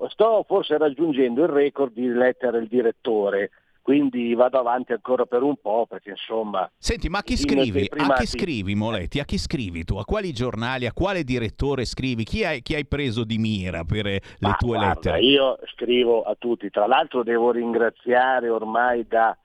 sto 0.10 0.44
forse 0.48 0.78
raggiungendo 0.78 1.44
il 1.44 1.50
record 1.50 1.94
di 1.94 2.08
lettere 2.08 2.60
il 2.60 2.68
direttore, 2.68 3.52
quindi 3.82 4.34
vado 4.34 4.60
avanti 4.60 4.92
ancora 4.92 5.26
per 5.26 5.44
un 5.44 5.56
po' 5.62 5.86
perché 5.88 6.10
insomma... 6.10 6.70
Senti, 6.78 7.08
ma 7.08 7.20
a 7.20 7.22
chi 7.24 7.38
scrivi? 7.38 7.90
A 7.90 8.14
chi 8.16 8.26
scrivi, 8.28 8.76
Moletti? 8.76 9.20
A 9.20 9.24
chi 9.24 9.38
scrivi 9.38 9.86
tu? 9.86 9.96
A 9.96 10.04
quali 10.04 10.34
giornali? 10.34 10.86
A 10.86 10.92
quale 10.92 11.24
direttore 11.24 11.86
scrivi? 11.86 12.26
Chi 12.26 12.44
hai, 12.44 12.62
chi 12.62 12.76
hai 12.76 12.86
preso 12.86 13.24
di 13.24 13.38
mira 13.38 13.86
per 13.86 14.06
eh, 14.08 14.22
le 14.40 14.48
Ma 14.50 14.56
tue 14.56 14.76
guarda, 14.76 14.88
lettere? 14.88 15.22
Io 15.22 15.58
scrivo 15.74 16.24
a 16.24 16.36
tutti, 16.38 16.70
tra 16.70 16.86
l'altro 16.86 17.24
devo 17.24 17.52
ringraziare 17.52 18.50
ormai 18.50 19.08
da 19.08 19.38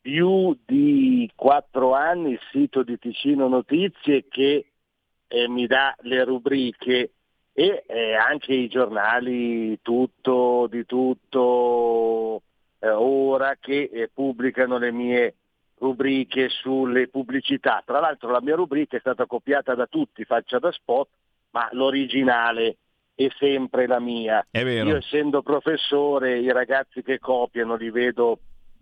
più 0.00 0.56
di 0.64 1.28
quattro 1.34 1.92
anni 1.92 2.30
il 2.30 2.40
sito 2.52 2.82
di 2.82 2.96
Ticino 2.96 3.48
Notizie 3.48 4.26
che 4.28 4.69
eh, 5.32 5.48
mi 5.48 5.66
dà 5.66 5.94
le 6.00 6.24
rubriche 6.24 7.12
e 7.52 7.84
eh, 7.86 8.14
anche 8.14 8.52
i 8.52 8.68
giornali 8.68 9.80
tutto, 9.80 10.66
di 10.68 10.84
tutto, 10.84 12.42
eh, 12.80 12.88
ora 12.90 13.56
che 13.60 13.90
eh, 13.92 14.10
pubblicano 14.12 14.76
le 14.76 14.90
mie 14.90 15.34
rubriche 15.78 16.48
sulle 16.48 17.08
pubblicità. 17.08 17.82
Tra 17.86 18.00
l'altro 18.00 18.30
la 18.30 18.40
mia 18.40 18.56
rubrica 18.56 18.96
è 18.96 19.00
stata 19.00 19.26
copiata 19.26 19.74
da 19.74 19.86
tutti, 19.86 20.24
faccia 20.24 20.58
da 20.58 20.72
spot, 20.72 21.08
ma 21.50 21.68
l'originale 21.72 22.76
è 23.14 23.28
sempre 23.38 23.86
la 23.86 24.00
mia. 24.00 24.44
È 24.50 24.64
vero. 24.64 24.88
Io 24.88 24.96
essendo 24.96 25.42
professore, 25.42 26.40
i 26.40 26.50
ragazzi 26.52 27.02
che 27.02 27.18
copiano 27.20 27.76
li 27.76 27.90
vedo 27.90 28.38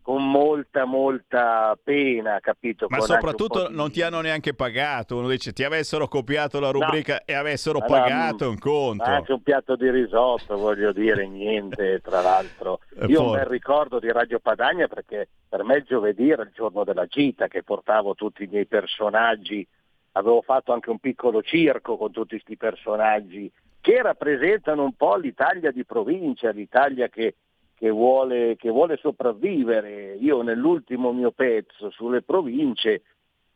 con 0.09 0.27
molta 0.31 0.87
molta 0.87 1.79
pena, 1.85 2.41
capito? 2.41 2.87
Ma 2.89 2.97
Con 2.97 3.09
soprattutto 3.09 3.69
di- 3.69 3.75
non 3.75 3.91
ti 3.91 4.01
hanno 4.01 4.23
neanche 4.23 4.55
pagato. 4.55 5.19
Uno 5.19 5.29
dice 5.29 5.53
ti 5.53 5.65
avessero 5.65 6.09
copiato 6.09 6.61
la 6.61 6.71
rubrica 6.71 7.25
e 7.27 7.35
avessero 7.35 7.79
Ma 7.81 7.85
pagato 7.85 8.45
no, 8.47 8.51
un 8.53 8.59
conto. 8.59 9.05
Anche 9.05 9.33
un 9.33 9.43
piatto 9.43 9.77
di 9.77 9.91
risotto, 9.91 10.57
voglio 10.57 10.93
dire, 10.93 11.27
niente, 11.27 12.01
tra 12.03 12.23
l'altro. 12.23 12.81
È 12.99 13.05
Io 13.05 13.21
ho 13.21 13.27
un 13.27 13.37
bel 13.37 13.45
ricordo 13.45 13.99
di 13.99 14.11
Radio 14.11 14.39
Padania 14.39 14.89
perché 14.89 15.29
per 15.47 15.63
me 15.63 15.77
il 15.77 15.85
giovedì 15.87 16.31
era 16.31 16.41
il 16.41 16.53
giorno 16.55 16.85
della 16.85 17.05
gita 17.05 17.47
che 17.47 17.63
portavo 17.63 18.15
tutti 18.15 18.45
i 18.45 18.49
miei 18.51 18.65
personaggi, 18.65 19.67
avevo 20.13 20.41
fatto 20.41 20.73
anche 20.73 20.89
un 20.89 21.01
piccolo 21.01 21.43
circo 21.43 21.99
con 21.99 22.13
tutti 22.13 22.31
questi 22.31 22.57
personaggi 22.57 23.53
che 23.79 24.01
rappresentano 24.01 24.85
un 24.85 24.95
po' 24.95 25.17
l'Italia 25.17 25.71
di 25.71 25.85
provincia, 25.85 26.49
l'Italia 26.49 27.09
che, 27.09 27.35
che 27.79 27.91
vuole, 27.91 28.57
che 28.57 28.71
vuole 28.71 28.97
sopravvivere. 28.97 30.15
Io 30.17 30.43
nell'ultimo 30.43 31.13
mio 31.13 31.31
pezzo 31.31 31.91
sulle 31.91 32.23
province 32.23 33.03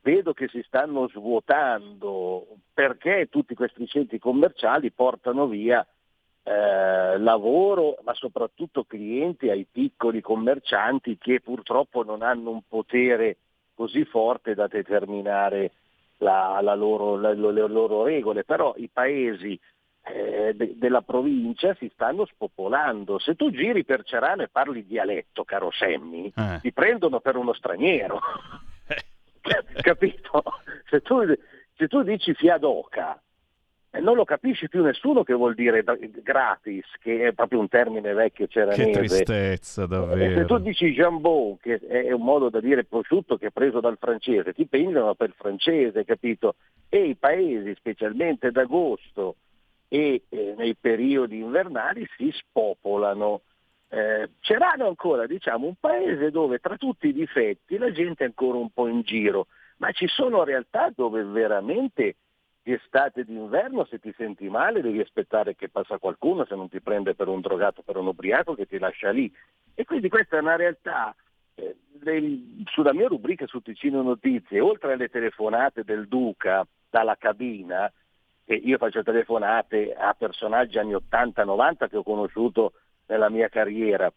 vedo 0.01 0.32
che 0.32 0.49
si 0.49 0.62
stanno 0.62 1.09
svuotando 1.09 2.47
perché 2.73 3.27
tutti 3.28 3.55
questi 3.55 3.86
centri 3.86 4.19
commerciali 4.19 4.93
portano 4.93 5.49
via 5.49 5.85
eh, 6.44 7.19
lavoro, 7.19 7.99
ma 8.03 8.15
soprattutto 8.15 8.85
clienti 8.85 9.49
ai 9.51 9.66
piccoli 9.70 10.20
commercianti 10.20 11.19
che 11.19 11.40
purtroppo 11.40 12.03
non 12.05 12.23
hanno 12.23 12.51
un 12.51 12.62
potere 12.66 13.36
così 13.74 14.05
forte 14.05 14.55
da 14.55 14.66
determinare 14.66 15.73
la- 16.19 16.61
la 16.61 16.74
loro- 16.74 17.16
la- 17.16 17.32
le 17.32 17.69
loro 17.69 18.05
regole. 18.05 18.44
Però 18.44 18.74
i 18.77 18.89
paesi 18.93 19.59
eh, 20.05 20.53
de- 20.55 20.74
della 20.77 21.03
provincia 21.03 21.74
si 21.79 21.89
stanno 21.93 22.24
spopolando. 22.27 23.19
Se 23.19 23.35
tu 23.37 23.51
giri 23.51 23.85
per 23.85 24.03
Cerano 24.05 24.43
e 24.43 24.49
parli 24.49 24.85
dialetto, 24.85 25.45
caro 25.45 25.70
Semmi, 25.70 26.33
Eh. 26.37 26.59
ti 26.61 26.73
prendono 26.73 27.20
per 27.20 27.37
uno 27.37 27.53
straniero. 27.53 28.19
Capito? 29.81 30.43
Se 30.89 31.01
tu, 31.01 31.20
se 31.77 31.89
tu 31.89 32.03
dici 32.03 32.35
fiadoca, 32.35 33.20
eh, 33.91 34.01
non 34.01 34.15
lo 34.16 34.24
capisci 34.24 34.69
più 34.69 34.83
nessuno 34.83 35.23
che 35.23 35.35
vuol 35.35 35.55
dire 35.55 35.83
gratis, 36.23 36.85
che 37.01 37.29
è 37.29 37.33
proprio 37.33 37.59
un 37.61 37.69
termine 37.69 38.12
vecchio 38.12 38.47
Che 38.47 38.53
ceranese. 38.53 38.91
tristezza, 38.93 39.83
E 39.83 39.87
se 39.87 39.89
tu 39.89 39.89
davvero. 39.89 40.59
dici 40.59 40.93
jambon, 40.93 41.59
che 41.59 41.79
è 41.79 42.12
un 42.12 42.23
modo 42.23 42.49
da 42.51 42.61
dire 42.61 42.85
prosciutto 42.85 43.37
che 43.37 43.49
è 43.49 43.51
preso 43.51 43.81
dal 43.81 43.99
francese, 43.99 44.53
ti 44.55 44.66
prendono 44.66 45.15
per 45.15 45.33
francese, 45.37 46.05
capito? 46.05 46.55
E 46.89 47.05
i 47.07 47.15
paesi, 47.16 47.74
specialmente 47.74 48.51
d'agosto 48.51 49.37
e 49.93 50.23
eh, 50.31 50.55
nei 50.56 50.74
periodi 50.74 51.40
invernali, 51.40 52.09
si 52.16 52.31
spopolano. 52.32 53.43
Eh, 53.90 54.31
Cerano 54.40 54.86
ancora, 54.86 55.27
diciamo, 55.27 55.66
un 55.66 55.74
paese 55.78 56.31
dove 56.31 56.60
tra 56.60 56.78
tutti 56.78 57.09
i 57.09 57.12
difetti 57.12 57.77
la 57.77 57.93
gente 57.93 58.24
è 58.24 58.27
ancora 58.28 58.56
un 58.56 58.70
po' 58.70 58.86
in 58.89 59.02
giro, 59.02 59.48
ma 59.77 59.93
ci 59.93 60.06
sono 60.06 60.44
realtà 60.44 60.90
dove 60.97 61.23
veramente 61.24 62.16
di 62.62 62.73
estate 62.73 63.20
e 63.20 63.24
d'inverno 63.24 63.85
se 63.85 63.98
ti 63.98 64.14
senti 64.16 64.48
male 64.48 64.81
devi 64.81 65.01
aspettare 65.01 65.55
che 65.55 65.69
passa 65.69 65.98
qualcuno 65.98 66.47
se 66.47 66.55
non 66.55 66.70
ti 66.70 66.81
prende 66.81 67.14
per 67.14 67.28
un 67.28 67.43
drogato, 67.43 67.82
per 67.82 67.98
un 67.98 68.06
ubriaco 68.06 68.55
che 68.55 68.64
ti 68.64 68.78
lascia 68.78 69.10
lì. 69.10 69.31
E 69.74 69.85
quindi 69.85 70.09
questa 70.09 70.39
è 70.39 70.40
una 70.40 70.56
realtà. 70.56 71.14
eh, 71.55 71.77
del- 71.93 72.62
sulla 72.64 72.94
mia 72.94 73.09
rubrica 73.09 73.47
su 73.47 73.60
Ticino 73.60 74.01
Notizie, 74.01 74.59
oltre 74.59 74.94
alle 74.94 75.10
telefonate 75.10 75.85
del 75.85 76.09
Duca 76.09 76.66
dalla 76.89 77.14
cabina, 77.16 77.93
io 78.55 78.79
faccio 78.79 79.03
telefonate 79.03 79.95
a 79.95 80.15
personaggi 80.19 80.79
anni 80.79 80.95
80-90 80.95 81.89
che 81.89 81.97
ho 81.97 82.03
conosciuto 82.03 82.73
nella 83.07 83.29
mia 83.29 83.49
carriera, 83.49 84.12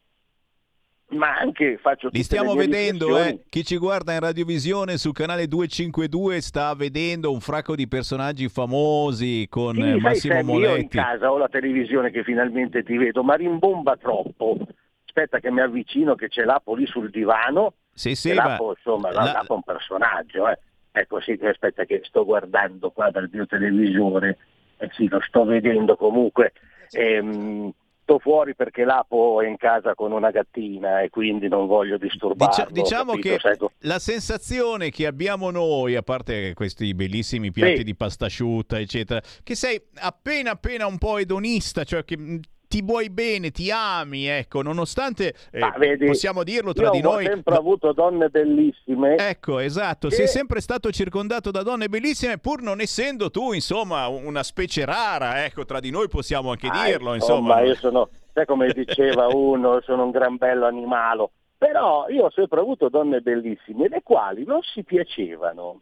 ma 1.08 1.36
anche 1.38 1.78
faccio 1.78 2.10
Li 2.12 2.24
stiamo 2.24 2.54
vedendo, 2.56 3.18
eh. 3.20 3.44
Chi 3.50 3.64
ci 3.64 3.78
guarda 3.78 4.14
in 4.14 4.20
radiovisione 4.22 4.98
sul 4.98 5.14
canale 5.14 5.48
252 5.48 6.42
sta 6.42 6.74
vedendo 6.74 7.32
un 7.32 7.40
fracco 7.42 7.76
di 7.76 7.88
personaggi 7.88 8.50
famosi 8.50 9.46
con 9.50 9.76
Sì, 9.76 9.82
eh, 9.82 9.84
sai, 9.92 10.00
Massimo 10.00 10.34
Sammy, 10.36 10.52
io 10.54 10.58
in 10.58 10.72
Moletti. 10.72 10.88
casa 10.98 11.32
ho 11.32 11.38
la 11.38 11.48
televisione 11.48 12.10
che 12.10 12.24
finalmente 12.24 12.84
ti 12.84 12.98
vedo, 12.98 13.24
ma 13.24 13.36
rimbomba 13.36 13.96
troppo. 13.98 14.58
Aspetta 15.06 15.40
che 15.40 15.52
mi 15.52 15.62
avvicino 15.62 16.16
che 16.16 16.28
c'è 16.28 16.44
Lapo 16.44 16.74
lì 16.76 16.86
sul 16.88 17.10
divano. 17.10 17.74
Sì, 17.94 18.16
sì, 18.16 18.32
e 18.32 18.34
ma 18.34 18.48
Lapo, 18.48 18.74
insomma, 18.76 19.12
la- 19.12 19.24
la- 19.24 19.32
Lapo 19.34 19.54
è 19.54 19.56
un 19.58 19.64
personaggio, 19.64 20.50
eh. 20.50 20.58
Ecco 20.98 21.20
sì, 21.20 21.38
che 21.38 21.50
aspetta 21.50 21.84
che 21.84 22.00
sto 22.06 22.24
guardando 22.24 22.90
qua 22.92 23.10
dal 23.10 23.30
mio 23.30 23.46
televisore. 23.46 24.38
Eh 24.78 24.90
sì, 24.94 25.10
lo 25.10 25.20
sto 25.28 25.44
vedendo 25.44 25.98
comunque. 25.98 26.54
Ehm, 26.92 27.70
sto 28.02 28.20
fuori 28.20 28.56
perché 28.56 28.86
Lapo 28.86 29.42
è 29.42 29.48
in 29.48 29.58
casa 29.58 29.94
con 29.94 30.14
una 30.14 30.32
gattina 30.32 31.02
e 31.02 31.10
quindi 31.10 31.50
non 31.50 31.68
voglio 31.68 31.98
disturbarlo. 31.98 32.48
Dicia- 32.48 32.70
diciamo 32.72 33.12
capito? 33.16 33.30
che 33.36 33.40
Sai, 33.40 33.58
la 33.80 34.00
sensazione 34.00 34.90
che 34.90 35.06
abbiamo 35.06 35.52
noi, 35.52 35.96
a 35.98 36.02
parte 36.02 36.54
questi 36.54 36.94
bellissimi 36.94 37.52
piatti 37.52 37.78
Sì. 37.78 37.84
di 37.84 37.96
pasta 37.96 38.28
asciutta, 38.28 38.80
eccetera, 38.80 39.22
che 39.44 39.56
sei 39.56 39.82
appena 39.96 40.52
appena 40.52 40.86
un 40.88 40.98
po' 40.98 41.18
edonista, 41.18 41.84
cioè 41.84 42.06
che 42.06 42.40
ti 42.68 42.82
vuoi 42.82 43.10
bene, 43.10 43.52
ti 43.52 43.70
ami, 43.72 44.26
ecco, 44.28 44.62
nonostante 44.62 45.34
eh, 45.52 45.74
vedi, 45.78 46.06
possiamo 46.06 46.44
dirlo 46.44 46.74
tra 46.74 46.86
io 46.86 46.92
di 46.92 47.00
ho 47.00 47.12
noi. 47.12 47.26
sempre 47.26 47.56
avuto 47.56 47.92
donne 47.94 48.30
bellissime. 48.30 49.16
Ecco, 49.18 49.60
esatto, 49.60 50.08
che- 50.10 50.16
sei 50.16 50.28
sempre 50.28 50.62
stato 50.62 50.92
circondato 50.92 51.52
da 51.52 51.64
donne 51.64 51.88
bellissime, 51.90 52.38
pur 52.38 52.62
non 52.62 52.82
essendo 52.82 53.30
tu, 53.30 53.54
insomma, 53.54 54.08
una 54.08 54.44
specie 54.44 54.86
rara, 54.86 55.44
ecco, 55.46 55.66
tra 55.66 55.80
di 55.80 55.90
noi 55.92 56.08
possiamo 56.10 56.50
anche 56.52 56.68
Ah, 56.68 56.86
dirlo, 56.86 57.14
insomma. 57.14 57.62
io 57.62 57.76
sono, 57.76 58.10
sai 58.34 58.46
come 58.46 58.72
diceva 58.74 59.28
uno, 59.34 59.82
sono 59.82 60.04
un 60.06 60.12
gran 60.12 60.38
bello 60.38 60.66
animalo. 60.66 61.32
Però 61.58 62.08
io 62.10 62.26
ho 62.26 62.32
sempre 62.32 62.60
avuto 62.60 62.90
donne 62.90 63.22
bellissime, 63.22 63.88
le 63.88 64.02
quali 64.04 64.44
non 64.44 64.60
si 64.62 64.84
piacevano. 64.84 65.82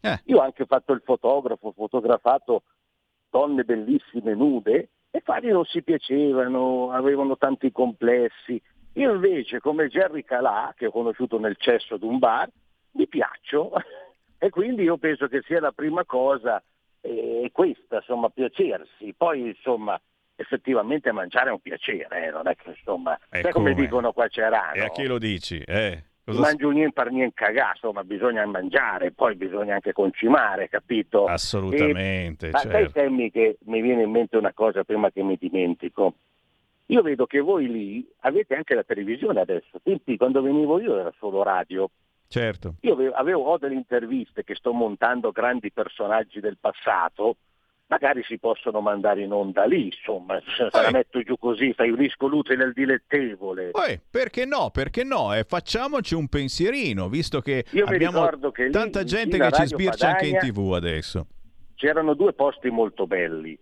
Eh. 0.00 0.20
Io 0.26 0.38
ho 0.38 0.40
anche 0.40 0.64
fatto 0.66 0.92
il 0.92 1.02
fotografo, 1.04 1.68
ho 1.68 1.72
fotografato 1.72 2.62
donne 3.28 3.64
bellissime 3.64 4.34
nude, 4.34 4.88
e 5.16 5.22
quali 5.22 5.48
non 5.48 5.64
si 5.64 5.82
piacevano, 5.82 6.90
avevano 6.92 7.38
tanti 7.38 7.72
complessi. 7.72 8.60
Io 8.94 9.14
invece, 9.14 9.60
come 9.60 9.88
Jerry 9.88 10.22
Calà, 10.24 10.74
che 10.76 10.86
ho 10.86 10.90
conosciuto 10.90 11.38
nel 11.38 11.56
cesso 11.58 11.96
di 11.96 12.04
un 12.04 12.18
bar, 12.18 12.48
mi 12.92 13.06
piaccio. 13.08 13.72
E 14.38 14.50
quindi 14.50 14.82
io 14.82 14.98
penso 14.98 15.28
che 15.28 15.40
sia 15.46 15.60
la 15.60 15.72
prima 15.72 16.04
cosa 16.04 16.62
eh, 17.00 17.48
questa, 17.50 17.96
insomma, 17.96 18.28
piacersi. 18.28 19.14
Poi, 19.16 19.40
insomma, 19.46 19.98
effettivamente 20.36 21.10
mangiare 21.10 21.48
è 21.48 21.52
un 21.52 21.60
piacere, 21.60 22.26
eh, 22.26 22.30
non 22.30 22.46
è 22.46 22.54
che, 22.54 22.68
insomma, 22.68 23.18
E 23.30 23.40
sai 23.40 23.50
come 23.50 23.70
come? 23.70 23.82
dicono 23.82 24.12
qua 24.12 24.24
a 24.24 24.28
Cerano? 24.28 24.74
E 24.74 24.82
a 24.84 24.90
chi 24.90 25.06
lo 25.06 25.16
dici? 25.16 25.58
Eh, 25.66 26.04
cosa- 26.32 26.40
Mangio 26.40 26.70
niente 26.70 26.92
per 26.92 27.10
niente 27.12 27.34
cagà, 27.34 27.70
insomma, 27.74 28.02
bisogna 28.04 28.44
mangiare, 28.46 29.12
poi 29.12 29.34
bisogna 29.36 29.74
anche 29.74 29.92
concimare, 29.92 30.68
capito? 30.68 31.24
Assolutamente, 31.26 32.48
E- 32.48 32.50
ma 32.50 32.58
sai, 32.58 32.70
certo. 32.70 33.00
Sammy, 33.00 33.30
che 33.30 33.58
mi 33.64 33.80
viene 33.80 34.02
in 34.02 34.10
mente 34.10 34.36
una 34.36 34.52
cosa 34.52 34.84
prima 34.84 35.10
che 35.10 35.22
mi 35.22 35.36
dimentico. 35.38 36.14
Io 36.86 37.02
vedo 37.02 37.26
che 37.26 37.40
voi 37.40 37.68
lì 37.68 38.08
avete 38.20 38.54
anche 38.54 38.74
la 38.74 38.84
televisione 38.84 39.40
adesso. 39.40 39.80
Tempi, 39.82 40.16
quando 40.16 40.40
venivo 40.42 40.80
io 40.80 40.98
era 40.98 41.12
solo 41.18 41.42
radio. 41.42 41.90
Certo. 42.28 42.74
Io 42.80 42.92
avevo, 42.94 43.14
avevo- 43.14 43.42
ho 43.44 43.58
delle 43.58 43.74
interviste 43.74 44.44
che 44.44 44.54
sto 44.54 44.72
montando 44.72 45.30
grandi 45.32 45.70
personaggi 45.72 46.40
del 46.40 46.58
passato, 46.60 47.36
magari 47.88 48.22
si 48.24 48.38
possono 48.38 48.80
mandare 48.80 49.22
in 49.22 49.32
onda 49.32 49.64
lì, 49.64 49.86
insomma, 49.86 50.40
se 50.40 50.68
se 50.70 50.82
la 50.82 50.90
metto 50.90 51.20
giù 51.22 51.38
così, 51.38 51.72
fai 51.72 51.90
un 51.90 51.96
disco 51.96 52.26
luce 52.26 52.56
nel 52.56 52.72
dilettevole. 52.72 53.70
Poi, 53.70 54.00
perché 54.10 54.44
no? 54.44 54.70
Perché 54.70 55.04
no? 55.04 55.34
E 55.34 55.44
facciamoci 55.44 56.14
un 56.14 56.28
pensierino, 56.28 57.08
visto 57.08 57.40
che 57.40 57.64
Io 57.70 57.84
abbiamo 57.84 58.28
che 58.52 58.70
tanta 58.70 59.04
gente 59.04 59.38
che 59.38 59.50
ci 59.52 59.66
sbircia 59.66 60.08
anche 60.08 60.26
in 60.26 60.32
Padania, 60.32 60.52
tv 60.52 60.72
adesso. 60.72 61.26
c'erano 61.74 62.14
due 62.14 62.32
posti 62.32 62.70
molto 62.70 63.06
belli. 63.06 63.58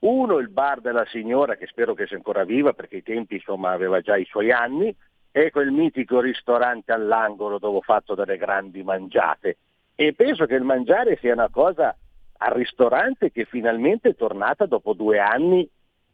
Uno 0.00 0.38
il 0.38 0.48
bar 0.48 0.80
della 0.80 1.06
signora, 1.06 1.54
che 1.56 1.66
spero 1.66 1.94
che 1.94 2.06
sia 2.06 2.16
ancora 2.16 2.44
viva 2.44 2.72
perché 2.72 2.96
ai 2.96 3.02
tempi 3.02 3.36
insomma 3.36 3.70
aveva 3.70 4.00
già 4.00 4.16
i 4.16 4.24
suoi 4.24 4.50
anni, 4.50 4.94
e 5.30 5.50
quel 5.50 5.70
mitico 5.70 6.20
ristorante 6.20 6.92
all'angolo 6.92 7.58
dove 7.58 7.78
ho 7.78 7.82
fatto 7.82 8.14
delle 8.14 8.36
grandi 8.36 8.82
mangiate. 8.82 9.56
E 9.94 10.12
penso 10.12 10.44
che 10.44 10.56
il 10.56 10.62
mangiare 10.62 11.16
sia 11.20 11.32
una 11.32 11.48
cosa 11.48 11.96
al 12.44 12.54
ristorante 12.54 13.30
che 13.30 13.44
finalmente 13.44 14.10
è 14.10 14.16
tornata 14.16 14.66
dopo 14.66 14.94
due 14.94 15.18
anni 15.20 15.68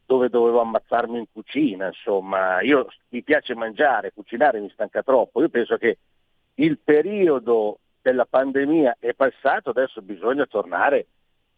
dove 0.04 0.28
dovevo 0.28 0.60
ammazzarmi 0.60 1.18
in 1.18 1.26
cucina, 1.30 1.86
insomma, 1.86 2.62
io 2.62 2.86
mi 3.10 3.22
piace 3.22 3.54
mangiare, 3.54 4.12
cucinare 4.14 4.58
mi 4.58 4.70
stanca 4.70 5.02
troppo, 5.02 5.40
io 5.42 5.50
penso 5.50 5.76
che 5.76 5.98
il 6.54 6.78
periodo 6.78 7.80
della 8.00 8.24
pandemia 8.24 8.96
è 8.98 9.12
passato, 9.12 9.70
adesso 9.70 10.00
bisogna 10.00 10.46
tornare 10.46 11.06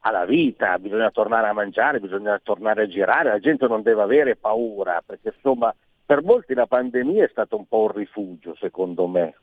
alla 0.00 0.24
vita, 0.24 0.78
bisogna 0.78 1.10
tornare 1.10 1.48
a 1.48 1.52
mangiare, 1.52 2.00
bisogna 2.00 2.40
tornare 2.42 2.82
a 2.82 2.88
girare, 2.88 3.28
la 3.28 3.38
gente 3.38 3.68
non 3.68 3.82
deve 3.82 4.02
avere 4.02 4.36
paura, 4.36 5.00
perché 5.04 5.32
insomma 5.34 5.72
per 6.04 6.22
molti 6.22 6.54
la 6.54 6.66
pandemia 6.66 7.24
è 7.24 7.28
stato 7.30 7.56
un 7.56 7.66
po' 7.66 7.82
un 7.82 7.92
rifugio, 7.92 8.56
secondo 8.56 9.06
me. 9.06 9.34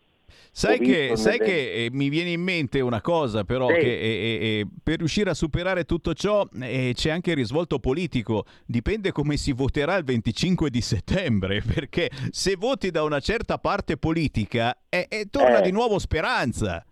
Sai, 0.52 0.80
che, 0.80 1.16
sai 1.16 1.38
che 1.38 1.86
eh, 1.86 1.90
mi 1.92 2.10
viene 2.10 2.32
in 2.32 2.42
mente 2.42 2.80
una 2.80 3.00
cosa 3.00 3.44
però, 3.44 3.68
sì. 3.68 3.76
che 3.76 4.00
eh, 4.00 4.60
eh, 4.60 4.68
per 4.82 4.98
riuscire 4.98 5.30
a 5.30 5.36
superare 5.36 5.84
tutto 5.84 6.14
ciò 6.16 6.48
eh, 6.60 6.94
c'è 6.96 7.12
anche 7.12 7.30
il 7.32 7.36
risvolto 7.36 7.78
politico, 7.78 8.46
dipende 8.66 9.12
come 9.12 9.38
si 9.38 9.52
voterà 9.52 9.96
il 9.98 10.04
25 10.04 10.72
di 10.72 10.82
settembre, 10.82 11.62
perché 11.74 12.10
se 12.32 12.56
voti 12.56 12.90
da 12.90 13.04
una 13.04 13.20
certa 13.20 13.60
parte 13.60 13.98
politica 13.98 14.76
eh, 14.90 15.28
torna 15.30 15.60
di 15.60 15.72
nuovo 15.72 16.00
speranza. 16.00 16.84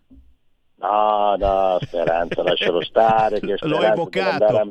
No, 0.76 1.34
no, 1.36 1.78
Speranza, 1.80 2.42
lascialo 2.42 2.82
stare. 2.82 3.40
Che 3.40 3.56
L'ho 3.66 3.82
evocato. 3.82 4.44
A... 4.44 4.68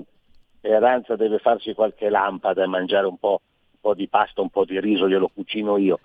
Speranza 0.58 1.16
deve 1.16 1.40
farsi 1.40 1.74
qualche 1.74 2.10
lampada 2.10 2.64
e 2.64 2.68
mangiare 2.68 3.08
un 3.08 3.18
po', 3.18 3.42
un 3.72 3.80
po' 3.82 3.94
di 3.94 4.08
pasta, 4.08 4.42
un 4.42 4.50
po' 4.50 4.66
di 4.66 4.80
riso, 4.80 5.08
glielo 5.08 5.30
cucino 5.34 5.78
io. 5.78 6.00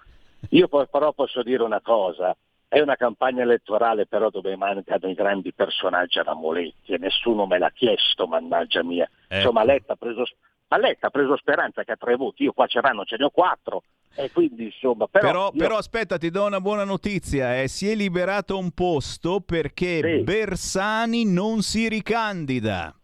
Io 0.50 0.68
però 0.68 1.12
posso 1.12 1.42
dire 1.42 1.62
una 1.62 1.80
cosa, 1.80 2.34
è 2.70 2.78
una 2.78 2.94
campagna 2.94 3.42
elettorale 3.42 4.06
però 4.06 4.30
dove 4.30 4.54
mancano 4.54 5.08
i 5.08 5.14
grandi 5.14 5.52
personaggi 5.52 6.20
alla 6.20 6.34
Moletti 6.34 6.92
e 6.92 6.98
nessuno 6.98 7.44
me 7.44 7.58
l'ha 7.58 7.70
chiesto, 7.70 8.28
mannaggia 8.28 8.84
mia. 8.84 9.10
Ecco. 9.26 9.34
Insomma, 9.34 9.64
Letta 9.64 9.94
ha 9.94 9.96
preso, 9.96 10.22
Letta 10.68 11.08
ha 11.08 11.10
preso 11.10 11.36
Speranza 11.36 11.82
che 11.82 11.90
ha 11.90 11.96
tre 11.96 12.14
voti, 12.14 12.44
io 12.44 12.52
qua 12.52 12.68
ce 12.68 12.80
l'hanno, 12.80 13.04
ce 13.04 13.16
ne 13.18 13.24
ho 13.24 13.30
quattro. 13.30 13.82
E 14.14 14.30
quindi 14.30 14.66
insomma, 14.66 15.08
però, 15.08 15.26
però, 15.26 15.50
io... 15.52 15.58
però 15.58 15.76
aspetta, 15.78 16.16
ti 16.16 16.30
do 16.30 16.44
una 16.44 16.60
buona 16.60 16.84
notizia: 16.84 17.60
eh. 17.60 17.66
si 17.66 17.90
è 17.90 17.96
liberato 17.96 18.56
un 18.56 18.70
posto 18.70 19.40
perché 19.40 20.00
sì. 20.00 20.22
Bersani 20.22 21.24
non 21.24 21.62
si 21.62 21.88
ricandida. 21.88 22.94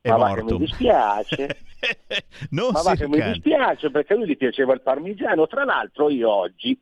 È 0.00 0.08
Ma 0.08 0.16
morto. 0.16 0.58
mi 0.58 0.66
dispiace. 0.66 1.58
non 2.50 2.72
Ma 2.72 2.80
si 2.80 2.96
che 2.96 3.06
mi 3.06 3.14
ricandida. 3.14 3.32
dispiace 3.32 3.90
perché 3.92 4.14
a 4.14 4.16
lui 4.16 4.26
gli 4.26 4.36
piaceva 4.36 4.72
il 4.74 4.80
parmigiano. 4.80 5.46
Tra 5.46 5.64
l'altro 5.64 6.10
io 6.10 6.28
oggi 6.28 6.76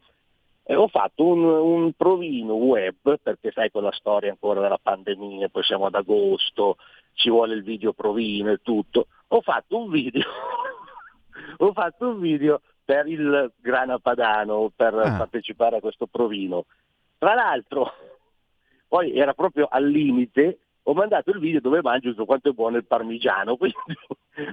eh, 0.71 0.77
ho 0.77 0.87
fatto 0.87 1.27
un, 1.27 1.43
un 1.45 1.93
provino 1.95 2.55
web, 2.55 3.19
perché 3.21 3.51
sai 3.51 3.71
con 3.71 3.83
la 3.83 3.93
storia 3.93 4.31
ancora 4.31 4.61
della 4.61 4.79
pandemia, 4.81 5.49
poi 5.49 5.65
siamo 5.65 5.87
ad 5.87 5.95
agosto, 5.95 6.77
ci 7.15 7.29
vuole 7.29 7.55
il 7.55 7.65
video 7.65 7.93
provino 7.93 8.53
e 8.53 8.61
tutto. 8.63 9.09
Ho 9.29 9.41
fatto 9.41 9.77
un 9.79 9.91
video 9.91 10.23
ho 11.59 11.73
fatto 11.73 12.09
un 12.09 12.21
video 12.21 12.61
per 12.85 13.07
il 13.07 13.53
Grana 13.57 13.99
Padano 13.99 14.71
per 14.75 14.95
Ah. 14.95 15.17
partecipare 15.17 15.77
a 15.77 15.81
questo 15.81 16.07
provino. 16.07 16.65
Tra 17.19 17.35
l'altro, 17.35 17.93
poi 18.89 19.15
era 19.17 19.35
proprio 19.35 19.67
al 19.71 19.87
limite, 19.87 20.59
ho 20.85 20.95
mandato 20.95 21.31
il 21.31 21.39
video 21.39 21.61
dove 21.61 21.83
mangio 21.83 22.11
tutto 22.11 22.25
quanto 22.25 22.49
è 22.51 22.53
buono 22.53 22.77
il 22.77 22.87
parmigiano, 22.87 23.57
quindi 23.59 23.77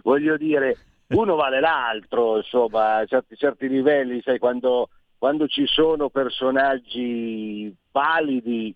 voglio 0.04 0.36
dire, 0.38 0.78
uno 1.10 1.36
vale 1.36 1.60
l'altro, 1.60 2.38
insomma, 2.38 2.98
a 2.98 3.06
certi, 3.06 3.36
certi 3.36 3.70
livelli, 3.70 4.22
sai, 4.22 4.40
quando, 4.40 4.90
quando 5.18 5.48
ci 5.48 5.66
sono 5.66 6.10
personaggi 6.10 7.74
validi, 7.92 8.76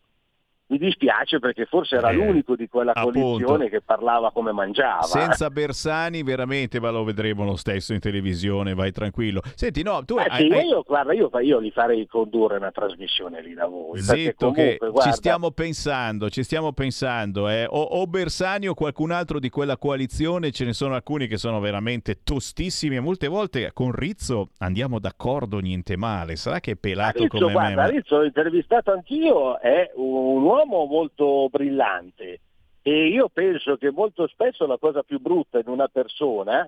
mi 0.72 0.78
dispiace 0.78 1.40
perché 1.40 1.66
forse 1.66 1.98
era 1.98 2.12
Eh, 2.12 2.14
l'unico 2.16 2.56
di 2.56 2.70
quella 2.70 2.94
appunto. 2.94 3.20
coalizione 3.20 3.70
che 3.70 3.82
parlava 3.82 4.32
come 4.32 4.54
mangiava. 4.54 5.02
Senza 5.04 5.50
Bersani, 5.50 6.24
veramente, 6.24 6.80
ma 6.80 6.90
lo 6.92 7.04
vedremo 7.04 7.44
lo 7.44 7.58
stesso 7.58 7.92
in 7.94 8.00
televisione, 8.00 8.74
vai 8.74 8.92
tranquillo. 8.94 9.42
Senti, 9.56 9.84
no, 9.84 10.04
tu 10.06 10.16
Eh 10.18 10.26
hai, 10.30 10.48
sì, 10.48 10.54
hai- 10.54 10.68
io, 10.68 10.82
guarda, 10.88 11.12
io, 11.14 11.30
io 11.42 11.60
li 11.60 11.72
farei 11.72 12.08
condurre 12.08 12.56
una 12.56 12.72
trasmissione 12.72 13.42
lì 13.42 13.54
da 13.54 13.68
voi. 13.68 14.00
Zitto 14.00 14.52
che 14.52 14.78
comunque, 14.78 14.90
guarda, 14.92 15.12
ci 15.12 15.18
stiamo 15.18 15.52
pensando, 15.52 16.30
ci 16.30 16.42
stiamo 16.44 16.72
pensando, 16.72 17.50
eh. 17.50 17.66
o, 17.70 17.82
o 17.82 18.08
Bersani 18.08 18.68
o 18.70 18.74
qualcun 18.74 19.12
altro 19.12 19.40
di 19.40 19.50
quella 19.50 19.76
coalizione, 19.78 20.52
ce 20.52 20.64
ne 20.64 20.72
sono 20.74 20.96
alcuni 20.96 21.28
che 21.28 21.36
sono 21.38 21.60
veramente 21.60 22.20
tostissimi 22.24 22.96
e 22.96 23.00
molte 23.02 23.28
volte 23.28 23.72
con 23.74 23.92
Rizzo 23.92 24.52
andiamo 24.60 25.00
d'accordo, 25.00 25.60
niente 25.60 25.98
male, 25.98 26.38
sarà 26.38 26.62
che 26.62 26.72
è 26.72 26.76
pelato 26.78 27.24
Rizzo, 27.24 27.38
come 27.38 27.46
me? 27.48 27.52
guarda, 27.52 27.76
ma- 27.82 27.88
Rizzo 27.88 28.18
l'ho 28.18 28.24
intervistato 28.24 28.92
anch'io, 28.94 29.60
è 29.60 29.92
un 29.96 30.44
uomo 30.44 30.60
molto 30.66 31.48
brillante 31.50 32.40
e 32.84 33.08
io 33.08 33.30
penso 33.30 33.78
che 33.78 33.92
molto 33.92 34.26
spesso 34.28 34.66
la 34.66 34.78
cosa 34.78 35.04
più 35.04 35.20
brutta 35.20 35.60
in 35.60 35.68
una 35.68 35.88
persona 35.88 36.68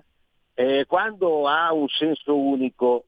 è 0.52 0.84
quando 0.86 1.48
ha 1.48 1.72
un 1.72 1.88
senso 1.88 2.36
unico, 2.36 3.06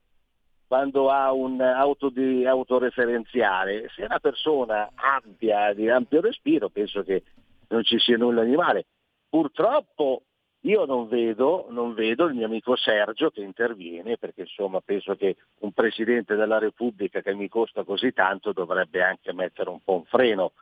quando 0.67 1.11
ha 1.11 1.33
un 1.33 1.61
auto 1.61 2.09
di, 2.09 2.45
autoreferenziale. 2.45 3.89
Se 3.95 4.03
una 4.03 4.19
persona 4.19 4.91
ampia, 4.97 5.73
di 5.73 5.89
ampio 5.89 6.21
respiro, 6.21 6.69
penso 6.69 7.05
che 7.05 7.23
non 7.69 7.85
ci 7.85 7.97
sia 8.01 8.17
nulla 8.17 8.43
di 8.43 8.57
male. 8.57 8.87
Purtroppo 9.29 10.23
io 10.63 10.85
non 10.85 11.07
vedo, 11.07 11.67
non 11.71 11.95
vedo 11.95 12.25
il 12.25 12.35
mio 12.35 12.47
amico 12.47 12.75
Sergio 12.75 13.31
che 13.31 13.41
interviene 13.41 14.17
perché 14.17 14.41
insomma 14.41 14.81
penso 14.81 15.15
che 15.15 15.37
un 15.61 15.71
Presidente 15.71 16.35
della 16.35 16.59
Repubblica 16.59 17.21
che 17.21 17.35
mi 17.35 17.49
costa 17.49 17.85
così 17.85 18.13
tanto 18.13 18.53
dovrebbe 18.53 19.01
anche 19.01 19.33
mettere 19.33 19.71
un 19.71 19.79
po' 19.85 19.95
un 19.95 20.05
freno. 20.07 20.55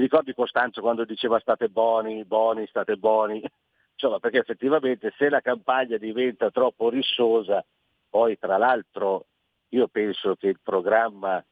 Ti 0.00 0.06
ricordi 0.06 0.32
Costanzo 0.32 0.80
quando 0.80 1.04
diceva 1.04 1.38
state 1.40 1.68
buoni, 1.68 2.24
buoni, 2.24 2.66
state 2.68 2.96
buoni? 2.96 3.44
Insomma, 3.92 4.18
perché 4.18 4.38
effettivamente 4.38 5.12
se 5.18 5.28
la 5.28 5.42
campagna 5.42 5.98
diventa 5.98 6.50
troppo 6.50 6.88
rissosa, 6.88 7.62
poi 8.08 8.38
tra 8.38 8.56
l'altro 8.56 9.26
io 9.68 9.88
penso 9.88 10.36
che 10.36 10.46
il 10.46 10.58
programma 10.62 11.44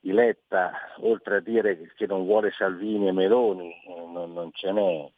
di 0.00 0.12
Letta, 0.12 0.72
oltre 1.00 1.36
a 1.36 1.40
dire 1.40 1.92
che 1.94 2.06
non 2.06 2.24
vuole 2.24 2.52
Salvini 2.52 3.08
e 3.08 3.12
Meloni, 3.12 3.70
eh, 3.70 4.06
non, 4.06 4.32
non 4.32 4.50
ce 4.52 4.72
n'è, 4.72 5.12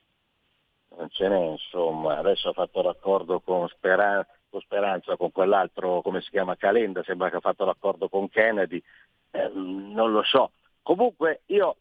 non 0.96 1.08
ce 1.10 1.28
n'è, 1.28 1.44
insomma, 1.50 2.18
adesso 2.18 2.48
ha 2.48 2.52
fatto 2.52 2.82
l'accordo 2.82 3.38
con, 3.38 3.68
Speran- 3.68 4.26
con 4.50 4.60
Speranza, 4.60 5.16
con 5.16 5.30
quell'altro, 5.30 6.02
come 6.02 6.20
si 6.20 6.30
chiama, 6.30 6.56
Calenda, 6.56 7.04
sembra 7.04 7.30
che 7.30 7.36
ha 7.36 7.40
fatto 7.40 7.64
l'accordo 7.64 8.08
con 8.08 8.28
Kennedy, 8.28 8.82
eh, 9.30 9.50
non 9.54 10.10
lo 10.10 10.24
so. 10.24 10.50
Comunque 10.82 11.42
io 11.46 11.76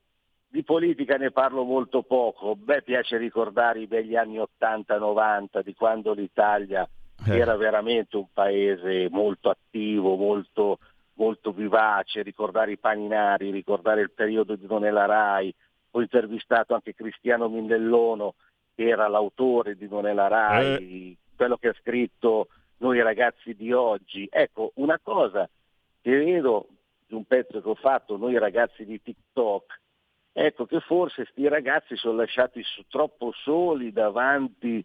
di 0.56 0.64
politica 0.64 1.18
ne 1.18 1.32
parlo 1.32 1.66
molto 1.66 2.02
poco, 2.02 2.58
me 2.66 2.82
piace 2.82 3.18
ricordare 3.18 3.82
i 3.82 3.88
begli 3.88 4.16
anni 4.16 4.38
80-90, 4.38 5.62
di 5.62 5.74
quando 5.76 6.14
l'Italia 6.14 6.88
Eh. 7.28 7.38
era 7.38 7.58
veramente 7.58 8.16
un 8.16 8.28
paese 8.32 9.10
molto 9.12 9.50
attivo, 9.50 10.16
molto, 10.16 10.80
molto 11.16 11.52
vivace, 11.52 12.22
ricordare 12.22 12.72
i 12.72 12.78
paninari, 12.78 13.52
ricordare 13.52 14.00
il 14.00 14.12
periodo 14.12 14.56
di 14.56 14.66
Non 14.66 14.86
è 14.86 14.92
la 14.92 15.04
Rai, 15.04 15.54
ho 15.92 16.00
intervistato 16.00 16.74
anche 16.74 16.96
Cristiano 16.96 17.50
Mindellone, 17.50 18.34
che 18.76 18.88
era 18.88 19.10
l'autore 19.10 19.76
di 19.76 19.90
Non 19.90 20.08
è 20.08 20.14
la 20.14 20.30
Rai, 20.30 21.18
quello 21.36 21.58
che 21.58 21.68
ha 21.68 21.76
scritto 21.82 22.48
Noi 22.78 23.02
ragazzi 23.02 23.54
di 23.56 23.74
oggi. 23.74 24.26
Ecco, 24.32 24.72
una 24.76 25.00
cosa 25.04 25.50
che 26.02 26.12
vedo 26.12 26.68
di 27.08 27.14
un 27.14 27.26
pezzo 27.26 27.62
che 27.62 27.70
ho 27.70 27.76
fatto, 27.76 28.16
Noi 28.16 28.38
ragazzi 28.38 28.86
di 28.86 29.02
TikTok, 29.02 29.84
ecco 30.38 30.66
che 30.66 30.82
forse 30.82 31.26
sti 31.32 31.48
ragazzi 31.48 31.96
sono 31.96 32.18
lasciati 32.18 32.62
troppo 32.90 33.32
soli 33.32 33.94
davanti, 33.94 34.84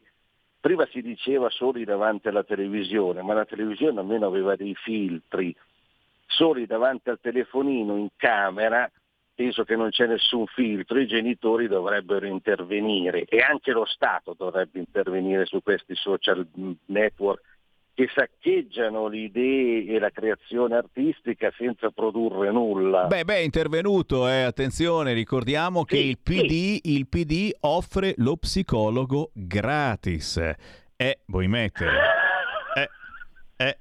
prima 0.61 0.87
si 0.87 1.03
diceva 1.03 1.51
soli 1.51 1.85
davanti 1.85 2.29
alla 2.29 2.45
televisione, 2.45 3.21
ma 3.23 3.35
la 3.35 3.45
televisione 3.45 3.99
almeno 3.99 4.27
aveva 4.27 4.55
dei 4.55 4.77
filtri, 4.77 5.55
soli 6.25 6.67
davanti 6.67 7.11
al 7.11 7.19
telefonino 7.21 7.97
in 7.97 8.11
camera, 8.15 8.89
penso 9.35 9.65
che 9.65 9.75
non 9.75 9.91
c'è 9.91 10.07
nessun 10.07 10.47
filtro, 10.47 11.01
i 11.01 11.09
genitori 11.09 11.67
dovrebbero 11.67 12.27
intervenire 12.27 13.25
e 13.25 13.41
anche 13.41 13.73
lo 13.73 13.85
Stato 13.87 14.37
dovrebbe 14.39 14.79
intervenire 14.79 15.47
su 15.47 15.61
questi 15.65 15.97
social 15.97 16.47
network 16.87 17.43
che 18.01 18.09
saccheggiano 18.15 19.09
le 19.09 19.19
idee 19.19 19.85
e 19.85 19.99
la 19.99 20.09
creazione 20.09 20.75
artistica 20.75 21.53
senza 21.55 21.91
produrre 21.91 22.51
nulla. 22.51 23.05
Beh, 23.05 23.27
beh, 23.27 23.35
è 23.35 23.41
intervenuto, 23.41 24.27
eh, 24.27 24.41
attenzione, 24.41 25.13
ricordiamo 25.13 25.85
che 25.85 25.99
il 25.99 26.19
PD, 26.19 26.79
il 26.85 27.07
PD 27.09 27.51
offre 27.61 28.15
lo 28.17 28.39
psicologo 28.39 29.33
gratis. 29.35 30.39
Eh, 30.97 31.19
vuoi 31.27 31.47
mettere? 31.49 31.91
Eh, 32.75 32.89
eh. 33.57 33.79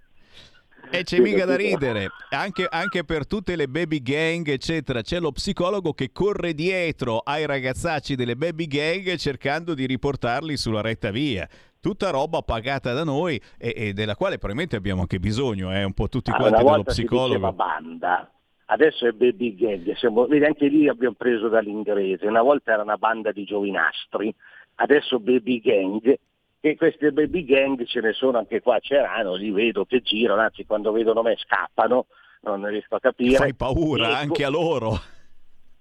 E 0.92 1.04
c'è 1.04 1.16
Sì, 1.16 1.22
mica 1.22 1.46
da 1.46 1.56
ridere, 1.56 2.10
anche, 2.32 2.68
anche 2.70 3.06
per 3.06 3.26
tutte 3.26 3.56
le 3.56 3.70
baby 3.70 4.02
gang, 4.02 4.46
eccetera. 4.50 5.02
C'è 5.02 5.20
lo 5.20 5.32
psicologo 5.32 5.94
che 5.94 6.12
corre 6.12 6.54
dietro 6.54 7.20
ai 7.20 7.46
ragazzacci 7.46 8.16
delle 8.16 8.36
baby 8.36 8.68
gang 8.68 9.16
cercando 9.16 9.74
di 9.74 9.86
riportarli 9.86 10.58
sulla 10.58 10.82
retta 10.82 11.10
via. 11.10 11.48
Tutta 11.82 12.10
roba 12.10 12.42
pagata 12.42 12.92
da 12.94 13.04
noi 13.04 13.40
e, 13.58 13.74
e 13.76 13.94
della 13.94 14.16
quale 14.16 14.38
probabilmente 14.38 14.76
abbiamo 14.76 15.02
anche 15.02 15.20
bisogno, 15.20 15.74
eh, 15.74 15.84
un 15.84 15.94
po' 15.94 16.10
tutti 16.10 16.30
Ah, 16.30 16.36
quanti 16.36 16.62
una 16.62 16.72
dello 16.72 16.84
psicologo. 16.84 17.54
banda, 17.54 18.30
adesso 18.66 19.08
è 19.08 19.12
baby 19.12 19.56
gang, 19.56 19.96
siamo- 19.96 20.26
vedi 20.26 20.44
anche 20.44 20.68
lì 20.68 20.90
abbiamo 20.90 21.16
preso 21.18 21.48
dall'inglese, 21.48 22.28
una 22.28 22.42
volta 22.42 22.74
era 22.74 22.82
una 22.84 22.98
banda 22.98 23.32
di 23.32 23.46
giovinastri, 23.46 24.34
adesso 24.76 25.20
baby 25.20 25.60
gang, 25.62 26.20
e 26.60 26.76
queste 26.76 27.14
baby 27.14 27.46
gang 27.46 27.86
ce 27.86 28.02
ne 28.02 28.12
sono 28.12 28.38
anche 28.40 28.60
qua 28.62 28.76
a 28.76 28.80
Cerano, 28.80 29.36
li 29.36 29.50
vedo 29.50 29.86
che 29.86 30.02
girano, 30.02 30.42
anzi 30.42 30.66
quando 30.66 30.92
vedono 30.92 31.22
me 31.22 31.38
scappano, 31.38 32.08
non 32.42 32.66
riesco 32.68 32.96
a 32.96 33.00
capire. 33.00 33.38
Fai 33.38 33.56
paura 33.56 34.10
E 34.10 34.14
anche 34.16 34.44
a 34.44 34.50
loro. 34.50 35.00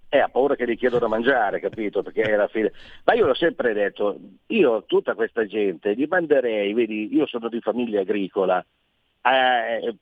Eh, 0.08 0.18
ha 0.18 0.28
paura 0.28 0.56
che 0.56 0.66
gli 0.66 0.76
chiedo 0.76 0.98
da 0.98 1.08
mangiare, 1.08 1.60
capito? 1.60 2.02
Perché 2.02 2.32
alla 2.32 2.48
fine... 2.48 2.72
Ma 3.04 3.14
io 3.14 3.26
l'ho 3.26 3.34
sempre 3.34 3.72
detto, 3.74 4.18
io 4.46 4.84
tutta 4.84 5.14
questa 5.14 5.46
gente 5.46 5.94
gli 5.94 6.06
manderei, 6.08 6.72
vedi, 6.72 7.14
io 7.14 7.26
sono 7.26 7.48
di 7.48 7.60
famiglia 7.60 8.00
agricola, 8.00 8.64
eh, 9.22 9.96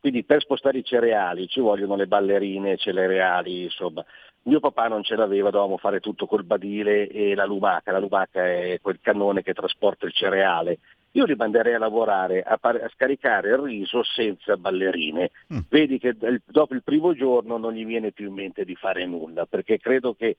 quindi 0.00 0.24
per 0.24 0.40
spostare 0.40 0.78
i 0.78 0.84
cereali 0.84 1.46
ci 1.46 1.60
vogliono 1.60 1.94
le 1.94 2.06
ballerine 2.06 2.76
cereali, 2.76 3.62
insomma. 3.64 4.04
Mio 4.42 4.60
papà 4.60 4.86
non 4.86 5.02
ce 5.02 5.16
l'aveva, 5.16 5.50
dovevamo 5.50 5.76
fare 5.76 5.98
tutto 5.98 6.26
col 6.26 6.44
badile 6.44 7.08
e 7.08 7.34
la 7.34 7.44
lumaca, 7.44 7.90
la 7.90 7.98
lumaca 7.98 8.44
è 8.44 8.78
quel 8.80 9.00
cannone 9.00 9.42
che 9.42 9.52
trasporta 9.52 10.06
il 10.06 10.12
cereale. 10.12 10.78
Io 11.16 11.24
li 11.24 11.34
manderei 11.34 11.72
a 11.74 11.78
lavorare, 11.78 12.42
a, 12.42 12.58
par- 12.58 12.82
a 12.82 12.90
scaricare 12.90 13.48
il 13.48 13.56
riso 13.58 14.02
senza 14.02 14.56
ballerine. 14.58 15.30
Vedi 15.70 15.98
che 15.98 16.08
il- 16.08 16.42
dopo 16.44 16.74
il 16.74 16.82
primo 16.82 17.14
giorno 17.14 17.56
non 17.56 17.72
gli 17.72 17.86
viene 17.86 18.12
più 18.12 18.28
in 18.28 18.34
mente 18.34 18.64
di 18.64 18.74
fare 18.74 19.06
nulla, 19.06 19.46
perché 19.46 19.78
credo 19.78 20.14
che 20.14 20.36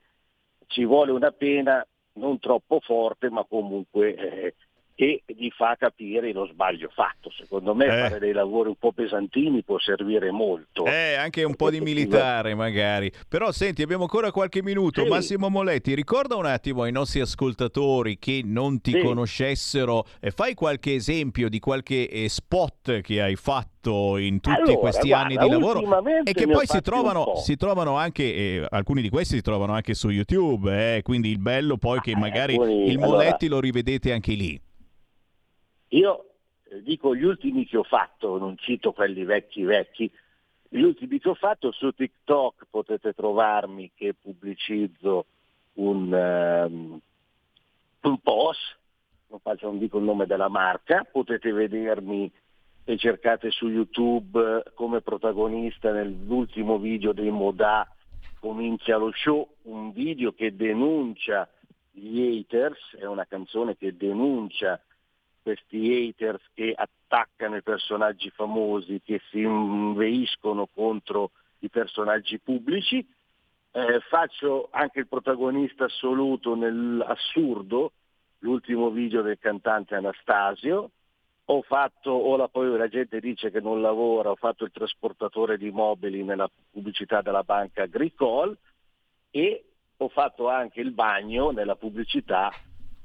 ci 0.67 0.85
vuole 0.85 1.11
una 1.11 1.31
pena 1.31 1.83
non 2.13 2.37
troppo 2.39 2.79
forte, 2.79 3.29
ma 3.29 3.43
comunque 3.43 4.13
eh, 4.15 4.55
che 4.97 5.21
gli 5.27 5.49
fa 5.55 5.75
capire 5.77 6.33
lo 6.33 6.47
sbaglio 6.47 6.89
fatto. 6.91 7.29
Secondo 7.29 7.75
me 7.75 7.85
Eh. 7.85 7.89
fare 8.09 8.17
dei 8.17 8.33
lavori 8.33 8.69
un 8.69 8.77
po' 8.77 8.91
pesantini 8.93 9.61
può 9.61 9.77
servire 9.77 10.31
molto. 10.31 10.85
Eh, 10.85 11.13
anche 11.13 11.43
un 11.43 11.53
po' 11.55 11.69
di 11.69 11.79
militare 11.79 12.55
magari. 12.55 13.11
Però 13.29 13.51
senti, 13.51 13.83
abbiamo 13.83 14.03
ancora 14.03 14.31
qualche 14.31 14.63
minuto. 14.63 15.03
Sì. 15.03 15.07
Massimo 15.07 15.49
Moletti, 15.49 15.93
ricorda 15.93 16.35
un 16.35 16.47
attimo 16.47 16.81
ai 16.81 16.91
nostri 16.91 17.19
ascoltatori 17.19 18.17
che 18.17 18.41
non 18.43 18.81
ti 18.81 18.93
Sì. 18.93 18.99
conoscessero, 19.01 20.03
e 20.19 20.31
fai 20.31 20.55
qualche 20.55 20.95
esempio 20.95 21.47
di 21.47 21.59
qualche 21.59 22.09
eh, 22.09 22.27
spot 22.27 23.01
che 23.01 23.21
hai 23.21 23.35
fatto 23.35 24.17
in 24.17 24.39
tutti 24.39 24.55
Allora, 24.61 24.77
questi 24.77 25.09
guarda, 25.09 25.25
anni 25.27 25.37
di 25.37 25.47
lavoro 25.47 25.81
e 26.23 26.33
che 26.33 26.47
poi 26.47 26.65
si 26.65 26.81
trovano, 26.81 27.35
si 27.35 27.55
trovano 27.55 27.97
anche, 27.97 28.23
eh, 28.23 28.65
alcuni 28.71 29.03
di 29.03 29.09
questi 29.09 29.35
si 29.35 29.41
trovano 29.43 29.73
anche 29.73 29.93
su 29.93 30.09
YouTube, 30.09 30.95
eh, 30.95 31.03
quindi 31.03 31.29
il 31.29 31.37
bello 31.39 31.77
poi 31.77 31.99
che 32.01 32.15
magari 32.15 32.53
alcuni- 32.53 32.89
il 32.89 32.97
allora- 32.97 33.07
Moletti 33.17 33.47
lo 33.47 33.59
rivedete 33.59 34.11
anche 34.11 34.33
lì. 34.33 34.59
Io 35.89 36.25
eh, 36.63 36.81
dico 36.81 37.15
gli 37.15 37.23
ultimi 37.23 37.65
che 37.65 37.77
ho 37.77 37.83
fatto, 37.83 38.37
non 38.37 38.57
cito 38.57 38.91
quelli 38.91 39.23
vecchi 39.23 39.63
vecchi, 39.63 40.11
gli 40.69 40.81
ultimi 40.81 41.19
che 41.19 41.29
ho 41.29 41.33
fatto 41.33 41.71
su 41.71 41.91
TikTok 41.91 42.65
potete 42.69 43.13
trovarmi 43.13 43.91
che 43.95 44.13
pubblicizzo 44.13 45.25
un, 45.75 46.13
ehm, 46.13 46.99
un 48.01 48.19
post, 48.19 48.77
non, 49.27 49.39
faccio, 49.39 49.67
non 49.67 49.77
dico 49.77 49.97
il 49.97 50.03
nome 50.03 50.25
della 50.25 50.49
marca, 50.49 51.05
potete 51.09 51.51
vedermi 51.51 52.29
e 52.83 52.97
cercate 52.97 53.51
su 53.51 53.67
YouTube 53.67 54.39
eh, 54.39 54.71
come 54.73 55.01
protagonista 55.01 55.91
nell'ultimo 55.91 56.77
video 56.79 57.13
dei 57.13 57.29
Modà 57.29 57.89
comincia 58.39 58.97
lo 58.97 59.11
show, 59.13 59.47
un 59.63 59.91
video 59.91 60.31
che 60.33 60.55
denuncia 60.55 61.49
gli 61.91 62.21
haters, 62.21 62.95
è 62.97 63.05
una 63.05 63.25
canzone 63.25 63.75
che 63.75 63.95
denuncia 63.95 64.79
questi 65.47 66.09
haters 66.09 66.43
che 66.53 66.73
attaccano 66.75 67.55
i 67.55 67.63
personaggi 67.63 68.29
famosi, 68.31 68.99
che 69.01 69.21
si 69.29 69.39
inveiscono 69.39 70.67
contro 70.67 71.31
i 71.59 71.69
personaggi 71.69 72.37
pubblici. 72.37 72.97
Eh, 73.71 74.01
faccio 74.09 74.67
anche 74.71 74.99
il 74.99 75.07
protagonista 75.07 75.85
assoluto 75.85 76.53
nell'assurdo, 76.53 77.93
l'ultimo 78.39 78.89
video 78.89 79.21
del 79.21 79.39
cantante 79.39 79.95
Anastasio. 79.95 80.91
Ho 81.45 81.61
fatto, 81.61 82.11
ora 82.11 82.49
poi 82.49 82.75
la 82.75 82.89
gente 82.89 83.21
dice 83.21 83.49
che 83.49 83.61
non 83.61 83.79
lavora, 83.79 84.31
ho 84.31 84.35
fatto 84.35 84.65
il 84.65 84.71
trasportatore 84.73 85.57
di 85.57 85.71
mobili 85.71 86.25
nella 86.25 86.49
pubblicità 86.71 87.21
della 87.21 87.43
banca 87.43 87.83
Agricole 87.83 88.57
e 89.31 89.63
ho 89.95 90.09
fatto 90.09 90.49
anche 90.49 90.81
il 90.81 90.91
bagno 90.91 91.51
nella 91.51 91.77
pubblicità 91.77 92.51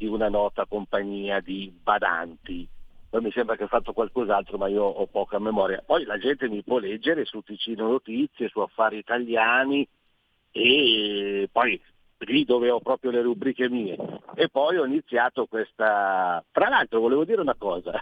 di 0.03 0.09
una 0.09 0.29
nota 0.29 0.67
compagnia 0.67 1.39
di 1.39 1.73
badanti. 1.81 2.69
Poi 3.09 3.21
mi 3.21 3.31
sembra 3.31 3.55
che 3.55 3.65
ho 3.65 3.69
fatto 3.69 3.93
qualcos'altro, 3.93 4.59
ma 4.59 4.67
io 4.67 4.83
ho 4.83 5.07
poca 5.07 5.39
memoria. 5.39 5.81
Poi 5.87 6.05
la 6.05 6.19
gente 6.19 6.49
mi 6.49 6.65
può 6.65 6.79
leggere 6.79 7.25
su 7.25 7.41
Ticino 7.41 7.87
Notizie, 7.87 8.49
su 8.49 8.59
Affari 8.59 8.99
Italiani 8.99 9.87
e 10.51 11.49
poi 11.53 11.81
lì 12.19 12.45
dove 12.45 12.71
ho 12.71 12.81
proprio 12.81 13.13
le 13.13 13.23
rubriche 13.23 13.69
mie. 13.69 13.97
E 14.35 14.49
poi 14.49 14.79
ho 14.79 14.85
iniziato 14.85 15.47
questa... 15.47 16.45
Tra 16.51 16.69
l'altro 16.69 16.99
volevo 16.99 17.25
dire 17.25 17.41
una 17.41 17.55
cosa, 17.57 17.93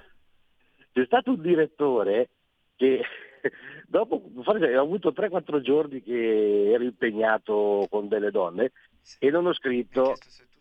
c'è 0.93 1.05
stato 1.05 1.32
un 1.32 1.43
direttore 1.43 2.31
che 2.77 3.02
dopo, 3.86 4.22
forse 4.43 4.74
ho 4.74 4.82
avuto 4.82 5.10
3-4 5.10 5.60
giorni 5.60 6.02
che 6.02 6.70
ero 6.72 6.82
impegnato 6.82 7.86
con 7.90 8.09
delle 8.09 8.31
donne 8.31 8.72
e 9.18 9.28
non 9.28 9.44
ho 9.47 9.52
scritto. 9.52 10.14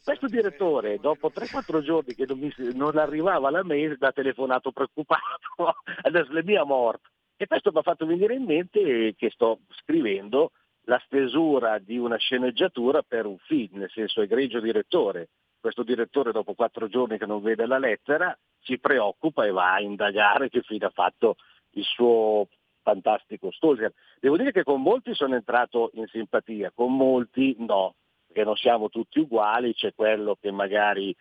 Questo 0.03 0.27
direttore, 0.27 0.99
dopo 0.99 1.31
3-4 1.34 1.81
giorni 1.81 2.15
che 2.15 2.26
non, 2.26 2.39
mi, 2.39 2.51
non 2.73 2.97
arrivava 2.97 3.49
la 3.49 3.63
mail, 3.63 3.97
mi 3.99 4.07
ha 4.07 4.11
telefonato 4.11 4.71
preoccupato, 4.71 5.76
adesso 6.03 6.31
le 6.31 6.43
mia 6.43 6.63
morte. 6.63 7.09
E 7.38 7.47
questo 7.47 7.71
mi 7.71 7.80
ha 7.80 7.84
fatto 7.84 8.05
venire 8.05 8.34
in 8.34 8.43
mente 8.43 9.13
che 9.15 9.30
sto 9.30 9.59
scrivendo 9.81 10.51
la 10.84 11.01
stesura 11.05 11.77
di 11.77 11.97
una 11.97 12.17
sceneggiatura 12.17 13.01
per 13.01 13.26
un 13.26 13.38
film, 13.38 13.77
nel 13.77 13.91
senso 13.91 14.21
egregio 14.21 14.59
direttore. 14.59 15.30
Questo 15.59 15.84
direttore 15.84 16.31
dopo 16.31 16.53
quattro 16.53 16.88
giorni 16.88 17.17
che 17.17 17.26
non 17.26 17.41
vede 17.41 17.65
la 17.65 17.77
lettera 17.77 18.38
si 18.61 18.80
preoccupa 18.80 19.45
e 19.45 19.51
va 19.51 19.73
a 19.73 19.81
indagare 19.81 20.49
che 20.49 20.61
fine 20.61 20.85
ha 20.85 20.91
fatto 20.91 21.35
il 21.71 21.84
suo 21.84 22.47
fantastico 22.81 23.51
Stolzer. 23.51 23.93
Devo 24.19 24.38
dire 24.38 24.51
che 24.51 24.63
con 24.63 24.81
molti 24.81 25.13
sono 25.13 25.35
entrato 25.35 25.91
in 25.93 26.07
simpatia, 26.07 26.71
con 26.73 26.95
molti 26.95 27.55
no, 27.59 27.95
perché 28.30 28.43
non 28.43 28.56
siamo 28.56 28.89
tutti 28.89 29.19
uguali, 29.19 29.73
c'è 29.73 29.93
quello 29.95 30.38
che 30.39 30.51
magari 30.51 31.15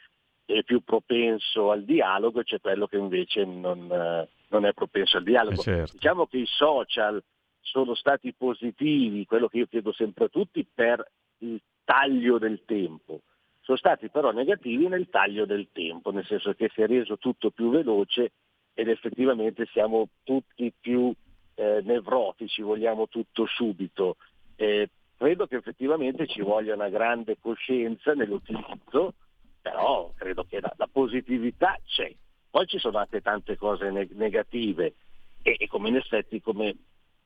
è 0.44 0.62
più 0.62 0.82
propenso 0.82 1.70
al 1.70 1.84
dialogo 1.84 2.40
e 2.40 2.44
c'è 2.44 2.60
quello 2.60 2.86
che 2.86 2.96
invece 2.96 3.44
non, 3.44 3.90
eh, 3.90 4.28
non 4.48 4.66
è 4.66 4.72
propenso 4.74 5.16
al 5.16 5.22
dialogo. 5.24 5.60
Eh, 5.60 5.64
certo. 5.64 5.92
Diciamo 5.94 6.26
che 6.26 6.38
i 6.38 6.46
social 6.46 7.22
sono 7.60 7.94
stati 7.94 8.32
positivi, 8.34 9.24
quello 9.26 9.48
che 9.48 9.58
io 9.58 9.66
chiedo 9.66 9.92
sempre 9.92 10.26
a 10.26 10.28
tutti, 10.28 10.66
per 10.72 11.04
il 11.38 11.60
taglio 11.84 12.38
del 12.38 12.62
tempo. 12.66 13.20
Sono 13.60 13.78
stati 13.78 14.08
però 14.08 14.30
negativi 14.30 14.86
nel 14.88 15.08
taglio 15.10 15.44
del 15.44 15.68
tempo, 15.72 16.10
nel 16.10 16.24
senso 16.24 16.52
che 16.54 16.70
si 16.72 16.82
è 16.82 16.86
reso 16.86 17.18
tutto 17.18 17.50
più 17.50 17.70
veloce 17.70 18.32
ed 18.72 18.88
effettivamente 18.88 19.66
siamo 19.72 20.08
tutti 20.24 20.72
più 20.78 21.12
eh, 21.54 21.80
nevrotici, 21.84 22.62
vogliamo 22.62 23.08
tutto 23.08 23.46
subito. 23.46 24.16
Eh, 24.56 24.88
credo 25.18 25.46
che 25.46 25.56
effettivamente 25.56 26.26
ci 26.26 26.40
voglia 26.40 26.74
una 26.74 26.88
grande 26.88 27.36
coscienza 27.40 28.14
nell'utilizzo, 28.14 29.14
però 29.60 30.12
credo 30.16 30.44
che 30.48 30.60
la, 30.60 30.72
la 30.76 30.88
positività 30.90 31.78
c'è. 31.84 32.10
Poi 32.48 32.66
ci 32.66 32.78
sono 32.78 32.98
anche 32.98 33.20
tante 33.20 33.56
cose 33.56 33.90
ne- 33.90 34.08
negative 34.12 34.94
e, 35.42 35.56
e 35.58 35.66
come 35.66 35.88
in 35.88 35.96
effetti, 35.96 36.40
come 36.40 36.74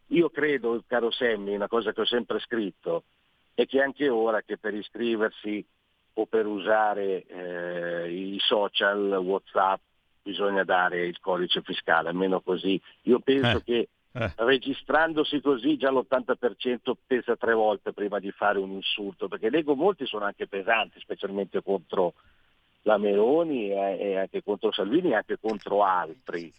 io 0.08 0.30
credo, 0.30 0.82
caro 0.86 1.10
Sammy, 1.10 1.54
una 1.54 1.68
cosa 1.68 1.92
che 1.92 2.00
ho 2.00 2.06
sempre 2.06 2.40
scritto, 2.40 3.04
è 3.54 3.66
che 3.66 3.80
anche 3.80 4.08
ora 4.08 4.42
che 4.42 4.56
per 4.56 4.74
iscriversi 4.74 5.64
o 6.14 6.26
per 6.26 6.46
usare 6.46 7.24
eh, 7.26 8.10
i 8.10 8.38
social, 8.40 9.16
Whatsapp, 9.22 9.80
bisogna 10.22 10.64
dare 10.64 11.06
il 11.06 11.18
codice 11.20 11.62
fiscale, 11.62 12.08
almeno 12.08 12.40
così. 12.40 12.80
Io 13.02 13.20
penso 13.20 13.58
Eh, 13.58 13.62
che 13.62 13.88
eh. 14.12 14.32
registrandosi 14.36 15.40
così 15.40 15.76
già 15.76 15.90
l'80% 15.90 16.92
pensa 17.06 17.36
tre 17.36 17.54
volte 17.54 17.92
prima 17.92 18.18
di 18.18 18.30
fare 18.30 18.58
un 18.58 18.70
insulto, 18.70 19.28
perché 19.28 19.50
leggo 19.50 19.74
molti 19.74 20.06
sono 20.06 20.24
anche 20.24 20.46
pesanti, 20.46 21.00
specialmente 21.00 21.62
contro 21.62 22.14
la 22.82 22.98
Meloni 22.98 23.70
e, 23.70 23.98
e 23.98 24.18
anche 24.18 24.42
contro 24.42 24.72
Salvini 24.72 25.10
e 25.10 25.14
anche 25.14 25.38
contro 25.40 25.84
altri. 25.84 26.52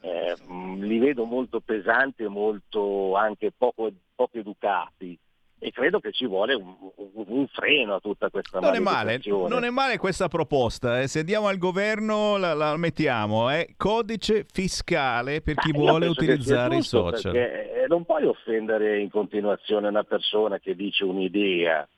Eh, 0.00 0.36
mh, 0.46 0.84
li 0.84 0.98
vedo 0.98 1.24
molto 1.24 1.60
pesanti 1.60 2.24
e 2.24 2.28
molto 2.28 3.16
anche 3.16 3.52
poco, 3.56 3.90
poco 4.14 4.38
educati 4.38 5.18
e 5.64 5.70
credo 5.72 5.98
che 5.98 6.12
ci 6.12 6.26
vuole 6.26 6.52
un, 6.52 6.74
un- 6.96 7.24
un 7.26 7.46
freno 7.48 7.94
a 7.94 8.00
tutta 8.00 8.28
questa 8.28 8.60
Non 8.60 8.74
è 8.74 8.80
male, 8.80 9.18
non 9.24 9.64
è 9.64 9.70
male 9.70 9.96
questa 9.96 10.28
proposta. 10.28 11.00
eh. 11.00 11.08
Se 11.08 11.20
andiamo 11.20 11.46
al 11.48 11.56
governo 11.56 12.36
la, 12.36 12.52
la 12.52 12.76
mettiamo. 12.76 13.50
eh. 13.50 13.72
Codice 13.74 14.44
fiscale 14.52 15.40
per 15.40 15.54
chi 15.54 15.70
io 15.70 15.78
vuole 15.78 16.06
utilizzare 16.06 16.76
i 16.76 16.82
social. 16.82 17.32
Perché 17.32 17.82
eh, 17.82 17.86
non 17.86 18.04
puoi 18.04 18.24
offendere 18.26 19.00
in 19.00 19.08
continuazione 19.08 19.88
una 19.88 20.04
persona 20.04 20.58
che 20.58 20.74
dice 20.74 21.04
un'idea, 21.04 21.88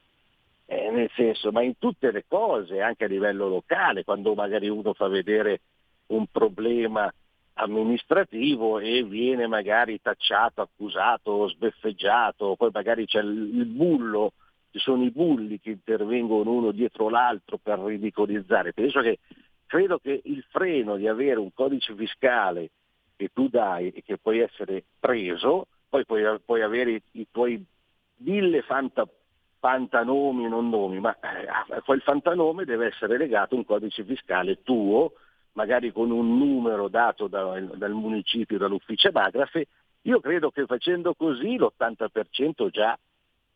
eh, 0.66 0.90
nel 0.90 1.10
senso, 1.16 1.50
ma 1.50 1.62
in 1.62 1.76
tutte 1.76 2.12
le 2.12 2.24
cose, 2.28 2.80
anche 2.80 3.06
a 3.06 3.08
livello 3.08 3.48
locale, 3.48 4.04
quando 4.04 4.32
magari 4.34 4.68
uno 4.68 4.92
fa 4.94 5.08
vedere 5.08 5.60
un 6.08 6.26
problema 6.30 7.12
amministrativo 7.58 8.78
e 8.78 9.02
viene 9.04 9.46
magari 9.46 10.00
tacciato, 10.00 10.62
accusato, 10.62 11.48
sbeffeggiato, 11.48 12.54
poi 12.56 12.70
magari 12.72 13.06
c'è 13.06 13.20
il 13.20 13.66
bullo, 13.66 14.32
ci 14.70 14.78
sono 14.78 15.04
i 15.04 15.10
bulli 15.10 15.60
che 15.60 15.70
intervengono 15.70 16.52
uno 16.52 16.70
dietro 16.70 17.08
l'altro 17.08 17.58
per 17.62 17.78
ridicolizzare. 17.78 18.72
Penso 18.72 19.00
che 19.00 19.18
credo 19.66 19.98
che 19.98 20.20
il 20.24 20.44
freno 20.50 20.96
di 20.96 21.08
avere 21.08 21.38
un 21.38 21.52
codice 21.52 21.94
fiscale 21.94 22.70
che 23.16 23.30
tu 23.32 23.48
dai 23.48 23.90
e 23.90 24.02
che 24.02 24.18
puoi 24.18 24.40
essere 24.40 24.84
preso 24.98 25.66
poi 25.88 26.04
puoi, 26.04 26.40
puoi 26.44 26.62
avere 26.62 27.02
i, 27.12 27.26
tuoi 27.30 27.64
mille 28.18 28.62
fanta, 28.62 29.06
fantanomi, 29.58 30.48
non 30.48 30.68
nomi, 30.68 31.00
ma 31.00 31.16
eh, 31.18 31.80
quel 31.82 32.02
fantanome 32.02 32.64
deve 32.64 32.86
essere 32.86 33.16
legato 33.16 33.54
a 33.54 33.58
un 33.58 33.64
codice 33.64 34.04
fiscale 34.04 34.62
tuo, 34.62 35.12
magari 35.56 35.90
con 35.90 36.10
un 36.10 36.38
numero 36.38 36.88
dato 36.88 37.26
da, 37.26 37.58
dal 37.74 37.92
municipio, 37.92 38.58
dall'ufficio 38.58 39.08
anagrafe, 39.08 39.66
io 40.02 40.20
credo 40.20 40.50
che 40.50 40.66
facendo 40.66 41.14
così 41.14 41.56
l'80% 41.56 42.68
già 42.68 42.96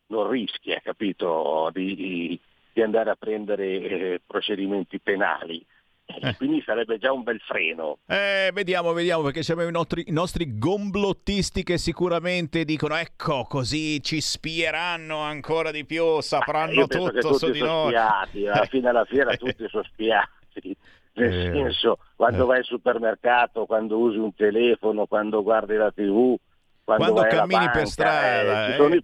non 0.07 0.29
rischia, 0.29 0.81
capito, 0.83 1.69
di, 1.73 2.37
di 2.73 2.81
andare 2.81 3.11
a 3.11 3.15
prendere 3.15 3.65
eh, 3.65 4.21
procedimenti 4.25 4.99
penali. 4.99 5.65
Eh. 6.05 6.35
Quindi 6.35 6.61
sarebbe 6.65 6.97
già 6.97 7.13
un 7.13 7.23
bel 7.23 7.39
freno. 7.39 7.99
Eh, 8.07 8.49
vediamo, 8.51 8.91
vediamo, 8.91 9.23
perché 9.23 9.43
siamo 9.43 9.65
i 9.65 9.71
nostri, 9.71 10.03
i 10.07 10.11
nostri, 10.11 10.57
gomblottisti 10.57 11.63
che 11.63 11.77
sicuramente 11.77 12.65
dicono 12.65 12.95
ecco, 12.95 13.45
così 13.47 14.01
ci 14.01 14.19
spieranno 14.19 15.19
ancora 15.19 15.71
di 15.71 15.85
più, 15.85 16.19
sapranno 16.19 16.87
tutto 16.87 17.37
su 17.37 17.49
di 17.51 17.59
noi. 17.59 17.91
Spiati, 17.91 18.47
alla 18.47 18.65
fine 18.65 18.81
della 18.87 19.05
fiera 19.05 19.35
tutti 19.37 19.65
sono 19.69 19.83
spiati. 19.83 20.75
Nel 21.13 21.33
eh, 21.33 21.51
senso, 21.51 21.97
quando 22.15 22.43
eh. 22.43 22.45
vai 22.45 22.57
al 22.59 22.63
supermercato, 22.63 23.65
quando 23.65 23.97
usi 23.97 24.17
un 24.17 24.33
telefono, 24.33 25.05
quando 25.05 25.43
guardi 25.43 25.75
la 25.75 25.91
tv, 25.91 26.35
quando, 26.83 27.13
quando 27.13 27.21
cammini 27.23 27.65
banca, 27.65 27.71
per 27.71 27.87
strada, 27.87 28.67
eh, 28.67 28.71
ci 28.71 28.77
sono 28.77 28.95
i 28.95 29.03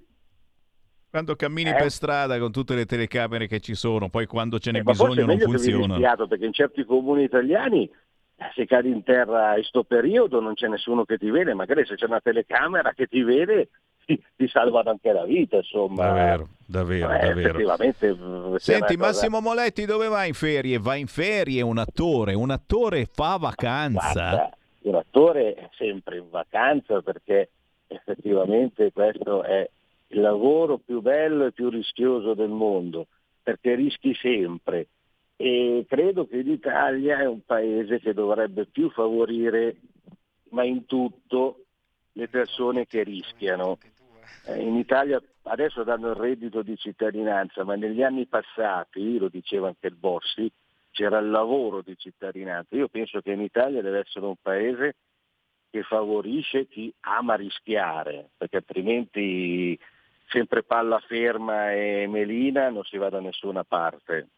quando 1.09 1.35
cammini 1.35 1.69
eh. 1.69 1.75
per 1.75 1.89
strada 1.89 2.38
con 2.38 2.51
tutte 2.51 2.75
le 2.75 2.85
telecamere 2.85 3.47
che 3.47 3.59
ci 3.59 3.75
sono, 3.75 4.09
poi 4.09 4.25
quando 4.25 4.59
ce 4.59 4.71
n'è 4.71 4.79
eh, 4.79 4.84
bisogno 4.84 5.25
non 5.25 5.39
funzionano. 5.39 6.27
Perché 6.27 6.45
in 6.45 6.53
certi 6.53 6.84
comuni 6.84 7.23
italiani 7.23 7.84
eh, 7.84 8.51
se 8.53 8.65
cadi 8.65 8.89
in 8.91 9.03
terra 9.03 9.49
in 9.49 9.53
questo 9.55 9.84
periodo 9.84 10.39
non 10.41 10.53
c'è 10.53 10.67
nessuno 10.67 11.05
che 11.05 11.17
ti 11.17 11.31
vede, 11.31 11.53
magari 11.53 11.85
se 11.85 11.95
c'è 11.95 12.05
una 12.05 12.19
telecamera 12.19 12.91
che 12.93 13.07
ti 13.07 13.23
vede 13.23 13.69
ti, 14.07 14.23
ti 14.38 14.47
salvano 14.47 14.91
anche 14.91 15.11
la 15.11 15.25
vita, 15.25 15.57
insomma. 15.57 16.05
Davvero, 16.05 16.47
davvero, 16.65 17.11
eh, 17.11 17.27
davvero. 17.27 17.39
Effettivamente, 17.49 18.59
Senti, 18.59 18.95
Massimo 18.95 19.41
Moletti 19.41 19.85
dove 19.85 20.07
va 20.07 20.23
in 20.23 20.34
ferie? 20.34 20.79
Va 20.79 20.95
in 20.95 21.07
ferie 21.07 21.61
un 21.61 21.77
attore, 21.77 22.34
un 22.34 22.49
attore 22.49 23.05
fa 23.11 23.35
vacanza. 23.35 24.29
Guarda, 24.29 24.57
un 24.84 24.95
attore 24.95 25.53
è 25.55 25.69
sempre 25.75 26.17
in 26.17 26.29
vacanza 26.29 27.01
perché 27.01 27.49
effettivamente 27.88 28.93
questo 28.93 29.43
è 29.43 29.69
il 30.07 30.21
lavoro 30.21 30.77
più 30.77 31.01
bello 31.01 31.45
e 31.45 31.51
più 31.51 31.69
rischioso 31.69 32.34
del 32.34 32.49
mondo, 32.49 33.07
perché 33.43 33.75
rischi 33.75 34.15
sempre. 34.15 34.88
E 35.35 35.85
credo 35.88 36.25
che 36.25 36.38
l'Italia 36.38 37.19
è 37.19 37.27
un 37.27 37.41
paese 37.45 37.99
che 37.99 38.13
dovrebbe 38.13 38.65
più 38.65 38.89
favorire, 38.89 39.75
ma 40.51 40.63
in 40.63 40.85
tutto, 40.85 41.63
le 42.13 42.29
persone 42.29 42.88
che 42.88 43.03
rischiano. 43.03 43.77
Eh, 44.45 44.61
in 44.61 44.75
Italia 44.75 45.21
adesso 45.43 45.83
danno 45.83 46.09
il 46.09 46.15
reddito 46.15 46.61
di 46.61 46.77
cittadinanza, 46.77 47.63
ma 47.63 47.75
negli 47.75 48.03
anni 48.03 48.25
passati, 48.25 49.17
lo 49.17 49.29
diceva 49.29 49.67
anche 49.67 49.87
il 49.87 49.95
Bossi, 49.95 50.51
c'era 50.91 51.19
il 51.19 51.29
lavoro 51.29 51.81
di 51.81 51.95
cittadinanza. 51.97 52.75
Io 52.75 52.87
penso 52.87 53.21
che 53.21 53.31
in 53.31 53.41
Italia 53.41 53.81
deve 53.81 53.99
essere 53.99 54.25
un 54.25 54.35
paese 54.41 54.95
che 55.69 55.83
favorisce 55.83 56.67
chi 56.67 56.93
ama 57.01 57.35
rischiare, 57.35 58.29
perché 58.37 58.57
altrimenti 58.57 59.77
sempre 60.29 60.63
palla 60.63 60.99
ferma 60.99 61.71
e 61.73 62.07
melina 62.07 62.69
non 62.69 62.83
si 62.83 62.97
va 62.97 63.09
da 63.09 63.19
nessuna 63.19 63.63
parte. 63.63 64.29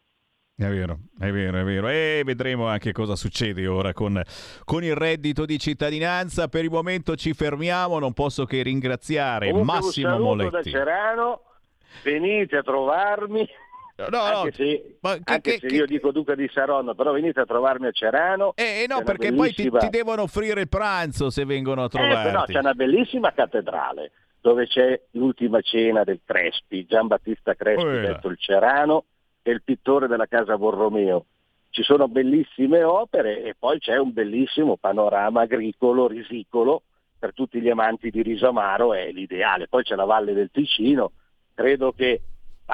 È 0.60 0.68
vero, 0.68 0.98
è 1.18 1.30
vero, 1.30 1.58
è 1.58 1.64
vero. 1.64 1.88
E 1.88 2.20
vedremo 2.22 2.66
anche 2.66 2.92
cosa 2.92 3.16
succede 3.16 3.66
ora 3.66 3.94
con, 3.94 4.20
con, 4.66 4.84
il 4.84 4.94
reddito 4.94 5.46
di 5.46 5.58
cittadinanza. 5.58 6.48
Per 6.48 6.62
il 6.62 6.70
momento 6.70 7.16
ci 7.16 7.32
fermiamo, 7.32 7.98
non 7.98 8.12
posso 8.12 8.44
che 8.44 8.62
ringraziare 8.62 9.48
Comunque 9.48 9.74
Massimo 9.74 10.16
un 10.16 10.20
Moletti. 10.20 10.50
da 10.50 10.62
Cerano, 10.62 11.42
venite 12.04 12.58
a 12.58 12.62
trovarmi. 12.62 13.48
No, 14.10 14.18
anche 14.18 14.44
no, 14.44 14.52
se, 14.52 14.96
ma 15.00 15.14
che, 15.14 15.20
anche 15.24 15.58
che, 15.58 15.68
se 15.68 15.74
io 15.74 15.86
dico 15.86 16.10
Duca 16.12 16.34
di 16.34 16.48
Saronno, 16.52 16.94
però 16.94 17.12
venite 17.12 17.40
a 17.40 17.46
trovarmi 17.46 17.86
a 17.86 17.90
Cerano. 17.90 18.52
Eh, 18.54 18.82
eh 18.82 18.86
no, 18.86 19.02
perché 19.02 19.32
poi 19.32 19.54
ti, 19.54 19.70
ti, 19.70 19.88
devono 19.88 20.22
offrire 20.22 20.60
il 20.60 20.68
pranzo 20.68 21.30
se 21.30 21.46
vengono 21.46 21.84
a 21.84 21.88
trovarti. 21.88 22.28
Eh, 22.28 22.32
no, 22.32 22.44
c'è 22.44 22.58
una 22.58 22.74
bellissima 22.74 23.32
cattedrale 23.32 24.12
dove 24.42 24.66
c'è 24.66 25.00
l'ultima 25.12 25.62
cena 25.62 26.04
del 26.04 26.20
Crespi, 26.22 26.84
Gian 26.84 27.06
Battista 27.06 27.54
Crespi, 27.54 27.82
oh, 27.82 28.00
detto 28.00 28.28
il 28.28 28.38
Cerano, 28.38 29.04
è 29.42 29.50
il 29.50 29.62
pittore 29.62 30.06
della 30.06 30.26
casa 30.26 30.56
Borromeo. 30.56 31.26
Ci 31.70 31.82
sono 31.82 32.08
bellissime 32.08 32.82
opere 32.82 33.42
e 33.42 33.54
poi 33.58 33.78
c'è 33.78 33.96
un 33.96 34.12
bellissimo 34.12 34.76
panorama 34.76 35.42
agricolo, 35.42 36.08
risicolo, 36.08 36.82
per 37.18 37.32
tutti 37.34 37.60
gli 37.60 37.68
amanti 37.68 38.10
di 38.10 38.22
riso 38.22 38.48
amaro 38.48 38.94
è 38.94 39.10
l'ideale. 39.12 39.68
Poi 39.68 39.82
c'è 39.82 39.94
la 39.94 40.04
Valle 40.04 40.32
del 40.32 40.50
Ticino, 40.50 41.12
credo 41.54 41.92
che 41.92 42.22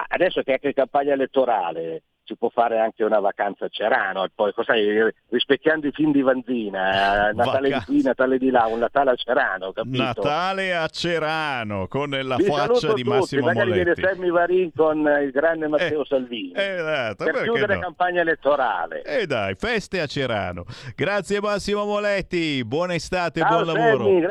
adesso 0.08 0.42
che 0.42 0.50
è 0.50 0.54
anche 0.54 0.72
campagna 0.72 1.12
elettorale, 1.12 2.02
si 2.26 2.36
può 2.36 2.48
fare 2.48 2.78
anche 2.80 3.04
una 3.04 3.20
vacanza 3.20 3.66
a 3.66 3.68
Cerano 3.68 4.24
e 4.24 4.30
poi 4.34 4.52
sai, 4.64 5.12
rispecchiando 5.28 5.86
i 5.86 5.92
film 5.92 6.12
di 6.12 6.22
Vanzina, 6.22 7.28
eh, 7.30 7.32
Natale 7.32 7.68
Vacanza. 7.68 7.78
di 7.78 7.84
qui, 7.84 8.02
Natale 8.02 8.38
di 8.38 8.50
là, 8.50 8.66
un 8.66 8.80
Natale 8.80 9.10
a 9.10 9.14
Cerano, 9.14 9.72
capito? 9.72 10.02
Natale 10.02 10.74
a 10.74 10.86
Cerano 10.88 11.86
con 11.86 12.10
la 12.10 12.36
Vi 12.36 12.44
faccia 12.44 12.92
di 12.92 13.04
Massimo 13.04 13.22
tutti, 13.22 13.36
magari 13.40 13.68
Moletti. 13.70 14.00
viene 14.00 14.14
Sammy 14.14 14.30
Varin 14.30 14.72
con 14.74 14.98
il 15.22 15.30
grande 15.30 15.68
Matteo 15.68 16.02
eh, 16.02 16.06
Salvini 16.06 16.52
esatto, 16.54 17.24
per 17.24 17.42
chiudere 17.42 17.74
no? 17.74 17.80
campagna 17.80 18.20
elettorale. 18.20 19.02
E 19.02 19.22
eh 19.22 19.26
dai, 19.26 19.54
feste 19.54 20.00
a 20.00 20.06
Cerano. 20.06 20.64
Grazie 20.94 21.40
Massimo 21.40 21.84
Moletti, 21.84 22.64
buona 22.64 22.94
estate, 22.94 23.40
Ciao, 23.40 23.62
buon 23.62 23.66
lavoro. 23.66 24.04
Sammy, 24.04 24.28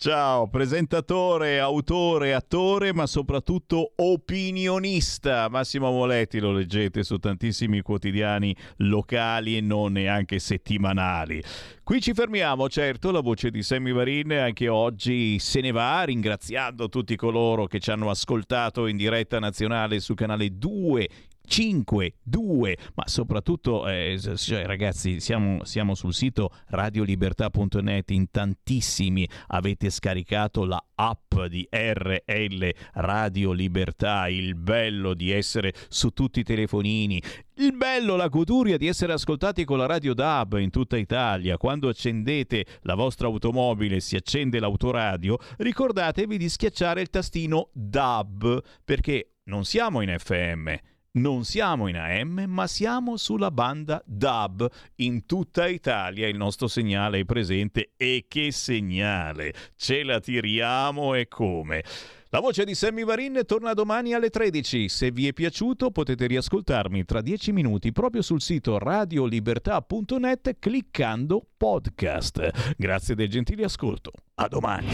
Ciao, 0.00 0.46
presentatore, 0.46 1.58
autore, 1.58 2.32
attore, 2.32 2.94
ma 2.94 3.04
soprattutto 3.08 3.94
opinionista. 3.96 5.48
Massimo 5.48 5.90
Moletti 5.90 6.38
lo 6.38 6.52
leggete 6.52 7.02
su 7.02 7.18
tantissimi 7.18 7.80
quotidiani 7.80 8.54
locali 8.76 9.56
e 9.56 9.60
non 9.60 9.90
neanche 9.94 10.38
settimanali. 10.38 11.42
Qui 11.82 12.00
ci 12.00 12.12
fermiamo, 12.14 12.68
certo, 12.68 13.10
la 13.10 13.18
voce 13.18 13.50
di 13.50 13.60
Sammy 13.60 13.90
Varin 13.90 14.34
anche 14.34 14.68
oggi 14.68 15.40
se 15.40 15.60
ne 15.60 15.72
va, 15.72 16.04
ringraziando 16.04 16.88
tutti 16.88 17.16
coloro 17.16 17.66
che 17.66 17.80
ci 17.80 17.90
hanno 17.90 18.08
ascoltato 18.08 18.86
in 18.86 18.96
diretta 18.96 19.40
nazionale 19.40 19.98
su 19.98 20.14
canale 20.14 20.56
2 20.56 21.08
5, 21.48 22.14
2, 22.22 22.76
ma 22.94 23.08
soprattutto 23.08 23.88
eh, 23.88 24.18
cioè, 24.36 24.66
ragazzi 24.66 25.18
siamo, 25.18 25.64
siamo, 25.64 25.94
sul 25.94 26.12
sito 26.12 26.52
radiolibertà.net, 26.66 28.10
in 28.10 28.30
tantissimi 28.30 29.26
avete 29.48 29.88
scaricato 29.88 30.64
la 30.64 30.82
app 30.94 31.40
di 31.48 31.66
RL 31.70 32.70
Radio 32.94 33.52
Libertà, 33.52 34.28
il 34.28 34.54
bello 34.54 35.14
di 35.14 35.30
essere 35.30 35.72
su 35.88 36.10
tutti 36.10 36.40
i 36.40 36.44
telefonini, 36.44 37.22
il 37.56 37.72
bello, 37.74 38.14
la 38.14 38.28
goduria 38.28 38.76
di 38.76 38.86
essere 38.86 39.14
ascoltati 39.14 39.64
con 39.64 39.78
la 39.78 39.86
radio 39.86 40.12
DAB 40.12 40.58
in 40.58 40.70
tutta 40.70 40.96
Italia. 40.96 41.56
Quando 41.56 41.88
accendete 41.88 42.64
la 42.82 42.94
vostra 42.94 43.26
automobile 43.26 44.00
si 44.00 44.16
accende 44.16 44.60
l'autoradio, 44.60 45.38
ricordatevi 45.56 46.36
di 46.36 46.48
schiacciare 46.48 47.00
il 47.00 47.10
tastino 47.10 47.70
DAB 47.72 48.62
perché 48.84 49.32
non 49.44 49.64
siamo 49.64 50.02
in 50.02 50.14
FM 50.16 50.74
non 51.18 51.44
siamo 51.44 51.88
in 51.88 51.96
AM, 51.96 52.44
ma 52.48 52.66
siamo 52.66 53.16
sulla 53.16 53.50
banda 53.50 54.02
DAB. 54.04 54.68
In 54.96 55.26
tutta 55.26 55.66
Italia 55.66 56.28
il 56.28 56.36
nostro 56.36 56.68
segnale 56.68 57.20
è 57.20 57.24
presente 57.24 57.90
e 57.96 58.26
che 58.28 58.50
segnale! 58.52 59.52
Ce 59.76 60.02
la 60.02 60.20
tiriamo 60.20 61.14
e 61.14 61.28
come! 61.28 61.84
La 62.30 62.40
voce 62.40 62.64
di 62.64 62.74
Sammy 62.74 63.04
Varin 63.04 63.40
torna 63.46 63.72
domani 63.72 64.12
alle 64.12 64.28
13. 64.28 64.90
Se 64.90 65.10
vi 65.10 65.28
è 65.28 65.32
piaciuto 65.32 65.90
potete 65.90 66.26
riascoltarmi 66.26 67.04
tra 67.06 67.22
10 67.22 67.52
minuti 67.52 67.90
proprio 67.90 68.20
sul 68.20 68.42
sito 68.42 68.78
radiolibertà.net 68.78 70.56
cliccando 70.58 71.46
podcast. 71.56 72.74
Grazie 72.76 73.14
del 73.14 73.30
gentile 73.30 73.64
ascolto. 73.64 74.12
A 74.34 74.46
domani. 74.46 74.88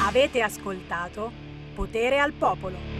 Avete 0.00 0.42
ascoltato 0.42 1.30
Potere 1.74 2.18
al 2.18 2.32
Popolo. 2.32 2.91